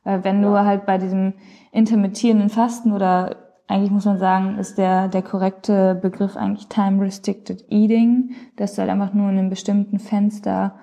Weil 0.05 0.22
wenn 0.22 0.42
ja. 0.42 0.49
du 0.49 0.64
halt 0.64 0.86
bei 0.86 0.97
diesem 0.97 1.34
intermittierenden 1.72 2.51
Fasten 2.51 2.92
oder 2.92 3.36
eigentlich 3.66 3.90
muss 3.90 4.05
man 4.05 4.18
sagen, 4.18 4.59
ist 4.59 4.78
der, 4.78 5.09
der 5.09 5.22
korrekte 5.22 5.97
Begriff 5.97 6.36
eigentlich 6.36 6.68
Time 6.68 7.03
Restricted 7.03 7.64
Eating, 7.68 8.34
dass 8.57 8.74
du 8.74 8.82
halt 8.82 8.90
einfach 8.90 9.12
nur 9.12 9.28
in 9.30 9.38
einem 9.38 9.51
bestimmten 9.51 9.99
Fenster, 9.99 10.76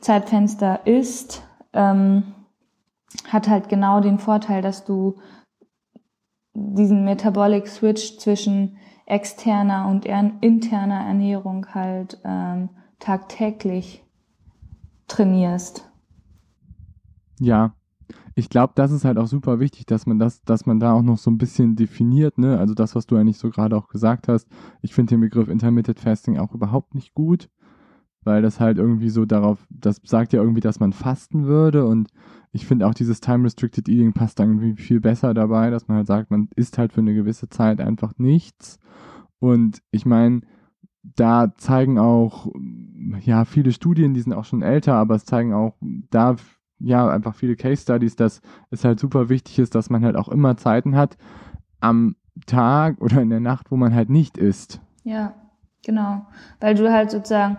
Zeitfenster 0.00 0.86
isst, 0.86 1.46
ähm, 1.72 2.34
hat 3.28 3.48
halt 3.48 3.68
genau 3.68 4.00
den 4.00 4.18
Vorteil, 4.18 4.60
dass 4.60 4.84
du 4.84 5.16
diesen 6.54 7.04
Metabolic 7.04 7.68
Switch 7.68 8.18
zwischen 8.18 8.76
externer 9.06 9.86
und 9.86 10.06
interner 10.06 11.06
Ernährung 11.06 11.66
halt 11.74 12.18
ähm, 12.24 12.70
tagtäglich 12.98 14.03
trainierst. 15.06 15.90
Ja, 17.40 17.74
ich 18.34 18.48
glaube, 18.48 18.72
das 18.74 18.90
ist 18.90 19.04
halt 19.04 19.18
auch 19.18 19.26
super 19.26 19.60
wichtig, 19.60 19.86
dass 19.86 20.06
man 20.06 20.18
das, 20.18 20.42
dass 20.42 20.66
man 20.66 20.80
da 20.80 20.92
auch 20.92 21.02
noch 21.02 21.18
so 21.18 21.30
ein 21.30 21.38
bisschen 21.38 21.76
definiert, 21.76 22.38
ne? 22.38 22.58
Also 22.58 22.74
das, 22.74 22.94
was 22.94 23.06
du 23.06 23.16
eigentlich 23.16 23.38
so 23.38 23.50
gerade 23.50 23.76
auch 23.76 23.88
gesagt 23.88 24.28
hast. 24.28 24.48
Ich 24.82 24.94
finde 24.94 25.10
den 25.10 25.20
Begriff 25.20 25.48
Intermittent 25.48 26.00
Fasting 26.00 26.38
auch 26.38 26.52
überhaupt 26.52 26.94
nicht 26.94 27.14
gut, 27.14 27.48
weil 28.24 28.42
das 28.42 28.58
halt 28.58 28.78
irgendwie 28.78 29.10
so 29.10 29.24
darauf, 29.24 29.66
das 29.70 30.00
sagt 30.04 30.32
ja 30.32 30.40
irgendwie, 30.40 30.60
dass 30.60 30.80
man 30.80 30.92
fasten 30.92 31.44
würde 31.44 31.86
und 31.86 32.08
ich 32.52 32.66
finde 32.66 32.86
auch 32.86 32.94
dieses 32.94 33.20
Time 33.20 33.44
Restricted 33.44 33.88
Eating 33.88 34.12
passt 34.12 34.38
dann 34.38 34.58
irgendwie 34.58 34.80
viel 34.80 35.00
besser 35.00 35.34
dabei, 35.34 35.70
dass 35.70 35.88
man 35.88 35.98
halt 35.98 36.06
sagt, 36.06 36.30
man 36.30 36.48
isst 36.54 36.78
halt 36.78 36.92
für 36.92 37.00
eine 37.00 37.14
gewisse 37.14 37.48
Zeit 37.48 37.80
einfach 37.80 38.14
nichts. 38.18 38.78
Und 39.40 39.82
ich 39.90 40.06
meine, 40.06 40.42
da 41.16 41.52
zeigen 41.56 41.98
auch, 41.98 42.48
ja, 43.20 43.44
viele 43.44 43.72
Studien, 43.72 44.14
die 44.14 44.20
sind 44.20 44.32
auch 44.32 44.44
schon 44.44 44.62
älter, 44.62 44.94
aber 44.94 45.14
es 45.14 45.24
zeigen 45.24 45.52
auch 45.52 45.74
da, 46.10 46.36
ja, 46.78 47.08
einfach 47.08 47.34
viele 47.34 47.56
Case 47.56 47.82
Studies, 47.82 48.16
dass 48.16 48.40
es 48.70 48.84
halt 48.84 48.98
super 48.98 49.28
wichtig 49.28 49.58
ist, 49.58 49.74
dass 49.74 49.90
man 49.90 50.04
halt 50.04 50.16
auch 50.16 50.28
immer 50.28 50.56
Zeiten 50.56 50.96
hat 50.96 51.16
am 51.80 52.16
Tag 52.46 52.96
oder 53.00 53.20
in 53.20 53.30
der 53.30 53.40
Nacht, 53.40 53.70
wo 53.70 53.76
man 53.76 53.94
halt 53.94 54.08
nicht 54.08 54.38
isst. 54.38 54.80
Ja, 55.02 55.34
genau. 55.84 56.26
Weil 56.60 56.74
du 56.74 56.90
halt 56.90 57.10
sozusagen 57.10 57.58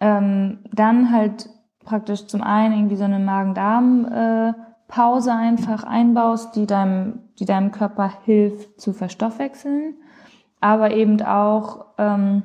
ähm, 0.00 0.60
dann 0.72 1.12
halt 1.12 1.50
praktisch 1.84 2.26
zum 2.26 2.42
einen 2.42 2.74
irgendwie 2.74 2.96
so 2.96 3.04
eine 3.04 3.18
Magen-Darm-Pause 3.18 5.32
einfach 5.32 5.84
einbaust, 5.84 6.56
die 6.56 6.66
deinem, 6.66 7.20
die 7.38 7.44
deinem 7.44 7.72
Körper 7.72 8.10
hilft 8.24 8.80
zu 8.80 8.92
verstoffwechseln, 8.92 9.94
aber 10.60 10.94
eben 10.94 11.20
auch 11.22 11.86
ähm, 11.98 12.42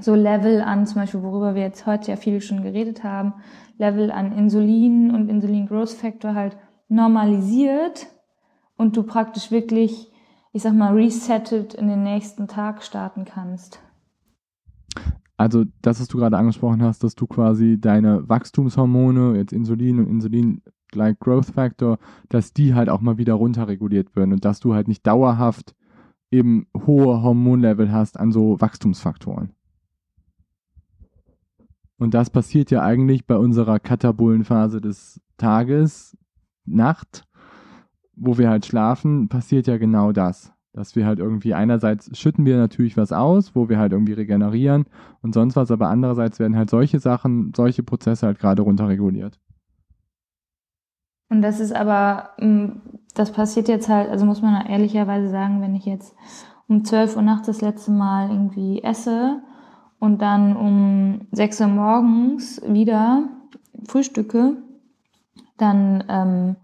so 0.00 0.14
Level 0.14 0.60
an, 0.60 0.86
zum 0.86 1.02
Beispiel, 1.02 1.22
worüber 1.22 1.54
wir 1.54 1.62
jetzt 1.62 1.86
heute 1.86 2.10
ja 2.10 2.16
viel 2.16 2.40
schon 2.40 2.62
geredet 2.62 3.04
haben, 3.04 3.34
Level 3.78 4.10
an 4.10 4.32
Insulin 4.32 5.14
und 5.14 5.28
Insulin 5.28 5.66
Growth 5.66 5.90
Factor 5.90 6.34
halt 6.34 6.56
normalisiert 6.88 8.06
und 8.76 8.96
du 8.96 9.02
praktisch 9.02 9.50
wirklich, 9.50 10.10
ich 10.52 10.62
sag 10.62 10.74
mal, 10.74 10.94
resettet 10.94 11.74
in 11.74 11.88
den 11.88 12.02
nächsten 12.02 12.48
Tag 12.48 12.82
starten 12.82 13.24
kannst. 13.24 13.80
Also 15.36 15.64
das, 15.82 16.00
was 16.00 16.08
du 16.08 16.18
gerade 16.18 16.38
angesprochen 16.38 16.82
hast, 16.82 17.02
dass 17.02 17.16
du 17.16 17.26
quasi 17.26 17.80
deine 17.80 18.28
Wachstumshormone, 18.28 19.36
jetzt 19.36 19.52
Insulin 19.52 19.98
und 19.98 20.06
Insulin 20.06 20.62
gleich 20.88 21.18
Growth 21.18 21.46
Factor, 21.46 21.98
dass 22.28 22.52
die 22.52 22.74
halt 22.74 22.88
auch 22.88 23.00
mal 23.00 23.18
wieder 23.18 23.34
runterreguliert 23.34 24.14
werden 24.14 24.32
und 24.32 24.44
dass 24.44 24.60
du 24.60 24.74
halt 24.74 24.86
nicht 24.86 25.04
dauerhaft 25.06 25.74
eben 26.34 26.66
hohe 26.86 27.22
Hormonlevel 27.22 27.92
hast 27.92 28.18
an 28.18 28.32
so 28.32 28.60
Wachstumsfaktoren. 28.60 29.50
Und 31.96 32.12
das 32.14 32.30
passiert 32.30 32.70
ja 32.70 32.82
eigentlich 32.82 33.26
bei 33.26 33.36
unserer 33.36 33.78
Katabolenphase 33.78 34.80
des 34.80 35.20
Tages, 35.36 36.16
Nacht, 36.66 37.24
wo 38.16 38.38
wir 38.38 38.48
halt 38.48 38.66
schlafen, 38.66 39.28
passiert 39.28 39.66
ja 39.66 39.78
genau 39.78 40.12
das 40.12 40.54
dass 40.74 40.96
wir 40.96 41.06
halt 41.06 41.20
irgendwie 41.20 41.54
einerseits 41.54 42.18
schütten 42.18 42.44
wir 42.44 42.56
natürlich 42.56 42.96
was 42.96 43.12
aus, 43.12 43.54
wo 43.54 43.68
wir 43.68 43.78
halt 43.78 43.92
irgendwie 43.92 44.12
regenerieren 44.12 44.86
und 45.22 45.32
sonst 45.32 45.54
was, 45.56 45.70
aber 45.70 45.88
andererseits 45.88 46.40
werden 46.40 46.56
halt 46.56 46.68
solche 46.68 46.98
Sachen, 46.98 47.52
solche 47.56 47.84
Prozesse 47.84 48.26
halt 48.26 48.40
gerade 48.40 48.62
runterreguliert. 48.62 49.38
Und 51.34 51.42
das 51.42 51.58
ist 51.58 51.74
aber, 51.74 52.30
mm, 52.38 52.68
das 53.16 53.32
passiert 53.32 53.66
jetzt 53.66 53.88
halt, 53.88 54.08
also 54.08 54.24
muss 54.24 54.40
man 54.40 54.66
ehrlicherweise 54.66 55.28
sagen, 55.28 55.60
wenn 55.60 55.74
ich 55.74 55.84
jetzt 55.84 56.14
um 56.68 56.84
12 56.84 57.16
Uhr 57.16 57.22
nachts 57.22 57.48
das 57.48 57.60
letzte 57.60 57.90
Mal 57.90 58.30
irgendwie 58.30 58.84
esse 58.84 59.42
und 59.98 60.22
dann 60.22 60.56
um 60.56 61.22
6 61.32 61.62
Uhr 61.62 61.66
morgens 61.66 62.62
wieder 62.68 63.24
frühstücke, 63.88 64.58
dann 65.56 66.04
ähm, 66.08 66.56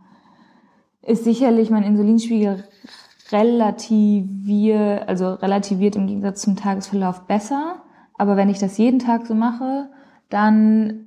ist 1.02 1.24
sicherlich 1.24 1.70
mein 1.70 1.82
Insulinspiegel 1.82 2.62
relativiert, 3.32 5.08
also 5.08 5.34
relativiert 5.34 5.96
im 5.96 6.06
Gegensatz 6.06 6.42
zum 6.42 6.54
Tagesverlauf 6.54 7.22
besser. 7.22 7.82
Aber 8.18 8.36
wenn 8.36 8.48
ich 8.48 8.60
das 8.60 8.78
jeden 8.78 9.00
Tag 9.00 9.26
so 9.26 9.34
mache, 9.34 9.90
dann 10.28 11.06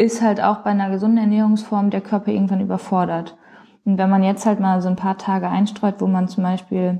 ist 0.00 0.22
halt 0.22 0.40
auch 0.40 0.58
bei 0.58 0.70
einer 0.70 0.90
gesunden 0.90 1.18
Ernährungsform 1.18 1.90
der 1.90 2.00
Körper 2.00 2.32
irgendwann 2.32 2.62
überfordert. 2.62 3.36
Und 3.84 3.98
wenn 3.98 4.08
man 4.08 4.22
jetzt 4.22 4.46
halt 4.46 4.58
mal 4.58 4.80
so 4.80 4.88
ein 4.88 4.96
paar 4.96 5.18
Tage 5.18 5.48
einstreut, 5.48 5.96
wo 5.98 6.06
man 6.06 6.28
zum 6.28 6.42
Beispiel 6.42 6.98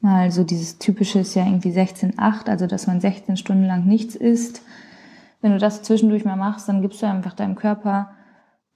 mal 0.00 0.32
so 0.32 0.42
dieses 0.42 0.78
typische 0.78 1.20
ist 1.20 1.34
ja 1.34 1.44
irgendwie 1.46 1.70
16-8, 1.70 2.48
also 2.48 2.66
dass 2.66 2.88
man 2.88 3.00
16 3.00 3.36
Stunden 3.36 3.66
lang 3.66 3.86
nichts 3.86 4.16
isst. 4.16 4.62
Wenn 5.40 5.52
du 5.52 5.58
das 5.58 5.82
zwischendurch 5.82 6.24
mal 6.24 6.36
machst, 6.36 6.68
dann 6.68 6.82
gibst 6.82 7.02
du 7.02 7.06
einfach 7.06 7.34
deinem 7.34 7.54
Körper 7.54 8.10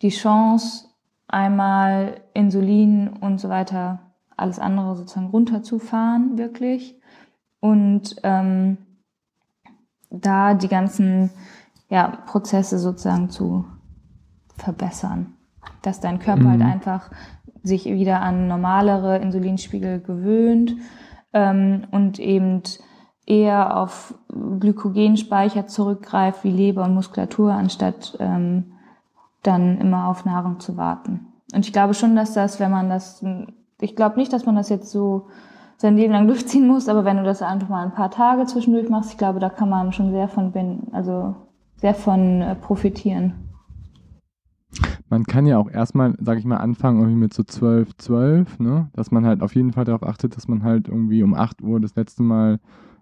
die 0.02 0.10
Chance, 0.10 0.86
einmal 1.26 2.20
Insulin 2.32 3.08
und 3.08 3.40
so 3.40 3.48
weiter 3.48 4.00
alles 4.36 4.58
andere 4.58 4.94
sozusagen 4.94 5.30
runterzufahren, 5.30 6.38
wirklich. 6.38 6.94
Und 7.58 8.16
ähm, 8.22 8.78
da 10.10 10.54
die 10.54 10.68
ganzen 10.68 11.30
ja, 11.88 12.08
Prozesse 12.26 12.78
sozusagen 12.78 13.30
zu 13.30 13.64
verbessern. 14.56 15.34
Dass 15.82 16.00
dein 16.00 16.18
Körper 16.18 16.50
halt 16.50 16.58
mhm. 16.58 16.64
halt 16.64 16.74
einfach 16.74 17.10
sich 17.62 17.84
wieder 17.84 18.20
an 18.20 18.48
normalere 18.48 19.18
Insulinspiegel 19.18 20.00
gewöhnt 20.00 20.76
ähm, 21.32 21.84
und 21.90 22.18
eben 22.18 22.62
eher 23.26 23.76
auf 23.76 24.14
Glykogenspeicher 24.60 25.66
zurückgreift 25.66 26.44
wie 26.44 26.50
Leber 26.50 26.84
und 26.84 26.94
Muskulatur, 26.94 27.52
anstatt 27.52 28.16
ähm, 28.20 28.72
dann 29.42 29.78
immer 29.78 30.08
auf 30.08 30.24
Nahrung 30.24 30.60
zu 30.60 30.76
warten. 30.76 31.32
Und 31.52 31.66
ich 31.66 31.72
glaube 31.72 31.94
schon, 31.94 32.16
dass 32.16 32.34
das, 32.34 32.60
wenn 32.60 32.70
man 32.70 32.88
das, 32.88 33.24
ich 33.80 33.96
glaube 33.96 34.16
nicht, 34.16 34.32
dass 34.32 34.46
man 34.46 34.56
das 34.56 34.68
jetzt 34.68 34.90
so 34.90 35.26
sein 35.76 35.96
Leben 35.96 36.12
lang 36.12 36.26
durchziehen 36.28 36.66
muss, 36.66 36.88
aber 36.88 37.04
wenn 37.04 37.16
du 37.16 37.24
das 37.24 37.42
einfach 37.42 37.68
mal 37.68 37.84
ein 37.84 37.94
paar 37.94 38.10
Tage 38.10 38.46
zwischendurch 38.46 38.88
machst, 38.88 39.10
ich 39.10 39.18
glaube, 39.18 39.40
da 39.40 39.48
kann 39.48 39.68
man 39.68 39.92
schon 39.92 40.12
sehr 40.12 40.28
von, 40.28 40.52
also 40.92 41.34
sehr 41.76 41.94
von 41.94 42.42
äh, 42.42 42.54
profitieren. 42.54 43.34
Man 45.08 45.24
kann 45.24 45.46
ja 45.46 45.58
auch 45.58 45.70
erstmal, 45.70 46.14
sag 46.20 46.38
ich 46.38 46.44
mal, 46.44 46.56
anfangen 46.56 46.98
irgendwie 46.98 47.18
mit 47.18 47.34
so 47.34 47.44
12, 47.44 47.96
12, 47.96 48.58
ne? 48.58 48.90
Dass 48.92 49.10
man 49.10 49.24
halt 49.24 49.40
auf 49.40 49.54
jeden 49.54 49.72
Fall 49.72 49.84
darauf 49.84 50.02
achtet, 50.02 50.36
dass 50.36 50.48
man 50.48 50.64
halt 50.64 50.88
irgendwie 50.88 51.22
um 51.22 51.34
8 51.34 51.62
Uhr 51.62 51.80
das 51.80 51.94
letzte 51.94 52.22
Mal 52.22 52.58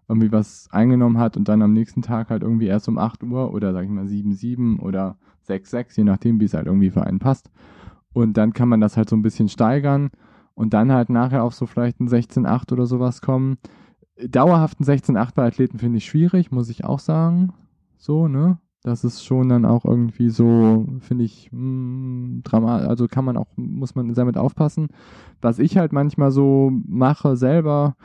irgendwie 0.09 0.31
was 0.31 0.69
eingenommen 0.71 1.19
hat 1.19 1.37
und 1.37 1.49
dann 1.49 1.63
am 1.63 1.73
nächsten 1.73 2.03
Tag 2.03 2.29
halt 2.29 2.43
irgendwie 2.43 2.67
erst 2.67 2.89
um 2.89 2.99
8 2.99 3.23
Uhr 3.23 3.53
oder 3.55 3.73
sag 3.73 3.85
ich 3.85 3.91
mal 3.91 4.07
7, 4.07 4.33
7 4.35 4.79
oder 4.79 5.17
6, 5.43 5.71
6, 5.71 5.97
je 5.97 6.05
nachdem, 6.05 6.41
wie 6.41 6.45
es 6.45 6.55
halt 6.55 6.67
irgendwie 6.67 6.91
für 6.91 7.05
einen 7.05 7.19
passt. 7.19 7.51
Und 8.13 8.37
dann 8.37 8.53
kann 8.53 8.69
man 8.69 8.81
das 8.81 8.97
halt 8.97 9.09
so 9.09 9.17
ein 9.17 9.23
bisschen 9.23 9.49
steigern 9.49 10.11
und 10.55 10.75
dann 10.75 10.93
halt 10.93 11.09
nachher 11.09 11.43
auf 11.43 11.55
so 11.55 11.67
vielleicht 11.67 12.01
ein 12.01 12.09
16, 12.09 12.47
8 12.47 12.71
oder 12.73 12.87
sowas 12.87 13.23
kommen. 13.23 13.57
Dauerhaften 14.29 14.85
16, 14.85 15.17
8 15.17 15.35
bei 15.35 15.47
Athleten 15.47 15.79
finde 15.79 15.99
ich 15.99 16.05
schwierig, 16.05 16.53
muss 16.53 16.69
ich 16.69 16.85
auch 16.85 17.01
sagen. 17.01 17.53
So, 17.97 18.29
ne? 18.29 18.59
Das 18.85 19.03
ist 19.03 19.25
schon 19.25 19.49
dann 19.49 19.65
auch 19.65 19.87
irgendwie 19.87 20.29
so, 20.29 20.87
finde 21.01 21.25
ich, 21.25 21.51
mh, 21.51 21.59
hm, 21.59 22.41
dramatisch. 22.45 22.87
Also 22.87 23.09
kann 23.09 23.25
man 23.25 23.39
auch, 23.39 23.49
muss 23.57 23.95
man 23.95 24.13
damit 24.13 24.37
aufpassen. 24.37 24.89
Was 25.41 25.59
ich 25.59 25.79
halt 25.79 25.95
manchmal 25.95 26.31
so 26.31 26.71
mache 26.87 27.37
selber 27.39 27.97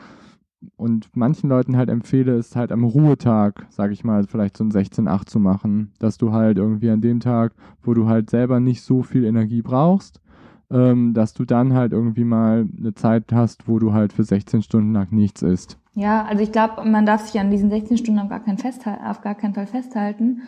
und 0.76 1.14
manchen 1.14 1.50
Leuten 1.50 1.76
halt 1.76 1.90
empfehle, 1.90 2.34
ist 2.34 2.56
halt 2.56 2.72
am 2.72 2.84
Ruhetag, 2.84 3.66
sage 3.68 3.92
ich 3.92 4.04
mal, 4.04 4.24
vielleicht 4.26 4.56
so 4.56 4.64
ein 4.64 4.70
16-8 4.70 5.26
zu 5.26 5.38
machen. 5.38 5.92
Dass 5.98 6.16
du 6.16 6.32
halt 6.32 6.56
irgendwie 6.56 6.88
an 6.88 7.02
dem 7.02 7.20
Tag, 7.20 7.52
wo 7.82 7.92
du 7.92 8.08
halt 8.08 8.30
selber 8.30 8.58
nicht 8.58 8.80
so 8.80 9.02
viel 9.02 9.24
Energie 9.24 9.60
brauchst, 9.60 10.22
ähm, 10.70 11.14
dass 11.14 11.34
du 11.34 11.44
dann 11.44 11.74
halt 11.74 11.92
irgendwie 11.92 12.24
mal 12.24 12.66
eine 12.78 12.94
Zeit 12.94 13.32
hast, 13.32 13.68
wo 13.68 13.78
du 13.78 13.92
halt 13.92 14.12
für 14.12 14.24
16 14.24 14.62
Stunden 14.62 14.92
lang 14.92 15.08
nichts 15.10 15.42
isst. 15.42 15.78
Ja, 15.94 16.24
also 16.24 16.42
ich 16.42 16.52
glaube, 16.52 16.84
man 16.88 17.06
darf 17.06 17.26
sich 17.26 17.40
an 17.40 17.50
diesen 17.50 17.70
16 17.70 17.98
Stunden 17.98 18.20
auf 18.20 18.28
gar, 18.28 18.40
keinen 18.40 18.58
auf 19.04 19.20
gar 19.20 19.34
keinen 19.34 19.54
Fall 19.54 19.66
festhalten, 19.66 20.42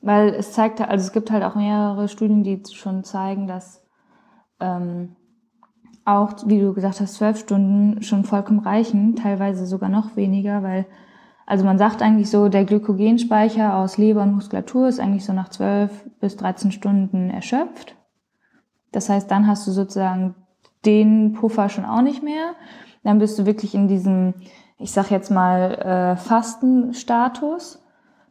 weil 0.00 0.30
es 0.30 0.52
zeigt, 0.52 0.80
also 0.80 1.04
es 1.04 1.12
gibt 1.12 1.30
halt 1.30 1.44
auch 1.44 1.54
mehrere 1.54 2.08
Studien, 2.08 2.42
die 2.42 2.62
schon 2.72 3.04
zeigen, 3.04 3.46
dass 3.46 3.84
ähm, 4.60 5.16
auch, 6.06 6.32
wie 6.46 6.60
du 6.60 6.72
gesagt 6.72 7.00
hast, 7.00 7.14
zwölf 7.14 7.38
Stunden 7.38 8.02
schon 8.02 8.24
vollkommen 8.24 8.60
reichen, 8.60 9.16
teilweise 9.16 9.66
sogar 9.66 9.90
noch 9.90 10.16
weniger, 10.16 10.62
weil, 10.62 10.86
also 11.44 11.66
man 11.66 11.76
sagt 11.76 12.00
eigentlich 12.00 12.30
so, 12.30 12.48
der 12.48 12.64
Glykogenspeicher 12.64 13.76
aus 13.76 13.98
Leber 13.98 14.22
und 14.22 14.32
Muskulatur 14.32 14.88
ist 14.88 15.00
eigentlich 15.00 15.26
so 15.26 15.34
nach 15.34 15.50
zwölf 15.50 16.08
bis 16.20 16.36
13 16.36 16.72
Stunden 16.72 17.28
erschöpft. 17.28 17.97
Das 18.92 19.08
heißt, 19.08 19.30
dann 19.30 19.46
hast 19.46 19.66
du 19.66 19.70
sozusagen 19.70 20.34
den 20.84 21.32
Puffer 21.32 21.68
schon 21.68 21.84
auch 21.84 22.02
nicht 22.02 22.22
mehr. 22.22 22.54
Dann 23.02 23.18
bist 23.18 23.38
du 23.38 23.46
wirklich 23.46 23.74
in 23.74 23.88
diesem, 23.88 24.34
ich 24.78 24.92
sag 24.92 25.10
jetzt 25.10 25.30
mal, 25.30 25.74
äh, 25.74 26.16
Fastenstatus. 26.16 27.82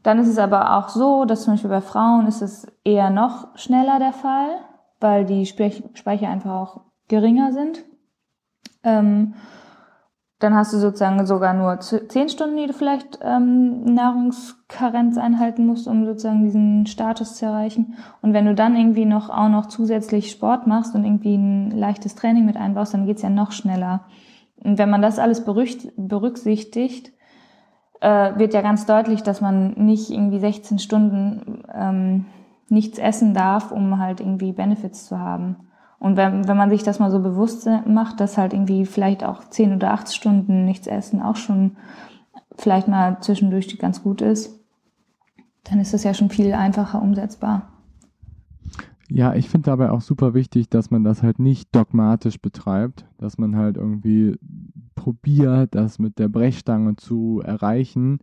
Dann 0.03 0.19
ist 0.19 0.27
es 0.27 0.37
aber 0.37 0.77
auch 0.77 0.89
so, 0.89 1.25
dass 1.25 1.43
zum 1.43 1.53
Beispiel 1.53 1.69
bei 1.69 1.81
Frauen 1.81 2.27
ist 2.27 2.41
es 2.41 2.67
eher 2.83 3.09
noch 3.09 3.55
schneller 3.57 3.99
der 3.99 4.13
Fall, 4.13 4.59
weil 4.99 5.25
die 5.25 5.45
Speicher 5.45 6.29
einfach 6.29 6.51
auch 6.51 6.81
geringer 7.07 7.51
sind. 7.51 7.83
Ähm, 8.83 9.33
dann 10.39 10.53
hast 10.53 10.71
du 10.71 10.77
sozusagen 10.77 11.25
sogar 11.25 11.53
nur 11.53 11.79
zehn 11.79 12.29
Stunden, 12.29 12.57
die 12.57 12.67
du 12.67 12.73
vielleicht 12.73 13.19
ähm, 13.23 13.83
Nahrungskarenz 13.85 15.17
einhalten 15.17 15.65
musst, 15.65 15.87
um 15.87 16.05
sozusagen 16.05 16.43
diesen 16.43 16.85
Status 16.85 17.35
zu 17.35 17.45
erreichen. 17.45 17.95
Und 18.21 18.33
wenn 18.33 18.45
du 18.45 18.53
dann 18.53 18.75
irgendwie 18.75 19.05
noch 19.05 19.31
auch 19.31 19.49
noch 19.49 19.65
zusätzlich 19.65 20.29
Sport 20.29 20.67
machst 20.67 20.93
und 20.93 21.05
irgendwie 21.05 21.35
ein 21.35 21.71
leichtes 21.71 22.13
Training 22.13 22.45
mit 22.45 22.55
einbaust, 22.55 22.93
dann 22.93 23.07
geht's 23.07 23.23
ja 23.23 23.29
noch 23.29 23.51
schneller. 23.51 24.05
Und 24.63 24.77
wenn 24.77 24.91
man 24.91 25.01
das 25.01 25.17
alles 25.17 25.43
berücksichtigt, 25.43 27.11
äh, 28.01 28.37
wird 28.37 28.53
ja 28.53 28.61
ganz 28.61 28.85
deutlich, 28.85 29.23
dass 29.23 29.41
man 29.41 29.73
nicht 29.73 30.11
irgendwie 30.11 30.39
16 30.39 30.77
Stunden 30.77 31.63
ähm, 31.73 32.25
nichts 32.69 32.99
essen 32.99 33.33
darf, 33.33 33.71
um 33.71 33.97
halt 33.97 34.19
irgendwie 34.19 34.51
Benefits 34.51 35.07
zu 35.07 35.19
haben. 35.19 35.66
Und 35.99 36.15
wenn, 36.15 36.47
wenn 36.47 36.57
man 36.57 36.69
sich 36.69 36.83
das 36.83 36.99
mal 36.99 37.11
so 37.11 37.19
bewusst 37.19 37.67
macht, 37.87 38.19
dass 38.19 38.37
halt 38.37 38.53
irgendwie 38.53 38.85
vielleicht 38.85 39.23
auch 39.23 39.43
10 39.43 39.73
oder 39.73 39.91
8 39.91 40.13
Stunden 40.13 40.65
nichts 40.65 40.87
essen 40.87 41.21
auch 41.21 41.35
schon 41.35 41.77
vielleicht 42.55 42.87
mal 42.87 43.19
zwischendurch 43.21 43.77
ganz 43.79 44.03
gut 44.03 44.21
ist, 44.21 44.59
dann 45.63 45.79
ist 45.79 45.93
das 45.93 46.03
ja 46.03 46.13
schon 46.13 46.29
viel 46.29 46.53
einfacher 46.53 47.01
umsetzbar. 47.01 47.69
Ja, 49.09 49.35
ich 49.35 49.49
finde 49.49 49.67
dabei 49.67 49.91
auch 49.91 50.01
super 50.01 50.33
wichtig, 50.33 50.69
dass 50.69 50.91
man 50.91 51.03
das 51.03 51.23
halt 51.23 51.39
nicht 51.39 51.73
dogmatisch 51.73 52.41
betreibt, 52.41 53.05
dass 53.17 53.37
man 53.37 53.55
halt 53.55 53.77
irgendwie 53.77 54.37
probiert, 54.95 55.75
das 55.75 55.97
mit 55.97 56.19
der 56.19 56.27
Brechstange 56.27 56.97
zu 56.97 57.41
erreichen. 57.43 58.19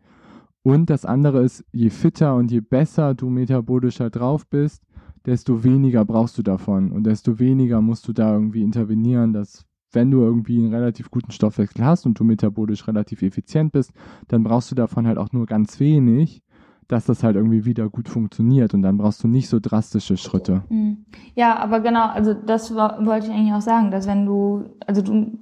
Und 0.63 0.91
das 0.91 1.07
andere 1.07 1.43
ist, 1.43 1.65
je 1.73 1.91
fitter 1.91 2.35
und 2.37 2.51
je 2.51 2.61
besser 2.61 3.15
du 3.15 3.31
metabolisch 3.31 4.01
halt 4.01 4.17
drauf 4.17 4.47
bist, 4.47 4.83
desto 5.27 5.65
weniger 5.65 6.05
brauchst 6.05 6.39
du 6.39 6.43
davon 6.43 6.93
und 6.93 7.05
desto 7.05 7.39
weniger 7.39 7.81
musst 7.81 8.07
du 8.09 8.13
da 8.13 8.33
irgendwie 8.33 8.63
intervenieren, 8.63 9.33
dass 9.33 9.65
wenn 9.93 10.11
du 10.11 10.21
irgendwie 10.21 10.59
einen 10.59 10.75
relativ 10.75 11.11
guten 11.11 11.31
Stoffwechsel 11.31 11.85
hast 11.85 12.05
und 12.05 12.19
du 12.19 12.25
metabolisch 12.25 12.87
relativ 12.87 13.23
effizient 13.23 13.73
bist, 13.73 13.93
dann 14.29 14.43
brauchst 14.43 14.71
du 14.71 14.75
davon 14.75 15.07
halt 15.07 15.19
auch 15.19 15.33
nur 15.33 15.47
ganz 15.47 15.79
wenig, 15.81 16.43
dass 16.89 17.07
das 17.07 17.23
halt 17.23 17.37
irgendwie 17.37 17.65
wieder 17.65 17.89
gut 17.89 18.09
funktioniert 18.09 18.75
und 18.75 18.83
dann 18.83 18.99
brauchst 18.99 19.23
du 19.25 19.29
nicht 19.29 19.49
so 19.49 19.61
drastische 19.61 20.17
Schritte. 20.17 20.65
Mhm. 20.69 21.05
Ja, 21.35 21.57
aber 21.57 21.81
genau, 21.81 22.09
also 22.09 22.35
das 22.35 22.75
wollte 22.75 23.27
ich 23.27 23.33
eigentlich 23.33 23.55
auch 23.55 23.63
sagen, 23.63 23.91
dass 23.91 24.07
wenn 24.07 24.27
du, 24.27 24.65
also 24.87 25.01
du, 25.01 25.39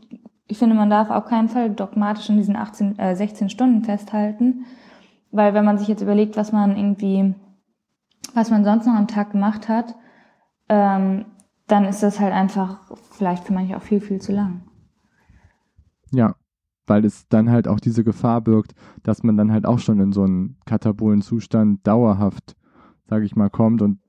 ich 0.47 0.59
finde, 0.59 0.77
man 0.77 0.91
darf 0.91 1.11
auf 1.11 1.25
keinen 1.25 1.49
Fall 1.49 1.71
dogmatisch 1.71 2.29
in 2.29 2.37
diesen 2.37 2.57
18, 2.57 2.99
äh, 2.99 3.17
16 3.17 3.49
Stunden 3.49 3.83
festhalten, 3.83 4.67
weil 5.31 5.55
wenn 5.55 5.65
man 5.65 5.79
sich 5.79 5.89
jetzt 5.89 6.03
überlegt, 6.03 6.37
was 6.37 6.53
man 6.53 6.77
irgendwie 6.77 7.35
was 8.35 8.51
man 8.51 8.65
sonst 8.65 8.87
noch 8.87 8.95
am 8.95 9.09
Tag 9.09 9.33
gemacht 9.33 9.69
hat, 9.69 9.95
ähm, 10.69 11.27
dann 11.67 11.85
ist 11.85 12.03
das 12.03 12.21
halt 12.21 12.33
einfach 12.33 12.81
vielleicht 13.11 13.45
für 13.45 13.53
manche 13.53 13.77
auch 13.77 13.83
viel, 13.83 14.01
viel 14.01 14.21
zu 14.21 14.33
lang. 14.33 14.63
Ja, 16.11 16.35
weil 16.87 17.05
es 17.05 17.29
dann 17.29 17.51
halt 17.51 17.69
auch 17.69 17.81
diese 17.81 18.05
Gefahr 18.05 18.41
birgt, 18.41 18.75
dass 19.03 19.23
man 19.23 19.37
dann 19.37 19.53
halt 19.53 19.67
auch 19.67 19.79
schon 19.79 20.01
in 20.01 20.13
so 20.13 20.25
einen 20.25 20.57
katabolen 20.67 21.23
Zustand 21.23 21.87
dauerhaft, 21.87 22.57
sage 23.07 23.25
ich 23.25 23.37
mal, 23.37 23.51
kommt 23.51 23.83
und 23.83 24.01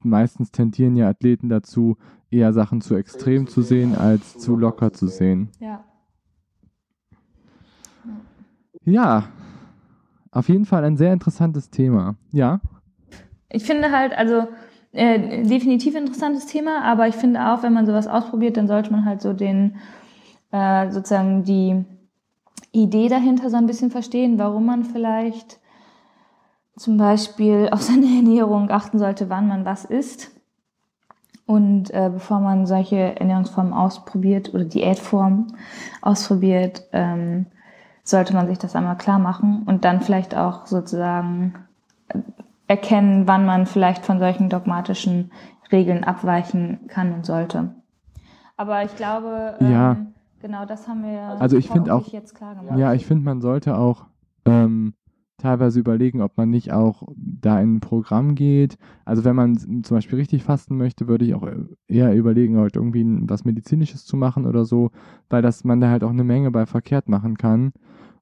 meistens 0.00 0.52
tendieren 0.52 0.94
ja 0.94 1.08
Athleten 1.08 1.48
dazu, 1.48 1.96
eher 2.30 2.52
Sachen 2.52 2.80
zu 2.80 2.94
extrem 2.94 3.46
zu 3.46 3.62
sehen, 3.62 3.94
als 3.96 4.38
zu 4.38 4.56
locker 4.56 4.92
zu 4.92 5.08
sehen. 5.08 5.50
Ja. 5.58 5.84
Ja, 8.84 9.24
auf 10.30 10.48
jeden 10.48 10.64
Fall 10.64 10.84
ein 10.84 10.96
sehr 10.96 11.12
interessantes 11.12 11.70
Thema. 11.70 12.14
Ja 12.30 12.60
ich 13.56 13.64
finde 13.64 13.90
halt, 13.90 14.16
also 14.16 14.48
äh, 14.92 15.42
definitiv 15.42 15.94
interessantes 15.94 16.46
Thema, 16.46 16.82
aber 16.82 17.08
ich 17.08 17.14
finde 17.14 17.52
auch, 17.52 17.62
wenn 17.62 17.72
man 17.72 17.86
sowas 17.86 18.06
ausprobiert, 18.06 18.58
dann 18.58 18.68
sollte 18.68 18.92
man 18.92 19.06
halt 19.06 19.22
so 19.22 19.32
den, 19.32 19.76
äh, 20.52 20.90
sozusagen 20.90 21.42
die 21.42 21.84
Idee 22.72 23.08
dahinter 23.08 23.48
so 23.48 23.56
ein 23.56 23.66
bisschen 23.66 23.90
verstehen, 23.90 24.38
warum 24.38 24.66
man 24.66 24.84
vielleicht 24.84 25.58
zum 26.76 26.98
Beispiel 26.98 27.70
auf 27.72 27.80
seine 27.80 28.06
Ernährung 28.16 28.70
achten 28.70 28.98
sollte, 28.98 29.30
wann 29.30 29.48
man 29.48 29.64
was 29.64 29.86
isst. 29.86 30.32
Und 31.46 31.90
äh, 31.94 32.10
bevor 32.12 32.40
man 32.40 32.66
solche 32.66 33.18
Ernährungsformen 33.18 33.72
ausprobiert 33.72 34.52
oder 34.52 34.64
Diätformen 34.64 35.56
ausprobiert, 36.02 36.82
ähm, 36.92 37.46
sollte 38.02 38.34
man 38.34 38.48
sich 38.48 38.58
das 38.58 38.76
einmal 38.76 38.98
klar 38.98 39.18
machen 39.18 39.62
und 39.64 39.84
dann 39.84 40.00
vielleicht 40.00 40.36
auch 40.36 40.66
sozusagen 40.66 41.54
erkennen, 42.66 43.26
wann 43.26 43.46
man 43.46 43.66
vielleicht 43.66 44.04
von 44.04 44.18
solchen 44.18 44.48
dogmatischen 44.48 45.30
Regeln 45.72 46.04
abweichen 46.04 46.86
kann 46.88 47.12
und 47.12 47.26
sollte. 47.26 47.74
Aber 48.56 48.82
ich 48.84 48.94
glaube, 48.96 49.56
ja. 49.60 49.92
ähm, 49.92 50.14
genau 50.40 50.64
das 50.64 50.88
haben 50.88 51.02
wir 51.02 51.40
also 51.40 51.56
ich 51.56 51.68
finde 51.68 51.94
auch, 51.94 52.06
jetzt 52.08 52.34
klar 52.34 52.54
gemacht. 52.54 52.78
Ja, 52.78 52.94
ich 52.94 53.06
finde, 53.06 53.24
man 53.24 53.40
sollte 53.40 53.76
auch 53.76 54.06
ähm, 54.46 54.94
teilweise 55.38 55.78
überlegen, 55.78 56.22
ob 56.22 56.36
man 56.36 56.50
nicht 56.50 56.72
auch 56.72 57.02
da 57.16 57.60
in 57.60 57.76
ein 57.76 57.80
Programm 57.80 58.34
geht. 58.34 58.78
Also 59.04 59.24
wenn 59.24 59.36
man 59.36 59.58
zum 59.58 59.96
Beispiel 59.96 60.18
richtig 60.18 60.42
fasten 60.42 60.76
möchte, 60.76 61.08
würde 61.08 61.24
ich 61.24 61.34
auch 61.34 61.46
eher 61.88 62.14
überlegen, 62.14 62.56
halt 62.56 62.76
irgendwie 62.76 63.04
was 63.28 63.44
Medizinisches 63.44 64.06
zu 64.06 64.16
machen 64.16 64.46
oder 64.46 64.64
so, 64.64 64.90
weil 65.28 65.42
das 65.42 65.64
man 65.64 65.80
da 65.80 65.90
halt 65.90 66.04
auch 66.04 66.10
eine 66.10 66.24
Menge 66.24 66.50
bei 66.50 66.64
verkehrt 66.64 67.08
machen 67.08 67.36
kann. 67.36 67.72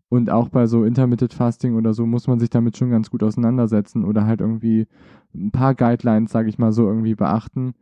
Und 0.08 0.30
auch 0.30 0.48
bei 0.48 0.66
so 0.66 0.84
Intermittent 0.84 1.32
Fasting 1.32 1.76
oder 1.76 1.92
so 1.94 2.06
muss 2.06 2.26
man 2.26 2.38
sich 2.38 2.50
damit 2.50 2.76
schon 2.76 2.90
ganz 2.90 3.10
gut 3.10 3.22
auseinandersetzen 3.22 4.04
oder 4.04 4.26
halt 4.26 4.40
irgendwie 4.40 4.86
ein 5.34 5.50
paar 5.50 5.74
Guidelines, 5.74 6.30
sage 6.30 6.48
ich 6.48 6.58
mal 6.58 6.72
so, 6.72 6.86
irgendwie 6.86 7.14
beachten, 7.14 7.74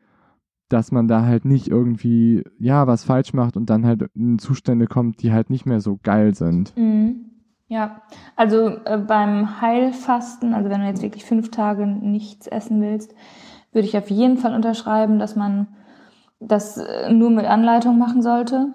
dass 0.69 0.93
man 0.93 1.09
da 1.09 1.23
halt 1.23 1.45
nicht 1.45 1.69
irgendwie, 1.69 2.45
ja, 2.59 2.87
was 2.87 3.05
falsch 3.05 3.35
macht 3.35 3.57
und 3.57 3.69
dann 3.69 3.85
halt 3.85 4.09
in 4.15 4.39
Zustände 4.39 4.87
kommt, 4.87 5.23
die 5.23 5.33
halt 5.33 5.51
nicht 5.51 5.67
mehr 5.67 5.81
so 5.81 5.99
geil 6.03 6.35
sind. 6.35 6.75
Mhm. 6.77 7.27
Ja, 7.69 8.03
also 8.37 8.69
äh, 8.85 8.99
beim 8.99 9.63
Heilfasten, 9.63 10.53
also 10.53 10.69
wenn 10.69 10.83
du 10.83 10.87
jetzt 10.87 11.03
wirklich 11.03 11.25
fünf 11.25 11.51
Tage 11.51 11.87
nichts 11.87 12.47
essen 12.47 12.83
willst, 12.83 13.15
würde 13.73 13.89
ich 13.89 13.97
auf 13.97 14.11
jeden 14.11 14.37
Fall 14.37 14.55
unterschreiben, 14.55 15.19
dass 15.19 15.37
man 15.37 15.69
das 16.39 16.77
äh, 16.77 17.11
nur 17.11 17.31
mit 17.31 17.47
Anleitung 17.47 17.99
machen 17.99 18.21
sollte. 18.21 18.75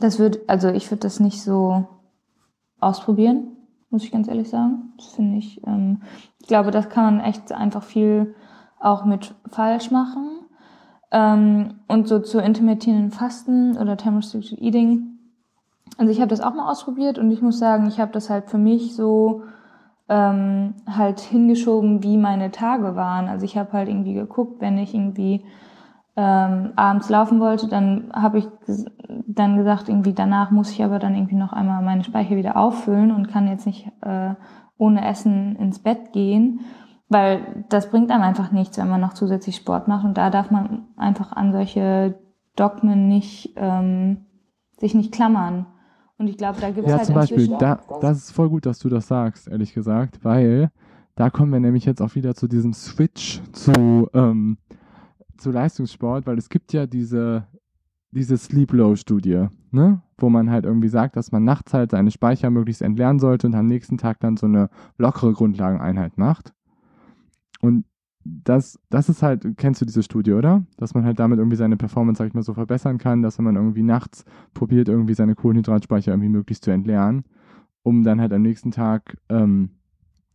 Das 0.00 0.18
wird, 0.18 0.48
also 0.48 0.68
ich 0.70 0.90
würde 0.90 1.02
das 1.02 1.20
nicht 1.20 1.42
so 1.42 1.86
ausprobieren, 2.80 3.56
muss 3.90 4.04
ich 4.04 4.12
ganz 4.12 4.28
ehrlich 4.28 4.48
sagen. 4.48 4.92
Das 4.96 5.08
finde 5.08 5.38
ich, 5.38 5.64
ähm, 5.66 6.02
ich 6.40 6.48
glaube, 6.48 6.70
das 6.70 6.88
kann 6.88 7.16
man 7.16 7.24
echt 7.24 7.52
einfach 7.52 7.82
viel 7.82 8.34
auch 8.78 9.04
mit 9.04 9.34
falsch 9.50 9.90
machen. 9.90 10.40
Ähm, 11.12 11.74
und 11.88 12.06
so 12.08 12.20
zu 12.20 12.38
intermittierenden 12.38 13.10
Fasten 13.10 13.76
oder 13.76 13.96
Time 13.96 14.20
Eating. 14.58 15.18
Also 15.98 16.12
ich 16.12 16.20
habe 16.20 16.28
das 16.28 16.40
auch 16.40 16.54
mal 16.54 16.70
ausprobiert 16.70 17.18
und 17.18 17.30
ich 17.30 17.42
muss 17.42 17.58
sagen, 17.58 17.86
ich 17.88 17.98
habe 18.00 18.12
das 18.12 18.30
halt 18.30 18.48
für 18.48 18.58
mich 18.58 18.94
so 18.94 19.42
ähm, 20.08 20.74
halt 20.86 21.20
hingeschoben, 21.20 22.02
wie 22.02 22.16
meine 22.16 22.50
Tage 22.50 22.96
waren. 22.96 23.28
Also 23.28 23.44
ich 23.44 23.58
habe 23.58 23.72
halt 23.72 23.88
irgendwie 23.88 24.14
geguckt, 24.14 24.60
wenn 24.60 24.78
ich 24.78 24.94
irgendwie 24.94 25.44
ähm, 26.16 26.72
abends 26.76 27.08
laufen 27.08 27.40
wollte, 27.40 27.68
dann 27.68 28.10
habe 28.12 28.38
ich 28.38 28.48
dann 29.26 29.56
gesagt, 29.56 29.88
irgendwie 29.88 30.12
danach 30.12 30.50
muss 30.50 30.70
ich 30.70 30.82
aber 30.82 30.98
dann 30.98 31.14
irgendwie 31.14 31.36
noch 31.36 31.52
einmal 31.52 31.82
meine 31.82 32.04
Speicher 32.04 32.36
wieder 32.36 32.56
auffüllen 32.56 33.12
und 33.12 33.28
kann 33.28 33.48
jetzt 33.48 33.66
nicht 33.66 33.90
äh, 34.02 34.34
ohne 34.76 35.06
Essen 35.06 35.56
ins 35.56 35.78
Bett 35.78 36.12
gehen, 36.12 36.60
weil 37.08 37.64
das 37.68 37.90
bringt 37.90 38.10
einem 38.10 38.22
einfach 38.22 38.50
nichts, 38.50 38.78
wenn 38.78 38.88
man 38.88 39.00
noch 39.00 39.14
zusätzlich 39.14 39.56
Sport 39.56 39.88
macht 39.88 40.04
und 40.04 40.16
da 40.16 40.30
darf 40.30 40.50
man 40.50 40.88
einfach 40.96 41.32
an 41.32 41.52
solche 41.52 42.18
Dogmen 42.56 43.08
nicht 43.08 43.54
ähm, 43.56 44.26
sich 44.78 44.94
nicht 44.94 45.12
klammern. 45.12 45.66
Und 46.18 46.28
ich 46.28 46.36
glaube, 46.36 46.60
da 46.60 46.70
gibt 46.70 46.86
es 46.86 46.90
ja, 46.90 46.98
halt 46.98 47.06
zum 47.06 47.14
Beispiel, 47.14 47.48
da, 47.58 47.80
das 48.00 48.18
ist 48.18 48.32
voll 48.32 48.50
gut, 48.50 48.66
dass 48.66 48.78
du 48.78 48.88
das 48.88 49.08
sagst, 49.08 49.48
ehrlich 49.48 49.72
gesagt, 49.72 50.22
weil 50.22 50.70
da 51.14 51.30
kommen 51.30 51.52
wir 51.52 51.60
nämlich 51.60 51.84
jetzt 51.84 52.02
auch 52.02 52.14
wieder 52.14 52.34
zu 52.34 52.46
diesem 52.46 52.72
Switch 52.72 53.40
zu 53.52 54.08
ähm, 54.12 54.58
zu 55.40 55.50
Leistungssport, 55.50 56.26
weil 56.26 56.38
es 56.38 56.48
gibt 56.48 56.72
ja 56.72 56.86
diese, 56.86 57.46
diese 58.10 58.36
Sleep-Low-Studie, 58.36 59.48
ne? 59.70 60.02
wo 60.18 60.28
man 60.28 60.50
halt 60.50 60.64
irgendwie 60.64 60.88
sagt, 60.88 61.16
dass 61.16 61.32
man 61.32 61.44
nachts 61.44 61.72
halt 61.72 61.92
seine 61.92 62.10
Speicher 62.10 62.50
möglichst 62.50 62.82
entleeren 62.82 63.18
sollte 63.18 63.46
und 63.46 63.54
am 63.54 63.66
nächsten 63.66 63.98
Tag 63.98 64.20
dann 64.20 64.36
so 64.36 64.46
eine 64.46 64.68
lockere 64.98 65.32
Grundlageneinheit 65.32 66.18
macht. 66.18 66.52
Und 67.60 67.84
das, 68.24 68.78
das 68.90 69.08
ist 69.08 69.22
halt, 69.22 69.46
kennst 69.56 69.80
du 69.80 69.86
diese 69.86 70.02
Studie, 70.02 70.32
oder? 70.32 70.64
Dass 70.76 70.94
man 70.94 71.04
halt 71.04 71.18
damit 71.18 71.38
irgendwie 71.38 71.56
seine 71.56 71.76
Performance, 71.76 72.18
sag 72.18 72.28
ich 72.28 72.34
mal, 72.34 72.42
so 72.42 72.54
verbessern 72.54 72.98
kann, 72.98 73.22
dass 73.22 73.38
wenn 73.38 73.46
man 73.46 73.56
irgendwie 73.56 73.82
nachts 73.82 74.24
probiert, 74.52 74.88
irgendwie 74.88 75.14
seine 75.14 75.34
Kohlenhydratspeicher 75.34 76.12
irgendwie 76.12 76.28
möglichst 76.28 76.64
zu 76.64 76.70
entleeren, 76.70 77.24
um 77.82 78.02
dann 78.02 78.20
halt 78.20 78.32
am 78.32 78.42
nächsten 78.42 78.72
Tag 78.72 79.16
ähm, 79.30 79.70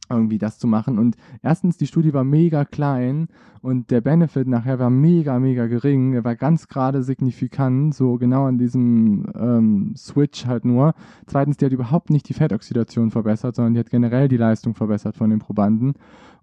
irgendwie 0.10 0.38
das 0.38 0.57
zu 0.60 0.68
machen. 0.68 0.99
Und 0.99 1.15
erstens, 1.41 1.77
die 1.77 1.88
Studie 1.88 2.14
war 2.14 2.23
mega 2.23 2.65
klein 2.65 3.27
und 3.61 3.91
der 3.91 4.02
Benefit 4.02 4.48
nachher 4.48 4.80
war 4.80 4.90
mega, 4.90 5.40
mega 5.40 5.68
gering. 5.68 6.14
Er 6.14 6.23
war 6.23 6.36
ganz 6.36 6.68
gerade 6.68 7.03
signifikant, 7.03 7.95
so 7.95 8.18
genau 8.18 8.45
an 8.45 8.57
diesem 8.57 9.26
ähm, 9.36 9.94
Switch 9.95 10.45
halt 10.45 10.65
nur. 10.65 10.94
Zweitens, 11.26 11.57
die 11.57 11.65
hat 11.65 11.73
überhaupt 11.73 12.10
nicht 12.10 12.30
die 12.30 12.34
Fettoxidation 12.34 13.11
verbessert, 13.11 13.56
sondern 13.56 13.73
die 13.73 13.80
hat 13.80 13.90
generell 13.90 14.27
die 14.27 14.38
Leistung 14.38 14.76
verbessert 14.76 15.15
von 15.18 15.30
den 15.30 15.40
Probanden. 15.40 15.94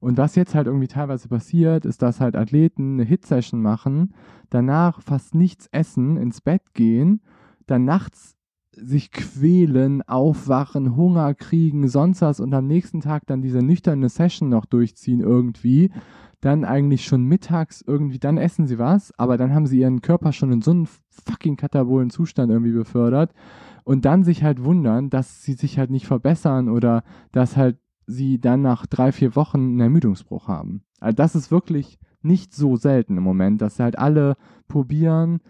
Und 0.00 0.18
was 0.18 0.34
jetzt 0.34 0.56
halt 0.56 0.66
irgendwie 0.66 0.88
teilweise 0.88 1.28
passiert, 1.28 1.84
ist, 1.84 2.02
dass 2.02 2.20
halt 2.20 2.34
Athleten 2.34 2.94
eine 2.94 3.04
Hit-Session 3.04 3.62
machen, 3.62 4.14
danach 4.50 5.00
fast 5.00 5.34
nichts 5.36 5.68
essen, 5.70 6.16
ins 6.16 6.40
Bett 6.40 6.74
gehen, 6.74 7.20
dann 7.66 7.84
nachts 7.84 8.36
sich 8.74 9.10
quälen, 9.10 10.02
aufwachen, 10.02 10.96
Hunger 10.96 11.34
kriegen, 11.34 11.88
sonst 11.88 12.22
was 12.22 12.40
und 12.40 12.54
am 12.54 12.66
nächsten 12.66 13.00
Tag 13.00 13.26
dann 13.26 13.42
diese 13.42 13.62
nüchterne 13.62 14.08
Session 14.08 14.48
noch 14.48 14.64
durchziehen 14.64 15.20
irgendwie, 15.20 15.90
dann 16.40 16.64
eigentlich 16.64 17.04
schon 17.04 17.24
mittags 17.24 17.82
irgendwie, 17.86 18.18
dann 18.18 18.38
essen 18.38 18.66
sie 18.66 18.78
was, 18.78 19.16
aber 19.18 19.36
dann 19.36 19.54
haben 19.54 19.66
sie 19.66 19.78
ihren 19.78 20.00
Körper 20.00 20.32
schon 20.32 20.52
in 20.52 20.62
so 20.62 20.72
einen 20.72 20.88
fucking 21.10 21.56
katabolen 21.56 22.10
Zustand 22.10 22.50
irgendwie 22.50 22.72
befördert 22.72 23.32
und 23.84 24.04
dann 24.04 24.24
sich 24.24 24.42
halt 24.42 24.64
wundern, 24.64 25.10
dass 25.10 25.42
sie 25.42 25.52
sich 25.52 25.78
halt 25.78 25.90
nicht 25.90 26.06
verbessern 26.06 26.68
oder 26.68 27.04
dass 27.30 27.56
halt 27.56 27.78
sie 28.06 28.40
dann 28.40 28.62
nach 28.62 28.86
drei, 28.86 29.12
vier 29.12 29.36
Wochen 29.36 29.58
einen 29.58 29.80
Ermüdungsbruch 29.80 30.48
haben. 30.48 30.82
Also 30.98 31.14
das 31.14 31.34
ist 31.34 31.50
wirklich 31.50 31.98
nicht 32.22 32.54
so 32.54 32.76
selten 32.76 33.16
im 33.16 33.22
Moment, 33.22 33.60
dass 33.60 33.78
halt 33.78 33.98
alle 33.98 34.36
probieren, 34.68 35.40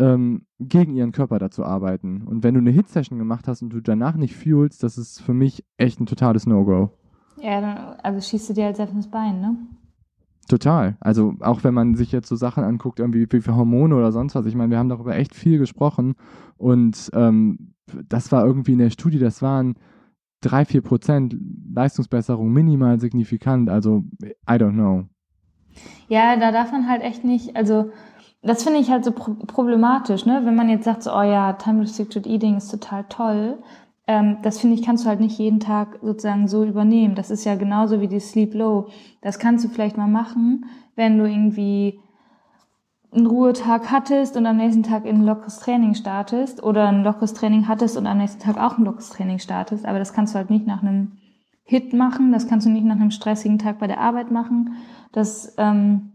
ähm, 0.00 0.46
gegen 0.58 0.94
ihren 0.94 1.12
Körper 1.12 1.38
dazu 1.38 1.64
arbeiten. 1.64 2.22
Und 2.26 2.42
wenn 2.42 2.54
du 2.54 2.60
eine 2.60 2.70
Hit-Session 2.70 3.18
gemacht 3.18 3.46
hast 3.46 3.62
und 3.62 3.70
du 3.70 3.80
danach 3.80 4.16
nicht 4.16 4.34
fühlst, 4.34 4.82
das 4.82 4.98
ist 4.98 5.20
für 5.20 5.34
mich 5.34 5.64
echt 5.76 6.00
ein 6.00 6.06
totales 6.06 6.46
No-Go. 6.46 6.90
Ja, 7.40 7.60
dann, 7.60 7.76
also 8.02 8.20
schießt 8.20 8.50
du 8.50 8.54
dir 8.54 8.64
halt 8.64 8.76
selbst 8.76 8.94
ins 8.94 9.10
Bein, 9.10 9.40
ne? 9.40 9.56
Total. 10.48 10.96
Also 11.00 11.34
auch 11.40 11.62
wenn 11.62 11.74
man 11.74 11.94
sich 11.94 12.10
jetzt 12.10 12.28
so 12.28 12.34
Sachen 12.34 12.64
anguckt, 12.64 12.98
irgendwie 12.98 13.26
wie 13.30 13.40
für 13.40 13.54
Hormone 13.54 13.94
oder 13.94 14.10
sonst 14.10 14.34
was. 14.34 14.46
Ich 14.46 14.56
meine, 14.56 14.70
wir 14.70 14.78
haben 14.78 14.88
darüber 14.88 15.14
echt 15.14 15.34
viel 15.34 15.58
gesprochen 15.58 16.14
und 16.56 17.10
ähm, 17.14 17.74
das 18.08 18.32
war 18.32 18.44
irgendwie 18.44 18.72
in 18.72 18.78
der 18.78 18.90
Studie, 18.90 19.18
das 19.18 19.42
waren 19.42 19.74
drei, 20.40 20.64
vier 20.64 20.80
Prozent 20.80 21.36
Leistungsbesserung 21.72 22.52
minimal 22.52 22.98
signifikant. 22.98 23.68
Also 23.68 24.04
I 24.48 24.54
don't 24.54 24.72
know. 24.72 25.04
Ja, 26.08 26.36
da 26.36 26.50
darf 26.50 26.72
man 26.72 26.88
halt 26.88 27.02
echt 27.02 27.22
nicht, 27.22 27.54
also 27.54 27.92
das 28.42 28.62
finde 28.62 28.80
ich 28.80 28.90
halt 28.90 29.04
so 29.04 29.12
pro 29.12 29.34
problematisch, 29.46 30.24
ne? 30.24 30.40
Wenn 30.44 30.54
man 30.54 30.68
jetzt 30.68 30.84
sagt, 30.84 31.02
so, 31.02 31.12
oh 31.12 31.22
ja, 31.22 31.52
Time 31.54 31.82
Restricted 31.82 32.26
Eating 32.26 32.56
ist 32.56 32.70
total 32.70 33.04
toll, 33.08 33.58
ähm, 34.06 34.38
das 34.42 34.58
finde 34.58 34.74
ich, 34.76 34.82
kannst 34.82 35.04
du 35.04 35.08
halt 35.08 35.20
nicht 35.20 35.38
jeden 35.38 35.60
Tag 35.60 35.98
sozusagen 36.02 36.48
so 36.48 36.64
übernehmen. 36.64 37.14
Das 37.14 37.30
ist 37.30 37.44
ja 37.44 37.54
genauso 37.54 38.00
wie 38.00 38.08
die 38.08 38.20
Sleep 38.20 38.54
Low. 38.54 38.88
Das 39.20 39.38
kannst 39.38 39.64
du 39.64 39.68
vielleicht 39.68 39.96
mal 39.96 40.08
machen, 40.08 40.64
wenn 40.96 41.18
du 41.18 41.28
irgendwie 41.28 42.00
einen 43.12 43.26
Ruhetag 43.26 43.90
hattest 43.90 44.36
und 44.36 44.46
am 44.46 44.56
nächsten 44.56 44.82
Tag 44.84 45.04
in 45.04 45.16
ein 45.16 45.24
lockeres 45.24 45.58
Training 45.58 45.94
startest 45.94 46.62
oder 46.62 46.88
ein 46.88 47.02
lockeres 47.02 47.34
Training 47.34 47.68
hattest 47.68 47.96
und 47.96 48.06
am 48.06 48.18
nächsten 48.18 48.40
Tag 48.40 48.56
auch 48.56 48.78
ein 48.78 48.84
lockeres 48.84 49.10
Training 49.10 49.38
startest. 49.38 49.84
Aber 49.84 49.98
das 49.98 50.12
kannst 50.12 50.34
du 50.34 50.38
halt 50.38 50.50
nicht 50.50 50.66
nach 50.66 50.82
einem 50.82 51.12
Hit 51.64 51.92
machen, 51.92 52.32
das 52.32 52.48
kannst 52.48 52.66
du 52.66 52.70
nicht 52.70 52.84
nach 52.84 52.96
einem 52.96 53.10
stressigen 53.10 53.58
Tag 53.58 53.78
bei 53.78 53.86
der 53.86 54.00
Arbeit 54.00 54.30
machen. 54.30 54.74
Das 55.12 55.54
ähm, 55.58 56.12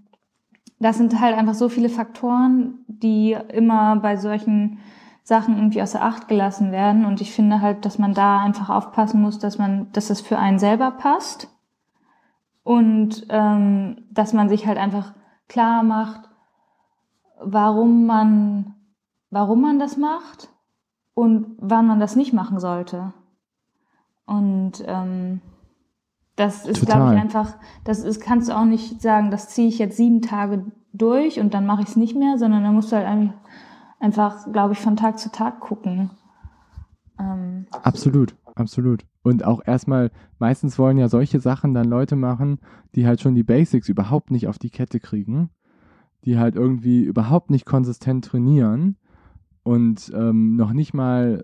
das 0.79 0.97
sind 0.97 1.19
halt 1.19 1.37
einfach 1.37 1.53
so 1.53 1.69
viele 1.69 1.89
Faktoren, 1.89 2.79
die 2.87 3.37
immer 3.53 3.95
bei 3.97 4.17
solchen 4.17 4.79
Sachen 5.23 5.55
irgendwie 5.55 5.81
außer 5.81 6.01
Acht 6.01 6.27
gelassen 6.27 6.71
werden. 6.71 7.05
Und 7.05 7.21
ich 7.21 7.31
finde 7.31 7.61
halt, 7.61 7.85
dass 7.85 7.97
man 7.97 8.13
da 8.13 8.39
einfach 8.39 8.69
aufpassen 8.69 9.21
muss, 9.21 9.39
dass 9.39 9.57
man, 9.57 9.91
dass 9.91 10.07
das 10.07 10.21
für 10.21 10.37
einen 10.37 10.59
selber 10.59 10.91
passt 10.91 11.49
und 12.63 13.25
ähm, 13.29 14.05
dass 14.11 14.33
man 14.33 14.49
sich 14.49 14.67
halt 14.67 14.77
einfach 14.77 15.13
klar 15.47 15.83
macht, 15.83 16.29
warum 17.39 18.05
man, 18.05 18.75
warum 19.29 19.61
man 19.61 19.79
das 19.79 19.97
macht 19.97 20.49
und 21.13 21.55
wann 21.57 21.87
man 21.87 21.99
das 21.99 22.15
nicht 22.15 22.33
machen 22.33 22.59
sollte. 22.59 23.13
Und 24.25 24.83
ähm, 24.85 25.41
das 26.35 26.65
ist, 26.65 26.85
glaube 26.85 27.13
ich, 27.13 27.21
einfach, 27.21 27.55
das 27.83 27.99
ist, 27.99 28.19
kannst 28.19 28.49
du 28.49 28.57
auch 28.57 28.65
nicht 28.65 29.01
sagen, 29.01 29.31
das 29.31 29.49
ziehe 29.49 29.69
ich 29.69 29.79
jetzt 29.79 29.97
sieben 29.97 30.21
Tage 30.21 30.65
durch 30.91 31.39
und 31.39 31.53
dann 31.53 31.65
mache 31.65 31.83
ich 31.83 31.89
es 31.89 31.95
nicht 31.95 32.15
mehr, 32.15 32.37
sondern 32.37 32.63
da 32.63 32.71
musst 32.71 32.91
du 32.91 32.97
halt 32.97 33.31
einfach, 33.99 34.51
glaube 34.51 34.73
ich, 34.73 34.79
von 34.79 34.97
Tag 34.97 35.17
zu 35.17 35.31
Tag 35.31 35.61
gucken. 35.61 36.09
Ähm. 37.19 37.67
Absolut, 37.71 38.35
absolut. 38.55 39.05
Und 39.23 39.45
auch 39.45 39.61
erstmal, 39.65 40.11
meistens 40.37 40.77
wollen 40.77 40.97
ja 40.97 41.07
solche 41.07 41.39
Sachen 41.39 41.73
dann 41.73 41.85
Leute 41.85 42.17
machen, 42.17 42.59
die 42.95 43.07
halt 43.07 43.21
schon 43.21 43.35
die 43.35 43.43
Basics 43.43 43.87
überhaupt 43.87 44.29
nicht 44.29 44.47
auf 44.47 44.59
die 44.59 44.69
Kette 44.69 44.99
kriegen, 44.99 45.49
die 46.25 46.37
halt 46.37 46.55
irgendwie 46.55 47.03
überhaupt 47.03 47.49
nicht 47.49 47.65
konsistent 47.65 48.25
trainieren 48.25 48.97
und 49.63 50.11
ähm, 50.13 50.57
noch 50.57 50.73
nicht 50.73 50.93
mal 50.93 51.43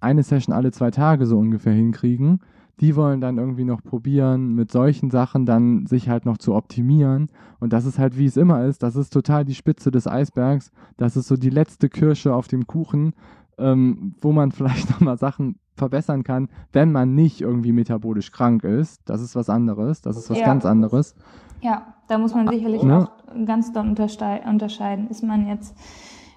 eine 0.00 0.22
Session 0.22 0.54
alle 0.54 0.72
zwei 0.72 0.90
Tage 0.90 1.26
so 1.26 1.38
ungefähr 1.38 1.74
hinkriegen 1.74 2.40
die 2.82 2.96
wollen 2.96 3.20
dann 3.20 3.38
irgendwie 3.38 3.64
noch 3.64 3.82
probieren, 3.82 4.54
mit 4.54 4.70
solchen 4.72 5.10
Sachen 5.10 5.46
dann 5.46 5.86
sich 5.86 6.08
halt 6.08 6.26
noch 6.26 6.36
zu 6.36 6.54
optimieren. 6.54 7.30
Und 7.60 7.72
das 7.72 7.86
ist 7.86 7.98
halt, 7.98 8.18
wie 8.18 8.26
es 8.26 8.36
immer 8.36 8.64
ist, 8.64 8.82
das 8.82 8.96
ist 8.96 9.12
total 9.12 9.44
die 9.44 9.54
Spitze 9.54 9.90
des 9.92 10.06
Eisbergs. 10.08 10.72
Das 10.96 11.16
ist 11.16 11.28
so 11.28 11.36
die 11.36 11.48
letzte 11.50 11.88
Kirsche 11.88 12.34
auf 12.34 12.48
dem 12.48 12.66
Kuchen, 12.66 13.14
ähm, 13.56 14.16
wo 14.20 14.32
man 14.32 14.50
vielleicht 14.52 14.90
nochmal 14.90 15.16
Sachen 15.16 15.56
verbessern 15.76 16.24
kann, 16.24 16.48
wenn 16.72 16.92
man 16.92 17.14
nicht 17.14 17.40
irgendwie 17.40 17.72
metabolisch 17.72 18.30
krank 18.32 18.64
ist. 18.64 19.00
Das 19.06 19.22
ist 19.22 19.36
was 19.36 19.48
anderes. 19.48 20.02
Das 20.02 20.16
ist 20.16 20.28
was 20.28 20.38
Ja. 20.38 20.44
ganz 20.46 20.66
anderes. 20.66 21.14
Ja, 21.60 21.94
da 22.08 22.18
muss 22.18 22.34
man 22.34 22.48
sicherlich 22.48 22.82
Ne? 22.82 22.98
auch 23.08 23.46
ganz 23.46 23.72
doll 23.72 23.86
unterscheiden. 23.86 25.06
Ist 25.08 25.22
man 25.22 25.46
jetzt 25.46 25.76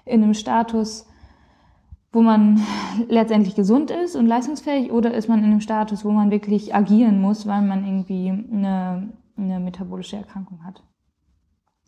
in 0.04 0.22
einem 0.22 0.32
Status, 0.34 1.06
wo 2.16 2.22
man 2.22 2.62
letztendlich 3.10 3.54
gesund 3.54 3.90
ist 3.90 4.16
und 4.16 4.26
leistungsfähig, 4.26 4.90
oder 4.90 5.12
ist 5.12 5.28
man 5.28 5.40
in 5.40 5.44
einem 5.44 5.60
Status, 5.60 6.02
wo 6.02 6.10
man 6.10 6.30
wirklich 6.30 6.74
agieren 6.74 7.20
muss, 7.20 7.46
weil 7.46 7.60
man 7.60 7.84
irgendwie 7.84 8.30
eine, 8.30 9.10
eine 9.36 9.60
metabolische 9.60 10.16
Erkrankung 10.16 10.64
hat? 10.64 10.82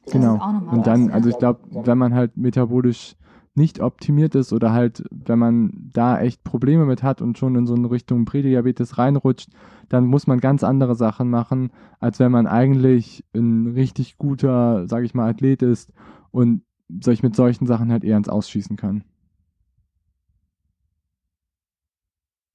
Das 0.05 0.13
Genau. 0.13 0.35
Und 0.35 0.67
was, 0.67 0.83
dann, 0.83 1.09
ja. 1.09 1.15
also 1.15 1.31
ich 1.31 1.39
glaube, 1.39 1.61
wenn 1.71 1.97
man 1.97 2.13
halt 2.13 2.37
metabolisch 2.37 3.17
nicht 3.55 3.81
optimiert 3.81 4.35
ist 4.35 4.53
oder 4.53 4.71
halt, 4.71 5.03
wenn 5.11 5.39
man 5.39 5.73
da 5.95 6.21
echt 6.21 6.45
Probleme 6.45 6.85
mit 6.85 7.03
hat 7.03 7.23
und 7.23 7.39
schon 7.39 7.57
in 7.57 7.67
so 7.67 7.75
eine 7.75 7.91
Richtung 7.91 8.27
Prädiabetes 8.27 8.99
reinrutscht, 8.99 9.49
dann 9.89 10.05
muss 10.05 10.27
man 10.27 10.41
ganz 10.41 10.63
andere 10.63 10.95
Sachen 10.95 11.31
machen, 11.31 11.71
als 12.01 12.21
wenn 12.21 12.31
man 12.31 12.47
eigentlich 12.47 13.25
ein 13.35 13.69
richtig 13.69 14.19
guter, 14.19 14.87
sage 14.89 15.07
ich 15.07 15.15
mal, 15.15 15.31
Athlet 15.31 15.63
ist 15.63 15.91
und 16.31 16.61
sich 17.03 17.23
mit 17.23 17.35
solchen 17.35 17.65
Sachen 17.65 17.91
halt 17.91 18.05
eher 18.05 18.19
ins 18.19 18.29
Ausschießen 18.29 18.77
kann. 18.77 19.05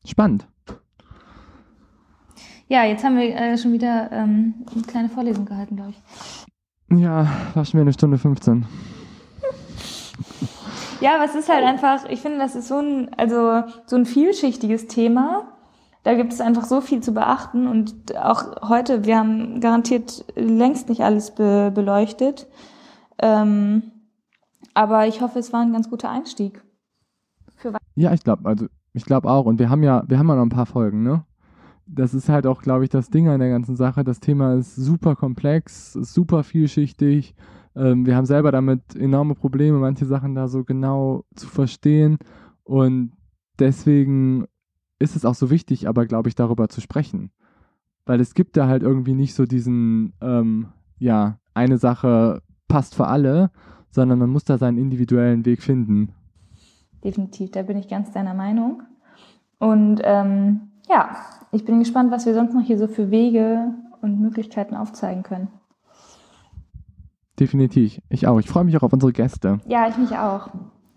Spannend. 0.05 0.47
Ja, 2.67 2.83
jetzt 2.85 3.03
haben 3.03 3.17
wir 3.17 3.35
äh, 3.35 3.57
schon 3.57 3.73
wieder 3.73 4.11
ähm, 4.11 4.65
eine 4.73 4.83
kleine 4.83 5.09
Vorlesung 5.09 5.45
gehalten, 5.45 5.75
glaube 5.75 5.91
ich. 5.91 6.99
Ja, 6.99 7.27
war 7.53 7.65
schon 7.65 7.73
wieder 7.73 7.81
eine 7.81 7.93
Stunde 7.93 8.17
15. 8.17 8.65
Ja, 11.01 11.15
aber 11.15 11.25
es 11.25 11.35
ist 11.35 11.49
halt 11.49 11.65
einfach, 11.65 12.05
ich 12.09 12.21
finde, 12.21 12.39
das 12.39 12.55
ist 12.55 12.67
so 12.67 12.79
ein, 12.79 13.13
also 13.17 13.63
so 13.85 13.95
ein 13.95 14.05
vielschichtiges 14.05 14.87
Thema. 14.87 15.57
Da 16.03 16.15
gibt 16.15 16.33
es 16.33 16.41
einfach 16.41 16.65
so 16.65 16.81
viel 16.81 17.01
zu 17.01 17.13
beachten 17.13 17.67
und 17.67 18.15
auch 18.17 18.69
heute, 18.69 19.05
wir 19.05 19.17
haben 19.17 19.61
garantiert 19.61 20.25
längst 20.35 20.89
nicht 20.89 21.01
alles 21.01 21.35
be 21.35 21.71
beleuchtet. 21.73 22.47
Ähm, 23.19 23.91
aber 24.73 25.07
ich 25.07 25.21
hoffe, 25.21 25.39
es 25.39 25.53
war 25.53 25.61
ein 25.61 25.73
ganz 25.73 25.89
guter 25.89 26.09
Einstieg. 26.09 26.63
Ja, 27.95 28.13
ich 28.13 28.23
glaube, 28.23 28.47
also 28.47 28.67
ich 28.93 29.05
glaube 29.05 29.29
auch. 29.29 29.45
Und 29.45 29.59
wir 29.59 29.69
haben 29.69 29.83
ja, 29.83 30.03
wir 30.07 30.19
haben 30.19 30.27
ja 30.27 30.35
noch 30.35 30.43
ein 30.43 30.49
paar 30.49 30.65
Folgen, 30.65 31.03
ne? 31.03 31.25
Das 31.85 32.13
ist 32.13 32.29
halt 32.29 32.47
auch, 32.47 32.61
glaube 32.61 32.85
ich, 32.85 32.89
das 32.89 33.09
Ding 33.09 33.27
an 33.27 33.39
der 33.39 33.49
ganzen 33.49 33.75
Sache. 33.75 34.03
Das 34.03 34.19
Thema 34.21 34.53
ist 34.53 34.75
super 34.75 35.15
komplex, 35.15 35.95
ist 35.95 36.13
super 36.13 36.43
vielschichtig. 36.43 37.35
Ähm, 37.75 38.05
wir 38.05 38.15
haben 38.15 38.25
selber 38.25 38.51
damit 38.51 38.95
enorme 38.95 39.35
Probleme, 39.35 39.79
manche 39.79 40.05
Sachen 40.05 40.35
da 40.35 40.47
so 40.47 40.63
genau 40.63 41.25
zu 41.35 41.47
verstehen. 41.47 42.19
Und 42.63 43.11
deswegen 43.59 44.45
ist 44.99 45.15
es 45.15 45.25
auch 45.25 45.35
so 45.35 45.49
wichtig, 45.49 45.87
aber 45.89 46.05
glaube 46.05 46.29
ich, 46.29 46.35
darüber 46.35 46.69
zu 46.69 46.79
sprechen. 46.79 47.31
Weil 48.05 48.21
es 48.21 48.33
gibt 48.33 48.55
da 48.55 48.67
halt 48.67 48.83
irgendwie 48.83 49.13
nicht 49.13 49.33
so 49.33 49.45
diesen, 49.45 50.13
ähm, 50.21 50.67
ja, 50.99 51.39
eine 51.53 51.77
Sache 51.77 52.41
passt 52.67 52.95
für 52.95 53.07
alle, 53.07 53.51
sondern 53.89 54.19
man 54.19 54.29
muss 54.29 54.45
da 54.45 54.57
seinen 54.57 54.77
individuellen 54.77 55.45
Weg 55.45 55.61
finden. 55.61 56.13
Definitiv, 57.03 57.51
da 57.51 57.63
bin 57.63 57.77
ich 57.77 57.87
ganz 57.87 58.11
deiner 58.11 58.33
Meinung. 58.33 58.83
Und 59.59 60.01
ähm, 60.03 60.71
ja, 60.89 61.15
ich 61.51 61.65
bin 61.65 61.79
gespannt, 61.79 62.11
was 62.11 62.25
wir 62.25 62.33
sonst 62.33 62.53
noch 62.53 62.63
hier 62.63 62.77
so 62.77 62.87
für 62.87 63.11
Wege 63.11 63.73
und 64.01 64.19
Möglichkeiten 64.19 64.75
aufzeigen 64.75 65.23
können. 65.23 65.47
Definitiv. 67.39 68.01
Ich 68.09 68.27
auch. 68.27 68.39
Ich 68.39 68.47
freue 68.47 68.63
mich 68.63 68.77
auch 68.77 68.83
auf 68.83 68.93
unsere 68.93 69.11
Gäste. 69.13 69.59
Ja, 69.65 69.87
ich 69.87 69.97
mich 69.97 70.11
auch. 70.17 70.49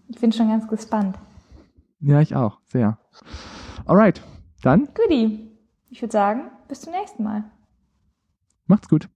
Ich 0.09 0.21
bin 0.21 0.33
schon 0.33 0.49
ganz 0.49 0.69
gespannt. 0.69 1.17
Ja, 2.01 2.21
ich 2.21 2.37
auch. 2.37 2.61
Sehr. 2.65 2.99
Alright. 3.87 4.23
Dann 4.63 4.89
Goodie. 4.95 5.51
Ich 5.89 6.03
würde 6.03 6.13
sagen, 6.13 6.51
bis 6.69 6.83
zum 6.83 6.93
nächsten 6.93 7.23
Mal. 7.23 7.45
macht's 8.67 8.89
gut. 8.89 9.09